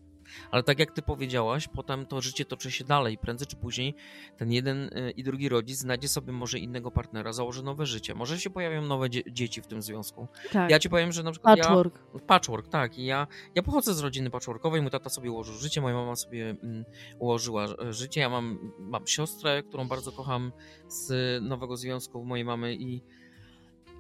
Ale 0.51 0.63
tak 0.63 0.79
jak 0.79 0.93
ty 0.93 1.03
powiedziałaś, 1.03 1.69
potem 1.69 2.07
to 2.07 2.21
życie 2.21 2.45
toczy 2.45 2.71
się 2.71 2.85
dalej. 2.85 3.19
Prędzej 3.19 3.47
czy 3.47 3.57
później 3.57 3.95
ten 4.37 4.53
jeden 4.53 4.83
y, 4.83 5.11
i 5.11 5.25
drugi 5.25 5.49
rodzic 5.49 5.79
znajdzie 5.79 6.09
sobie 6.09 6.33
może 6.33 6.59
innego 6.59 6.91
partnera, 6.91 7.33
założy 7.33 7.63
nowe 7.63 7.87
życie. 7.87 8.15
Może 8.15 8.41
się 8.41 8.51
pojawią 8.51 8.83
nowe 8.83 9.11
dzie 9.11 9.23
dzieci 9.33 9.63
w 9.63 9.67
tym 9.67 9.83
związku. 9.83 10.29
Tak. 10.53 10.71
Ja 10.71 10.79
ci 10.79 10.91
powiem, 10.91 11.13
że 11.13 11.23
na 11.23 11.31
przykład 11.31 11.59
Patchwork. 11.59 12.01
ja... 12.15 12.21
Patchwork, 12.21 12.69
tak. 12.69 12.99
I 12.99 13.05
ja, 13.05 13.27
ja 13.55 13.63
pochodzę 13.63 13.95
z 13.95 14.01
rodziny 14.01 14.31
patchworkowej, 14.31 14.83
mój 14.83 14.91
tata 14.91 15.11
sobie 15.11 15.31
ułożył 15.31 15.55
życie, 15.55 15.81
moja 15.81 15.95
mama 15.95 16.17
sobie 16.17 16.51
mm, 16.51 16.85
ułożyła 17.19 17.65
e, 17.65 17.93
życie. 17.93 18.21
Ja 18.21 18.29
mam, 18.29 18.73
mam 18.79 19.07
siostrę, 19.07 19.63
którą 19.63 19.89
bardzo 19.89 20.13
kocham 20.13 20.53
z 20.89 21.43
nowego 21.43 21.77
związku 21.77 22.25
mojej 22.25 22.45
mamy 22.45 22.75
i 22.75 23.03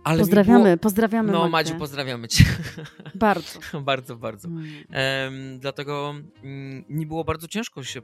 ale 0.04 0.18
pozdrawiamy, 0.18 0.64
było... 0.64 0.76
pozdrawiamy. 0.76 1.32
No, 1.32 1.38
Magdę. 1.38 1.50
Madziu, 1.50 1.74
pozdrawiamy 1.74 2.28
cię. 2.28 2.44
Bardzo. 3.14 3.80
bardzo, 3.80 4.16
bardzo. 4.16 4.48
Em, 4.90 5.58
dlatego 5.58 6.14
mm, 6.42 6.84
mi 6.88 7.06
było 7.06 7.24
bardzo 7.24 7.48
ciężko 7.48 7.84
się 7.84 8.02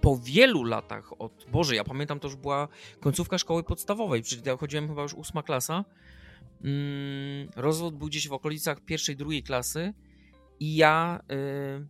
po 0.00 0.18
wielu 0.18 0.64
latach 0.64 1.20
od. 1.20 1.46
Boże, 1.52 1.74
ja 1.76 1.84
pamiętam, 1.84 2.20
to 2.20 2.28
już 2.28 2.36
była 2.36 2.68
końcówka 3.00 3.38
szkoły 3.38 3.62
podstawowej, 3.62 4.22
czyli 4.22 4.42
ja 4.46 4.56
chodziłem 4.56 4.88
chyba 4.88 5.02
już 5.02 5.14
ósma 5.14 5.42
klasa. 5.42 5.84
Mm, 6.64 7.48
rozwód 7.56 7.96
był 7.96 8.08
gdzieś 8.08 8.28
w 8.28 8.32
okolicach 8.32 8.80
pierwszej, 8.80 9.16
drugiej 9.16 9.42
klasy 9.42 9.94
i 10.60 10.76
ja. 10.76 11.20
Y, 11.32 11.86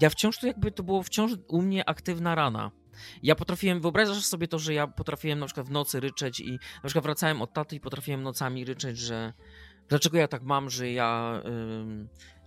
ja 0.00 0.10
wciąż 0.10 0.38
to 0.38 0.46
jakby 0.46 0.72
to 0.72 0.82
było 0.82 1.02
wciąż 1.02 1.32
u 1.48 1.62
mnie 1.62 1.88
aktywna 1.88 2.34
rana. 2.34 2.70
Ja 3.22 3.34
potrafiłem, 3.34 3.80
wyobrażasz 3.80 4.24
sobie 4.24 4.48
to, 4.48 4.58
że 4.58 4.74
ja 4.74 4.86
potrafiłem 4.86 5.38
na 5.38 5.46
przykład 5.46 5.66
w 5.66 5.70
nocy 5.70 6.00
ryczeć 6.00 6.40
i 6.40 6.52
na 6.52 6.84
przykład 6.84 7.04
wracałem 7.04 7.42
od 7.42 7.52
taty 7.52 7.76
i 7.76 7.80
potrafiłem 7.80 8.22
nocami 8.22 8.64
ryczeć, 8.64 8.98
że 8.98 9.32
dlaczego 9.88 10.18
ja 10.18 10.28
tak 10.28 10.42
mam, 10.42 10.70
że 10.70 10.90
ja, 10.90 11.42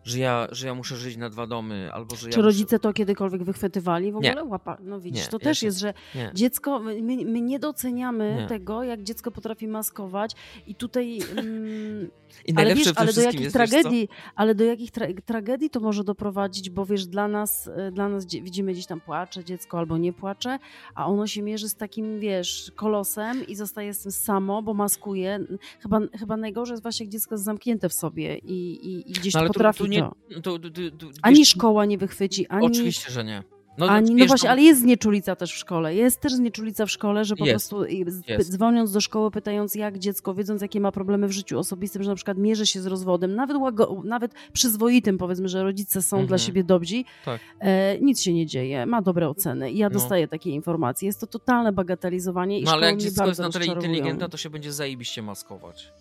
że 0.08 0.20
ja, 0.20 0.48
że 0.52 0.68
ja 0.68 0.76
muszę 0.76 0.96
żyć 0.96 1.18
na 1.18 1.30
dwa 1.30 1.48
domy, 1.48 1.90
albo 1.94 2.16
że 2.16 2.28
ja 2.28 2.32
Czy 2.34 2.38
muszę... 2.40 2.42
rodzice 2.48 2.80
to 2.80 2.94
kiedykolwiek 2.94 3.44
wychwytywali 3.44 4.12
w 4.12 4.16
Nie. 4.16 4.30
ogóle? 4.32 4.44
Łapa. 4.44 4.78
No 4.82 5.00
widzisz, 5.00 5.24
Nie, 5.24 5.30
to 5.30 5.38
ja 5.42 5.44
też 5.44 5.64
jest, 5.64 5.80
że 5.80 5.94
Nie. 6.16 6.32
dziecko, 6.34 6.80
my, 6.80 7.02
my 7.26 7.42
nie 7.42 7.60
doceniamy 7.60 8.36
Nie. 8.42 8.48
tego, 8.48 8.84
jak 8.84 9.04
dziecko 9.04 9.32
potrafi 9.32 9.68
maskować 9.68 10.32
i 10.68 10.76
tutaj... 10.76 11.20
Mm, 11.38 12.10
I 12.46 12.54
ale 12.56 12.76
wiesz, 12.76 12.94
ale 12.96 13.14
do 13.14 13.22
jakich 13.22 13.42
jest, 13.42 13.54
tragedii, 13.54 14.10
ale 14.36 14.56
do 14.56 14.64
jakich 14.64 14.92
tra- 14.92 15.22
tragedii 15.26 15.70
to 15.70 15.80
może 15.80 16.04
doprowadzić, 16.04 16.70
bo 16.70 16.86
wiesz, 16.86 17.06
dla 17.08 17.28
nas, 17.28 17.68
y, 17.68 17.92
dla 17.92 18.10
nas 18.10 18.26
widzimy 18.26 18.72
gdzieś 18.74 18.86
tam 18.86 19.02
płacze 19.02 19.44
dziecko 19.44 19.78
albo 19.78 19.98
nie 19.98 20.14
płacze, 20.14 20.60
a 20.96 21.08
ono 21.08 21.28
się 21.28 21.42
mierzy 21.42 21.70
z 21.70 21.76
takim, 21.76 22.20
wiesz, 22.20 22.72
kolosem 22.76 23.48
i 23.48 23.56
zostaje 23.56 23.94
z 23.94 24.00
tym 24.02 24.12
samo, 24.12 24.62
bo 24.62 24.74
maskuje. 24.74 25.40
Chyba, 25.80 26.00
chyba 26.20 26.38
najgorzej 26.38 26.74
jest 26.74 26.84
właśnie, 26.84 27.06
jak 27.06 27.12
dziecko 27.14 27.36
jest 27.36 27.44
zamknięte 27.44 27.90
w 27.90 27.94
sobie 27.94 28.38
i, 28.38 28.54
i, 28.88 29.12
i 29.12 29.14
gdzieś 29.14 29.34
No, 29.34 29.48
potrafi 29.48 29.78
tu, 29.78 29.84
tu 29.84 29.90
nie, 30.02 30.42
to. 30.42 30.60
tu, 30.60 30.70
tu, 30.98 31.08
Ani 31.22 31.38
wiesz, 31.38 31.50
szkoła 31.50 31.86
nie 31.86 31.98
wychwyci, 31.98 32.48
ani... 32.48 32.68
Oczywiście, 32.68 33.12
że 33.12 33.24
nie. 33.24 33.44
No, 33.78 33.86
Ani, 33.90 34.12
no 34.12 34.18
wiesz, 34.18 34.28
właśnie, 34.28 34.50
ale 34.50 34.62
jest 34.62 34.82
znieczulica 34.82 35.36
też 35.36 35.54
w 35.54 35.58
szkole. 35.58 35.96
Jest 35.96 36.20
też 36.22 36.34
znieczulica 36.34 36.86
w 36.86 36.92
szkole, 36.92 37.26
że 37.26 37.36
po 37.36 37.46
Jest, 37.46 37.70
prostu 37.70 37.94
jest. 38.28 38.52
dzwoniąc 38.52 38.92
do 38.92 39.02
szkoły, 39.02 39.32
pytając 39.32 39.76
jak 39.76 40.00
dziecko, 40.00 40.34
wiedząc 40.34 40.62
jakie 40.62 40.80
ma 40.82 40.92
problemy 40.92 41.28
w 41.28 41.32
życiu 41.32 41.60
osobistym, 41.60 42.04
że 42.04 42.10
na 42.10 42.16
przykład 42.16 42.38
mierzy 42.38 42.68
się 42.68 42.82
z 42.82 42.86
rozwodem, 42.86 43.36
nawet, 43.36 43.58
łago, 43.58 44.02
nawet 44.06 44.32
przyzwoitym, 44.54 45.18
powiedzmy, 45.18 45.48
że 45.50 45.64
rodzice 45.64 46.02
są 46.02 46.18
Mhm. 46.18 46.28
dla 46.28 46.38
siebie 46.38 46.64
dobrzy, 46.64 47.04
Tak. 47.26 47.42
e, 47.60 48.00
nic 48.00 48.22
się 48.22 48.34
nie 48.34 48.46
dzieje, 48.46 48.86
ma 48.86 49.02
dobre 49.02 49.30
oceny. 49.30 49.72
I 49.72 49.78
ja 49.78 49.90
No. 49.90 49.94
dostaję 49.94 50.28
takie 50.28 50.50
informacje. 50.50 51.06
Jest 51.06 51.20
to 51.22 51.28
totalne 51.28 51.72
bagatelizowanie 51.72 52.60
i 52.60 52.64
No 52.64 52.72
ale 52.72 52.88
jak 52.88 52.98
dziecko 52.98 53.28
jest 53.28 53.40
na 53.40 53.50
tyle 53.50 53.66
inteligentne, 53.66 54.30
to 54.30 54.38
się 54.38 54.50
będzie 54.50 54.74
zajebiście 54.74 55.22
maskować. 55.22 55.94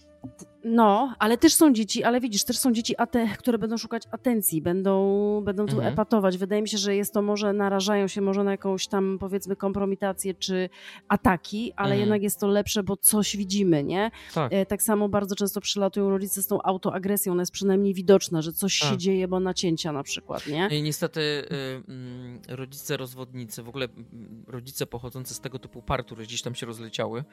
No, 0.65 1.15
ale 1.19 1.39
też 1.39 1.55
są 1.55 1.73
dzieci, 1.73 2.05
ale 2.05 2.21
widzisz, 2.21 2.45
też 2.45 2.59
są 2.59 2.73
dzieci, 2.73 2.95
które 3.39 3.59
będą 3.59 3.77
szukać 3.77 4.03
atencji, 4.11 4.63
będą, 4.63 5.41
będą 5.45 5.67
tu 5.67 5.75
Mhm. 5.77 5.93
epatować. 5.93 6.39
Wydaje 6.39 6.63
mi 6.63 6.69
się, 6.69 6.79
że 6.79 6.97
jest 6.97 7.15
to 7.15 7.23
może, 7.23 7.53
narażają 7.53 8.09
się 8.09 8.21
może 8.21 8.45
na 8.45 8.51
jakąś 8.51 8.87
tam 8.89 9.17
powiedzmy 9.21 9.57
kompromitację 9.57 10.35
czy 10.35 10.69
ataki, 11.09 11.73
ale 11.77 11.89
Mhm. 11.89 12.01
jednak 12.01 12.23
jest 12.23 12.41
to 12.41 12.47
lepsze, 12.47 12.83
bo 12.83 12.97
coś 12.97 13.37
widzimy, 13.37 13.85
nie? 13.85 14.11
Tak. 14.35 14.53
E, 14.53 14.67
Tak 14.67 14.83
samo 14.83 15.09
bardzo 15.09 15.35
często 15.37 15.61
przylatują 15.61 16.11
rodzice 16.11 16.43
z 16.43 16.47
tą 16.47 16.63
autoagresją, 16.63 17.33
ona 17.33 17.43
jest 17.43 17.53
przynajmniej 17.53 17.95
widoczna, 17.95 18.43
że 18.43 18.53
coś 18.53 18.75
się 18.75 18.87
Tak. 18.89 18.97
dzieje, 18.97 19.29
bo 19.29 19.41
nacięcia 19.41 19.93
na 19.93 20.03
przykład, 20.03 20.47
nie? 20.47 20.69
I 20.79 20.83
niestety 20.83 21.21
y, 21.21 21.45
mm, 21.89 22.41
rodzice 22.49 22.97
rozwodnicy, 22.97 23.63
w 23.63 23.69
ogóle 23.69 23.85
mm, 23.85 24.45
rodzice 24.49 24.87
pochodzące 24.87 25.35
z 25.35 25.41
tego 25.41 25.59
typu 25.59 25.83
par, 25.83 26.05
które 26.07 26.23
gdzieś 26.25 26.43
tam 26.43 26.55
się 26.55 26.67
rozleciały, 26.67 27.25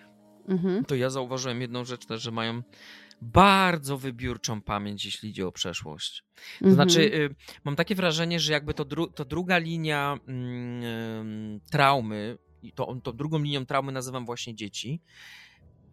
Mhm. 0.48 0.86
to 0.86 0.96
ja 0.96 1.10
zauważyłem 1.10 1.62
jedną 1.62 1.86
rzecz 1.86 2.06
też, 2.06 2.22
że 2.22 2.32
mają 2.32 2.62
bardzo 3.22 3.98
wybiórczą 3.98 4.62
pamięć, 4.62 5.06
jeśli 5.06 5.30
idzie 5.30 5.48
o 5.48 5.52
przeszłość. 5.52 6.24
To 6.60 6.66
Mhm. 6.66 6.74
znaczy, 6.76 7.02
y, 7.16 7.36
mam 7.64 7.76
takie 7.76 7.96
wrażenie, 7.96 8.40
że 8.40 8.54
jakby 8.54 8.74
to, 8.74 8.86
dru 8.86 9.08
to 9.08 9.26
druga 9.26 9.58
linia 9.58 10.18
mm, 10.28 10.84
ym, 10.84 11.60
traumy, 11.72 12.38
i 12.64 12.72
to, 12.72 12.96
to 13.04 13.14
drugą 13.14 13.40
linią 13.40 13.66
traumy 13.66 13.92
nazywam 13.92 14.26
właśnie 14.26 14.56
dzieci, 14.56 15.02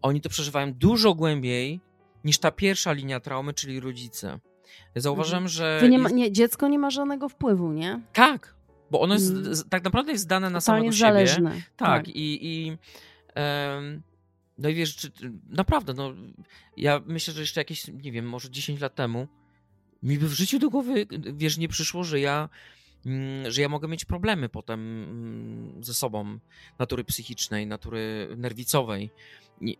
oni 0.01 0.21
to 0.21 0.29
przeżywają 0.29 0.73
dużo 0.73 1.13
głębiej 1.13 1.79
niż 2.23 2.37
ta 2.37 2.51
pierwsza 2.51 2.91
linia 2.91 3.19
traumy, 3.19 3.53
czyli 3.53 3.79
rodzice. 3.79 4.39
Zauważyłem, 4.95 5.47
że. 5.47 5.77
Wy 5.81 5.89
nie 5.89 5.99
ma, 5.99 6.09
nie, 6.09 6.31
dziecko 6.31 6.67
nie 6.67 6.79
ma 6.79 6.89
żadnego 6.89 7.29
wpływu, 7.29 7.71
nie? 7.71 8.01
Tak, 8.13 8.55
bo 8.91 9.01
ono 9.01 9.13
jest 9.13 9.31
Mm. 9.31 9.55
z- 9.55 9.69
tak 9.69 9.83
naprawdę 9.83 10.11
jest 10.11 10.23
zdane 10.23 10.49
na 10.49 10.61
samego 10.61 10.85
siebie. 10.91 10.97
zależne. 10.99 11.61
Tak, 11.77 12.07
i, 12.07 12.47
i 12.47 12.77
em, 13.35 14.01
no 14.61 14.69
i 14.69 14.75
wiesz, 14.75 14.95
czy, 14.95 15.11
naprawdę, 15.49 15.93
no 15.93 16.13
ja 16.77 17.01
myślę, 17.05 17.33
że 17.33 17.41
jeszcze 17.41 17.61
jakieś, 17.61 17.87
nie 17.87 18.11
wiem, 18.11 18.29
może 18.29 18.49
10 18.49 18.81
lat 18.81 18.95
temu 18.95 19.27
mi 20.03 20.17
by 20.17 20.27
w 20.27 20.33
życiu 20.33 20.59
do 20.59 20.69
głowy, 20.69 21.07
wiesz, 21.33 21.57
nie 21.57 21.67
przyszło, 21.67 22.03
że 22.03 22.19
ja 22.19 22.49
mm, 23.05 23.51
że 23.51 23.61
ja 23.61 23.69
mogę 23.69 23.87
mieć 23.87 24.05
problemy 24.05 24.49
potem 24.49 25.03
mm, 25.03 25.83
ze 25.83 25.93
sobą 25.93 26.39
natury 26.79 27.03
psychicznej, 27.03 27.67
natury 27.67 28.33
nerwicowej. 28.37 29.09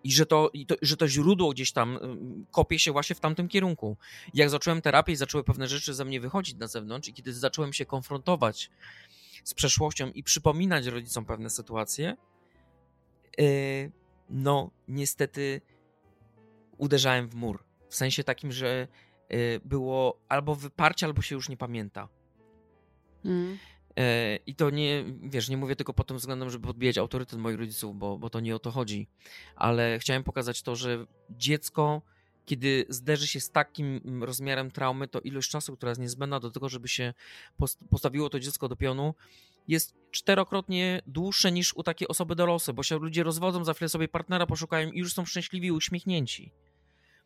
I, 0.04 0.12
że 0.12 0.26
to, 0.26 0.50
i 0.54 0.66
to, 0.66 0.76
że 0.82 0.98
to 0.98 1.08
źródło 1.08 1.52
gdzieś 1.52 1.72
tam 1.72 1.98
mm, 1.98 2.46
kopie 2.52 2.80
się 2.80 2.92
właśnie 2.92 3.16
w 3.16 3.20
tamtym 3.20 3.48
kierunku. 3.48 3.98
Jak 4.34 4.50
zacząłem 4.50 4.82
terapię 4.82 5.16
zaczęły 5.16 5.44
pewne 5.44 5.68
rzeczy 5.68 5.94
ze 5.94 6.06
mnie 6.06 6.22
wychodzić 6.22 6.56
na 6.56 6.68
zewnątrz, 6.68 7.10
i 7.10 7.14
kiedy 7.14 7.34
zacząłem 7.34 7.74
się 7.74 7.86
konfrontować 7.86 8.70
z 9.44 9.54
przeszłością 9.54 10.12
i 10.12 10.24
przypominać 10.24 10.86
rodzicom 10.86 11.26
pewne 11.26 11.50
sytuacje, 11.50 12.18
yy, 13.38 13.92
no 14.32 14.72
niestety 14.88 15.62
uderzałem 16.78 17.28
w 17.28 17.36
mur. 17.36 17.64
W 17.90 17.96
sensie 17.96 18.24
takim, 18.24 18.52
że 18.52 18.88
yy, 19.30 19.38
było 19.66 20.20
albo 20.30 20.56
wyparcie, 20.56 21.06
albo 21.06 21.22
się 21.22 21.36
już 21.36 21.50
nie 21.50 21.58
pamięta. 21.58 22.08
Mm. 23.26 23.58
I 24.46 24.56
to 24.56 24.70
nie, 24.70 25.06
wiesz, 25.24 25.50
nie 25.50 25.58
mówię 25.58 25.76
tylko 25.76 25.94
pod 25.94 26.08
tym 26.08 26.18
względem, 26.18 26.50
żeby 26.50 26.68
podbijać 26.68 26.98
autorytet 26.98 27.40
moich 27.40 27.60
rodziców, 27.60 27.98
bo, 27.98 28.18
bo 28.18 28.30
to 28.30 28.40
nie 28.40 28.56
o 28.56 28.60
to 28.60 28.72
chodzi. 28.72 29.08
Ale 29.56 30.00
chciałem 30.00 30.24
pokazać 30.24 30.62
to, 30.62 30.76
że 30.76 31.06
dziecko, 31.30 32.02
kiedy 32.46 32.86
zderzy 32.90 33.28
się 33.28 33.40
z 33.40 33.52
takim 33.52 34.02
mm, 34.06 34.24
rozmiarem 34.24 34.72
traumy, 34.72 35.08
to 35.08 35.20
ilość 35.20 35.50
czasu, 35.50 35.78
która 35.78 35.90
jest 35.90 36.02
niezbędna 36.02 36.40
do 36.40 36.52
tego, 36.52 36.70
żeby 36.70 36.88
się 36.88 37.14
post- 37.58 37.80
postawiło 37.90 38.30
to 38.30 38.40
dziecko 38.40 38.68
do 38.68 38.76
pionu, 38.76 39.14
jest 39.68 39.96
czterokrotnie 40.12 41.02
dłuższe 41.08 41.52
niż 41.52 41.74
u 41.74 41.84
takiej 41.84 42.08
osoby 42.08 42.36
dorosłej, 42.36 42.76
bo 42.76 42.84
się 42.84 42.98
ludzie 42.98 43.24
rozwodzą, 43.24 43.66
za 43.66 43.74
chwilę 43.74 43.90
sobie 43.90 44.08
partnera 44.08 44.46
poszukają 44.46 44.92
i 44.92 45.00
już 45.00 45.14
są 45.14 45.26
szczęśliwi 45.26 45.68
i 45.68 45.72
uśmiechnięci 45.72 46.52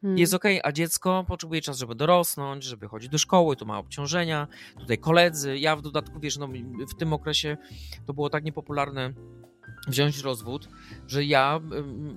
Mm. 0.06 0.18
jest 0.18 0.34
okej, 0.34 0.62
a 0.64 0.72
dziecko 0.72 1.26
potrzebuje 1.28 1.62
czasu, 1.62 1.80
żeby 1.80 1.96
dorosnąć, 1.96 2.64
żeby 2.64 2.88
chodzić 2.88 3.10
do 3.10 3.18
szkoły, 3.18 3.56
tu 3.56 3.66
ma 3.66 3.78
obciążenia, 3.78 4.48
tutaj 4.80 4.98
koledzy. 4.98 5.58
Ja 5.60 5.76
w 5.76 5.82
dodatku, 5.82 6.20
wiesz, 6.20 6.38
no, 6.38 6.48
w 6.90 6.96
tym 6.96 7.14
okresie 7.14 7.58
to 8.06 8.14
było 8.14 8.30
tak 8.30 8.44
niepopularne 8.44 9.14
wziąć 9.88 10.22
rozwód, 10.22 10.70
że 11.08 11.24
ja 11.26 11.60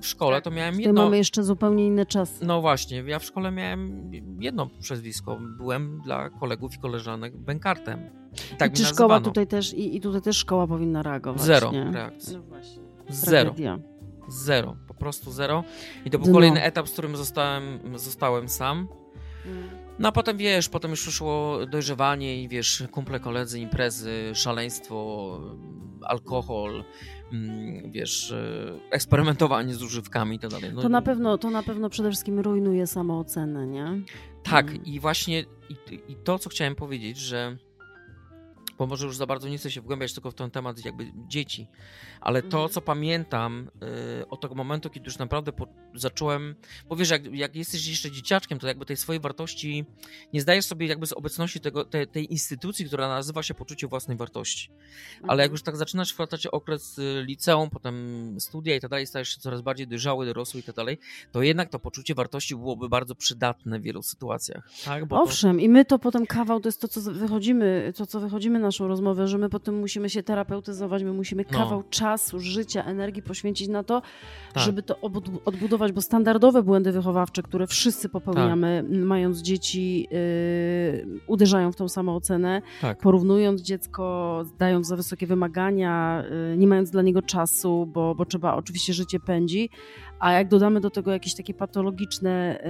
w 0.00 0.06
szkole 0.06 0.42
to 0.42 0.50
miałem 0.50 0.74
Tutaj 0.74 0.86
jedno... 0.86 1.04
mamy 1.04 1.16
jeszcze 1.16 1.44
zupełnie 1.44 1.86
inny 1.86 2.06
czas. 2.06 2.40
No 2.42 2.60
właśnie, 2.60 3.04
ja 3.06 3.18
w 3.18 3.24
szkole 3.24 3.50
miałem 3.50 4.10
jedno 4.40 4.70
przezwisko. 4.80 5.38
Byłem 5.56 6.00
dla 6.04 6.30
kolegów 6.30 6.74
i 6.74 6.78
koleżanek 6.78 7.36
bękartem. 7.36 8.10
Tak 8.58 8.72
I 8.72 8.76
czy 8.76 8.84
szkoła 8.84 9.08
nazywano. 9.08 9.20
tutaj 9.20 9.46
też, 9.46 9.74
i, 9.74 9.96
i 9.96 10.00
tutaj 10.00 10.22
też 10.22 10.36
szkoła 10.36 10.66
powinna 10.66 11.02
reagować, 11.02 11.42
Zero 11.42 11.72
nie? 11.72 11.90
reakcji. 11.92 12.36
No 12.36 12.42
właśnie. 12.42 12.82
Zero. 13.08 13.50
Tragedia. 13.50 13.78
Zero. 14.28 14.76
Po 14.88 14.94
prostu 14.94 15.32
zero. 15.32 15.64
I 16.04 16.10
to 16.10 16.18
był 16.18 16.24
Dno. 16.24 16.34
kolejny 16.34 16.62
etap, 16.62 16.88
z 16.88 16.92
którym 16.92 17.16
zostałem, 17.16 17.80
zostałem 17.98 18.48
sam. 18.48 18.88
Mm. 19.46 19.68
No 19.98 20.08
a 20.08 20.12
potem 20.12 20.36
wiesz, 20.36 20.68
potem 20.68 20.90
już 20.90 21.02
przyszło 21.02 21.58
dojrzewanie 21.66 22.42
i 22.42 22.48
wiesz, 22.48 22.84
kumple, 22.92 23.20
koledzy, 23.20 23.60
imprezy, 23.60 24.30
szaleństwo, 24.34 25.40
alkohol, 26.02 26.84
wiesz, 27.90 28.32
e, 28.32 28.72
eksperymentowanie 28.90 29.74
z 29.74 29.82
używkami 29.82 30.36
i 30.36 30.38
tak 30.38 30.50
dalej. 30.50 30.70
No, 30.74 30.82
To 30.82 30.88
na 30.88 31.02
pewno, 31.02 31.38
to 31.38 31.50
na 31.50 31.62
pewno 31.62 31.90
przede 31.90 32.08
wszystkim 32.10 32.40
rujnuje 32.40 32.86
samoocenę, 32.86 33.66
nie? 33.66 34.00
Tak, 34.42 34.70
Mm. 34.70 34.84
i 34.84 35.00
właśnie 35.00 35.40
i, 35.68 35.74
i 36.08 36.16
to, 36.16 36.38
co 36.38 36.50
chciałem 36.50 36.74
powiedzieć, 36.74 37.18
że 37.18 37.56
bo 38.78 38.86
może 38.86 39.06
już 39.06 39.16
za 39.16 39.26
bardzo 39.26 39.48
nie 39.48 39.58
chcę 39.58 39.70
się 39.70 39.80
wgłębiać 39.80 40.14
tylko 40.14 40.30
w 40.30 40.34
ten 40.34 40.50
temat 40.50 40.84
jakby 40.84 41.12
dzieci, 41.28 41.68
ale 42.20 42.42
to, 42.42 42.46
Mhm. 42.58 42.68
co 42.70 42.80
pamiętam 42.80 43.70
y, 44.22 44.28
od 44.28 44.40
tego 44.40 44.54
momentu, 44.54 44.90
kiedy 44.90 45.04
już 45.06 45.18
naprawdę 45.18 45.52
po, 45.52 45.66
zacząłem, 45.94 46.54
bo 46.88 46.96
wiesz, 46.96 47.10
jak, 47.10 47.34
jak 47.34 47.56
jesteś 47.56 47.86
jeszcze 47.86 48.10
dzieciaczkiem, 48.10 48.58
to 48.58 48.66
jakby 48.66 48.86
tej 48.86 48.96
swojej 48.96 49.20
wartości 49.20 49.84
nie 50.32 50.40
zdajesz 50.40 50.64
sobie 50.64 50.86
jakby 50.86 51.06
z 51.06 51.12
obecności 51.12 51.60
tego, 51.60 51.84
te, 51.84 52.06
tej 52.06 52.32
instytucji, 52.32 52.84
która 52.86 53.08
nazywa 53.08 53.42
się 53.42 53.54
poczucie 53.54 53.86
własnej 53.86 54.16
wartości. 54.16 54.70
Ale 55.28 55.42
jak 55.42 55.52
już 55.52 55.62
tak 55.62 55.76
zaczynasz 55.76 56.12
wkraczać 56.12 56.46
okres 56.46 56.98
y, 56.98 57.24
liceum, 57.26 57.70
potem 57.70 57.94
studia 58.40 58.76
i 58.76 58.80
tak 58.80 58.90
dalej, 58.90 59.06
stajesz 59.06 59.28
się 59.34 59.40
coraz 59.40 59.62
bardziej 59.62 59.86
dojrzały, 59.88 60.26
dorosły 60.26 60.60
i 60.60 60.62
tak 60.62 60.74
dalej, 60.74 60.98
to 61.32 61.42
jednak 61.42 61.68
to 61.70 61.78
poczucie 61.78 62.14
wartości 62.14 62.56
byłoby 62.56 62.88
bardzo 62.88 63.14
przydatne 63.14 63.78
w 63.78 63.82
wielu 63.82 64.02
sytuacjach. 64.02 64.70
Tak? 64.84 65.06
Bo 65.06 65.16
to, 65.16 65.22
Owszem, 65.22 65.60
i 65.60 65.68
my 65.68 65.84
to 65.84 65.98
potem 65.98 66.26
kawał, 66.26 66.60
to 66.60 66.68
jest 66.68 66.80
to, 66.80 66.88
co 66.88 67.00
wychodzimy, 67.00 67.92
to, 67.96 68.06
co 68.06 68.20
wychodzimy 68.20 68.58
naszą 68.58 68.88
rozmowę, 68.88 69.28
że 69.28 69.38
my 69.38 69.48
potem 69.48 69.78
musimy 69.80 70.10
się 70.10 70.22
terapeutyzować, 70.22 71.02
my 71.02 71.12
musimy 71.12 71.44
No. 71.52 71.58
kawał 71.58 71.82
czasu, 72.18 72.40
życia, 72.40 72.84
energii 72.84 73.22
poświęcić 73.22 73.68
na 73.68 73.82
to, 73.82 74.02
Tak. 74.52 74.62
żeby 74.62 74.82
to 74.82 75.00
odbudować, 75.44 75.92
bo 75.92 76.00
standardowe 76.00 76.62
błędy 76.62 76.92
wychowawcze, 76.92 77.42
które 77.42 77.66
wszyscy 77.66 78.08
popełniamy, 78.08 78.68
m, 78.90 79.02
mając 79.02 79.38
dzieci, 79.38 80.08
yy, 80.10 81.20
uderzają 81.26 81.72
w 81.72 81.76
tą 81.76 81.88
samoocenę, 81.88 82.62
tak. 82.80 82.98
porównując 82.98 83.62
dziecko, 83.62 84.44
dając 84.58 84.86
za 84.86 84.96
wysokie 84.96 85.26
wymagania, 85.26 86.24
y, 86.54 86.56
nie 86.56 86.66
mając 86.66 86.90
dla 86.90 87.02
niego 87.02 87.22
czasu, 87.22 87.86
bo, 87.86 88.14
bo 88.14 88.24
trzeba, 88.24 88.54
oczywiście 88.54 88.92
życie 88.92 89.20
pędzi, 89.20 89.70
a 90.20 90.32
jak 90.32 90.48
dodamy 90.48 90.80
do 90.80 90.90
tego 90.90 91.10
jakieś 91.12 91.34
takie 91.34 91.54
patologiczne 91.54 92.60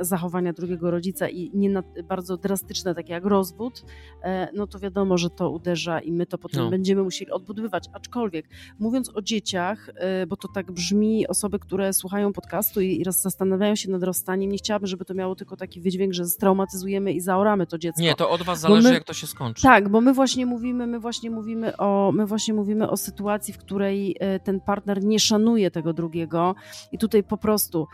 zachowania 0.00 0.52
drugiego 0.52 0.90
rodzica 0.90 1.28
i 1.28 1.50
nie 1.54 1.70
na, 1.70 1.82
bardzo 2.04 2.36
drastyczne, 2.36 2.94
takie 2.94 3.12
jak 3.12 3.24
rozwód, 3.24 3.84
e, 4.22 4.48
no 4.54 4.66
to 4.66 4.78
wiadomo, 4.78 5.18
że 5.18 5.30
to 5.30 5.50
uderza 5.50 6.00
i 6.00 6.12
my 6.12 6.26
to 6.26 6.38
potem 6.38 6.64
No. 6.64 6.70
będziemy 6.70 7.02
musieli 7.02 7.30
odbudowywać. 7.30 7.84
Aczkolwiek, 7.92 8.46
mówiąc 8.78 9.10
o 9.14 9.22
dzieciach, 9.22 9.90
e, 9.94 10.26
bo 10.26 10.36
to 10.36 10.48
tak 10.48 10.72
brzmi, 10.72 11.28
osoby, 11.28 11.58
które 11.58 11.92
słuchają 11.92 12.32
podcastu 12.32 12.80
i, 12.80 13.00
i 13.00 13.04
raz 13.04 13.22
zastanawiają 13.22 13.74
się 13.76 13.90
nad 13.90 14.02
rozstaniem, 14.02 14.50
nie 14.50 14.58
chciałabym, 14.58 14.86
żeby 14.86 15.04
to 15.04 15.14
miało 15.14 15.34
tylko 15.34 15.56
taki 15.56 15.80
wydźwięk, 15.80 16.12
że 16.14 16.24
straumatyzujemy 16.26 17.12
i 17.12 17.20
zaoramy 17.20 17.66
to 17.66 17.78
dziecko. 17.78 18.02
Nie, 18.02 18.14
to 18.14 18.30
od 18.30 18.42
was 18.42 18.60
zależy, 18.60 18.88
my- 18.88 18.94
jak 18.94 19.04
to 19.04 19.12
się 19.12 19.26
skończy. 19.26 19.62
Tak, 19.62 19.88
bo 19.88 20.00
my 20.00 20.14
właśnie 20.14 20.46
mówimy, 20.46 20.86
my 20.86 21.00
właśnie 21.00 21.30
mówimy 21.30 21.76
o, 21.76 22.12
my 22.14 22.26
właśnie 22.26 22.54
mówimy 22.54 22.90
o 22.90 22.96
sytuacji, 22.96 23.54
w 23.54 23.58
której 23.58 24.16
e, 24.20 24.40
ten 24.40 24.60
partner 24.60 25.04
nie 25.04 25.18
szanuje 25.18 25.70
tego 25.70 25.92
drugiego 25.92 26.54
i 26.92 26.98
tutaj 26.98 27.22
po 27.22 27.36
prostu 27.36 27.86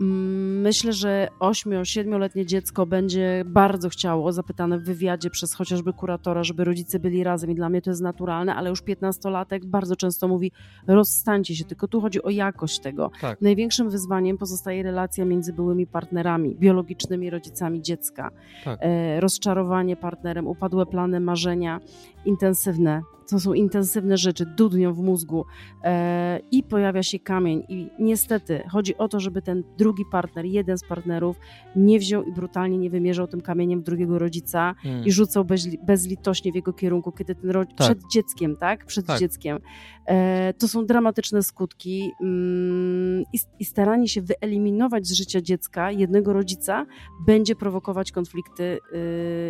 mm, 0.00 0.60
myślę, 0.60 0.92
że 0.92 1.28
8-7-letnie 1.40 2.46
dziecko 2.46 2.86
będzie 2.86 3.42
bardzo 3.46 3.88
chciało, 3.88 4.32
zapytane 4.32 4.78
w 4.78 4.84
wywiadzie 4.84 5.30
przez 5.30 5.54
chociażby 5.54 5.92
kuratora, 5.92 6.44
żeby 6.44 6.64
rodzice 6.64 6.98
byli 6.98 7.24
razem 7.24 7.50
i 7.50 7.54
dla 7.54 7.68
mnie 7.68 7.82
to 7.82 7.90
jest 7.90 8.02
naturalne, 8.02 8.54
ale 8.54 8.70
już 8.70 8.82
15-latek 8.82 9.64
bardzo 9.64 9.96
często 9.96 10.28
mówi 10.28 10.52
rozstańcie 10.86 11.56
się, 11.56 11.64
tylko 11.64 11.88
tu 11.88 12.00
chodzi 12.00 12.22
o 12.22 12.30
jakość 12.30 12.80
tego. 12.80 13.10
Tak. 13.20 13.40
Największym 13.40 13.90
wyzwaniem 13.90 14.38
pozostaje 14.38 14.82
relacja 14.82 15.24
między 15.24 15.52
byłymi 15.52 15.86
partnerami, 15.86 16.56
biologicznymi 16.56 17.30
rodzicami 17.30 17.82
dziecka 17.82 18.30
Tak. 18.64 18.78
e, 18.82 19.20
rozczarowanie 19.20 19.96
partnerem, 19.96 20.46
upadłe 20.46 20.86
plany, 20.86 21.20
marzenia, 21.20 21.80
intensywne. 22.24 23.02
To 23.30 23.40
są 23.40 23.52
intensywne 23.52 24.16
rzeczy, 24.16 24.46
dudnią 24.46 24.94
w 24.94 24.98
mózgu 24.98 25.44
e, 25.84 26.40
i 26.50 26.62
pojawia 26.62 27.02
się 27.02 27.18
kamień. 27.18 27.64
I 27.68 27.90
niestety 27.98 28.62
chodzi 28.70 28.96
o 28.96 29.08
to, 29.08 29.20
żeby 29.20 29.42
ten 29.42 29.64
drugi 29.78 30.04
partner, 30.12 30.44
jeden 30.44 30.78
z 30.78 30.84
partnerów, 30.84 31.36
nie 31.76 31.98
wziął 31.98 32.22
i 32.22 32.32
brutalnie 32.32 32.78
nie 32.78 32.90
wymierzał 32.90 33.26
tym 33.26 33.40
kamieniem 33.40 33.82
drugiego 33.82 34.18
rodzica 34.18 34.74
Mm. 34.84 35.04
i 35.04 35.12
rzucał 35.12 35.44
bez, 35.44 35.76
bezlitośnie 35.76 36.52
w 36.52 36.54
jego 36.54 36.72
kierunku, 36.72 37.12
kiedy 37.12 37.34
ten 37.34 37.50
rodzic 37.50 37.76
Tak. 37.76 37.86
przed 37.86 37.98
dzieckiem, 38.12 38.56
tak? 38.56 38.86
Przed 38.86 39.06
Tak. 39.06 39.20
dzieckiem. 39.20 39.58
E, 40.06 40.54
to 40.58 40.68
są 40.68 40.86
dramatyczne 40.86 41.42
skutki 41.42 42.10
mm, 42.20 43.24
i, 43.32 43.38
i 43.58 43.64
staranie 43.64 44.08
się 44.08 44.22
wyeliminować 44.22 45.06
z 45.06 45.12
życia 45.12 45.40
dziecka 45.40 45.90
jednego 45.90 46.32
rodzica 46.32 46.86
będzie 47.26 47.56
prowokować 47.56 48.12
konflikty, 48.12 48.78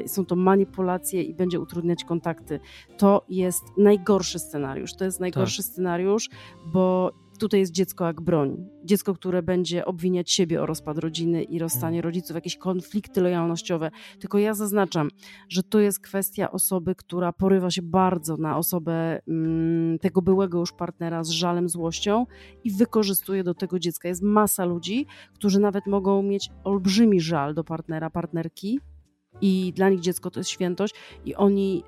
y, 0.04 0.08
są 0.08 0.24
to 0.24 0.36
manipulacje 0.36 1.22
i 1.22 1.34
będzie 1.34 1.60
utrudniać 1.60 2.04
kontakty. 2.04 2.60
To 2.98 3.24
jest 3.28 3.62
najgorszy 3.76 4.38
scenariusz. 4.38 4.94
To 4.94 5.04
jest 5.04 5.20
najgorszy 5.20 5.62
scenariusz, 5.62 6.28
bo 6.66 7.12
tutaj 7.40 7.60
jest 7.60 7.72
dziecko 7.72 8.06
jak 8.06 8.20
broń. 8.20 8.66
Dziecko, 8.84 9.14
które 9.14 9.42
będzie 9.42 9.84
obwiniać 9.84 10.30
siebie 10.30 10.62
o 10.62 10.66
rozpad 10.66 10.98
rodziny 10.98 11.42
i 11.42 11.58
rozstanie 11.58 12.02
rodziców, 12.02 12.34
jakieś 12.34 12.56
konflikty 12.56 13.20
lojalnościowe. 13.20 13.90
Tylko 14.18 14.38
ja 14.38 14.54
zaznaczam, 14.54 15.08
że 15.48 15.62
to 15.62 15.80
jest 15.80 16.00
kwestia 16.00 16.50
osoby, 16.50 16.94
która 16.94 17.32
porywa 17.32 17.70
się 17.70 17.82
bardzo 17.82 18.36
na 18.36 18.56
osobę 18.58 19.20
mm, 19.28 19.98
tego 19.98 20.22
byłego 20.22 20.58
już 20.58 20.72
partnera 20.72 21.24
z 21.24 21.30
żalem, 21.30 21.68
złością 21.68 22.26
i 22.64 22.70
wykorzystuje 22.70 23.44
do 23.44 23.54
tego 23.54 23.78
dziecka. 23.78 24.08
Jest 24.08 24.22
masa 24.22 24.64
ludzi, 24.64 25.06
którzy 25.34 25.60
nawet 25.60 25.86
mogą 25.86 26.22
mieć 26.22 26.50
olbrzymi 26.64 27.20
żal 27.20 27.54
do 27.54 27.64
partnera, 27.64 28.10
partnerki 28.10 28.80
i 29.40 29.72
dla 29.76 29.88
nich 29.88 30.00
dziecko 30.00 30.30
to 30.30 30.40
jest 30.40 30.50
świętość 30.50 30.94
i 31.24 31.34
oni 31.34 31.82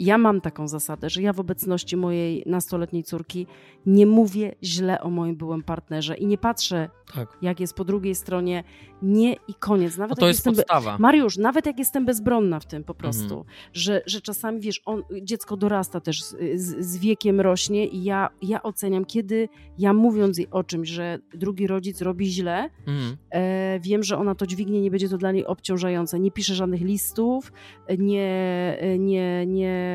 ja 0.00 0.18
mam 0.18 0.40
taką 0.40 0.68
zasadę, 0.68 1.10
że 1.10 1.22
ja 1.22 1.32
w 1.32 1.40
obecności 1.40 1.96
mojej 1.96 2.42
nastoletniej 2.46 3.02
córki 3.04 3.46
nie 3.86 4.06
mówię 4.06 4.54
źle 4.62 5.00
o 5.00 5.10
moim 5.10 5.36
byłym 5.36 5.62
partnerze 5.62 6.16
i 6.16 6.26
nie 6.26 6.38
patrzę, 6.38 6.88
Tak. 7.14 7.38
jak 7.42 7.60
jest 7.60 7.74
po 7.74 7.84
drugiej 7.84 8.14
stronie, 8.14 8.64
nie 9.02 9.32
i 9.48 9.54
koniec. 9.58 9.96
Nawet 9.96 10.10
No 10.10 10.16
to 10.16 10.26
jak 10.26 10.28
jest 10.28 10.38
jestem 10.38 10.52
be- 10.54 10.56
podstawa. 10.62 10.98
Mariusz, 10.98 11.36
nawet 11.38 11.66
jak 11.66 11.78
jestem 11.78 12.06
bezbronna 12.06 12.60
w 12.60 12.66
tym 12.66 12.84
po 12.84 12.94
prostu, 12.94 13.34
Mhm. 13.38 13.44
że, 13.72 14.02
że 14.06 14.20
czasami, 14.20 14.60
wiesz, 14.60 14.82
on, 14.86 15.02
dziecko 15.22 15.56
dorasta 15.56 16.00
też 16.00 16.22
z, 16.22 16.36
z, 16.54 16.86
z 16.86 16.98
wiekiem 16.98 17.40
rośnie 17.40 17.86
i 17.86 18.04
ja, 18.04 18.28
ja 18.42 18.62
oceniam, 18.62 19.04
kiedy 19.04 19.48
ja 19.78 19.92
mówiąc 19.92 20.38
jej 20.38 20.50
o 20.50 20.64
czymś, 20.64 20.88
że 20.88 21.18
drugi 21.34 21.66
rodzic 21.66 22.00
robi 22.02 22.26
źle, 22.26 22.70
Mhm. 22.86 23.16
e, 23.30 23.80
wiem, 23.80 24.02
że 24.02 24.18
ona 24.18 24.34
to 24.34 24.46
dźwignie, 24.46 24.80
nie 24.80 24.90
będzie 24.90 25.08
to 25.08 25.18
dla 25.18 25.32
niej 25.32 25.46
obciążające. 25.46 26.20
Nie 26.20 26.30
pisze 26.30 26.54
żadnych 26.54 26.80
listów, 26.80 27.52
nie, 27.98 28.76
nie, 28.98 29.46
nie, 29.46 29.89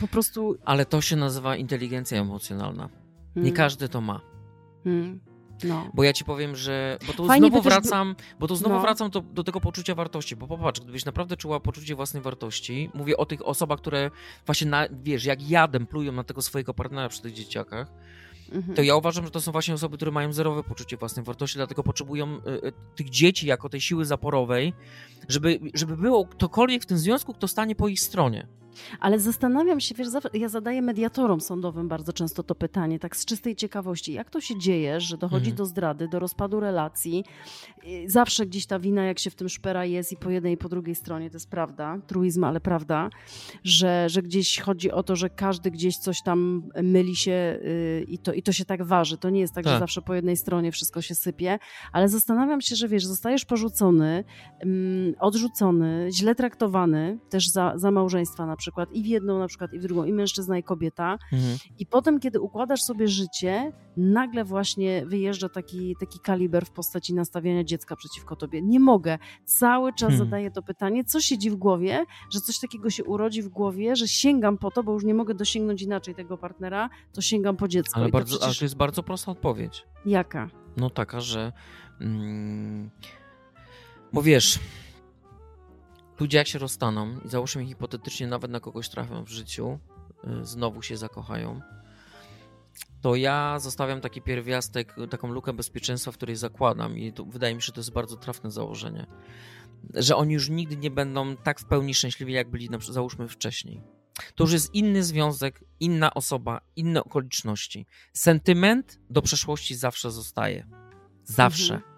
po 0.00 0.08
prostu... 0.08 0.56
Ale 0.64 0.86
to 0.86 1.00
się 1.00 1.16
nazywa 1.16 1.56
inteligencja 1.56 2.20
emocjonalna. 2.20 2.88
Nie 3.36 3.42
mm, 3.42 3.54
każdy 3.54 3.88
to 3.88 4.00
ma. 4.00 4.20
mm, 4.86 5.20
no. 5.64 5.90
Bo 5.94 6.02
ja 6.04 6.12
ci 6.12 6.24
powiem, 6.24 6.56
że. 6.56 6.98
Bo 7.06 7.12
tu 7.12 7.26
Fajnie 7.26 7.48
znowu 7.48 7.62
by 7.62 7.68
wracam, 7.70 8.14
bo 8.40 8.48
tu 8.48 8.56
znowu 8.56 8.74
No. 8.74 8.80
wracam 8.80 9.10
do, 9.10 9.20
do 9.20 9.44
tego 9.44 9.60
poczucia 9.60 9.94
wartości. 9.94 10.36
Bo 10.36 10.46
popatrz, 10.48 10.80
gdybyś 10.80 11.04
naprawdę 11.04 11.36
czuła 11.36 11.60
poczucie 11.60 11.94
własnej 11.94 12.22
wartości, 12.22 12.90
mówię 12.94 13.16
o 13.16 13.26
tych 13.26 13.46
osobach, 13.46 13.78
które 13.78 14.10
właśnie 14.46 14.66
na, 14.66 14.86
wiesz, 15.02 15.24
jak 15.24 15.50
jadem 15.50 15.86
plują 15.86 16.12
na 16.12 16.24
tego 16.24 16.42
swojego 16.42 16.74
partnera 16.74 17.08
przy 17.08 17.22
tych 17.22 17.32
dzieciakach, 17.32 17.92
Mhm. 18.52 18.74
to 18.76 18.82
ja 18.82 18.96
uważam, 18.96 19.24
że 19.24 19.30
to 19.30 19.40
są 19.40 19.52
właśnie 19.52 19.74
osoby, 19.74 19.96
które 19.96 20.10
mają 20.10 20.32
zerowe 20.32 20.62
poczucie 20.62 20.96
własnej 20.96 21.24
wartości, 21.24 21.58
dlatego 21.58 21.82
potrzebują 21.82 22.36
y, 22.36 22.72
tych 22.96 23.10
dzieci 23.10 23.46
jako 23.46 23.68
tej 23.68 23.80
siły 23.80 24.04
zaporowej, 24.04 24.72
żeby, 25.28 25.60
żeby 25.74 25.96
było 25.96 26.26
ktokolwiek 26.26 26.82
w 26.82 26.86
tym 26.86 26.98
związku, 26.98 27.34
kto 27.34 27.48
stanie 27.48 27.74
po 27.76 27.88
ich 27.88 28.00
stronie. 28.00 28.46
Ale 29.00 29.18
zastanawiam 29.20 29.80
się, 29.80 29.94
wiesz, 29.94 30.08
ja 30.34 30.48
zadaję 30.48 30.82
mediatorom 30.82 31.40
sądowym 31.40 31.88
bardzo 31.88 32.12
często 32.12 32.42
to 32.42 32.54
pytanie, 32.54 32.98
tak 32.98 33.16
z 33.16 33.24
czystej 33.24 33.56
ciekawości, 33.56 34.12
jak 34.12 34.30
to 34.30 34.40
się 34.40 34.58
dzieje, 34.58 35.00
że 35.00 35.16
dochodzi 35.18 35.42
Mhm. 35.50 35.56
do 35.56 35.66
zdrady, 35.66 36.08
do 36.08 36.18
rozpadu 36.18 36.60
relacji, 36.60 37.24
zawsze 38.06 38.46
gdzieś 38.46 38.66
ta 38.66 38.78
wina, 38.78 39.04
jak 39.04 39.18
się 39.18 39.30
w 39.30 39.34
tym 39.34 39.48
szpera 39.48 39.84
jest 39.84 40.12
i 40.12 40.16
po 40.16 40.30
jednej 40.30 40.54
i 40.54 40.56
po 40.56 40.68
drugiej 40.68 40.94
stronie, 40.94 41.30
to 41.30 41.36
jest 41.36 41.50
prawda, 41.50 41.98
truizm, 42.06 42.44
ale 42.44 42.60
prawda, 42.60 43.10
że, 43.64 44.08
że 44.08 44.22
gdzieś 44.22 44.60
chodzi 44.60 44.90
o 44.92 45.02
to, 45.02 45.16
że 45.16 45.30
każdy 45.30 45.70
gdzieś 45.70 45.96
coś 45.96 46.22
tam 46.22 46.62
myli 46.82 47.16
się 47.16 47.58
yy, 47.64 48.04
i, 48.08 48.18
to, 48.18 48.32
i 48.32 48.42
to 48.42 48.52
się 48.52 48.64
tak 48.64 48.82
waży. 48.82 49.18
To 49.18 49.30
nie 49.30 49.40
jest 49.40 49.54
tak, 49.54 49.64
że 49.64 49.70
Tak. 49.70 49.80
zawsze 49.80 50.02
po 50.02 50.14
jednej 50.14 50.36
stronie 50.36 50.72
wszystko 50.72 51.02
się 51.02 51.14
sypie, 51.14 51.58
ale 51.92 52.08
zastanawiam 52.08 52.60
się, 52.60 52.76
że 52.76 52.88
wiesz, 52.88 53.06
zostajesz 53.06 53.44
porzucony, 53.44 54.24
mm, 54.60 55.14
odrzucony, 55.20 56.08
źle 56.12 56.34
traktowany, 56.34 57.18
też 57.30 57.48
za, 57.48 57.72
za 57.76 57.90
małżeństwa 57.90 58.46
na 58.46 58.56
przykład, 58.56 58.61
i 58.92 59.02
w 59.02 59.06
jedną 59.06 59.38
na 59.38 59.46
przykład, 59.46 59.72
i 59.72 59.78
w 59.78 59.82
drugą, 59.82 60.04
i 60.04 60.12
mężczyzna, 60.12 60.58
i 60.58 60.62
kobieta. 60.62 61.18
Mhm. 61.32 61.58
I 61.78 61.86
potem, 61.86 62.20
kiedy 62.20 62.40
układasz 62.40 62.82
sobie 62.82 63.08
życie, 63.08 63.72
nagle 63.96 64.44
właśnie 64.44 65.06
wyjeżdża 65.06 65.48
taki, 65.48 65.96
taki 66.00 66.18
kaliber 66.20 66.66
w 66.66 66.70
postaci 66.70 67.14
nastawiania 67.14 67.64
dziecka 67.64 67.96
przeciwko 67.96 68.36
tobie. 68.36 68.62
Nie 68.62 68.80
mogę. 68.80 69.18
Cały 69.44 69.92
czas 69.92 70.08
Hmm. 70.08 70.18
zadaję 70.18 70.50
to 70.50 70.62
pytanie, 70.62 71.04
co 71.04 71.20
siedzi 71.20 71.50
w 71.50 71.54
głowie, 71.54 72.04
że 72.30 72.40
coś 72.40 72.58
takiego 72.58 72.90
się 72.90 73.04
urodzi 73.04 73.42
w 73.42 73.48
głowie, 73.48 73.96
że 73.96 74.08
sięgam 74.08 74.58
po 74.58 74.70
to, 74.70 74.82
bo 74.82 74.92
już 74.92 75.04
nie 75.04 75.14
mogę 75.14 75.34
dosięgnąć 75.34 75.82
inaczej 75.82 76.14
tego 76.14 76.38
partnera, 76.38 76.90
to 77.12 77.20
sięgam 77.22 77.56
po 77.56 77.68
dziecko. 77.68 77.96
Ale, 77.96 78.08
I 78.08 78.12
to 78.12 78.18
bardzo, 78.18 78.34
ale 78.34 78.40
przecież... 78.40 78.58
to 78.58 78.64
jest 78.64 78.76
bardzo 78.76 79.02
prosta 79.02 79.32
odpowiedź. 79.32 79.86
Jaka? 80.06 80.48
No 80.76 80.90
taka, 80.90 81.20
że. 81.20 81.52
Mm, 82.00 82.90
bo 84.12 84.22
wiesz, 84.22 84.58
ludzie 86.22 86.38
jak 86.38 86.48
się 86.48 86.58
rozstaną 86.58 87.20
i 87.24 87.28
załóżmy 87.28 87.66
hipotetycznie 87.66 88.26
nawet 88.26 88.50
na 88.50 88.60
kogoś 88.60 88.88
trafią 88.88 89.24
w 89.24 89.28
życiu, 89.28 89.78
y, 90.42 90.44
znowu 90.44 90.82
się 90.82 90.96
zakochają, 90.96 91.60
to 93.00 93.16
ja 93.16 93.58
zostawiam 93.58 94.00
taki 94.00 94.22
pierwiastek, 94.22 94.94
taką 95.10 95.28
lukę 95.28 95.52
bezpieczeństwa, 95.52 96.12
w 96.12 96.16
której 96.16 96.36
zakładam 96.36 96.98
i 96.98 97.12
to, 97.12 97.24
wydaje 97.24 97.54
mi 97.54 97.62
się, 97.62 97.66
że 97.66 97.72
to 97.72 97.80
jest 97.80 97.92
bardzo 97.92 98.16
trafne 98.16 98.50
założenie, 98.50 99.06
że 99.94 100.16
oni 100.16 100.34
już 100.34 100.48
nigdy 100.48 100.76
nie 100.76 100.90
będą 100.90 101.36
tak 101.36 101.60
w 101.60 101.64
pełni 101.64 101.94
szczęśliwi, 101.94 102.32
jak 102.32 102.50
byli 102.50 102.70
na, 102.70 102.78
załóżmy 102.78 103.28
wcześniej. 103.28 103.82
To 104.34 104.44
już 104.44 104.52
jest 104.52 104.74
inny 104.74 105.04
związek, 105.04 105.64
inna 105.80 106.14
osoba, 106.14 106.60
inne 106.76 107.04
okoliczności. 107.04 107.86
Sentyment 108.12 109.00
do 109.10 109.22
przeszłości 109.22 109.74
zawsze 109.74 110.10
zostaje. 110.10 110.66
Zawsze. 111.24 111.74
Mhm. 111.74 111.91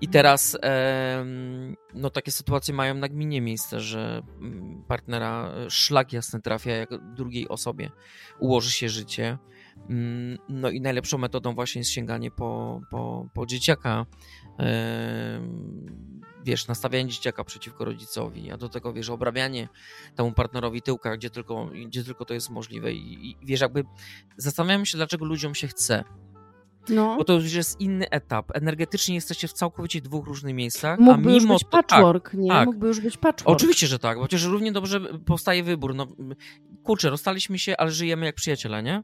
I 0.00 0.08
teraz 0.08 0.58
em, 0.62 1.76
no 1.94 2.10
takie 2.10 2.32
sytuacje 2.32 2.74
mają 2.74 2.94
nagminnie 2.94 3.40
miejsce, 3.40 3.80
że 3.80 4.22
mm, 4.40 4.84
partnera 4.88 5.52
e, 5.52 5.70
szlak 5.70 6.12
jasny 6.12 6.40
trafia, 6.40 6.70
jak 6.70 7.14
drugiej 7.14 7.48
osobie 7.48 7.90
ułoży 8.38 8.70
się 8.70 8.88
życie. 8.88 9.38
Mm, 9.88 10.38
No 10.48 10.70
i 10.70 10.80
najlepszą 10.80 11.18
metodą 11.18 11.54
właśnie 11.54 11.80
jest 11.80 11.90
sięganie 11.90 12.30
po, 12.30 12.80
po, 12.90 13.28
po 13.34 13.46
dzieciaka. 13.46 14.06
Wiesz, 16.44 16.68
nastawianie 16.68 17.08
dzieciaka 17.08 17.44
przeciwko 17.44 17.84
rodzicowi, 17.84 18.50
a 18.50 18.56
do 18.56 18.68
tego 18.68 18.92
wiesz, 18.92 19.10
obrabianie 19.10 19.68
temu 20.16 20.32
partnerowi 20.32 20.82
tyłka, 20.82 21.16
gdzie 21.16 21.30
tylko, 21.30 21.66
gdzie 21.86 22.04
tylko 22.04 22.24
to 22.24 22.34
jest 22.34 22.50
możliwe. 22.50 22.92
I, 22.92 23.30
i 23.30 23.36
wiesz, 23.42 23.60
jakby 23.60 23.84
zastanawiam 24.36 24.86
się, 24.86 24.96
dlaczego 24.96 25.24
ludziom 25.24 25.54
się 25.54 25.68
chce. 25.68 26.04
No, 26.90 27.16
Bo 27.16 27.24
to 27.24 27.32
już 27.32 27.52
jest 27.52 27.80
inny 27.80 28.10
etap. 28.10 28.50
Energetycznie 28.54 29.14
jesteście 29.14 29.48
w 29.48 29.52
całkowicie 29.52 30.00
dwóch 30.00 30.26
różnych 30.26 30.54
miejscach, 30.54 30.98
mógłby 30.98 31.30
a 31.30 31.34
już 31.34 31.42
mimo 31.42 31.54
być 31.54 31.62
to, 31.64 31.68
tak, 31.70 31.86
patchwork, 31.86 32.34
nie? 32.34 32.48
tak. 32.48 32.66
Mógłby 32.66 32.86
już 32.86 33.00
być 33.00 33.16
patchwork. 33.16 33.56
Oczywiście, 33.56 33.86
że 33.86 33.98
tak, 33.98 34.18
bo 34.18 34.26
przecież 34.26 34.46
równie 34.46 34.72
dobrze 34.72 35.00
powstaje 35.00 35.62
wybór. 35.62 35.94
No, 35.94 36.06
kurczę, 36.82 37.10
rozstaliśmy 37.10 37.58
się, 37.58 37.76
ale 37.76 37.90
żyjemy 37.90 38.26
jak 38.26 38.34
przyjaciele, 38.34 38.82
nie? 38.82 39.02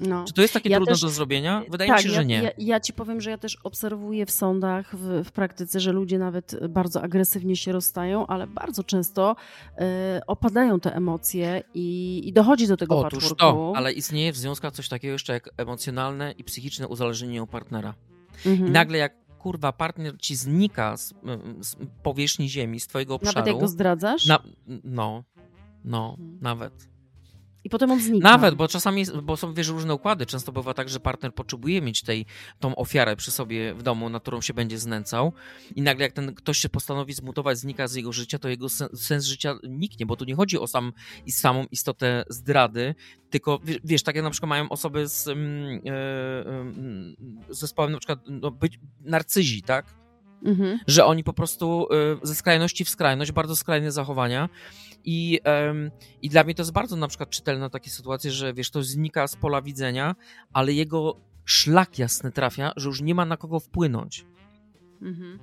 No. 0.00 0.24
Czy 0.24 0.32
to 0.34 0.42
jest 0.42 0.54
takie 0.54 0.68
Ja 0.70 0.76
trudne 0.78 0.92
też- 0.92 1.00
do 1.00 1.08
zrobienia? 1.08 1.62
Wydaje 1.70 1.88
tak, 1.90 1.98
mi 1.98 2.02
się, 2.02 2.08
ja, 2.08 2.14
że 2.14 2.24
nie. 2.24 2.42
Ja, 2.42 2.50
ja 2.58 2.80
ci 2.80 2.92
powiem, 2.92 3.20
że 3.20 3.30
ja 3.30 3.38
też 3.38 3.56
obserwuję 3.64 4.26
w 4.26 4.30
sądach, 4.30 4.96
w, 4.96 5.24
w 5.24 5.32
praktyce, 5.32 5.80
że 5.80 5.92
ludzie 5.92 6.18
nawet 6.18 6.56
bardzo 6.68 7.02
agresywnie 7.02 7.56
się 7.56 7.72
rozstają, 7.72 8.26
ale 8.26 8.46
bardzo 8.46 8.84
często 8.84 9.36
e, 9.78 10.20
opadają 10.26 10.80
te 10.80 10.94
emocje 10.96 11.62
i, 11.74 12.20
i 12.28 12.32
dochodzi 12.32 12.66
do 12.68 12.76
tego 12.76 12.98
Otóż 12.98 13.28
patchworku. 13.28 13.36
to, 13.36 13.72
ale 13.76 13.92
istnieje 13.92 14.32
w 14.32 14.36
związkach 14.36 14.72
coś 14.72 14.88
takiego 14.88 15.12
jeszcze 15.12 15.32
jak 15.32 15.50
emocjonalne 15.56 16.32
i 16.32 16.44
psychiczne 16.44 16.88
uzależnienie 16.88 17.42
od 17.42 17.50
partnera. 17.50 17.94
Mhm. 18.46 18.68
I 18.68 18.70
nagle 18.70 18.98
jak 18.98 19.24
kurwa 19.38 19.72
partner 19.72 20.14
ci 20.18 20.36
znika 20.36 20.96
z, 20.96 21.14
z 21.60 21.76
powierzchni 22.02 22.48
ziemi, 22.48 22.80
z 22.80 22.86
twojego 22.86 23.14
obszaru. 23.14 23.34
Nawet 23.38 23.46
jak 23.54 23.60
go 23.60 23.68
zdradzasz 23.68 24.26
na, 24.26 24.38
no, 24.84 25.24
no, 25.84 26.16
Mhm. 26.18 26.38
nawet. 26.42 26.88
I 27.64 27.68
potem 27.68 27.90
on 27.90 28.00
znika. 28.00 28.28
Nawet, 28.28 28.54
bo 28.54 28.68
czasami, 28.68 29.04
bo 29.22 29.36
są 29.36 29.54
wiesz, 29.54 29.68
różne 29.68 29.94
układy. 29.94 30.26
Często 30.26 30.52
bywa 30.52 30.74
tak, 30.74 30.88
że 30.88 31.00
partner 31.00 31.34
potrzebuje 31.34 31.82
mieć 31.82 32.02
tej, 32.02 32.26
tą 32.60 32.76
ofiarę 32.76 33.16
przy 33.16 33.30
sobie 33.30 33.74
w 33.74 33.82
domu, 33.82 34.08
na 34.10 34.20
którą 34.20 34.40
się 34.40 34.54
będzie 34.54 34.78
znęcał 34.78 35.32
i 35.76 35.82
nagle 35.82 36.04
jak 36.04 36.12
ten 36.12 36.34
ktoś 36.34 36.58
się 36.58 36.68
postanowi 36.68 37.12
zmutować, 37.12 37.58
znika 37.58 37.88
z 37.88 37.94
jego 37.94 38.12
życia, 38.12 38.38
to 38.38 38.48
jego 38.48 38.68
sen, 38.68 38.88
sens 38.94 39.24
życia 39.24 39.54
niknie, 39.68 40.06
bo 40.06 40.16
tu 40.16 40.24
nie 40.24 40.34
chodzi 40.34 40.58
o 40.58 40.66
sam 40.66 40.92
i 41.26 41.32
samą 41.32 41.66
istotę 41.70 42.24
zdrady, 42.28 42.94
tylko 43.30 43.60
wiesz, 43.84 44.02
tak 44.02 44.14
jak 44.14 44.24
na 44.24 44.30
przykład 44.30 44.48
mają 44.48 44.68
osoby 44.68 45.08
z 45.08 45.28
e, 45.28 45.32
mm, 45.32 47.16
zespołem 47.48 47.92
na 47.92 47.98
przykład 47.98 48.18
no, 48.28 48.50
być 48.50 48.78
narcyzi, 49.00 49.62
tak? 49.62 50.03
Mhm. 50.44 50.78
że 50.86 51.04
oni 51.04 51.24
po 51.24 51.32
prostu 51.32 51.86
y, 52.22 52.26
ze 52.26 52.34
skrajności 52.34 52.84
w 52.84 52.88
skrajność, 52.88 53.32
bardzo 53.32 53.56
skrajne 53.56 53.92
zachowania. 53.92 54.48
I, 55.06 55.40
I 56.22 56.28
dla 56.28 56.44
mnie 56.44 56.54
to 56.54 56.62
jest 56.62 56.72
bardzo 56.72 56.96
na 56.96 57.08
przykład 57.08 57.30
czytelne 57.30 57.70
takie 57.70 57.90
sytuacje, 57.90 58.30
że 58.30 58.54
wiesz, 58.54 58.70
to 58.70 58.82
znika 58.82 59.28
z 59.28 59.36
pola 59.36 59.62
widzenia, 59.62 60.14
ale 60.52 60.72
jego 60.72 61.16
szlak 61.44 61.98
jasny 61.98 62.32
trafia, 62.32 62.72
że 62.76 62.88
już 62.88 63.00
nie 63.00 63.14
ma 63.14 63.24
na 63.24 63.36
kogo 63.36 63.60
wpłynąć. 63.60 64.26
Mhm. 65.02 65.38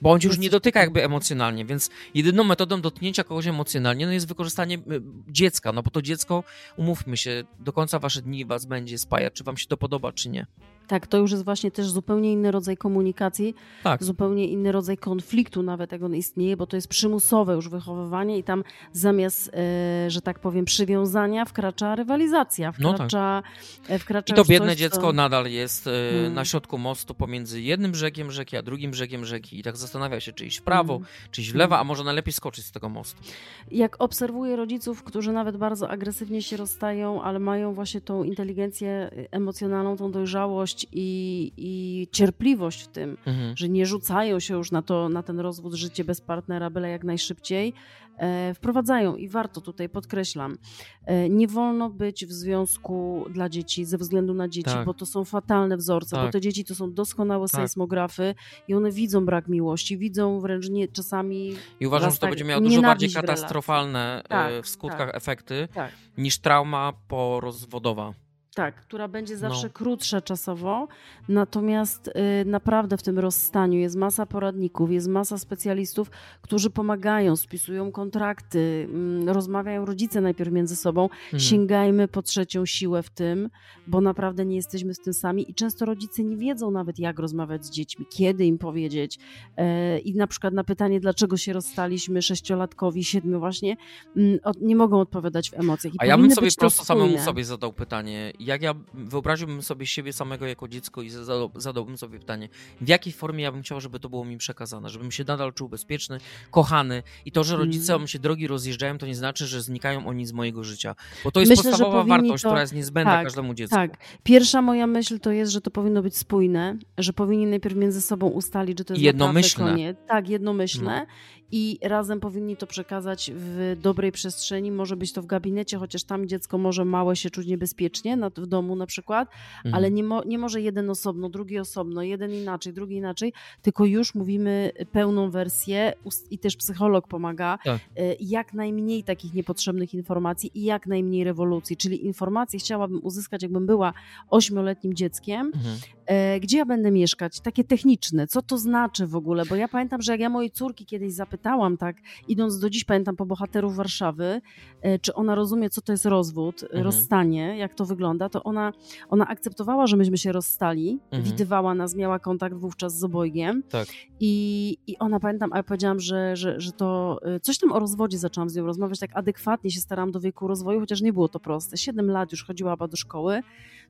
Bo 0.00 0.10
on 0.10 0.20
cię 0.20 0.28
już 0.28 0.38
nie 0.38 0.50
dotyka 0.50 0.80
jakby 0.80 1.04
emocjonalnie, 1.04 1.64
więc 1.64 1.90
jedyną 2.14 2.44
metodą 2.44 2.80
dotknięcia 2.80 3.24
kogoś 3.24 3.46
emocjonalnie 3.46 4.06
no 4.06 4.12
jest 4.12 4.28
wykorzystanie 4.28 4.76
y, 4.76 4.80
dziecka, 5.28 5.72
no 5.72 5.82
bo 5.82 5.90
to 5.90 6.02
dziecko, 6.02 6.44
umówmy 6.76 7.16
się, 7.16 7.44
do 7.60 7.72
końca 7.72 7.98
wasze 7.98 8.22
dni 8.22 8.44
was 8.44 8.66
będzie 8.66 8.98
spajać, 8.98 9.32
czy 9.32 9.44
wam 9.44 9.56
się 9.56 9.66
to 9.66 9.76
podoba, 9.76 10.12
czy 10.12 10.28
nie. 10.28 10.46
Tak, 10.86 11.06
to 11.06 11.18
już 11.18 11.30
jest 11.30 11.44
właśnie 11.44 11.70
też 11.70 11.90
zupełnie 11.90 12.32
inny 12.32 12.50
rodzaj 12.50 12.76
komunikacji, 12.76 13.54
Tak. 13.82 14.04
zupełnie 14.04 14.48
inny 14.48 14.72
rodzaj 14.72 14.98
konfliktu, 14.98 15.62
nawet 15.62 15.92
jak 15.92 16.02
on 16.02 16.14
istnieje, 16.14 16.56
bo 16.56 16.66
to 16.66 16.76
jest 16.76 16.88
przymusowe 16.88 17.54
już 17.54 17.68
wychowywanie 17.68 18.38
i 18.38 18.42
tam 18.44 18.64
zamiast, 18.92 19.50
e, 19.54 20.10
że 20.10 20.20
tak 20.22 20.38
powiem, 20.38 20.64
przywiązania 20.64 21.44
wkracza 21.44 21.94
rywalizacja, 21.94 22.72
No 22.78 22.88
tak. 22.88 22.96
wkracza, 22.96 23.42
e, 23.88 23.98
wkracza 23.98 24.34
I 24.34 24.36
to 24.36 24.44
biedne 24.44 24.68
coś, 24.68 24.78
dziecko 24.78 25.00
co... 25.00 25.12
nadal 25.12 25.46
jest 25.46 25.86
e, 25.86 25.90
Hmm. 26.12 26.34
na 26.34 26.44
środku 26.44 26.78
mostu 26.78 27.14
pomiędzy 27.14 27.60
jednym 27.62 27.92
brzegiem 27.92 28.30
rzeki, 28.32 28.56
a 28.56 28.62
drugim 28.62 28.90
brzegiem 28.90 29.24
rzeki 29.24 29.58
i 29.58 29.62
tak 29.62 29.76
zastanawia 29.76 30.20
się, 30.20 30.32
czy 30.32 30.46
iść 30.46 30.58
w 30.58 30.62
prawo, 30.62 30.94
Mm. 30.94 31.06
czy 31.30 31.40
iść 31.40 31.52
w 31.52 31.54
lewo, 31.54 31.78
a 31.78 31.84
może 31.84 32.04
najlepiej 32.04 32.32
skoczyć 32.32 32.64
z 32.66 32.72
tego 32.72 32.88
mostu. 32.88 33.22
Jak 33.70 33.96
obserwuję 33.98 34.56
rodziców, 34.56 35.02
którzy 35.02 35.32
nawet 35.32 35.56
bardzo 35.56 35.88
agresywnie 35.90 36.42
się 36.42 36.56
rozstają, 36.56 37.22
ale 37.22 37.38
mają 37.38 37.74
właśnie 37.74 38.00
tą 38.00 38.22
inteligencję 38.24 39.10
emocjonalną, 39.30 39.96
tą 39.96 40.12
dojrzałość 40.12 40.73
i, 40.92 41.52
i 41.56 42.08
cierpliwość 42.12 42.82
w 42.82 42.88
tym, 42.88 43.16
Mhm. 43.26 43.56
że 43.56 43.68
nie 43.68 43.86
rzucają 43.86 44.40
się 44.40 44.54
już 44.56 44.70
na, 44.70 44.82
to, 44.82 45.08
na 45.08 45.22
ten 45.22 45.40
rozwód, 45.40 45.74
życie 45.74 46.04
bez 46.04 46.20
partnera, 46.20 46.70
byle 46.70 46.88
jak 46.90 47.04
najszybciej, 47.04 47.72
e, 48.18 48.54
wprowadzają 48.54 49.16
i 49.16 49.28
warto 49.28 49.60
tutaj 49.60 49.88
podkreślam, 49.88 50.58
e, 51.04 51.28
nie 51.28 51.48
wolno 51.48 51.90
być 51.90 52.26
w 52.26 52.32
związku 52.32 53.24
dla 53.30 53.48
dzieci 53.48 53.84
ze 53.84 53.98
względu 53.98 54.34
na 54.34 54.48
dzieci, 54.48 54.70
Tak. 54.70 54.86
bo 54.86 54.94
to 54.94 55.06
są 55.06 55.24
fatalne 55.24 55.76
wzorce, 55.76 56.16
bo 56.16 56.22
Tak. 56.22 56.32
te 56.32 56.40
dzieci 56.40 56.64
to 56.64 56.74
są 56.74 56.92
doskonałe 56.92 57.46
Tak. 57.48 57.60
sejsmografy 57.60 58.34
i 58.68 58.74
one 58.74 58.90
widzą 58.92 59.26
brak 59.26 59.48
miłości, 59.48 59.98
widzą 59.98 60.40
wręcz 60.40 60.68
nie, 60.70 60.88
czasami 60.88 61.54
I 61.80 61.86
uważam, 61.86 62.10
że 62.10 62.16
to 62.16 62.20
tak 62.20 62.30
będzie 62.30 62.44
miało 62.44 62.60
dużo 62.62 62.82
bardziej 62.82 63.08
w 63.08 63.14
katastrofalne 63.14 64.22
e, 64.24 64.28
Tak, 64.28 64.52
w 64.64 64.68
skutkach 64.68 64.98
tak. 64.98 65.16
efekty 65.16 65.68
tak, 65.74 65.92
niż 66.18 66.38
trauma 66.38 66.92
porozwodowa. 67.08 68.12
Tak, 68.54 68.74
która 68.86 69.08
będzie 69.08 69.36
zawsze 69.36 69.66
No. 69.66 69.72
krótsza 69.72 70.20
czasowo, 70.20 70.88
natomiast 71.28 72.08
y, 72.08 72.44
naprawdę 72.44 72.96
w 72.96 73.02
tym 73.02 73.18
rozstaniu 73.18 73.78
jest 73.78 73.96
masa 73.96 74.26
poradników, 74.26 74.90
jest 74.90 75.08
masa 75.08 75.38
specjalistów, 75.38 76.10
którzy 76.42 76.70
pomagają, 76.70 77.36
spisują 77.36 77.92
kontrakty, 77.92 78.86
mm, 78.90 79.28
rozmawiają 79.28 79.84
rodzice 79.84 80.20
najpierw 80.20 80.52
między 80.52 80.76
sobą. 80.76 81.02
Mhm. 81.04 81.40
Sięgajmy 81.40 82.08
po 82.08 82.22
trzecią 82.22 82.66
siłę 82.66 83.02
w 83.02 83.10
tym, 83.10 83.50
bo 83.86 84.00
naprawdę 84.00 84.44
nie 84.46 84.56
jesteśmy 84.56 84.94
z 84.94 84.98
tym 85.00 85.14
sami 85.14 85.50
i 85.50 85.54
często 85.54 85.84
rodzice 85.84 86.24
nie 86.24 86.36
wiedzą 86.36 86.70
nawet 86.70 86.98
jak 86.98 87.18
rozmawiać 87.18 87.66
z 87.66 87.70
dziećmi, 87.70 88.06
kiedy 88.10 88.44
im 88.44 88.58
powiedzieć. 88.58 89.18
E, 89.56 89.98
I 89.98 90.14
na 90.14 90.26
przykład 90.26 90.54
na 90.54 90.64
pytanie, 90.64 91.00
dlaczego 91.00 91.36
się 91.36 91.52
rozstaliśmy 91.52 92.22
sześciolatkowi, 92.22 93.04
siedmiu 93.04 93.38
właśnie, 93.38 93.76
mm, 94.16 94.38
nie 94.60 94.76
mogą 94.76 95.00
odpowiadać 95.00 95.50
w 95.50 95.54
emocjach. 95.54 95.94
I 95.94 95.96
A 96.00 96.06
ja 96.06 96.18
bym 96.18 96.30
sobie 96.30 96.48
prosto 96.58 96.84
samemu 96.84 97.06
spójne. 97.06 97.24
sobie 97.24 97.44
zadał 97.44 97.72
pytanie, 97.72 98.32
jak 98.44 98.62
ja 98.62 98.74
wyobraziłbym 98.94 99.62
sobie 99.62 99.86
siebie 99.86 100.12
samego 100.12 100.46
jako 100.46 100.68
dziecko 100.68 101.02
i 101.02 101.10
zadał, 101.10 101.50
zadałbym 101.56 101.98
sobie 101.98 102.18
pytanie, 102.18 102.48
w 102.80 102.88
jakiej 102.88 103.12
formie 103.12 103.44
ja 103.44 103.52
bym 103.52 103.62
chciał, 103.62 103.80
żeby 103.80 104.00
to 104.00 104.08
było 104.08 104.24
mi 104.24 104.36
przekazane, 104.38 104.88
żebym 104.90 105.10
się 105.12 105.24
nadal 105.28 105.52
czuł 105.52 105.68
bezpieczny, 105.68 106.18
kochany 106.50 107.02
i 107.24 107.32
to, 107.32 107.44
że 107.44 107.56
rodzice 107.56 107.94
Mm. 107.94 108.08
się 108.08 108.18
drogi 108.18 108.46
rozjeżdżają, 108.46 108.98
to 108.98 109.06
nie 109.06 109.14
znaczy, 109.14 109.46
że 109.46 109.62
znikają 109.62 110.06
oni 110.06 110.26
z 110.26 110.32
mojego 110.32 110.64
życia, 110.64 110.94
bo 111.24 111.30
to 111.30 111.40
jest 111.40 111.50
Myślę, 111.50 111.64
podstawowa 111.70 112.04
wartość, 112.04 112.42
to- 112.42 112.48
która 112.48 112.60
jest 112.60 112.72
niezbędna 112.74 113.12
tak, 113.12 113.24
każdemu 113.24 113.54
dziecku. 113.54 113.76
Tak. 113.76 113.96
Pierwsza 114.22 114.62
moja 114.62 114.86
myśl 114.86 115.20
to 115.20 115.32
jest, 115.32 115.52
że 115.52 115.60
to 115.60 115.70
powinno 115.70 116.02
być 116.02 116.16
spójne, 116.16 116.78
że 116.98 117.12
powinni 117.12 117.46
najpierw 117.46 117.76
między 117.76 118.02
sobą 118.02 118.26
ustalić, 118.28 118.78
że 118.78 118.84
to 118.84 118.94
jest 118.94 119.02
Jednomyślne. 119.04 119.94
Tak, 120.08 120.28
jednomyślne. 120.28 121.06
No. 121.08 121.14
I 121.56 121.78
razem 121.82 122.20
powinni 122.20 122.56
to 122.56 122.66
przekazać 122.66 123.30
w 123.34 123.76
dobrej 123.82 124.12
przestrzeni. 124.12 124.70
Może 124.70 124.96
być 124.96 125.12
to 125.12 125.22
w 125.22 125.26
gabinecie, 125.26 125.78
chociaż 125.78 126.04
tam 126.04 126.28
dziecko 126.28 126.58
może 126.58 126.84
małe 126.84 127.16
się 127.16 127.30
czuć 127.30 127.46
niebezpiecznie, 127.46 128.16
na, 128.16 128.30
w 128.30 128.46
domu 128.46 128.76
na 128.76 128.86
przykład, 128.86 129.28
Mhm. 129.56 129.74
ale 129.74 129.90
nie, 129.90 130.04
mo, 130.04 130.24
nie 130.24 130.38
może 130.38 130.60
jeden 130.60 130.90
osobno, 130.90 131.28
drugi 131.28 131.58
osobno, 131.58 132.02
jeden 132.02 132.30
inaczej, 132.32 132.72
drugi 132.72 132.96
inaczej, 132.96 133.32
tylko 133.62 133.84
już 133.84 134.14
mówimy 134.14 134.70
pełną 134.92 135.30
wersję 135.30 135.92
i 136.30 136.38
też 136.38 136.56
psycholog 136.56 137.08
pomaga. 137.08 137.58
Tak. 137.64 137.80
e, 137.96 138.14
Jak 138.20 138.54
najmniej 138.54 139.04
takich 139.04 139.34
niepotrzebnych 139.34 139.94
informacji 139.94 140.50
i 140.54 140.62
jak 140.64 140.86
najmniej 140.86 141.24
rewolucji. 141.24 141.76
Czyli 141.76 142.06
informacje 142.06 142.58
chciałabym 142.58 143.00
uzyskać, 143.04 143.42
jakbym 143.42 143.66
była 143.66 143.92
ośmioletnim 144.30 144.94
dzieckiem, 144.94 145.46
Mhm. 145.54 145.76
E, 146.06 146.40
gdzie 146.40 146.58
ja 146.58 146.64
będę 146.66 146.90
mieszkać, 146.90 147.40
takie 147.40 147.64
techniczne, 147.64 148.26
co 148.26 148.42
to 148.42 148.58
znaczy 148.58 149.06
w 149.06 149.16
ogóle, 149.16 149.44
bo 149.46 149.56
ja 149.56 149.68
pamiętam, 149.68 150.02
że 150.02 150.12
jak 150.12 150.20
ja 150.20 150.28
mojej 150.28 150.50
córki 150.50 150.86
kiedyś 150.86 151.12
zapytałam, 151.12 151.76
tak, 151.76 151.96
idąc 152.28 152.58
do 152.58 152.70
dziś 152.70 152.84
pamiętam 152.84 153.16
po 153.16 153.26
bohaterów 153.26 153.76
Warszawy, 153.76 154.40
e, 154.82 154.98
czy 154.98 155.14
ona 155.14 155.34
rozumie, 155.34 155.70
co 155.70 155.80
to 155.82 155.92
jest 155.92 156.06
rozwód, 156.06 156.62
Mhm. 156.62 156.84
rozstanie, 156.84 157.58
jak 157.58 157.74
to 157.74 157.84
wygląda, 157.86 158.28
to 158.28 158.42
ona, 158.42 158.72
ona 159.08 159.26
akceptowała, 159.28 159.86
że 159.86 159.96
myśmy 159.96 160.18
się 160.18 160.32
rozstali, 160.32 160.98
Mhm. 161.04 161.22
widywała 161.22 161.74
nas, 161.74 161.94
miała 161.94 162.18
kontakt 162.18 162.56
wówczas 162.56 162.98
z 162.98 163.04
obojgiem 163.04 163.62
Tak. 163.62 163.88
i, 164.20 164.76
i 164.86 164.98
ona, 164.98 165.20
pamiętam, 165.20 165.52
a 165.52 165.56
ja 165.56 165.62
powiedziałam, 165.62 166.00
że, 166.00 166.36
że, 166.36 166.60
że 166.60 166.72
to 166.72 167.18
e, 167.22 167.40
coś 167.40 167.58
tam 167.58 167.72
o 167.72 167.78
rozwodzie 167.78 168.18
zaczęłam 168.18 168.48
z 168.50 168.56
nią 168.56 168.66
rozmawiać, 168.66 168.98
tak 168.98 169.10
adekwatnie 169.14 169.70
się 169.70 169.80
starałam 169.80 170.12
do 170.12 170.20
wieku 170.20 170.48
rozwoju, 170.48 170.80
chociaż 170.80 171.00
nie 171.00 171.12
było 171.12 171.28
to 171.28 171.40
proste. 171.40 171.76
Siedem 171.76 172.10
lat 172.10 172.32
już 172.32 172.44
chodziła 172.44 172.70
chyba 172.70 172.88
do 172.88 172.96
szkoły, 172.96 173.42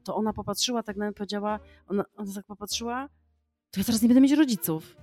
to 0.05 0.17
ona 0.17 0.33
popatrzyła 0.33 0.83
tak 0.83 0.97
na 0.97 1.05
mnie, 1.05 1.15
powiedziała, 1.15 1.61
ona, 1.87 2.05
ona 2.17 2.33
tak 2.35 2.47
popatrzyła, 2.47 3.09
to 3.71 3.81
ja 3.81 3.85
teraz 3.85 4.03
nie 4.03 4.09
będę 4.09 4.21
mieć 4.21 4.33
rodziców. 4.33 4.97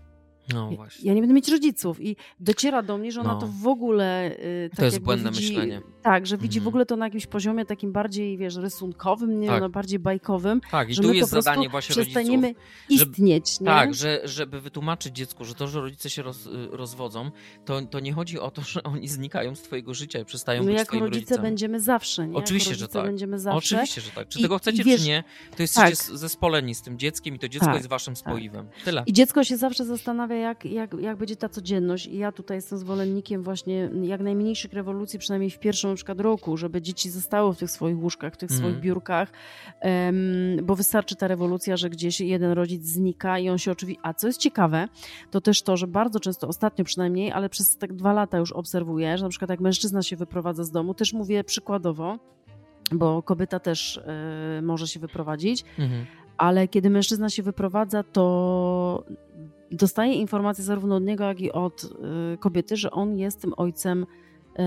No 0.53 0.67
Ja- 0.71 0.77
właśnie. 0.77 1.07
Ja 1.07 1.13
nie 1.13 1.21
będę 1.21 1.33
mieć 1.35 1.49
rodziców 1.49 2.01
i 2.01 2.15
dociera 2.39 2.83
do 2.83 2.97
mnie, 2.97 3.11
że 3.11 3.21
ona 3.21 3.33
No. 3.33 3.39
to 3.39 3.47
w 3.47 3.67
ogóle 3.67 4.31
y, 4.39 4.69
tak 4.69 4.79
To 4.79 4.85
jest 4.85 4.99
błędne 4.99 5.31
widzi, 5.31 5.47
myślenie. 5.53 5.81
Tak, 6.01 6.25
że 6.27 6.37
widzi 6.37 6.59
w 6.59 6.61
Mhm. 6.61 6.67
ogóle 6.67 6.85
to 6.85 6.95
na 6.95 7.05
jakimś 7.05 7.27
poziomie 7.27 7.65
takim 7.65 7.91
bardziej, 7.91 8.37
wiesz, 8.37 8.55
rysunkowym, 8.55 9.39
nie 9.39 9.47
Tak. 9.47 9.61
no, 9.61 9.69
bardziej 9.69 9.99
bajkowym, 9.99 10.61
Tak, 10.71 10.89
i 10.89 10.93
że 10.93 11.01
tu 11.01 11.07
my 11.07 11.15
jest 11.15 11.33
po 11.33 11.41
zadanie 11.41 11.69
właśnie 11.69 11.93
przestaniemy 11.95 12.47
rodziców. 12.87 13.07
istnieć, 13.11 13.59
nie? 13.59 13.65
Tak, 13.65 13.93
że, 13.93 14.21
żeby 14.23 14.61
wytłumaczyć 14.61 15.15
dziecku, 15.15 15.45
że 15.45 15.55
to, 15.55 15.67
że 15.67 15.81
rodzice 15.81 16.09
się 16.09 16.21
roz, 16.21 16.45
y, 16.45 16.67
rozwodzą, 16.71 17.31
to, 17.65 17.81
to 17.81 17.99
nie 17.99 18.13
chodzi 18.13 18.39
o 18.39 18.51
to, 18.51 18.61
że 18.71 18.83
oni 18.83 19.07
znikają 19.07 19.55
z 19.55 19.61
twojego 19.61 19.93
życia 19.93 20.19
i 20.19 20.25
przestają 20.25 20.59
My 20.61 20.65
być 20.65 20.73
No 20.75 20.79
jako 20.79 20.99
rodzice 20.99 21.19
rodzicami. 21.19 21.41
będziemy 21.41 21.79
zawsze, 21.79 22.27
nie? 22.27 22.35
Oczywiście, 22.37 22.75
że 22.75 22.87
tak. 22.87 23.05
będziemy 23.05 23.39
zawsze. 23.39 23.57
Oczywiście, 23.57 24.01
że 24.01 24.11
tak. 24.11 24.27
Czy 24.27 24.39
I- 24.39 24.41
tego 24.41 24.57
chcecie, 24.57 24.83
wiesz- 24.83 25.01
czy 25.01 25.07
nie, 25.07 25.23
to 25.57 25.63
jesteście 25.63 25.97
tak. 25.97 26.07
tak. 26.07 26.17
zespoleni 26.17 26.75
z 26.75 26.81
tym 26.81 26.99
dzieckiem 26.99 27.35
i 27.35 27.39
to 27.39 27.49
dziecko 27.49 27.65
Tak, 27.65 27.75
jest 27.75 27.87
waszym 27.87 28.15
spoiwem. 28.15 28.67
Tyle. 28.85 29.03
I 29.05 29.13
dziecko 29.13 29.43
się 29.43 29.57
zawsze 29.57 29.85
zastanawia, 29.85 30.30
jak, 30.39 30.65
jak, 30.65 30.93
jak 30.93 31.17
będzie 31.17 31.35
ta 31.35 31.49
codzienność. 31.49 32.07
I 32.07 32.17
ja 32.17 32.31
tutaj 32.31 32.57
jestem 32.57 32.77
zwolennikiem 32.77 33.43
właśnie 33.43 33.89
jak 34.01 34.21
najmniejszych 34.21 34.73
rewolucji, 34.73 35.19
przynajmniej 35.19 35.51
w 35.51 35.59
pierwszym 35.59 35.89
na 35.89 35.95
przykład 35.95 36.19
roku, 36.19 36.57
żeby 36.57 36.81
dzieci 36.81 37.09
zostały 37.09 37.53
w 37.53 37.57
tych 37.57 37.71
swoich 37.71 37.99
łóżkach, 37.99 38.33
w 38.33 38.37
tych 38.37 38.51
Mhm. 38.51 38.59
swoich 38.69 38.81
biurkach, 38.83 39.31
em, 39.79 40.15
bo 40.63 40.75
wystarczy 40.75 41.15
ta 41.15 41.27
rewolucja, 41.27 41.77
że 41.77 41.89
gdzieś 41.89 42.21
jeden 42.21 42.51
rodzic 42.51 42.85
znika 42.85 43.39
i 43.39 43.49
on 43.49 43.57
się 43.57 43.71
oczywiście... 43.71 44.01
A 44.03 44.13
co 44.13 44.27
jest 44.27 44.39
ciekawe, 44.39 44.87
to 45.31 45.41
też 45.41 45.61
to, 45.61 45.77
że 45.77 45.87
bardzo 45.87 46.19
często, 46.19 46.47
ostatnio 46.47 46.85
przynajmniej, 46.85 47.31
ale 47.31 47.49
przez 47.49 47.77
tak 47.77 47.93
dwa 47.93 48.13
lata 48.13 48.37
już 48.37 48.51
obserwuję, 48.51 49.17
że 49.17 49.23
na 49.23 49.29
przykład 49.29 49.49
jak 49.49 49.59
mężczyzna 49.59 50.03
się 50.03 50.15
wyprowadza 50.15 50.63
z 50.63 50.71
domu, 50.71 50.93
też 50.93 51.13
mówię 51.13 51.43
przykładowo, 51.43 52.19
bo 52.91 53.23
kobieta 53.23 53.59
też 53.59 53.97
e, 54.57 54.61
może 54.61 54.87
się 54.87 54.99
wyprowadzić, 54.99 55.63
Mhm. 55.79 56.05
ale 56.37 56.67
kiedy 56.67 56.89
mężczyzna 56.89 57.29
się 57.29 57.43
wyprowadza, 57.43 58.03
to 58.03 59.03
dostaje 59.71 60.13
informację 60.13 60.63
zarówno 60.63 60.95
od 60.95 61.03
niego, 61.03 61.23
jak 61.23 61.41
i 61.41 61.51
od 61.51 61.83
y, 61.83 62.37
kobiety, 62.37 62.77
że 62.77 62.91
on 62.91 63.17
jest 63.17 63.41
tym 63.41 63.53
ojcem 63.57 64.05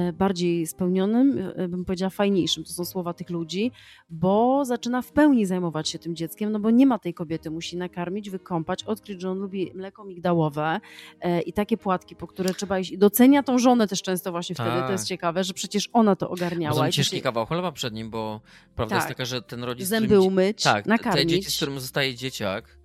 y, 0.09 0.13
bardziej 0.13 0.67
spełnionym, 0.67 1.39
y, 1.39 1.69
bym 1.69 1.85
powiedziała 1.85 2.11
fajniejszym, 2.11 2.65
to 2.65 2.71
są 2.73 2.85
słowa 2.85 3.15
tych 3.15 3.31
ludzi, 3.31 3.73
bo 4.11 4.65
zaczyna 4.65 5.03
w 5.03 5.13
pełni 5.13 5.47
zajmować 5.47 5.89
się 5.89 5.99
tym 5.99 6.17
dzieckiem, 6.17 6.53
no 6.53 6.61
bo 6.61 6.71
nie 6.71 6.87
ma 6.87 6.99
tej 6.99 7.15
kobiety, 7.15 7.51
musi 7.51 7.77
nakarmić, 7.77 8.31
wykąpać, 8.31 8.85
odkryć, 8.85 9.21
że 9.21 9.31
on 9.31 9.39
lubi 9.39 9.71
mleko 9.75 10.05
migdałowe 10.05 10.81
e, 11.21 11.41
i 11.43 11.53
takie 11.53 11.77
płatki, 11.77 12.17
po 12.17 12.27
które 12.27 12.55
trzeba 12.55 12.79
iść. 12.79 12.91
I 12.91 12.99
docenia 12.99 13.43
tą 13.43 13.59
żonę 13.59 13.89
też 13.89 14.03
często 14.03 14.31
właśnie 14.33 14.55
wtedy, 14.55 14.71
to 14.87 14.93
jest 14.93 15.05
Tak. 15.05 15.09
ciekawe, 15.09 15.45
że 15.45 15.55
przecież 15.55 15.91
ona 15.93 16.17
to 16.17 16.31
ogarniała. 16.31 16.89
i 16.89 16.93
ciężki 16.93 17.11
dzisiaj 17.11 17.23
kawał 17.23 17.47
chleba 17.47 17.73
przed 17.73 17.95
nim, 17.95 18.11
bo 18.11 18.41
prawda 18.77 18.97
Tak. 18.97 19.03
jest 19.05 19.09
taka, 19.09 19.25
że 19.25 19.43
ten 19.43 19.65
rodzic, 19.65 19.87
Zęby 19.89 20.07
którym, 20.09 20.25
umyć, 20.27 20.63
tak, 20.63 20.87
nakarmić. 20.87 21.31
dzieci, 21.31 21.51
z 21.51 21.57
którym 21.57 21.81
zostaje 21.81 22.15
dzieciak, 22.15 22.79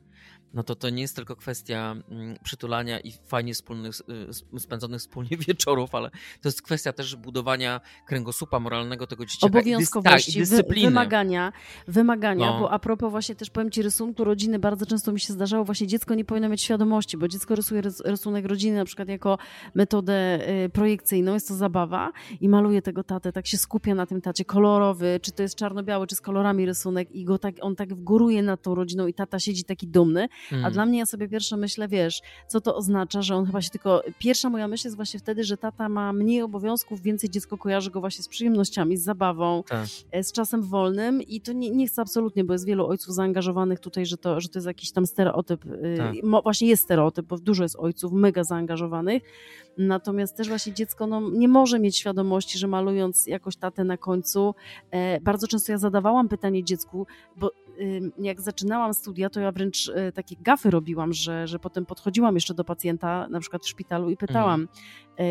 no 0.53 0.63
to 0.63 0.75
to 0.75 0.89
nie 0.89 1.01
jest 1.01 1.15
tylko 1.15 1.35
kwestia 1.35 1.95
mm, 2.11 2.37
przytulania 2.43 2.99
i 2.99 3.11
fajnie 3.11 3.53
wspólnych, 3.53 3.95
y, 4.09 4.29
sp- 4.39 4.59
spędzonych 4.59 4.99
wspólnie 4.99 5.37
wieczorów, 5.47 5.95
ale 5.95 6.09
to 6.41 6.47
jest 6.49 6.61
kwestia 6.61 6.93
też 6.93 7.15
budowania 7.15 7.81
kręgosłupa 8.07 8.59
moralnego 8.59 9.07
tego 9.07 9.25
dzieciaka. 9.25 9.47
i 9.47 9.51
dys- 9.51 9.59
obowiązkowości, 9.61 10.31
tak, 10.31 10.35
i 10.41 10.45
wy- 10.45 10.55
dyscypliny. 10.55 10.87
wymagania, 10.87 11.51
wymagania, 11.87 12.45
No. 12.45 12.59
bo 12.59 12.71
a 12.71 12.79
propos 12.79 13.11
właśnie 13.11 13.35
też 13.35 13.49
powiem 13.49 13.71
Ci 13.71 13.81
rysunku 13.81 14.23
rodziny, 14.23 14.59
bardzo 14.59 14.85
często 14.85 15.11
mi 15.11 15.19
się 15.19 15.33
zdarzało, 15.33 15.63
właśnie 15.65 15.87
dziecko 15.87 16.15
nie 16.15 16.25
powinno 16.25 16.49
mieć 16.49 16.61
świadomości, 16.61 17.17
bo 17.17 17.27
dziecko 17.27 17.55
rysuje 17.55 17.81
rys- 17.81 18.01
rysunek 18.05 18.45
rodziny 18.45 18.77
na 18.77 18.85
przykład 18.85 19.07
jako 19.09 19.37
metodę 19.75 20.49
y, 20.65 20.69
projekcyjną, 20.69 21.33
jest 21.33 21.47
to 21.47 21.55
zabawa 21.55 22.11
i 22.41 22.49
maluje 22.49 22.81
tego 22.81 23.03
tatę, 23.03 23.31
tak 23.31 23.47
się 23.47 23.57
skupia 23.57 23.95
na 23.95 24.05
tym 24.05 24.21
tacie, 24.21 24.45
kolorowy, 24.45 25.19
czy 25.21 25.31
to 25.31 25.43
jest 25.43 25.55
czarno-biały, 25.55 26.07
czy 26.07 26.15
z 26.15 26.21
kolorami 26.21 26.65
rysunek 26.65 27.11
i 27.11 27.25
go 27.25 27.37
tak, 27.37 27.55
on 27.61 27.75
tak 27.75 27.93
wgóruje 27.93 28.43
nad 28.43 28.61
tą 28.61 28.75
rodziną 28.75 29.07
i 29.07 29.13
tata 29.13 29.39
siedzi 29.39 29.63
taki 29.63 29.87
dumny, 29.87 30.27
a 30.51 30.55
Mm. 30.55 30.71
dla 30.73 30.85
mnie 30.85 30.99
ja 30.99 31.05
sobie 31.05 31.27
pierwsze 31.29 31.57
myślę, 31.57 31.87
wiesz, 31.87 32.21
co 32.47 32.61
to 32.61 32.75
oznacza, 32.75 33.21
że 33.21 33.35
on 33.35 33.45
chyba 33.45 33.61
się 33.61 33.69
tylko. 33.69 34.03
Pierwsza 34.19 34.49
moja 34.49 34.67
myśl 34.67 34.87
jest 34.87 34.95
właśnie 34.95 35.19
wtedy, 35.19 35.43
że 35.43 35.57
tata 35.57 35.89
ma 35.89 36.13
mniej 36.13 36.41
obowiązków, 36.41 37.01
więcej 37.01 37.29
dziecko 37.29 37.57
kojarzy 37.57 37.91
go 37.91 37.99
właśnie 37.99 38.23
z 38.23 38.27
przyjemnościami, 38.27 38.97
z 38.97 39.03
zabawą, 39.03 39.63
Tak. 39.67 39.87
e, 40.11 40.23
z 40.23 40.31
czasem 40.31 40.61
wolnym 40.63 41.21
i 41.21 41.41
to 41.41 41.53
nie, 41.53 41.69
nie 41.71 41.87
chcę 41.87 42.01
absolutnie, 42.01 42.43
bo 42.43 42.53
jest 42.53 42.65
wielu 42.65 42.87
ojców 42.87 43.15
zaangażowanych 43.15 43.79
tutaj, 43.79 44.05
że 44.05 44.17
to, 44.17 44.41
że 44.41 44.49
to 44.49 44.59
jest 44.59 44.67
jakiś 44.67 44.91
tam 44.91 45.05
stereotyp. 45.05 45.65
y, 45.65 45.95
Tak. 45.97 46.13
mo- 46.23 46.41
Właśnie 46.41 46.67
jest 46.67 46.83
stereotyp, 46.83 47.25
bo 47.25 47.37
dużo 47.37 47.63
jest 47.63 47.75
ojców 47.79 48.11
mega 48.13 48.43
zaangażowanych. 48.43 49.23
Natomiast 49.77 50.37
też 50.37 50.47
właśnie 50.47 50.73
dziecko 50.73 51.07
no, 51.07 51.21
nie 51.29 51.47
może 51.47 51.79
mieć 51.79 51.97
świadomości, 51.97 52.57
że 52.57 52.67
malując 52.67 53.27
jakoś 53.27 53.55
tatę 53.55 53.83
na 53.83 53.97
końcu, 53.97 54.55
e, 54.91 55.21
bardzo 55.21 55.47
często 55.47 55.71
ja 55.71 55.77
zadawałam 55.77 56.29
pytanie 56.29 56.63
dziecku, 56.63 57.07
bo 57.37 57.51
jak 58.19 58.41
zaczynałam 58.41 58.93
studia, 58.93 59.29
to 59.29 59.39
ja 59.39 59.51
wręcz 59.51 59.89
e, 59.95 60.11
takie 60.29 60.43
gafy 60.43 60.69
robiłam, 60.69 61.13
że, 61.13 61.47
że 61.47 61.59
potem 61.59 61.85
podchodziłam 61.85 62.35
jeszcze 62.35 62.53
do 62.53 62.63
pacjenta, 62.63 63.27
na 63.27 63.39
przykład 63.39 63.63
w 63.63 63.67
szpitalu 63.67 64.09
i 64.09 64.17
pytałam, 64.17 64.61
e, 64.63 64.67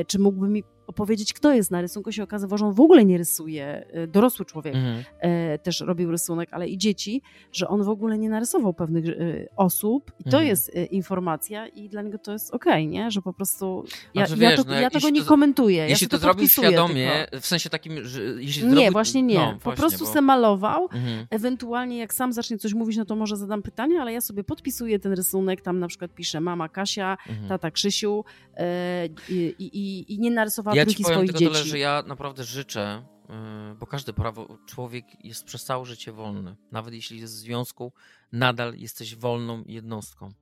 czy 0.06 0.18
mógłby 0.18 0.48
mi 0.48 0.64
opowiedzieć, 0.86 1.32
kto 1.32 1.52
jest 1.52 1.70
na 1.70 1.80
rysunku. 1.80 2.12
Się 2.12 2.22
okazywało, 2.22 2.58
że 2.58 2.66
on 2.66 2.72
w 2.74 2.80
ogóle 2.80 3.04
nie 3.04 3.18
rysuje, 3.18 3.86
e, 3.92 4.06
dorosły 4.06 4.44
człowiek 4.44 4.74
Mhm. 4.74 5.04
e, 5.20 5.58
też 5.58 5.80
robił 5.80 6.10
rysunek, 6.10 6.48
ale 6.52 6.68
i 6.68 6.78
dzieci, 6.78 7.22
że 7.52 7.68
on 7.68 7.82
w 7.82 7.88
ogóle 7.88 8.18
nie 8.18 8.28
narysował 8.30 8.74
pewnych 8.74 9.08
e, 9.08 9.12
osób 9.56 10.12
i 10.20 10.24
to 10.24 10.28
Mhm. 10.36 10.46
jest 10.46 10.76
e, 10.76 10.84
informacja 10.84 11.66
i 11.66 11.88
dla 11.88 12.02
niego 12.02 12.18
to 12.18 12.32
jest 12.32 12.54
okej, 12.54 12.88
nie? 12.88 13.10
Że 13.10 13.22
po 13.22 13.32
prostu 13.32 13.84
ja, 14.14 14.26
Znaczy, 14.26 14.42
ja, 14.42 14.50
wiesz, 14.50 14.60
to, 14.64 14.70
no, 14.70 14.80
ja 14.80 14.90
tego 14.90 15.10
nie 15.10 15.20
to- 15.22 15.28
komentuję. 15.28 15.76
ja 15.76 15.86
Jeśli 15.86 16.06
sobie 16.06 16.10
to 16.10 16.18
zrobił 16.18 16.34
podpisuję 16.42 16.68
świadomie, 16.68 17.10
tylko. 17.30 17.40
w 17.40 17.46
sensie 17.46 17.70
takim, 17.70 18.04
że 18.04 18.22
jeśli 18.22 18.64
Nie, 18.64 18.70
zrobił... 18.70 18.92
właśnie 18.92 19.22
nie. 19.22 19.34
No, 19.34 19.52
po 19.52 19.58
właśnie, 19.60 19.80
prostu 19.80 20.04
bo... 20.04 20.10
se 20.12 20.20
malował. 20.20 20.82
Mhm. 20.82 21.26
Ewentualnie 21.30 21.98
jak 21.98 22.14
sam 22.14 22.32
zacznie 22.32 22.58
coś 22.58 22.74
mówić, 22.74 22.96
no 22.96 23.04
to 23.04 23.16
może 23.16 23.36
zadam 23.36 23.62
pytanie, 23.62 24.00
ale 24.00 24.12
ja 24.12 24.20
sobie 24.20 24.44
podpisuję 24.44 24.98
ten 24.98 25.12
rysunek, 25.12 25.60
tam 25.60 25.78
na 25.78 25.88
przykład 25.88 26.14
piszę 26.14 26.40
mama 26.40 26.68
Kasia, 26.68 27.16
Mhm. 27.28 27.48
tata 27.48 27.70
Krzysiu 27.70 28.24
e, 28.56 29.06
i, 29.28 29.54
i, 29.78 30.14
i 30.14 30.18
nie 30.18 30.30
narysowała 30.30 30.76
Ja 30.76 30.86
ci 30.86 31.02
powiem 31.02 31.16
swoich 31.16 31.30
tylko 31.30 31.38
dzieci. 31.38 31.52
tyle, 31.52 31.64
że 31.64 31.78
ja 31.78 32.02
naprawdę 32.06 32.44
życzę, 32.44 33.04
yy, 33.28 33.74
bo 33.74 33.86
każdy 33.86 34.12
prawo, 34.12 34.58
człowiek 34.66 35.24
jest 35.24 35.44
przez 35.44 35.64
całe 35.64 35.86
życie 35.86 36.12
wolny. 36.12 36.56
Nawet 36.72 36.94
jeśli 36.94 37.20
jest 37.20 37.34
w 37.34 37.36
związku, 37.36 37.92
nadal 38.32 38.74
jesteś 38.74 39.16
wolną 39.16 39.64
jednostką. 39.66 40.32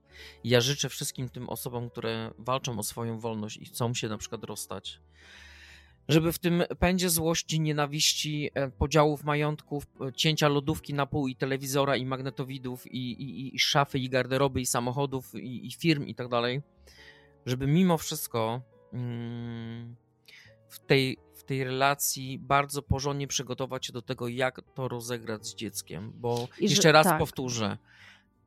I 0.45 0.49
ja 0.49 0.61
życzę 0.61 0.89
wszystkim 0.89 1.29
tym 1.29 1.49
osobom, 1.49 1.91
które 1.91 2.31
walczą 2.39 2.79
o 2.79 2.83
swoją 2.83 3.19
wolność 3.19 3.57
i 3.57 3.65
chcą 3.65 3.95
się 3.95 4.09
na 4.09 4.19
przykład 4.19 4.45
rozstać, 4.45 5.01
żeby 6.09 6.33
w 6.33 6.39
tym 6.39 6.63
pędzie 6.79 7.11
złości, 7.11 7.61
nienawiści, 7.61 8.51
e, 8.55 8.71
podziałów 8.71 9.25
majątków, 9.25 9.87
e, 10.01 10.13
cięcia 10.13 10.49
lodówki 10.49 10.95
na 10.95 11.07
pół 11.07 11.29
i 11.29 11.37
telewizora 11.37 11.97
i 11.97 12.07
magnetowidów 12.07 12.87
i, 12.87 13.13
i, 13.13 13.57
i 13.57 13.59
szafy 13.59 13.99
i 13.99 14.09
garderoby 14.09 14.61
i 14.61 14.67
samochodów 14.67 15.35
i, 15.35 15.67
i 15.67 15.73
firm 15.73 16.05
i 16.05 16.15
tak 16.15 16.29
dalej, 16.29 16.63
żeby 17.47 17.67
mimo 17.67 17.99
wszystko 17.99 18.61
w 20.69 20.79
tej, 20.87 21.19
w 21.35 21.43
tej 21.45 21.65
relacji 21.65 22.39
bardzo 22.39 22.83
porządnie 22.83 23.27
przygotować 23.27 23.87
się 23.87 23.93
do 23.93 24.03
tego, 24.03 24.29
jak 24.29 24.61
to 24.75 24.89
rozegrać 24.89 25.47
z 25.47 25.55
dzieckiem, 25.55 26.13
bo 26.15 26.49
I 26.61 26.69
że- 26.69 26.75
jeszcze 26.75 26.93
raz 26.93 27.07
tak. 27.07 27.19
powtórzę, 27.19 27.79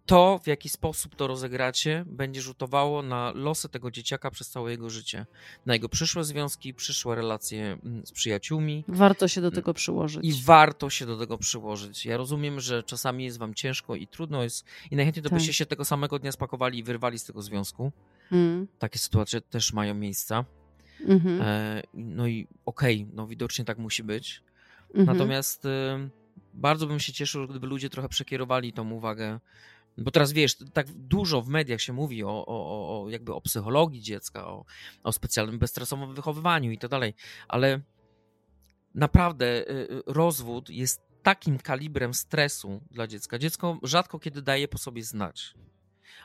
to 0.05 0.39
w 0.43 0.47
jaki 0.47 0.69
sposób 0.69 1.15
to 1.15 1.27
rozegracie 1.27 2.03
będzie 2.07 2.41
rzutowało 2.41 3.01
na 3.01 3.31
losy 3.35 3.69
tego 3.69 3.91
dzieciaka 3.91 4.31
przez 4.31 4.49
całe 4.49 4.71
jego 4.71 4.89
życie, 4.89 5.26
na 5.65 5.73
jego 5.73 5.89
przyszłe 5.89 6.23
związki, 6.23 6.73
przyszłe 6.73 7.15
relacje 7.15 7.77
mm, 7.85 8.05
z 8.05 8.11
przyjaciółmi, 8.11 8.84
Warto 8.88 9.27
się 9.27 9.41
do 9.41 9.51
tego 9.51 9.73
przyłożyć. 9.73 10.26
i 10.26 10.34
warto 10.43 10.89
się 10.89 11.05
do 11.05 11.17
tego 11.17 11.38
przyłożyć. 11.38 12.05
Ja 12.05 12.17
rozumiem, 12.17 12.59
że 12.59 12.84
czasami 12.84 13.23
jest 13.26 13.38
wam 13.38 13.53
ciężko 13.53 13.95
i 13.95 14.07
trudno 14.07 14.43
jest, 14.43 14.65
i 14.91 14.95
najchętniej 14.95 15.23
to 15.23 15.30
Tak. 15.30 15.38
byście 15.39 15.53
się 15.53 15.65
tego 15.65 15.85
samego 15.85 16.19
dnia 16.19 16.31
spakowali 16.31 16.80
i 16.80 16.84
wyrwali 16.84 17.19
z 17.19 17.26
tego 17.26 17.41
związku. 17.41 17.91
Mm, 18.31 18.68
Takie 18.80 18.99
sytuacje 18.99 19.41
też 19.41 19.73
mają 19.73 19.93
miejsca. 19.95 20.45
mhm, 21.07 21.41
E, 21.41 21.81
no 21.93 22.27
i 22.27 22.47
okej, 22.65 23.07
no 23.14 23.27
widocznie 23.27 23.65
tak 23.65 23.77
musi 23.77 24.03
być. 24.03 24.43
mhm. 24.95 25.06
Natomiast 25.06 25.65
e, 25.65 26.10
bardzo 26.53 26.88
bym 26.88 26.99
się 26.99 27.14
cieszył, 27.14 27.47
gdyby 27.47 27.68
ludzie 27.68 27.89
trochę 27.89 28.10
przekierowali 28.10 28.73
tą 28.73 28.91
uwagę. 28.91 29.39
Bo 29.97 30.11
teraz 30.11 30.31
wiesz, 30.31 30.56
tak 30.73 30.91
dużo 30.91 31.41
w 31.41 31.47
mediach 31.49 31.81
się 31.81 31.93
mówi 31.93 32.23
o, 32.23 32.45
o, 32.45 33.03
o- 33.03 33.10
jakby 33.10 33.34
o 33.34 33.41
psychologii 33.41 34.01
dziecka, 34.01 34.47
o, 34.47 34.65
o 35.03 35.11
specjalnym 35.11 35.60
bezstresowym 35.60 36.14
wychowywaniu 36.14 36.72
i 36.72 36.77
tak 36.77 36.89
dalej, 36.91 37.14
ale 37.47 37.80
naprawdę 38.95 39.45
e, 39.45 39.69
e, 39.69 39.85
rozwód 40.06 40.69
jest 40.69 41.01
takim 41.23 41.57
kalibrem 41.57 42.14
stresu 42.14 42.81
dla 42.91 43.07
dziecka. 43.07 43.39
Dziecko 43.39 43.80
rzadko 43.84 44.19
kiedy 44.19 44.41
daje 44.41 44.68
po 44.68 44.77
sobie 44.77 45.03
znać. 45.03 45.53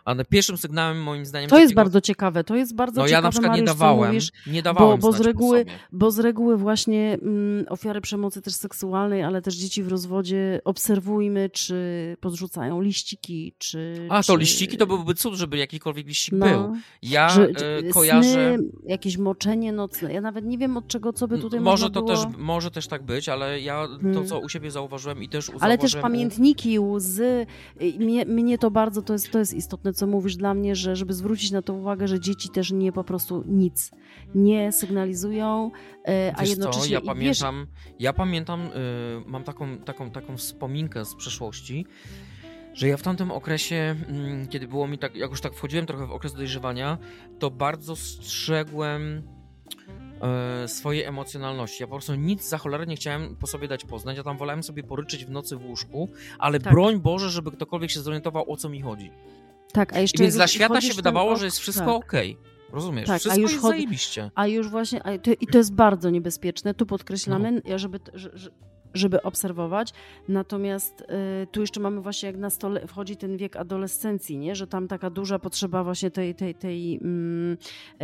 Ale 0.04 0.24
pierwszym 0.24 0.56
sygnałem 0.56 1.02
moim 1.02 1.26
zdaniem 1.26 1.50
To 1.50 1.58
jest 1.58 1.70
takiego- 1.70 1.80
bardzo 1.80 2.00
ciekawe, 2.00 2.44
to 2.44 2.56
jest 2.56 2.74
bardzo 2.74 3.00
No 3.00 3.06
ciekawe, 3.06 3.18
ja 3.18 3.22
na 3.22 3.30
przykład 3.30 3.52
nie 3.56 3.62
Mariusz, 3.62 3.70
co 3.70 3.78
dawałem, 3.78 4.08
mówisz, 4.08 4.30
nie 4.46 4.62
dawałem 4.62 5.00
bo 5.00 5.12
z 5.12 5.16
znać 5.16 5.26
po 5.26 5.32
reguły- 5.32 5.64
bo 5.92 6.10
z 6.10 6.18
reguły 6.18 6.56
właśnie 6.56 7.18
mm, 7.22 7.64
ofiary 7.68 8.00
przemocy 8.00 8.42
też 8.42 8.54
seksualnej, 8.54 9.22
ale 9.22 9.42
też 9.42 9.54
dzieci 9.54 9.82
w 9.82 9.88
rozwodzie 9.88 10.60
obserwujmy, 10.64 11.50
czy 11.50 11.76
podrzucają 12.20 12.80
liściki, 12.80 13.54
czy... 13.58 14.06
A, 14.10 14.22
to 14.22 14.32
czy... 14.32 14.38
liściki 14.40 14.76
to 14.76 14.86
byłby 14.86 15.14
cud, 15.14 15.34
żeby 15.34 15.56
jakikolwiek 15.56 16.06
liścik 16.06 16.34
No, 16.36 16.46
był. 16.46 16.72
Ja 17.02 17.28
że, 17.28 17.48
e, 17.48 17.80
sny, 17.80 17.90
kojarzę... 17.92 18.56
jakieś 18.86 19.18
moczenie 19.18 19.72
nocne. 19.72 20.12
Ja 20.12 20.20
nawet 20.20 20.44
nie 20.44 20.58
wiem 20.58 20.76
od 20.76 20.88
czego, 20.88 21.12
co 21.12 21.28
by 21.28 21.38
tutaj 21.38 21.60
może 21.60 21.90
to 21.90 22.02
było... 22.02 22.16
też, 22.16 22.24
może 22.38 22.70
też 22.70 22.86
tak 22.86 23.02
być, 23.02 23.28
ale 23.28 23.60
ja 23.60 23.88
to, 23.88 23.98
Hmm. 24.02 24.26
co 24.26 24.40
u 24.40 24.48
siebie 24.48 24.70
zauważyłem 24.70 25.22
i 25.22 25.28
też 25.28 25.50
Ale 25.60 25.78
też 25.78 25.96
pamiętniki, 25.96 26.78
łzy. 26.80 27.46
Mnie, 27.98 28.24
mnie 28.24 28.58
to 28.58 28.70
bardzo, 28.70 29.02
to 29.02 29.12
jest, 29.12 29.30
to 29.30 29.38
jest 29.38 29.54
istotne. 29.54 29.73
Istotne, 29.74 29.92
co 29.92 30.06
mówisz 30.06 30.36
dla 30.36 30.54
mnie, 30.54 30.76
że 30.76 30.96
żeby 30.96 31.14
zwrócić 31.14 31.50
na 31.50 31.62
to 31.62 31.74
uwagę, 31.74 32.08
że 32.08 32.20
dzieci 32.20 32.48
też 32.48 32.72
nie 32.72 32.92
po 32.92 33.04
prostu 33.04 33.44
nic 33.46 33.90
nie 34.34 34.72
sygnalizują, 34.72 35.70
e, 36.08 36.32
a 36.36 36.40
Wiesz 36.40 36.50
jednocześnie... 36.50 36.82
co, 36.82 36.92
ja 36.92 37.00
wiesz, 37.00 37.06
pamiętam, 37.06 37.66
ja 37.98 38.12
pamiętam, 38.12 38.68
mam 39.26 39.44
taką, 39.44 39.78
taką, 39.78 40.10
taką 40.10 40.36
wspominkę 40.36 41.04
z 41.04 41.14
przeszłości, 41.14 41.86
że 42.74 42.88
ja 42.88 42.96
w 42.96 43.02
tamtym 43.02 43.30
okresie, 43.30 43.96
mm, 44.08 44.48
kiedy 44.48 44.68
było 44.68 44.86
mi 44.88 44.98
tak, 44.98 45.16
jak 45.16 45.30
już 45.30 45.40
tak 45.40 45.54
wchodziłem 45.54 45.86
trochę 45.86 46.06
w 46.06 46.12
okres 46.12 46.34
dojrzewania, 46.34 46.98
to 47.38 47.50
bardzo 47.50 47.96
strzegłem 47.96 49.22
e, 50.22 50.68
swojej 50.68 51.04
emocjonalności. 51.04 51.82
Ja 51.82 51.86
po 51.86 51.90
prostu 51.90 52.14
nic 52.14 52.48
za 52.48 52.58
cholerę 52.58 52.86
nie 52.86 52.96
chciałem 52.96 53.36
po 53.36 53.46
sobie 53.46 53.68
dać 53.68 53.84
poznać. 53.84 54.16
Ja 54.16 54.22
tam 54.22 54.36
wolałem 54.38 54.62
sobie 54.62 54.82
poryczyć 54.82 55.24
w 55.24 55.30
nocy 55.30 55.56
w 55.56 55.64
łóżku, 55.64 56.08
ale 56.38 56.60
Tak. 56.60 56.72
broń 56.72 57.00
Boże, 57.00 57.30
żeby 57.30 57.50
ktokolwiek 57.52 57.90
się 57.90 58.00
zorientował, 58.00 58.52
o 58.52 58.56
co 58.56 58.68
mi 58.68 58.80
chodzi. 58.82 59.10
Tak, 59.74 59.92
a 59.92 59.98
I 59.98 60.02
jeszcze 60.02 60.22
więc 60.22 60.34
jak 60.34 60.38
dla 60.38 60.46
świata 60.46 60.80
się 60.80 60.94
wydawało, 60.94 61.32
ok- 61.32 61.38
że 61.38 61.44
jest 61.44 61.58
wszystko 61.58 61.84
tak. 61.86 61.94
okej. 62.06 62.36
Rozumiesz? 62.72 63.06
Tak, 63.06 63.16
a 63.16 63.18
wszystko 63.18 63.40
już 63.40 63.50
jest 63.52 63.62
chod- 63.62 63.70
zajebiście. 63.70 64.30
A 64.34 64.46
już 64.46 64.68
właśnie, 64.68 65.02
a 65.02 65.18
to, 65.18 65.30
i 65.40 65.46
to 65.46 65.58
jest 65.58 65.74
bardzo 65.74 66.10
niebezpieczne, 66.10 66.74
tu 66.74 66.86
podkreślamy, 66.86 67.62
ja 67.64 67.78
żeby, 67.78 68.00
że- 68.14 68.30
że- 68.34 68.50
żeby 68.94 69.22
obserwować, 69.22 69.92
natomiast 70.28 71.00
y, 71.00 71.04
tu 71.46 71.60
jeszcze 71.60 71.80
mamy 71.80 72.00
właśnie 72.00 72.26
jak 72.26 72.36
na 72.36 72.50
stole 72.50 72.86
wchodzi 72.86 73.16
ten 73.16 73.36
wiek 73.36 73.56
adolescencji, 73.56 74.38
nie? 74.38 74.54
że 74.56 74.66
tam 74.66 74.88
taka 74.88 75.10
duża 75.10 75.38
potrzeba 75.38 75.84
właśnie 75.84 76.10
tej, 76.10 76.34
tej, 76.34 76.54
tej 76.54 76.96
mm, 77.02 77.56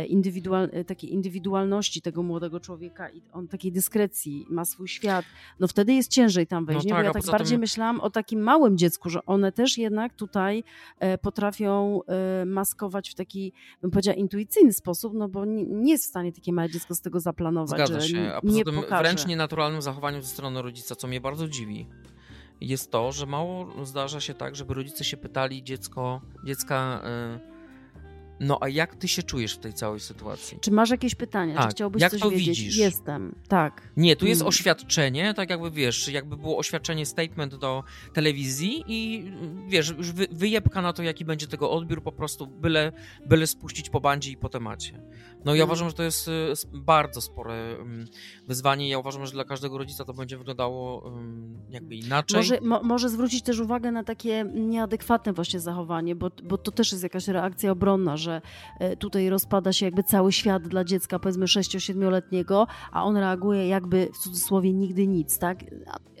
indywidual, 0.07 0.69
takiej 0.87 1.13
indywidualności 1.13 2.01
tego 2.01 2.23
młodego 2.23 2.59
człowieka 2.59 3.09
i 3.09 3.21
on 3.33 3.47
takiej 3.47 3.71
dyskrecji, 3.71 4.45
ma 4.49 4.65
swój 4.65 4.87
świat, 4.87 5.25
no 5.59 5.67
wtedy 5.67 5.93
jest 5.93 6.11
ciężej 6.11 6.47
tam 6.47 6.65
wejść, 6.65 6.85
No 6.85 6.87
nie? 6.87 6.91
tak, 6.91 6.99
bo 7.01 7.03
ja 7.03 7.09
a 7.09 7.13
tak 7.13 7.31
bardziej 7.31 7.55
tym- 7.55 7.59
myślałam 7.61 7.99
o 8.01 8.09
takim 8.09 8.39
małym 8.41 8.77
dziecku, 8.77 9.09
że 9.09 9.25
one 9.25 9.51
też 9.51 9.77
jednak 9.77 10.13
tutaj 10.13 10.63
e, 10.99 11.17
potrafią 11.17 11.99
e, 12.41 12.45
maskować 12.45 13.09
w 13.09 13.15
taki 13.15 13.53
bym 13.81 13.91
powiedziała, 13.91 14.15
intuicyjny 14.15 14.73
sposób, 14.73 15.13
no 15.13 15.27
bo 15.29 15.45
nie, 15.45 15.63
nie 15.65 15.91
jest 15.91 16.03
w 16.05 16.07
stanie 16.07 16.31
takie 16.31 16.53
małe 16.53 16.69
dziecko 16.69 16.95
z 16.95 17.01
tego 17.01 17.19
zaplanować, 17.19 17.69
Zgadza 17.69 17.99
że 17.99 18.07
się. 18.07 18.19
A 18.19 18.35
n- 18.35 18.41
poza 18.41 18.53
nie 18.57 18.63
tym 18.65 18.75
pokaże. 18.75 19.03
wręcz 19.03 19.25
nienaturalnym 19.27 19.81
zachowaniem 19.81 20.21
ze 20.21 20.27
strony 20.27 20.61
rodzica, 20.81 20.95
co 20.95 21.07
mnie 21.07 21.21
bardzo 21.21 21.47
dziwi, 21.47 21.87
jest 22.61 22.91
to, 22.91 23.11
że 23.11 23.25
mało 23.25 23.85
zdarza 23.85 24.21
się 24.21 24.33
tak, 24.33 24.55
żeby 24.55 24.73
rodzice 24.73 25.03
się 25.03 25.17
pytali 25.17 25.63
dziecko, 25.63 26.21
dziecka, 26.45 27.01
y, 27.47 27.51
no 28.39 28.57
a 28.61 28.67
jak 28.69 28.95
ty 28.95 29.07
się 29.07 29.23
czujesz 29.23 29.55
w 29.55 29.57
tej 29.59 29.73
całej 29.73 29.99
sytuacji? 29.99 30.57
Czy 30.61 30.71
masz 30.71 30.89
jakieś 30.89 31.15
pytania? 31.15 31.55
Tak, 31.55 31.67
Czy 31.69 31.71
chciałbyś 31.75 32.01
jak 32.01 32.11
coś 32.11 32.21
to 32.21 32.29
wiedzieć? 32.29 32.47
widzisz? 32.59 32.77
Jestem, 32.77 33.35
tak. 33.47 33.81
Nie, 33.97 34.15
tu 34.15 34.25
jest 34.25 34.41
Mm. 34.41 34.47
oświadczenie, 34.49 35.33
tak 35.33 35.49
jakby 35.49 35.71
wiesz, 35.71 36.07
jakby 36.07 36.37
było 36.37 36.57
oświadczenie, 36.57 37.05
statement 37.05 37.55
do 37.55 37.83
telewizji 38.13 38.83
i 38.87 39.25
y, 39.65 39.69
wiesz, 39.69 39.89
już 39.97 40.11
wy, 40.11 40.27
wyjebka 40.31 40.81
na 40.81 40.93
to, 40.93 41.03
jaki 41.03 41.25
będzie 41.25 41.47
tego 41.47 41.71
odbiór, 41.71 42.03
po 42.03 42.11
prostu 42.11 42.47
byle, 42.47 42.91
byle 43.25 43.47
spuścić 43.47 43.89
po 43.89 43.99
bandzie 44.01 44.31
i 44.31 44.37
po 44.37 44.49
temacie. 44.49 45.01
No 45.45 45.55
ja 45.55 45.63
Mm. 45.63 45.69
uważam, 45.69 45.89
że 45.89 45.95
to 45.95 46.03
jest 46.03 46.27
y, 46.27 46.31
bardzo 46.73 47.21
spore 47.21 47.77
wyzwanie. 48.47 48.89
Ja 48.89 48.99
uważam, 48.99 49.25
że 49.25 49.31
dla 49.31 49.43
każdego 49.43 49.77
rodzica 49.77 50.05
to 50.05 50.13
będzie 50.13 50.37
wyglądało 50.37 51.11
jakby 51.69 51.95
inaczej. 51.95 52.37
Może, 52.37 52.61
mo, 52.61 52.83
może 52.83 53.09
zwrócić 53.09 53.41
też 53.43 53.59
uwagę 53.59 53.91
na 53.91 54.03
takie 54.03 54.45
nieadekwatne 54.53 55.33
właśnie 55.33 55.59
zachowanie, 55.59 56.15
bo, 56.15 56.31
bo 56.43 56.57
to 56.57 56.71
też 56.71 56.91
jest 56.91 57.03
jakaś 57.03 57.27
reakcja 57.27 57.71
obronna, 57.71 58.17
że 58.17 58.41
e, 58.79 58.97
tutaj 58.97 59.29
rozpada 59.29 59.73
się 59.73 59.85
jakby 59.85 60.03
cały 60.03 60.31
świat 60.31 60.67
dla 60.67 60.83
dziecka, 60.83 61.19
powiedzmy 61.19 61.45
6-7-letniego, 61.45 62.67
a 62.91 63.03
on 63.03 63.17
reaguje 63.17 63.67
jakby 63.67 64.09
w 64.13 64.17
cudzysłowie 64.17 64.73
nigdy 64.73 65.07
nic, 65.07 65.37
tak? 65.39 65.59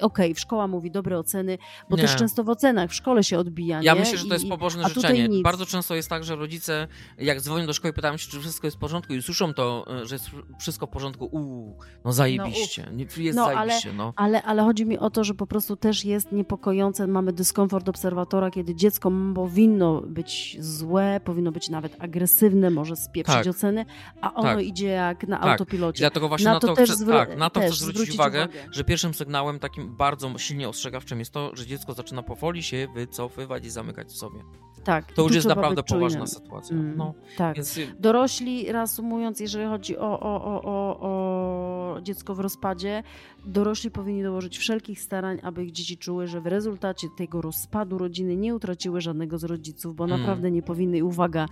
Okej, 0.01 0.33
w 0.33 0.39
szkoła 0.39 0.67
mówi 0.67 0.91
dobre 0.91 1.19
oceny, 1.19 1.57
bo 1.89 1.95
Nie. 1.95 2.01
też 2.01 2.15
często 2.15 2.43
w 2.43 2.49
ocenach 2.49 2.89
w 2.89 2.93
szkole 2.95 3.23
się 3.23 3.39
odbija, 3.39 3.79
Ja 3.83 3.93
nie? 3.93 3.99
myślę, 3.99 4.17
że 4.17 4.25
to 4.25 4.33
jest 4.33 4.45
I- 4.45 4.49
pobożne 4.49 4.89
życzenie. 4.89 5.41
Bardzo 5.43 5.65
często 5.65 5.95
jest 5.95 6.09
tak, 6.09 6.23
że 6.23 6.35
rodzice, 6.35 6.87
jak 7.17 7.41
dzwonią 7.41 7.65
do 7.65 7.73
szkoły, 7.73 7.93
pytają 7.93 8.17
się, 8.17 8.31
czy 8.31 8.39
wszystko 8.39 8.67
jest 8.67 8.77
w 8.77 8.79
porządku 8.79 9.10
i 9.13 9.21
słyszą 9.21 9.53
to, 9.53 9.85
y, 10.03 10.05
że 10.07 10.15
jest 10.15 10.29
wszystko 10.59 10.87
w 10.87 10.89
porządku. 10.89 11.25
Uuu, 11.25 11.77
no 12.05 12.11
zajebiście. 12.13 12.87
Nie, 12.93 13.05
jest 13.17 13.35
No, 13.37 13.43
ale- 13.45 13.55
zajebiście, 13.55 13.93
no. 13.93 14.13
Ale, 14.15 14.43
ale 14.43 14.63
chodzi 14.63 14.85
mi 14.85 14.97
o 14.99 15.09
to, 15.09 15.23
że 15.23 15.33
po 15.33 15.47
prostu 15.47 15.75
też 15.75 16.05
jest 16.05 16.31
niepokojące, 16.31 17.07
mamy 17.07 17.33
dyskomfort 17.33 17.89
obserwatora, 17.89 18.51
kiedy 18.51 18.75
dziecko 18.75 19.11
powinno 19.35 20.01
być 20.01 20.57
złe, 20.59 21.21
powinno 21.25 21.51
być 21.51 21.69
nawet 21.69 21.95
agresywne, 21.99 22.69
może 22.69 22.95
spieprzyć 22.95 23.35
Tak. 23.35 23.47
oceny, 23.47 23.85
a 24.21 24.33
ono 24.33 24.43
Tak. 24.55 24.63
idzie 24.65 24.87
jak 24.87 25.27
na 25.27 25.37
Tak. 25.39 25.47
autopilocie. 25.51 25.99
Dlatego 25.99 26.27
właśnie 26.27 26.45
Na 26.47 26.53
na, 26.53 26.59
to 26.59 26.67
to, 26.67 26.73
też 26.75 26.91
chcę, 26.91 27.05
tak, 27.05 27.37
na 27.37 27.49
to 27.49 27.59
chcę 27.59 27.73
zwrócić, 27.73 28.13
uwagę, 28.15 28.39
uwagę. 28.45 28.67
że 28.71 28.83
pierwszym 28.83 29.13
sygnałem 29.13 29.59
takim 29.59 29.95
bardzo 29.95 30.37
silnie 30.37 30.69
ostrzegawczym 30.69 31.19
jest 31.19 31.31
to, 31.31 31.51
że 31.55 31.65
dziecko 31.65 31.93
zaczyna 31.93 32.23
powoli 32.23 32.63
się 32.63 32.87
wycofywać 32.95 33.65
i 33.65 33.69
zamykać 33.69 34.07
w 34.07 34.17
sobie. 34.17 34.39
tak, 34.83 35.11
To 35.13 35.21
już 35.23 35.35
jest 35.35 35.47
naprawdę 35.47 35.83
poważna 35.83 36.27
sytuacja. 36.27 36.75
Mm, 36.75 36.97
No, 36.97 37.13
tak. 37.37 37.55
więc 37.55 37.77
y, 37.77 37.87
Dorośli, 37.99 38.71
reasumując, 39.01 39.39
jeżeli 39.39 39.65
chodzi 39.65 39.97
o, 39.97 40.19
o, 40.19 40.43
o, 40.43 40.61
o, 40.63 40.97
o 41.01 42.01
dziecko 42.01 42.35
w 42.35 42.39
rozpadzie, 42.39 43.03
dorośli 43.45 43.91
powinni 43.91 44.23
dołożyć 44.23 44.57
wszelkich 44.57 45.01
starań, 45.01 45.39
aby 45.43 45.65
ich 45.65 45.71
dzieci 45.71 45.97
czuły, 45.97 46.27
że 46.27 46.41
w 46.41 46.47
rezultacie 46.47 47.07
tego 47.17 47.41
rozpadu 47.41 47.97
rodziny 47.97 48.35
nie 48.35 48.55
utraciły 48.55 49.01
żadnego 49.01 49.37
z 49.37 49.43
rodziców, 49.43 49.95
bo 49.95 50.03
Mm. 50.05 50.19
naprawdę 50.19 50.51
nie 50.51 50.61
powinny, 50.61 51.03
uwaga, 51.03 51.45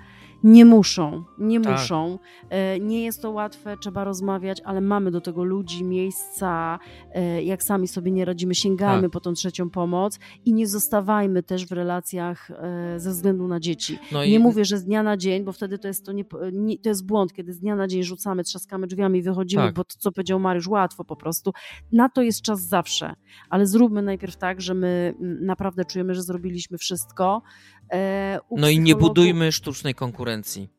nie 0.43 0.65
muszą, 0.65 1.23
nie 1.37 1.61
Tak. 1.61 1.73
muszą. 1.73 2.19
E, 2.49 2.79
Nie 2.79 3.03
jest 3.03 3.21
to 3.21 3.31
łatwe, 3.31 3.77
trzeba 3.77 4.03
rozmawiać, 4.03 4.61
ale 4.65 4.81
mamy 4.81 5.11
do 5.11 5.21
tego 5.21 5.43
ludzi, 5.43 5.83
miejsca, 5.83 6.79
e, 7.13 7.43
jak 7.43 7.63
sami 7.63 7.87
sobie 7.87 8.11
nie 8.11 8.25
radzimy, 8.25 8.55
sięgajmy 8.55 9.01
Tak. 9.01 9.11
po 9.11 9.19
tą 9.19 9.33
trzecią 9.33 9.69
pomoc 9.69 10.19
i 10.45 10.53
nie 10.53 10.67
zostawajmy 10.67 11.43
też 11.43 11.65
w 11.65 11.71
relacjach 11.71 12.51
e, 12.51 12.99
ze 12.99 13.09
względu 13.11 13.47
na 13.47 13.59
dzieci. 13.59 13.99
no 14.11 14.19
Nie 14.25 14.29
i 14.35 14.39
mówię, 14.39 14.65
że 14.65 14.77
z 14.77 14.83
dnia 14.85 15.03
na 15.03 15.17
dzień, 15.17 15.43
bo 15.43 15.51
wtedy 15.51 15.79
to 15.79 15.87
jest, 15.87 16.05
to 16.05 16.11
nie, 16.11 16.25
nie, 16.53 16.77
to 16.79 16.89
jest 16.89 17.05
błąd, 17.05 17.33
kiedy 17.33 17.53
z 17.53 17.59
dnia 17.59 17.75
na 17.75 17.87
dzień 17.87 18.03
rzucamy, 18.03 18.43
trzaskamy 18.43 18.87
drzwiami 18.87 19.19
i 19.19 19.21
wychodzimy, 19.21 19.63
Tak. 19.63 19.75
bo 19.75 19.83
to, 19.83 19.95
co 19.99 20.11
powiedział 20.11 20.39
Mariusz, 20.39 20.67
łatwo 20.67 21.03
po 21.03 21.15
prostu. 21.15 21.51
Na 21.91 22.09
to 22.09 22.21
jest 22.21 22.41
czas 22.41 22.61
zawsze, 22.61 23.13
ale 23.49 23.67
zróbmy 23.67 24.01
najpierw 24.01 24.35
tak, 24.37 24.61
że 24.61 24.73
my 24.73 25.13
naprawdę 25.41 25.85
czujemy, 25.85 26.15
że 26.15 26.23
zrobiliśmy 26.23 26.77
wszystko. 26.77 27.41
E, 27.93 28.39
no 28.51 28.69
i 28.69 28.79
nie 28.79 28.95
budujmy 28.95 29.51
sztucznej 29.51 29.95
konkurencji 29.95 30.69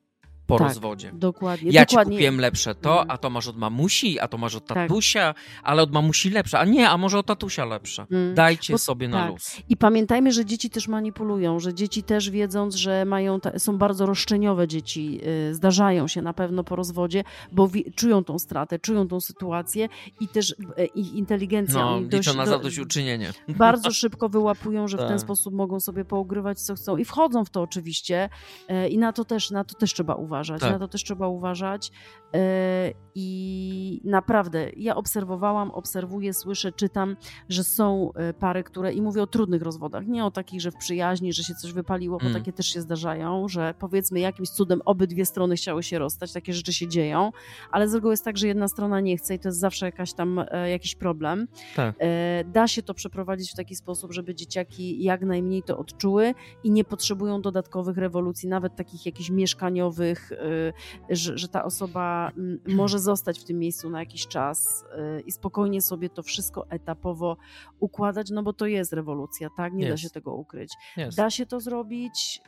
po 0.50 0.58
Tak. 0.58 0.68
rozwodzie. 0.68 1.10
Dokładnie. 1.14 1.70
Ja 1.70 1.86
ci 1.86 1.92
dokładnie. 1.94 2.16
kupiłem 2.16 2.40
lepsze 2.40 2.74
to, 2.74 3.10
a 3.10 3.18
to 3.18 3.30
masz 3.30 3.48
od 3.48 3.56
mamusi, 3.56 4.20
a 4.20 4.28
to 4.28 4.38
masz 4.38 4.54
od 4.54 4.66
Tak. 4.66 4.76
tatusia, 4.76 5.34
ale 5.62 5.82
od 5.82 5.92
mamusi 5.92 6.30
lepsze. 6.30 6.58
A 6.58 6.64
nie, 6.64 6.88
a 6.90 6.96
może 6.96 7.18
od 7.18 7.26
tatusia 7.26 7.64
lepsze. 7.64 8.06
Mm. 8.10 8.34
Dajcie 8.34 8.72
Bo- 8.74 8.78
sobie 8.78 9.08
na 9.08 9.18
tak. 9.20 9.30
luz. 9.30 9.56
I 9.68 9.76
pamiętajmy, 9.76 10.32
że 10.32 10.44
dzieci 10.44 10.70
też 10.70 10.88
manipulują, 10.88 11.60
że 11.60 11.74
dzieci 11.74 12.02
też 12.02 12.30
wiedząc, 12.30 12.74
że 12.74 13.04
mają, 13.04 13.38
są 13.58 13.78
bardzo 13.78 14.06
roszczeniowe 14.06 14.68
dzieci, 14.68 15.20
y, 15.50 15.54
zdarzają 15.54 16.08
się 16.08 16.22
na 16.22 16.32
pewno 16.32 16.64
po 16.64 16.76
rozwodzie, 16.76 17.24
bo 17.52 17.68
wi- 17.68 17.92
czują 17.96 18.24
tą 18.24 18.38
stratę, 18.38 18.78
czują 18.78 19.08
tą 19.08 19.20
sytuację 19.20 19.88
i 20.20 20.28
też 20.28 20.50
y, 20.50 20.86
ich 20.94 21.14
inteligencja. 21.14 21.80
No, 21.84 22.00
dość- 22.00 22.12
liczą 22.26 22.34
na 22.38 22.44
do- 22.44 22.50
zadośćuczynienie. 22.50 23.32
bardzo 23.48 23.90
szybko 23.90 24.28
wyłapują, 24.28 24.88
że 24.88 24.96
w 24.96 25.00
ten 25.00 25.08
Tak. 25.08 25.20
sposób 25.20 25.54
mogą 25.54 25.80
sobie 25.80 26.04
pougrywać 26.04 26.60
co 26.60 26.74
chcą 26.74 26.96
i 26.96 27.04
wchodzą 27.04 27.44
w 27.44 27.50
to 27.50 27.62
oczywiście 27.62 28.28
e, 28.68 28.88
i 28.88 28.98
na 28.98 29.12
to 29.12 29.24
też, 29.24 29.50
na 29.50 29.64
to 29.64 29.74
też 29.74 29.94
trzeba 29.94 30.14
uważać, 30.14 30.39
Tak. 30.60 30.72
na 30.72 30.78
to 30.78 30.88
też 30.88 31.04
trzeba 31.04 31.28
uważać 31.28 31.92
e, 32.34 32.92
i 33.14 34.00
naprawdę 34.04 34.70
ja 34.76 34.96
obserwowałam, 34.96 35.70
obserwuję, 35.70 36.34
słyszę, 36.34 36.72
czytam, 36.72 37.16
że 37.48 37.64
są 37.64 38.12
e, 38.14 38.34
pary, 38.34 38.62
które 38.62 38.92
i 38.92 39.02
mówię 39.02 39.22
o 39.22 39.26
trudnych 39.26 39.62
rozwodach, 39.62 40.06
nie 40.06 40.24
o 40.24 40.30
takich, 40.30 40.60
że 40.60 40.70
w 40.70 40.76
przyjaźni, 40.76 41.32
że 41.32 41.42
się 41.42 41.54
coś 41.54 41.72
wypaliło, 41.72 42.18
bo 42.18 42.26
Mm. 42.26 42.40
takie 42.40 42.52
też 42.52 42.66
się 42.66 42.80
zdarzają, 42.80 43.48
że 43.48 43.74
powiedzmy 43.78 44.20
jakimś 44.20 44.50
cudem 44.50 44.82
obydwie 44.84 45.24
strony 45.26 45.56
chciały 45.56 45.82
się 45.82 45.98
rozstać, 45.98 46.32
takie 46.32 46.52
rzeczy 46.52 46.72
się 46.72 46.88
dzieją, 46.88 47.30
ale 47.70 47.88
z 47.88 47.94
reguły 47.94 48.12
jest 48.12 48.24
tak, 48.24 48.38
że 48.38 48.46
jedna 48.46 48.68
strona 48.68 49.00
nie 49.00 49.16
chce 49.16 49.34
i 49.34 49.38
to 49.38 49.48
jest 49.48 49.58
zawsze 49.58 49.86
jakaś 49.86 50.12
tam 50.12 50.38
e, 50.50 50.70
jakiś 50.70 50.94
problem. 50.94 51.48
Tak. 51.76 51.96
Da 52.44 52.68
się 52.68 52.82
to 52.82 52.94
przeprowadzić 52.94 53.52
w 53.52 53.56
taki 53.56 53.74
sposób, 53.74 54.12
żeby 54.12 54.34
dzieciaki 54.34 55.02
jak 55.04 55.22
najmniej 55.22 55.62
to 55.62 55.78
odczuły 55.78 56.34
i 56.64 56.70
nie 56.70 56.84
potrzebują 56.84 57.42
dodatkowych 57.42 57.96
rewolucji, 57.96 58.48
nawet 58.48 58.76
takich 58.76 59.06
jakichś 59.06 59.30
mieszkaniowych, 59.30 60.29
e, 60.32 60.72
że, 61.10 61.38
że 61.38 61.48
ta 61.48 61.64
osoba 61.64 62.32
mm, 62.36 62.60
może 62.66 62.98
zostać 62.98 63.40
w 63.40 63.44
tym 63.44 63.58
miejscu 63.58 63.90
na 63.90 64.00
jakiś 64.00 64.26
czas 64.26 64.84
e, 64.92 65.20
i 65.20 65.32
spokojnie 65.32 65.82
sobie 65.82 66.10
to 66.10 66.22
wszystko 66.22 66.70
etapowo 66.70 67.36
układać, 67.80 68.30
no 68.30 68.42
bo 68.42 68.52
to 68.52 68.66
jest 68.66 68.92
rewolucja, 68.92 69.48
tak? 69.56 69.72
Nie 69.72 69.84
da 69.84 69.90
Jest. 69.90 70.02
się 70.02 70.10
tego 70.10 70.34
ukryć. 70.34 70.74
Jest. 70.96 71.16
Da 71.16 71.30
się 71.30 71.46
to 71.46 71.60
zrobić 71.60 72.42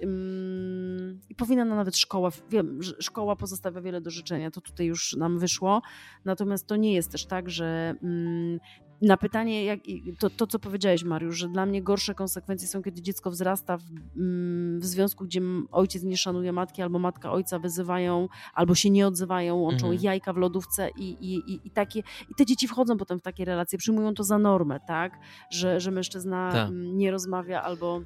i 1.28 1.34
powinna 1.34 1.64
nawet 1.64 1.96
szkoła, 1.96 2.30
wiem, 2.50 2.82
że 2.82 2.94
szkoła 3.00 3.36
pozostawia 3.36 3.80
wiele 3.80 4.00
do 4.00 4.10
życzenia, 4.10 4.50
to 4.50 4.60
tutaj 4.60 4.86
już 4.86 5.16
nam 5.16 5.38
wyszło, 5.38 5.82
natomiast 6.24 6.66
to 6.66 6.76
nie 6.76 6.94
jest 6.94 7.12
też 7.12 7.26
tak, 7.26 7.50
że 7.50 7.94
ym, 8.02 8.60
na 9.02 9.16
pytanie, 9.16 9.64
jak, 9.64 9.80
to, 10.18 10.30
to 10.30 10.46
co 10.46 10.58
powiedziałeś 10.58 11.04
Mariusz, 11.04 11.36
że 11.36 11.48
dla 11.48 11.66
mnie 11.66 11.82
gorsze 11.82 12.14
konsekwencje 12.14 12.68
są, 12.68 12.82
kiedy 12.82 13.02
dziecko 13.02 13.30
wzrasta 13.30 13.76
w, 13.78 13.82
ym, 14.16 14.80
w 14.80 14.86
związku, 14.86 15.24
gdzie 15.24 15.40
ojciec 15.72 16.02
nie 16.02 16.16
szanuje 16.16 16.52
matki, 16.52 16.82
albo 16.82 16.98
matka 16.98 17.32
ojca 17.32 17.58
wyzywają, 17.58 18.28
albo 18.54 18.74
się 18.74 18.90
nie 18.90 19.06
odzywają, 19.06 19.56
łączą 19.56 19.86
Mhm. 19.86 20.02
jajka 20.02 20.32
w 20.32 20.36
lodówce 20.36 20.90
i, 20.96 21.10
i, 21.10 21.34
i, 21.52 21.60
i 21.66 21.70
takie, 21.70 22.00
i 22.30 22.34
te 22.36 22.46
dzieci 22.46 22.68
wchodzą 22.68 22.96
potem 22.96 23.18
w 23.18 23.22
takie 23.22 23.44
relacje, 23.44 23.78
przyjmują 23.78 24.14
to 24.14 24.24
za 24.24 24.38
normę, 24.38 24.80
tak, 24.86 25.18
że, 25.50 25.80
że 25.80 25.90
mężczyzna 25.90 26.68
ym, 26.68 26.96
nie 26.98 27.10
rozmawia 27.10 27.62
albo 27.62 28.00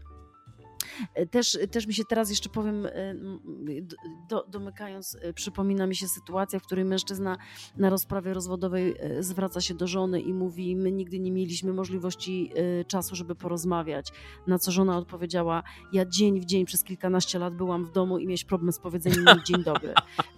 Też, 1.30 1.58
też 1.70 1.86
mi 1.86 1.94
się 1.94 2.04
teraz 2.04 2.30
jeszcze 2.30 2.48
powiem, 2.48 2.86
e, 2.86 3.14
do, 4.28 4.44
domykając, 4.48 5.16
e, 5.22 5.32
przypomina 5.32 5.86
mi 5.86 5.96
się 5.96 6.08
sytuacja, 6.08 6.58
w 6.58 6.62
której 6.62 6.84
mężczyzna 6.84 7.36
na 7.76 7.90
rozprawie 7.90 8.34
rozwodowej 8.34 8.94
e, 9.00 9.22
zwraca 9.22 9.60
się 9.60 9.74
do 9.74 9.86
żony 9.86 10.20
i 10.20 10.34
mówi: 10.34 10.76
My 10.76 10.92
nigdy 10.92 11.18
nie 11.18 11.32
mieliśmy 11.32 11.72
możliwości 11.72 12.50
e, 12.80 12.84
czasu, 12.84 13.16
żeby 13.16 13.34
porozmawiać. 13.34 14.08
Na 14.46 14.58
co 14.58 14.72
żona 14.72 14.98
odpowiedziała: 14.98 15.62
Ja 15.92 16.04
dzień 16.04 16.40
w 16.40 16.44
dzień 16.44 16.64
przez 16.66 16.84
kilkanaście 16.84 17.38
lat 17.38 17.54
byłam 17.54 17.84
w 17.84 17.92
domu 17.92 18.18
i 18.18 18.26
miałeś 18.26 18.44
problem 18.44 18.72
z 18.72 18.78
powiedzeniem 18.78 19.24
mi 19.24 19.44
dzień 19.44 19.64
dobry. 19.64 19.94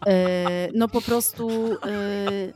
E, 0.07 0.69
No 0.75 0.89
po 0.89 1.01
prostu. 1.01 1.49
e, 1.87 2.53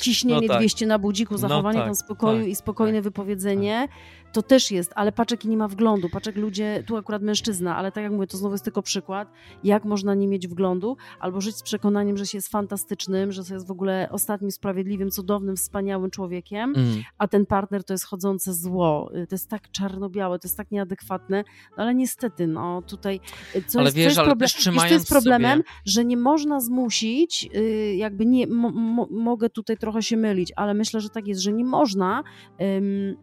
Ciśnienie 0.00 0.46
No 0.46 0.48
tak. 0.48 0.58
200 0.58 0.86
na 0.86 0.98
budziku, 0.98 1.34
No 1.34 1.38
zachowanie 1.38 1.78
tak, 1.78 1.86
tam 1.86 1.94
spokoju 1.94 2.40
tak, 2.40 2.48
i 2.48 2.56
spokojne 2.56 3.02
wypowiedzenie, 3.02 3.88
to 4.34 4.42
też 4.42 4.70
jest, 4.70 4.92
ale 4.94 5.12
paczek 5.12 5.44
nie 5.44 5.56
ma 5.56 5.68
wglądu. 5.68 6.08
Paczek 6.08 6.36
ludzie, 6.36 6.84
tu 6.86 6.96
akurat 6.96 7.22
mężczyzna, 7.22 7.76
ale 7.76 7.92
tak 7.92 8.02
jak 8.04 8.12
mówię, 8.12 8.26
to 8.26 8.36
znowu 8.36 8.54
jest 8.54 8.64
tylko 8.64 8.82
przykład, 8.82 9.28
jak 9.64 9.84
można 9.84 10.14
nie 10.14 10.28
mieć 10.28 10.48
wglądu, 10.48 10.96
albo 11.20 11.40
żyć 11.40 11.56
z 11.56 11.62
przekonaniem, 11.62 12.16
że 12.16 12.26
się 12.26 12.38
jest 12.38 12.48
fantastycznym, 12.48 13.32
że 13.32 13.44
się 13.44 13.54
jest 13.54 13.66
w 13.66 13.70
ogóle 13.70 14.08
ostatnim, 14.10 14.50
sprawiedliwym, 14.50 15.10
cudownym, 15.10 15.56
wspaniałym 15.56 16.10
człowiekiem, 16.10 16.72
Mm. 16.76 17.02
a 17.18 17.28
ten 17.28 17.46
partner 17.46 17.84
to 17.84 17.94
jest 17.94 18.04
chodzące 18.04 18.54
zło. 18.54 19.10
Y, 19.16 19.26
To 19.26 19.34
jest 19.34 19.48
tak 19.50 19.70
czarno-białe, 19.70 20.38
to 20.38 20.48
jest 20.48 20.56
tak 20.56 20.70
nieadekwatne, 20.70 21.44
no 21.76 21.82
ale 21.82 21.94
niestety, 21.94 22.46
no 22.46 22.82
tutaj, 22.82 23.20
y, 23.56 23.62
co 23.66 23.78
Ale 23.78 23.86
jest, 23.86 23.94
co 23.94 23.98
wiesz, 23.98 24.06
jest, 24.06 24.18
ale 24.18 24.28
proble- 24.28 24.38
też 24.38 24.54
wiesz, 24.66 24.76
co 24.76 24.86
jest 24.86 25.08
problemem, 25.08 25.58
sobie- 25.58 25.68
że 25.84 26.04
nie 26.04 26.16
można 26.16 26.60
zmusić, 26.60 27.48
y, 27.56 27.94
jakby 27.96 28.26
nie, 28.26 28.46
mo, 28.46 28.70
mo, 28.70 29.08
mogę 29.10 29.50
tutaj 29.50 29.76
trochę 29.76 30.02
się 30.02 30.16
mylić, 30.16 30.52
ale 30.56 30.74
myślę, 30.74 31.00
że 31.00 31.08
tak 31.08 31.26
jest, 31.26 31.40
że 31.40 31.52
nie 31.52 31.64
można 31.64 32.22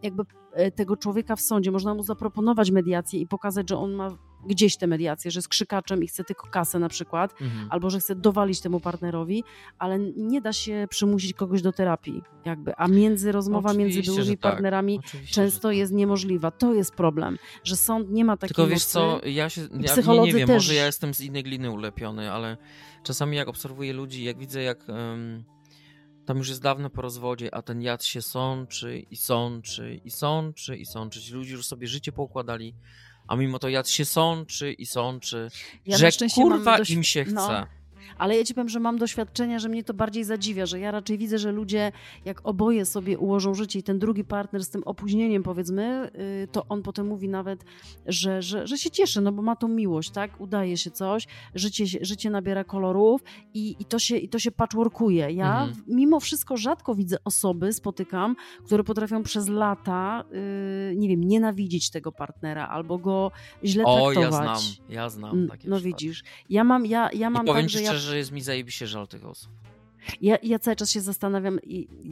jakby 0.03 0.23
tego 0.75 0.97
człowieka 0.97 1.35
w 1.35 1.41
sądzie, 1.41 1.71
można 1.71 1.93
mu 1.93 2.03
zaproponować 2.03 2.71
mediację 2.71 3.19
i 3.19 3.27
pokazać, 3.27 3.69
że 3.69 3.77
on 3.77 3.93
ma 3.93 4.17
gdzieś 4.47 4.77
tę 4.77 4.87
mediację, 4.87 5.31
że 5.31 5.37
jest 5.37 5.47
krzykaczem 5.47 6.03
i 6.03 6.07
chce 6.07 6.23
tylko 6.23 6.47
kasę 6.47 6.79
na 6.79 6.89
przykład, 6.89 7.41
Mhm. 7.41 7.67
albo 7.71 7.89
że 7.89 7.99
chce 7.99 8.15
dowalić 8.15 8.61
temu 8.61 8.79
partnerowi, 8.79 9.43
ale 9.79 9.99
nie 9.99 10.41
da 10.41 10.53
się 10.53 10.87
przymusić 10.89 11.33
kogoś 11.33 11.61
do 11.61 11.71
terapii, 11.71 12.21
jakby, 12.45 12.75
a 12.77 12.87
między 12.87 13.31
rozmowa 13.31 13.73
między 13.73 13.83
Oczywiście, 13.99 14.11
byłymi 14.11 14.27
że 14.27 14.37
tak. 14.37 14.51
partnerami 14.51 14.99
Oczywiście, 14.99 15.33
często 15.35 15.71
jest 15.71 15.93
niemożliwa. 15.93 16.51
To 16.51 16.73
jest 16.73 16.95
problem, 16.95 17.37
że 17.63 17.75
sąd 17.75 18.09
nie 18.11 18.25
ma 18.25 18.37
takiej 18.37 18.55
Tylko 18.55 18.67
wiesz 18.69 18.85
co, 18.85 19.21
ja 19.25 19.49
się, 19.49 19.61
ja 19.61 20.13
nie, 20.13 20.19
nie 20.19 20.33
wiem, 20.33 20.47
też. 20.47 20.55
może 20.55 20.75
ja 20.75 20.85
jestem 20.85 21.13
z 21.13 21.21
innej 21.21 21.43
gliny 21.43 21.71
ulepiony, 21.71 22.31
ale 22.31 22.57
czasami 23.03 23.37
jak 23.37 23.47
obserwuję 23.47 23.93
ludzi, 23.93 24.23
jak 24.23 24.37
widzę 24.37 24.61
jak 24.61 24.89
em, 24.89 25.43
tam 26.25 26.37
już 26.37 26.49
jest 26.49 26.61
dawno 26.61 26.89
po 26.89 27.01
rozwodzie, 27.01 27.55
a 27.55 27.61
ten 27.61 27.81
jad 27.81 28.03
się 28.03 28.21
sączy 28.21 28.99
i 28.99 29.15
sączy 29.15 29.95
i 30.05 30.11
sączy 30.11 30.77
i 30.77 30.85
sączy. 30.85 31.21
Ci 31.21 31.33
ludzie 31.33 31.51
już 31.53 31.65
sobie 31.65 31.87
życie 31.87 32.11
poukładali, 32.11 32.75
a 33.27 33.35
mimo 33.35 33.59
to 33.59 33.69
jad 33.69 33.89
się 33.89 34.05
sączy 34.05 34.73
i 34.73 34.85
sączy, 34.85 35.47
Ja 35.85 35.97
że 35.97 36.09
kurwa 36.35 36.77
dość- 36.77 36.91
im 36.91 37.03
się 37.03 37.23
chce. 37.23 37.33
no. 37.33 37.65
Ale 38.17 38.37
ja 38.37 38.43
ci 38.43 38.53
powiem, 38.53 38.69
że 38.69 38.79
mam 38.79 38.97
doświadczenia, 38.97 39.59
że 39.59 39.69
mnie 39.69 39.83
to 39.83 39.93
bardziej 39.93 40.23
zadziwia, 40.23 40.65
że 40.65 40.79
ja 40.79 40.91
raczej 40.91 41.17
widzę, 41.17 41.37
że 41.39 41.51
ludzie, 41.51 41.91
jak 42.25 42.41
oboje 42.43 42.85
sobie 42.85 43.17
ułożą 43.17 43.53
życie 43.53 43.79
i 43.79 43.83
ten 43.83 43.99
drugi 43.99 44.23
partner 44.23 44.63
z 44.63 44.69
tym 44.69 44.83
opóźnieniem, 44.85 45.43
powiedzmy, 45.43 46.11
y, 46.43 46.47
to 46.51 46.65
on 46.69 46.81
potem 46.83 47.07
mówi 47.07 47.29
nawet, 47.29 47.63
że, 48.05 48.41
że, 48.41 48.67
że 48.67 48.77
się 48.77 48.89
cieszy, 48.91 49.21
no 49.21 49.31
bo 49.31 49.41
ma 49.41 49.55
tą 49.55 49.67
miłość, 49.67 50.09
tak? 50.11 50.41
Udaje 50.41 50.77
się 50.77 50.91
coś, 50.91 51.27
życie, 51.55 51.85
życie 52.01 52.29
nabiera 52.29 52.63
kolorów 52.63 53.21
i, 53.53 53.75
i, 53.79 53.85
to, 53.85 53.99
się, 53.99 54.17
i 54.17 54.29
to 54.29 54.39
się 54.39 54.51
patchworkuje. 54.51 55.31
Ja 55.31 55.51
Mhm. 55.63 55.83
mimo 55.87 56.19
wszystko 56.19 56.57
rzadko 56.57 56.95
widzę 56.95 57.17
osoby, 57.25 57.73
spotykam, 57.73 58.35
które 58.65 58.83
potrafią 58.83 59.23
przez 59.23 59.47
lata, 59.47 60.23
y, 60.91 60.95
nie 60.97 61.07
wiem, 61.09 61.23
nienawidzić 61.23 61.89
tego 61.89 62.11
partnera 62.11 62.67
albo 62.67 62.97
go 62.97 63.31
źle 63.63 63.83
O, 63.85 64.11
ja 64.11 64.19
traktować. 64.21 64.61
znam, 64.61 64.75
ja 64.89 65.09
znam 65.09 65.31
Mm, 65.35 65.47
takie 65.49 65.69
No 65.69 65.75
przypadki. 65.75 66.05
widzisz, 66.05 66.23
ja 66.49 66.63
mam, 66.63 66.85
ja, 66.85 67.09
ja 67.13 67.29
mam 67.29 67.45
tak, 67.45 67.69
że 67.69 67.81
ja 67.81 67.90
szczerze, 67.91 68.09
że 68.09 68.17
jest 68.17 68.31
mi 68.31 68.41
zajebiście 68.41 68.87
żal 68.87 69.07
tych 69.07 69.25
osób. 69.25 69.51
ja, 70.21 70.37
ja 70.43 70.59
cały 70.59 70.75
czas 70.75 70.91
się 70.91 71.01
zastanawiam, 71.01 71.59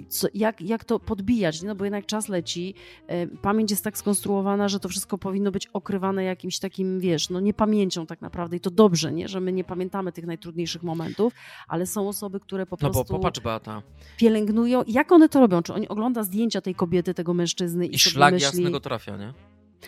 co, 0.10 0.28
jak, 0.34 0.62
jak 0.62 0.86
to 0.86 1.00
podbijać, 1.00 1.62
nie? 1.62 1.68
no 1.68 1.76
bo 1.76 1.84
jednak 1.84 2.06
czas 2.06 2.30
leci, 2.30 2.74
e, 3.08 3.28
pamięć 3.28 3.72
jest 3.72 3.84
tak 3.84 3.98
skonstruowana, 3.98 4.70
że 4.70 4.80
to 4.80 4.90
wszystko 4.90 5.18
powinno 5.18 5.52
być 5.52 5.68
okrywane 5.68 6.24
jakimś 6.24 6.60
takim, 6.60 7.00
wiesz, 7.00 7.30
no 7.30 7.40
niepamięcią 7.40 8.06
tak 8.06 8.22
naprawdę 8.22 8.58
i 8.58 8.60
to 8.60 8.72
dobrze, 8.72 9.12
nie? 9.12 9.28
że 9.28 9.40
my 9.40 9.52
nie 9.52 9.64
pamiętamy 9.64 10.12
tych 10.12 10.26
najtrudniejszych 10.26 10.84
momentów, 10.84 11.34
ale 11.68 11.86
są 11.86 12.10
osoby, 12.10 12.40
które 12.40 12.66
po 12.66 12.78
No 12.82 12.88
bo 12.88 12.94
prostu 12.94 13.14
popatrz 13.14 13.40
Beata, 13.40 13.82
pielęgnują. 14.18 14.84
Jak 14.88 15.12
one 15.12 15.30
to 15.30 15.40
robią? 15.40 15.62
Czy 15.62 15.74
oni 15.74 15.88
ogląda 15.88 16.24
zdjęcia 16.24 16.62
tej 16.62 16.76
kobiety, 16.76 17.14
tego 17.14 17.34
mężczyzny 17.34 17.88
i, 17.88 17.96
i 17.96 18.00
szlak 18.00 18.34
myśli... 18.34 18.46
jasnego 18.46 18.80
trafia, 18.80 19.18
nie? 19.18 19.34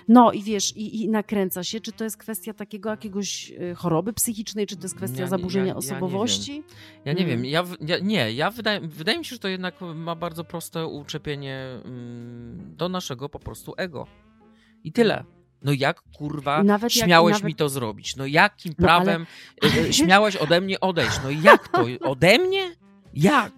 No 0.07 0.31
i 0.31 0.43
wiesz, 0.43 0.77
i, 0.77 1.01
i 1.03 1.09
nakręca 1.09 1.63
się, 1.63 1.79
czy 1.79 1.91
to 1.91 2.03
jest 2.03 2.17
kwestia 2.17 2.53
takiego 2.53 2.89
jakiegoś 2.89 3.51
e, 3.51 3.75
choroby 3.75 4.13
psychicznej, 4.13 4.67
czy 4.67 4.75
to 4.75 4.83
jest 4.83 4.95
kwestia 4.95 5.17
Ja 5.19 5.23
nie- 5.25 5.29
zaburzenia 5.29 5.65
ja- 5.65 5.73
ja 5.73 5.75
nie 5.79 5.81
wiem. 5.87 5.93
osobowości? 5.97 6.63
Ja 7.05 7.13
nie 7.13 7.19
Mm. 7.23 7.29
wiem, 7.31 7.45
ja, 7.45 7.63
w- 7.63 7.77
ja 7.87 7.99
nie, 7.99 8.31
ja 8.31 8.51
wydaje, 8.51 8.79
wydaje 8.81 9.17
mi 9.19 9.25
się, 9.25 9.35
że 9.35 9.39
to 9.39 9.47
jednak 9.47 9.75
ma 9.95 10.15
bardzo 10.15 10.43
proste 10.43 10.87
uczepienie 10.87 11.65
mm, 11.85 12.75
do 12.77 12.89
naszego 12.89 13.29
po 13.29 13.39
prostu 13.39 13.73
ego. 13.77 14.07
I 14.83 14.91
tyle. 14.91 15.23
No 15.63 15.71
jak 15.73 16.01
kurwa 16.17 16.63
nawet 16.63 16.95
jak- 16.95 17.05
śmiałeś 17.05 17.33
nawet- 17.33 17.43
mi 17.45 17.55
to 17.55 17.69
zrobić? 17.69 18.15
No 18.15 18.25
jakim 18.25 18.73
No, 18.79 18.89
ale- 18.89 19.03
prawem 19.05 19.25
e, 19.63 19.87
e, 19.89 19.93
śmiałeś 19.93 20.35
ode 20.35 20.61
mnie 20.61 20.79
odejść? 20.79 21.19
No 21.23 21.29
jak 21.31 21.67
to? 21.67 21.85
Ode 22.11 22.37
mnie? 22.39 22.75
Jak? 23.13 23.51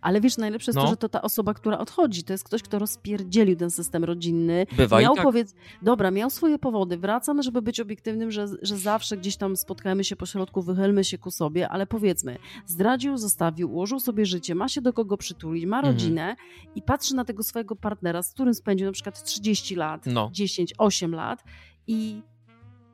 Ale 0.00 0.20
wiesz, 0.20 0.36
najlepsze 0.36 0.70
jest 0.70 0.76
No. 0.76 0.82
to, 0.84 0.90
że 0.90 0.96
to 0.96 1.08
ta 1.08 1.22
osoba, 1.22 1.54
która 1.54 1.78
odchodzi, 1.78 2.22
to 2.24 2.32
jest 2.32 2.44
ktoś, 2.44 2.62
kto 2.62 2.78
rozpierdzielił 2.78 3.56
ten 3.56 3.70
system 3.70 4.04
rodzinny. 4.04 4.66
Bywa 4.76 5.00
miał 5.00 5.12
i 5.12 5.16
tak. 5.16 5.24
powiedz, 5.24 5.54
dobra, 5.82 6.10
miał 6.10 6.30
swoje 6.30 6.58
powody, 6.58 6.96
wracam, 6.98 7.42
żeby 7.42 7.62
być 7.62 7.80
obiektywnym, 7.80 8.30
że, 8.30 8.46
że 8.62 8.76
zawsze 8.76 9.16
gdzieś 9.16 9.36
tam 9.36 9.56
spotkamy 9.56 10.04
się 10.04 10.16
po 10.16 10.26
środku, 10.26 10.62
wychylmy 10.62 11.04
się 11.04 11.18
ku 11.18 11.30
sobie, 11.30 11.68
ale 11.68 11.86
powiedzmy, 11.86 12.36
zdradził, 12.66 13.16
zostawił, 13.16 13.72
ułożył 13.72 14.00
sobie 14.00 14.26
życie, 14.26 14.54
ma 14.54 14.68
się 14.68 14.80
do 14.80 14.92
kogo 14.92 15.16
przytulić, 15.16 15.66
ma 15.66 15.76
Mhm. 15.78 15.94
rodzinę 15.94 16.36
i 16.74 16.82
patrzy 16.82 17.14
na 17.14 17.24
tego 17.24 17.42
swojego 17.42 17.76
partnera, 17.76 18.22
z 18.22 18.32
którym 18.32 18.54
spędził 18.54 18.86
na 18.86 18.92
przykład 18.92 19.22
30 19.24 19.74
lat, 19.76 20.06
No. 20.06 20.30
10, 20.32 20.74
8 20.78 21.14
lat 21.14 21.44
i 21.86 22.22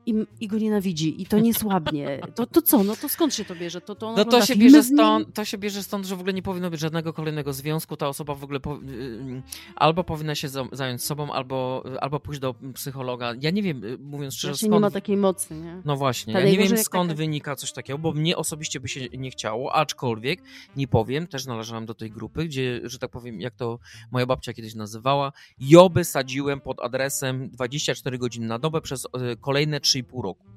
i, 0.09 0.25
i 0.39 0.47
go 0.47 0.57
nienawidzi 0.57 1.21
i 1.21 1.25
to 1.25 1.39
nie 1.39 1.53
słabnie. 1.53 2.19
To, 2.35 2.45
to 2.45 2.61
co? 2.61 2.83
No 2.83 2.95
to 2.95 3.09
skąd 3.09 3.33
się 3.35 3.45
to 3.45 3.55
bierze? 3.55 3.81
To, 3.81 3.95
to 3.95 4.13
No 4.17 4.25
to 4.25 4.45
się, 4.45 4.55
bierze 4.55 4.83
stąd, 4.83 5.33
to 5.33 5.45
się 5.45 5.57
bierze 5.57 5.83
stąd, 5.83 6.05
że 6.05 6.15
w 6.15 6.19
ogóle 6.19 6.33
nie 6.33 6.41
powinno 6.41 6.69
być 6.69 6.79
żadnego 6.79 7.13
kolejnego 7.13 7.53
związku. 7.53 7.97
Ta 7.97 8.07
osoba 8.07 8.35
w 8.35 8.43
ogóle 8.43 8.59
po, 8.59 8.75
y, 8.75 9.41
albo 9.75 10.03
powinna 10.03 10.35
się 10.35 10.49
za- 10.49 10.67
zająć 10.71 11.03
sobą, 11.03 11.31
albo, 11.31 11.83
albo 12.01 12.19
pójść 12.19 12.39
do 12.41 12.55
psychologa. 12.73 13.33
Ja 13.41 13.51
nie 13.51 13.63
wiem, 13.63 13.83
y, 13.83 13.97
mówiąc 13.97 14.33
szczerze, 14.33 14.51
Właśnie 14.51 14.67
skąd... 14.67 14.81
nie 14.81 14.87
ma 14.87 14.91
takiej 14.91 15.17
mocy, 15.17 15.55
nie? 15.55 15.81
No 15.85 15.95
właśnie, 15.95 16.33
ja 16.33 16.45
nie 16.45 16.57
wiem 16.57 16.77
skąd 16.77 17.09
taka- 17.09 17.17
wynika 17.17 17.55
coś 17.55 17.71
takiego, 17.71 17.99
bo 17.99 18.11
mnie 18.11 18.37
osobiście 18.37 18.79
by 18.79 18.87
się 18.87 19.07
nie 19.17 19.31
chciało, 19.31 19.73
aczkolwiek 19.75 20.41
nie 20.75 20.87
powiem, 20.87 21.27
też 21.27 21.45
należałem 21.45 21.85
do 21.85 21.93
tej 21.93 22.11
grupy, 22.11 22.45
gdzie, 22.45 22.81
że 22.83 22.99
tak 22.99 23.11
powiem, 23.11 23.41
jak 23.41 23.55
to 23.55 23.79
moja 24.11 24.25
babcia 24.25 24.53
kiedyś 24.53 24.75
nazywała, 24.75 25.31
joby 25.59 26.03
sadziłem 26.05 26.61
pod 26.61 26.81
adresem 26.81 27.49
24 27.49 28.17
godziny 28.17 28.47
na 28.47 28.59
dobę 28.59 28.81
przez 28.81 29.07
kolejne 29.41 29.79
3,5 30.03 30.23
roku. 30.23 30.47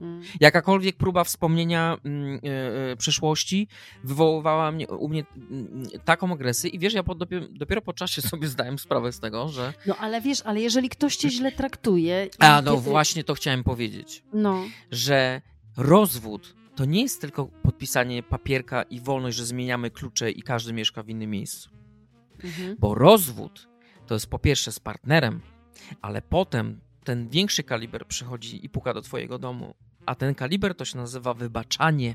Mm. 0.00 0.22
Jakakolwiek 0.40 0.96
próba 0.96 1.24
wspomnienia 1.24 1.96
mm, 2.04 2.40
e, 2.44 2.92
e, 2.92 2.96
przyszłości 2.96 3.68
wywoływała 4.04 4.72
mnie, 4.72 4.88
u 4.88 5.08
mnie 5.08 5.24
mm, 5.36 5.82
taką 6.04 6.32
agresję 6.32 6.70
i 6.70 6.78
wiesz, 6.78 6.94
ja 6.94 7.02
po, 7.02 7.14
dopiero, 7.14 7.46
dopiero 7.50 7.82
po 7.82 7.92
czasie 7.92 8.22
sobie 8.30 8.48
zdałem 8.48 8.78
sprawę 8.78 9.12
z 9.12 9.20
tego, 9.20 9.48
że 9.48 9.72
No 9.86 9.96
ale 9.96 10.20
wiesz, 10.20 10.42
ale 10.44 10.60
jeżeli 10.60 10.88
ktoś 10.88 11.16
cię 11.16 11.30
źle 11.30 11.52
traktuje... 11.52 12.24
i 12.24 12.28
a 12.38 12.62
no 12.62 12.76
kiedy- 12.76 12.90
właśnie 12.90 13.24
to 13.24 13.34
chciałem 13.34 13.64
powiedzieć. 13.64 14.22
No, 14.32 14.64
że 14.90 15.42
rozwód 15.76 16.54
to 16.74 16.84
nie 16.84 17.02
jest 17.02 17.20
tylko 17.20 17.46
podpisanie 17.46 18.22
papierka 18.22 18.82
i 18.82 19.00
wolność, 19.00 19.36
że 19.36 19.44
zmieniamy 19.44 19.90
klucze 19.90 20.30
i 20.30 20.42
każdy 20.42 20.72
mieszka 20.72 21.02
w 21.02 21.08
innym 21.08 21.30
miejscu. 21.30 21.70
mhm. 22.44 22.76
Bo 22.78 22.94
rozwód 22.94 23.68
to 24.06 24.14
jest 24.14 24.26
po 24.26 24.38
pierwsze 24.38 24.72
z 24.72 24.80
partnerem, 24.80 25.40
ale 26.02 26.22
potem 26.22 26.80
ten 27.06 27.28
większy 27.28 27.62
kaliber 27.62 28.06
przychodzi 28.06 28.64
i 28.64 28.68
puka 28.68 28.94
do 28.94 29.02
twojego 29.02 29.38
domu. 29.38 29.74
A 30.06 30.14
ten 30.14 30.34
kaliber 30.34 30.74
to 30.74 30.84
się 30.84 30.98
nazywa 30.98 31.34
wybaczanie 31.34 32.14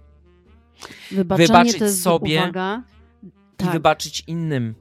Wybaczenie 1.12 1.48
Wybaczyć 1.48 1.78
to 1.80 1.84
jest, 1.86 2.04
sobie 2.04 2.38
uwaga, 2.42 2.84
i 3.24 3.32
tak, 3.58 3.72
wybaczyć 3.72 4.24
innym. 4.28 4.76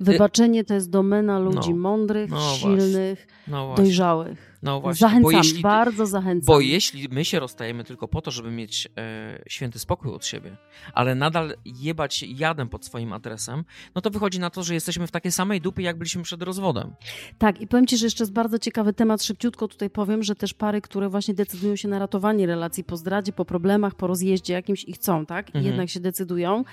wybaczenie 0.00 0.64
to 0.64 0.74
jest 0.74 0.90
domena 0.90 1.38
ludzi 1.38 1.70
No. 1.70 1.76
mądrych, 1.76 2.30
No 2.30 2.54
silnych, 2.54 3.26
No 3.48 3.74
dojrzałych. 3.74 4.53
No 4.64 4.80
właśnie. 4.80 5.00
Zachęcam, 5.00 5.22
bo 5.22 5.30
jeśli, 5.30 5.62
bardzo 5.62 6.06
zachęcam. 6.06 6.46
Bo 6.46 6.60
jeśli 6.60 7.08
my 7.08 7.24
się 7.24 7.40
rozstajemy 7.40 7.84
tylko 7.84 8.08
po 8.08 8.20
to, 8.22 8.30
żeby 8.30 8.50
mieć 8.50 8.88
e, 8.98 9.42
święty 9.48 9.78
spokój 9.78 10.12
od 10.12 10.26
siebie, 10.26 10.56
ale 10.94 11.14
nadal 11.14 11.54
jebać 11.64 12.22
jadem 12.22 12.68
pod 12.68 12.84
swoim 12.84 13.12
adresem, 13.12 13.64
no 13.94 14.00
to 14.00 14.10
wychodzi 14.10 14.40
na 14.40 14.50
to, 14.50 14.62
że 14.62 14.74
jesteśmy 14.74 15.06
w 15.06 15.10
takiej 15.10 15.32
samej 15.32 15.60
dupie, 15.60 15.82
jak 15.82 15.98
byliśmy 15.98 16.22
przed 16.22 16.42
rozwodem. 16.42 16.94
Tak, 17.38 17.60
i 17.60 17.66
powiem 17.66 17.86
Ci, 17.86 17.96
że 17.96 18.06
jeszcze 18.06 18.24
jest 18.24 18.32
bardzo 18.32 18.58
ciekawy 18.58 18.92
temat, 18.92 19.22
szybciutko 19.22 19.68
tutaj 19.68 19.90
powiem, 19.90 20.22
że 20.22 20.34
też 20.34 20.54
pary, 20.54 20.80
które 20.80 21.08
właśnie 21.08 21.34
decydują 21.34 21.76
się 21.76 21.88
na 21.88 21.98
ratowanie 21.98 22.46
relacji 22.46 22.84
po 22.84 22.96
zdradzie, 22.96 23.32
po 23.32 23.44
problemach, 23.44 23.94
po 23.94 24.06
rozjeździe 24.06 24.52
jakimś 24.54 24.84
i 24.84 24.92
chcą, 24.92 25.26
tak? 25.26 25.46
I 25.46 25.48
Mhm. 25.48 25.64
jednak 25.64 25.88
się 25.90 26.00
decydują. 26.00 26.64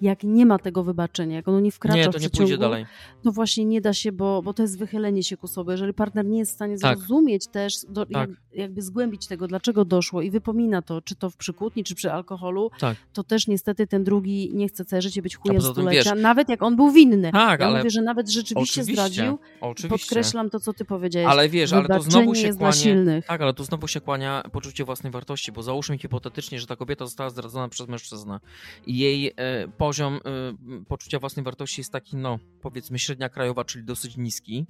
Jak 0.00 0.22
nie 0.22 0.46
ma 0.46 0.58
tego 0.58 0.84
wybaczenia, 0.84 1.36
jak 1.36 1.48
ono 1.48 1.60
nie 1.60 1.72
wkracza 1.72 1.96
Nie, 1.96 2.02
w 2.02 2.06
to 2.06 2.12
nie 2.12 2.18
przeciągu, 2.18 2.38
pójdzie 2.38 2.58
dalej. 2.58 2.86
no 3.24 3.32
właśnie 3.32 3.64
nie 3.64 3.80
da 3.80 3.92
się, 3.92 4.12
bo, 4.12 4.42
bo 4.42 4.54
to 4.54 4.62
jest 4.62 4.78
wychylenie 4.78 5.22
się 5.22 5.36
ku 5.36 5.46
sobie. 5.48 5.72
Jeżeli 5.72 5.94
partner 5.94 6.26
nie 6.26 6.38
jest 6.38 6.52
w 6.52 6.54
stanie 6.54 6.78
Tak. 6.78 6.98
zrozumieć 6.98 7.37
zrozumieć 7.38 7.46
też, 7.46 7.74
do, 7.88 8.06
Tak. 8.06 8.28
jak, 8.30 8.38
jakby 8.52 8.82
zgłębić 8.82 9.26
tego, 9.26 9.48
dlaczego 9.48 9.84
doszło 9.84 10.22
i 10.22 10.30
wypomina 10.30 10.82
to, 10.82 11.02
czy 11.02 11.14
to 11.14 11.30
w 11.30 11.36
przykłótni, 11.36 11.84
czy 11.84 11.94
przy 11.94 12.12
alkoholu, 12.12 12.70
Tak. 12.80 12.96
to 13.12 13.24
też 13.24 13.46
niestety 13.46 13.86
ten 13.86 14.04
drugi 14.04 14.50
nie 14.54 14.68
chce 14.68 14.84
całe 14.84 15.02
życie 15.02 15.22
być 15.22 15.36
chujem 15.36 15.60
stulecia, 15.62 16.14
wiesz- 16.14 16.22
nawet 16.22 16.48
jak 16.48 16.62
on 16.62 16.76
był 16.76 16.92
winny. 16.92 17.32
Tak, 17.32 17.60
ja 17.60 17.66
ale 17.66 17.78
mówię, 17.78 17.90
że 17.90 18.02
nawet 18.02 18.28
rzeczywiście 18.30 18.80
oczywiście, 18.80 18.92
zdradził. 18.92 19.38
oczywiście. 19.60 19.88
Podkreślam 19.88 20.50
to, 20.50 20.60
co 20.60 20.72
ty 20.72 20.84
powiedziałeś. 20.84 21.28
Ale 21.28 21.48
wiesz, 21.48 21.72
ale 21.72 21.88
to 21.88 22.02
znowu 22.02 22.34
się 22.34 22.54
kłania. 22.54 22.72
silnych. 22.72 23.26
Tak, 23.26 23.40
ale 23.42 23.54
tu 23.54 23.64
znowu 23.64 23.88
się 23.88 24.00
kłania 24.00 24.42
poczucie 24.52 24.84
własnej 24.84 25.12
wartości, 25.12 25.52
bo 25.52 25.62
załóżmy 25.62 25.98
hipotetycznie, 25.98 26.60
że 26.60 26.66
ta 26.66 26.76
kobieta 26.76 27.06
została 27.06 27.30
zdradzona 27.30 27.68
przez 27.68 27.88
mężczyznę 27.88 28.40
i 28.86 28.98
jej 28.98 29.32
e, 29.36 29.68
poziom 29.68 30.14
e, 30.14 30.84
poczucia 30.84 31.18
własnej 31.18 31.44
wartości 31.44 31.80
jest 31.80 31.92
taki, 31.92 32.16
no 32.16 32.38
powiedzmy 32.62 32.98
średnia 32.98 33.28
krajowa, 33.28 33.64
czyli 33.64 33.84
dosyć 33.84 34.16
niski, 34.16 34.66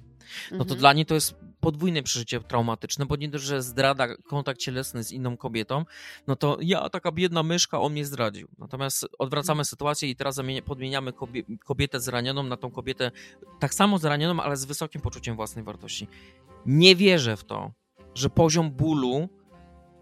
no 0.51 0.57
to 0.57 0.63
Mhm. 0.63 0.79
dla 0.79 0.93
niej 0.93 1.05
to 1.05 1.15
jest 1.15 1.35
podwójne 1.59 2.03
przeżycie 2.03 2.39
traumatyczne, 2.59 3.05
bo 3.05 3.15
nie 3.15 3.29
dość, 3.29 3.43
że 3.43 3.61
zdrada 3.61 4.07
kontakt 4.17 4.59
cielesny 4.59 5.03
z 5.03 5.11
inną 5.11 5.37
kobietą, 5.37 5.85
no 6.27 6.35
to 6.35 6.57
ja, 6.61 6.89
taka 6.89 7.11
biedna 7.11 7.43
myszka, 7.43 7.79
on 7.81 7.91
mnie 7.91 8.05
zdradził. 8.05 8.47
Natomiast 8.57 9.07
odwracamy 9.19 9.65
sytuację 9.65 10.09
i 10.09 10.15
teraz 10.15 10.41
podmieniamy 10.65 11.13
kobie, 11.13 11.43
kobietę 11.65 11.99
zranioną 11.99 12.43
na 12.43 12.57
tą 12.57 12.71
kobietę 12.71 13.11
tak 13.59 13.73
samo 13.73 13.97
zranioną, 13.97 14.43
ale 14.43 14.57
z 14.57 14.65
wysokim 14.65 15.01
poczuciem 15.01 15.35
własnej 15.35 15.65
wartości. 15.65 16.07
Nie 16.65 16.95
wierzę 16.95 17.37
w 17.37 17.43
to, 17.43 17.71
że 18.15 18.29
poziom 18.29 18.71
bólu, 18.71 19.29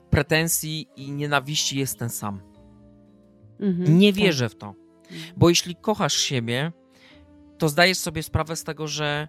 pretensji 0.10 0.88
i 0.96 1.12
nienawiści 1.12 1.80
jest 1.80 2.00
ten 2.00 2.10
sam. 2.10 2.42
Mhm, 3.60 4.00
Nie 4.00 4.14
tak. 4.14 4.22
wierzę 4.22 4.50
w 4.50 4.56
to. 4.56 4.74
Bo 5.38 5.50
jeśli 5.50 5.76
kochasz 5.76 6.14
siebie, 6.14 6.72
to 7.58 7.70
zdajesz 7.70 7.98
sobie 7.98 8.24
sprawę 8.24 8.56
z 8.56 8.64
tego, 8.64 8.88
że 8.88 9.28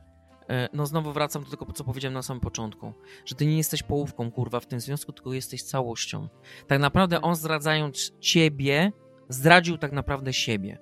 no 0.72 0.86
znowu 0.86 1.12
wracam 1.12 1.44
do 1.44 1.50
tego, 1.50 1.66
co 1.72 1.84
powiedziałem 1.84 2.14
na 2.14 2.22
samym 2.22 2.40
początku, 2.40 2.92
że 3.24 3.34
ty 3.34 3.46
nie 3.46 3.56
jesteś 3.56 3.82
połówką, 3.82 4.30
kurwa, 4.30 4.60
w 4.60 4.66
tym 4.66 4.80
związku, 4.80 5.12
tylko 5.12 5.32
jesteś 5.32 5.62
całością. 5.62 6.28
Tak 6.66 6.80
naprawdę 6.80 7.20
on 7.22 7.36
zdradzając 7.36 8.12
ciebie, 8.20 8.92
zdradził 9.28 9.78
tak 9.78 9.92
naprawdę 9.92 10.32
siebie 10.32 10.78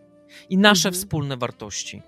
i 0.51 0.59
nasze 0.59 0.89
Mhm. 0.89 0.95
wspólne 0.95 1.37
wartości. 1.37 2.03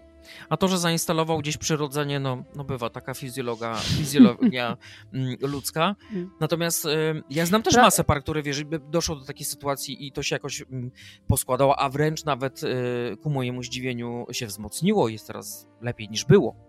A 0.48 0.56
to, 0.56 0.68
że 0.68 0.78
zainstalował 0.78 1.38
gdzieś 1.38 1.56
przyrodzenie, 1.56 2.20
no, 2.20 2.44
no 2.56 2.64
bywa 2.64 2.90
taka 2.90 3.14
fizjologa, 3.14 3.74
fizjologia 3.74 4.76
mm, 5.14 5.36
ludzka. 5.40 5.96
Mhm. 6.02 6.30
Natomiast 6.40 6.86
e, 6.86 7.22
ja 7.30 7.46
znam 7.46 7.62
też 7.62 7.76
masę 7.76 8.04
par, 8.04 8.22
które 8.22 8.42
wiesz, 8.42 8.62
doszło 8.90 9.16
do 9.16 9.24
takiej 9.24 9.46
sytuacji 9.46 10.06
i 10.06 10.12
to 10.12 10.22
się 10.22 10.36
jakoś 10.36 10.62
mm, 10.62 10.90
poskładało, 11.28 11.80
a 11.80 11.88
wręcz 11.88 12.24
nawet 12.24 12.60
e, 12.64 13.16
ku 13.16 13.30
mojemu 13.30 13.62
zdziwieniu 13.62 14.26
się 14.32 14.46
wzmocniło, 14.46 15.08
jest 15.08 15.26
teraz 15.26 15.68
lepiej 15.80 16.08
niż 16.08 16.24
było. 16.24 16.67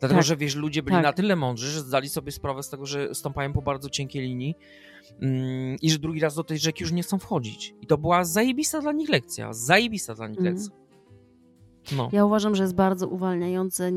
Dlatego, 0.00 0.18
Tak. 0.18 0.26
że 0.26 0.36
wiesz, 0.36 0.54
ludzie 0.54 0.82
byli 0.82 0.96
Tak. 0.96 1.04
na 1.04 1.12
tyle 1.12 1.36
mądrzy, 1.36 1.66
że 1.70 1.80
zdali 1.80 2.08
sobie 2.08 2.32
sprawę 2.32 2.62
z 2.62 2.68
tego, 2.70 2.86
że 2.86 3.14
stąpają 3.14 3.52
po 3.52 3.62
bardzo 3.62 3.90
cienkiej 3.90 4.22
linii 4.22 4.54
mm, 5.22 5.76
i 5.82 5.90
że 5.90 5.98
drugi 5.98 6.20
raz 6.20 6.34
do 6.34 6.44
tej 6.44 6.58
rzeki 6.58 6.82
już 6.82 6.92
nie 6.92 7.02
chcą 7.02 7.18
wchodzić. 7.18 7.74
I 7.82 7.86
to 7.86 7.98
była 7.98 8.24
zajebista 8.24 8.80
dla 8.80 8.92
nich 8.92 9.08
lekcja, 9.08 9.52
zajebista 9.52 10.14
dla 10.14 10.28
nich 10.28 10.38
Mhm. 10.38 10.54
lekcja. 10.56 10.76
No. 11.96 12.08
Ja 12.12 12.24
uważam, 12.24 12.54
że 12.54 12.62
jest 12.62 12.74
bardzo 12.74 13.08
uwalniające 13.08 13.92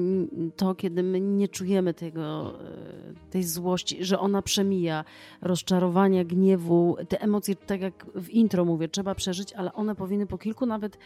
to, 0.55 0.75
kiedy 0.75 1.03
my 1.03 1.21
nie 1.21 1.47
czujemy 1.47 1.93
tego, 1.93 2.53
e, 2.63 3.29
tej 3.29 3.43
złości, 3.43 4.05
że 4.05 4.19
ona 4.19 4.41
przemija, 4.41 5.05
rozczarowania, 5.41 6.25
gniewu, 6.25 6.97
te 7.09 7.21
emocje, 7.21 7.55
tak 7.55 7.81
jak 7.81 8.05
w 8.15 8.29
intro 8.29 8.65
mówię, 8.65 8.87
trzeba 8.87 9.15
przeżyć, 9.15 9.53
ale 9.53 9.73
one 9.73 9.95
powinny 9.95 10.27
po 10.27 10.37
kilku 10.37 10.65
nawet, 10.65 10.97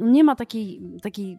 nie 0.00 0.24
ma 0.24 0.36
takiej, 0.36 0.80
takiej 1.02 1.38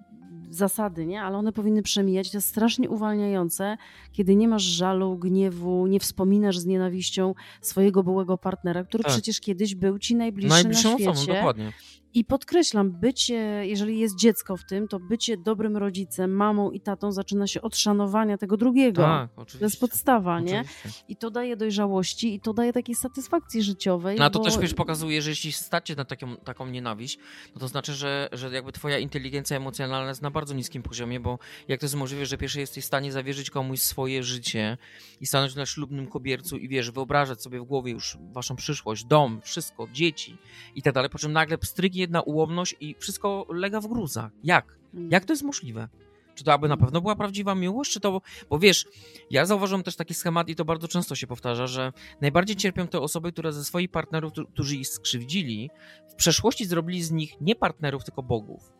zasady, 0.56 1.06
nie? 1.06 1.22
ale 1.22 1.38
one 1.38 1.52
powinny 1.52 1.82
przemijać. 1.82 2.32
To 2.32 2.38
jest 2.38 2.48
strasznie 2.48 2.90
uwalniające, 2.90 3.78
kiedy 4.12 4.36
nie 4.36 4.48
masz 4.48 4.64
żalu, 4.64 5.18
gniewu, 5.18 5.88
nie 5.88 6.00
wspominasz 6.00 6.58
z 6.60 6.66
nienawiścią 6.66 7.34
swojego 7.62 8.04
byłego 8.04 8.38
partnera, 8.38 8.84
który 8.84 9.04
Tak. 9.04 9.14
przecież 9.14 9.40
kiedyś 9.42 9.76
był 9.76 10.00
ci 10.00 10.16
najbliższy 10.16 10.50
Najbliższą 10.50 10.90
na 10.92 10.96
świecie. 10.96 11.12
osobą, 11.12 11.34
dokładnie. 11.36 11.72
I 12.14 12.26
podkreślam, 12.26 12.92
bycie, 12.92 13.62
jeżeli 13.66 14.00
jest 14.00 14.16
dziecko 14.16 14.58
w 14.58 14.66
tym, 14.66 14.88
to 14.88 15.00
bycie 15.00 15.38
dobrym 15.38 15.78
rodzicem, 15.78 16.32
mamą 16.32 16.72
i 16.72 16.82
tatą 16.82 17.12
zaczyna 17.12 17.48
się 17.48 17.62
od 17.62 17.78
szanowania 17.78 18.38
tego 18.38 18.58
drugiego. 18.58 19.02
Tak, 19.02 19.30
oczywiście. 19.36 19.60
To 19.60 19.66
jest 19.66 19.80
podstawa, 19.80 20.40
nie? 20.40 20.62
Oczywiście. 20.62 21.04
I 21.08 21.16
to 21.16 21.32
daje 21.32 21.58
dojrzałości 21.58 22.36
i 22.36 22.40
to 22.40 22.54
daje 22.54 22.74
takiej 22.74 22.96
satysfakcji 22.96 23.64
życiowej. 23.64 24.18
No 24.20 24.26
a 24.26 24.30
to 24.30 24.40
bo... 24.40 24.46
też 24.46 24.58
wiesz, 24.58 24.74
pokazuje, 24.74 25.22
że 25.22 25.30
jeśli 25.30 25.52
stacie 25.52 25.96
na 25.96 26.06
taką, 26.06 26.38
taką 26.38 26.68
nienawiść, 26.68 27.18
no 27.56 27.62
to 27.62 27.68
znaczy, 27.68 27.94
że, 27.94 28.30
że 28.32 28.50
jakby 28.52 28.72
twoja 28.72 29.00
inteligencja 29.00 29.58
emocjonalna 29.58 30.10
jest 30.10 30.22
na 30.22 30.32
bardzo 30.32 30.54
niskim 30.54 30.84
poziomie, 30.84 31.20
bo 31.20 31.40
jak 31.68 31.80
to 31.80 31.86
jest 31.86 31.96
możliwe, 31.96 32.26
że 32.26 32.38
pierwszy 32.38 32.60
jesteś 32.60 32.84
w 32.84 32.88
stanie 32.88 33.12
zawierzyć 33.12 33.50
komuś 33.50 33.80
swoje 33.80 34.24
życie 34.24 34.78
i 35.22 35.26
stanąć 35.26 35.56
na 35.56 35.66
ślubnym 35.66 36.08
kobiercu 36.08 36.58
i 36.58 36.68
wiesz, 36.68 36.92
wyobrażać 36.92 37.42
sobie 37.42 37.60
w 37.60 37.64
głowie 37.64 37.92
już 37.92 38.18
waszą 38.32 38.56
przyszłość, 38.56 39.06
dom, 39.06 39.42
wszystko, 39.42 39.88
dzieci 39.94 40.38
i 40.76 40.82
tak 40.82 40.94
dalej, 40.94 41.10
po 41.10 41.18
czym 41.18 41.34
nagle 41.34 41.58
pstryk 41.58 42.01
jedna 42.02 42.22
ułomność 42.22 42.76
i 42.80 42.96
wszystko 43.00 43.46
lega 43.50 43.82
w 43.82 43.88
gruzach. 43.88 44.32
Jak? 44.44 44.78
Mm. 44.94 45.12
Jak 45.12 45.26
to 45.26 45.34
jest 45.34 45.44
możliwe? 45.44 45.88
Czy 46.36 46.44
to 46.44 46.54
aby 46.54 46.68
na 46.68 46.78
pewno 46.78 47.02
była 47.02 47.16
prawdziwa 47.16 47.56
miłość? 47.56 47.92
Czy 47.92 48.00
to, 48.00 48.22
bo 48.50 48.60
wiesz, 48.60 48.86
ja 49.30 49.46
zauważyłem 49.46 49.84
też 49.84 49.96
taki 49.96 50.14
schemat 50.14 50.50
i 50.50 50.56
to 50.56 50.66
bardzo 50.66 50.88
często 50.88 51.16
się 51.16 51.28
powtarza, 51.28 51.68
że 51.68 51.94
najbardziej 52.22 52.56
cierpią 52.56 52.88
te 52.88 53.00
osoby, 53.00 53.32
które 53.32 53.54
ze 53.54 53.64
swoich 53.66 53.92
partnerów, 53.92 54.32
któ- 54.32 54.46
którzy 54.46 54.76
ich 54.76 54.88
skrzywdzili, 54.88 55.70
w 56.12 56.16
przeszłości 56.16 56.66
zrobili 56.66 57.04
z 57.04 57.12
nich 57.12 57.34
nie 57.42 57.56
partnerów, 57.56 58.04
tylko 58.04 58.24
bogów. 58.24 58.74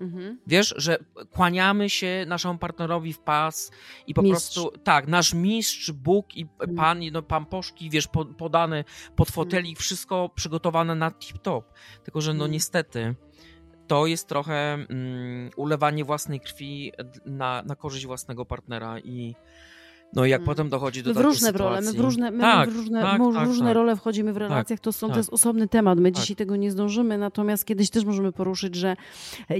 Mhm. 0.00 0.38
Wiesz, 0.46 0.74
że 0.76 0.98
kłaniamy 1.30 1.90
się 1.90 2.24
naszemu 2.28 2.58
partnerowi 2.58 3.12
w 3.12 3.18
pas 3.18 3.70
i 4.06 4.14
po 4.14 4.22
Mistrz. 4.22 4.54
prostu, 4.54 4.78
tak, 4.78 5.06
nasz 5.08 5.34
mistrz, 5.34 5.92
Bóg 5.92 6.36
i 6.36 6.46
Mm. 6.60 6.76
pan, 6.76 7.00
no, 7.12 7.22
pan 7.22 7.46
Poszki, 7.46 7.90
wiesz, 7.90 8.06
po, 8.08 8.24
podany 8.24 8.84
pod 9.16 9.30
fotelik, 9.30 9.78
wszystko 9.78 10.28
przygotowane 10.34 10.94
na 10.94 11.10
tip-top. 11.10 11.62
Tylko, 12.04 12.20
że 12.20 12.34
no 12.34 12.44
Mm. 12.44 12.52
niestety 12.52 13.14
to 13.86 14.06
jest 14.06 14.28
trochę 14.28 14.72
mm, 14.74 15.50
ulewanie 15.56 16.04
własnej 16.04 16.40
krwi 16.40 16.92
na, 17.26 17.62
na 17.66 17.76
korzyść 17.76 18.06
własnego 18.06 18.44
partnera 18.44 18.98
i 18.98 19.34
no 20.16 20.24
i 20.24 20.30
jak 20.30 20.40
Mm. 20.40 20.46
potem 20.46 20.68
dochodzi 20.68 21.02
do 21.02 21.08
My 21.10 21.14
w 21.14 21.16
takiej 21.16 21.30
różne 21.30 21.52
role, 21.52 21.76
my 21.76 21.82
w 21.82 21.84
sytuacji- 21.90 22.02
różne, 22.02 22.30
my 22.30 22.40
tak, 22.40 22.70
w 22.70 22.76
różne, 22.76 23.02
tak, 23.02 23.20
tak, 23.20 23.46
różne 23.46 23.66
tak. 23.66 23.74
role 23.74 23.96
wchodzimy 23.96 24.32
w 24.32 24.36
relacjach, 24.36 24.80
to, 24.80 24.92
są, 24.92 25.06
to 25.06 25.08
tak. 25.08 25.16
jest 25.16 25.32
osobny 25.32 25.68
temat. 25.68 25.98
My 25.98 26.12
Tak. 26.12 26.20
dzisiaj 26.20 26.36
tego 26.36 26.56
nie 26.56 26.70
zdążymy, 26.70 27.18
natomiast 27.18 27.64
kiedyś 27.64 27.90
też 27.90 28.04
możemy 28.04 28.32
poruszyć, 28.32 28.74
że 28.74 28.96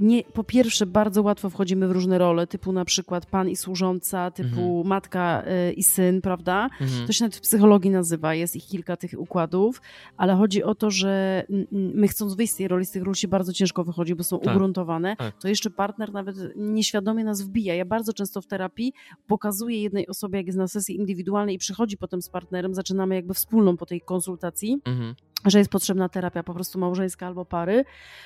nie, 0.02 0.22
po 0.24 0.44
pierwsze 0.44 0.86
bardzo 0.86 1.22
łatwo 1.22 1.50
wchodzimy 1.50 1.88
w 1.88 1.90
różne 1.90 2.18
role, 2.18 2.46
typu 2.46 2.72
na 2.72 2.84
przykład 2.84 3.26
pan 3.26 3.48
i 3.48 3.56
służąca, 3.56 4.30
typu 4.30 4.84
matka 4.84 5.42
y, 5.68 5.72
i 5.72 5.82
syn, 5.82 6.20
prawda? 6.20 6.68
Mhm. 6.80 7.06
To 7.06 7.12
się 7.12 7.24
nawet 7.24 7.36
w 7.36 7.40
psychologii 7.40 7.90
nazywa, 7.90 8.34
jest 8.34 8.56
ich 8.56 8.66
kilka 8.66 8.96
tych 8.96 9.14
układów, 9.18 9.82
ale 10.16 10.34
chodzi 10.34 10.62
o 10.62 10.74
to, 10.74 10.90
że 10.90 11.44
my 11.72 12.08
chcąc 12.08 12.34
wyjść 12.34 12.52
z 12.52 12.56
tej 12.56 12.68
roli, 12.68 12.84
z 12.86 12.90
tych 12.90 13.02
ról 13.02 13.14
się 13.14 13.28
bardzo 13.28 13.52
ciężko 13.52 13.84
wychodzi, 13.84 14.14
bo 14.14 14.24
są 14.24 14.38
Tak, 14.40 14.54
ugruntowane, 14.54 15.16
tak. 15.16 15.38
to 15.38 15.48
jeszcze 15.48 15.70
partner 15.70 16.12
nawet 16.12 16.36
nieświadomie 16.56 17.24
nas 17.24 17.42
wbija. 17.42 17.74
Ja 17.74 17.84
bardzo 17.84 18.12
często 18.12 18.40
w 18.40 18.46
terapii 18.46 18.92
pokazuję 19.26 19.82
jednej 19.82 20.06
osobie, 20.08 20.43
jak 20.44 20.46
jest 20.46 20.58
na 20.58 20.68
sesji 20.68 20.96
indywidualnej 20.96 21.54
i 21.54 21.58
przychodzi 21.58 21.96
potem 21.96 22.22
z 22.22 22.28
partnerem, 22.28 22.74
zaczynamy 22.74 23.14
jakby 23.14 23.34
wspólną 23.34 23.76
po 23.76 23.86
tej 23.86 24.00
konsultacji, 24.00 24.80
Mhm. 24.84 25.14
Że 25.44 25.58
jest 25.58 25.70
potrzebna 25.70 26.08
terapia 26.08 26.42
po 26.42 26.54
prostu 26.54 26.78
małżeńska 26.78 27.26
albo 27.26 27.44
pary, 27.44 27.84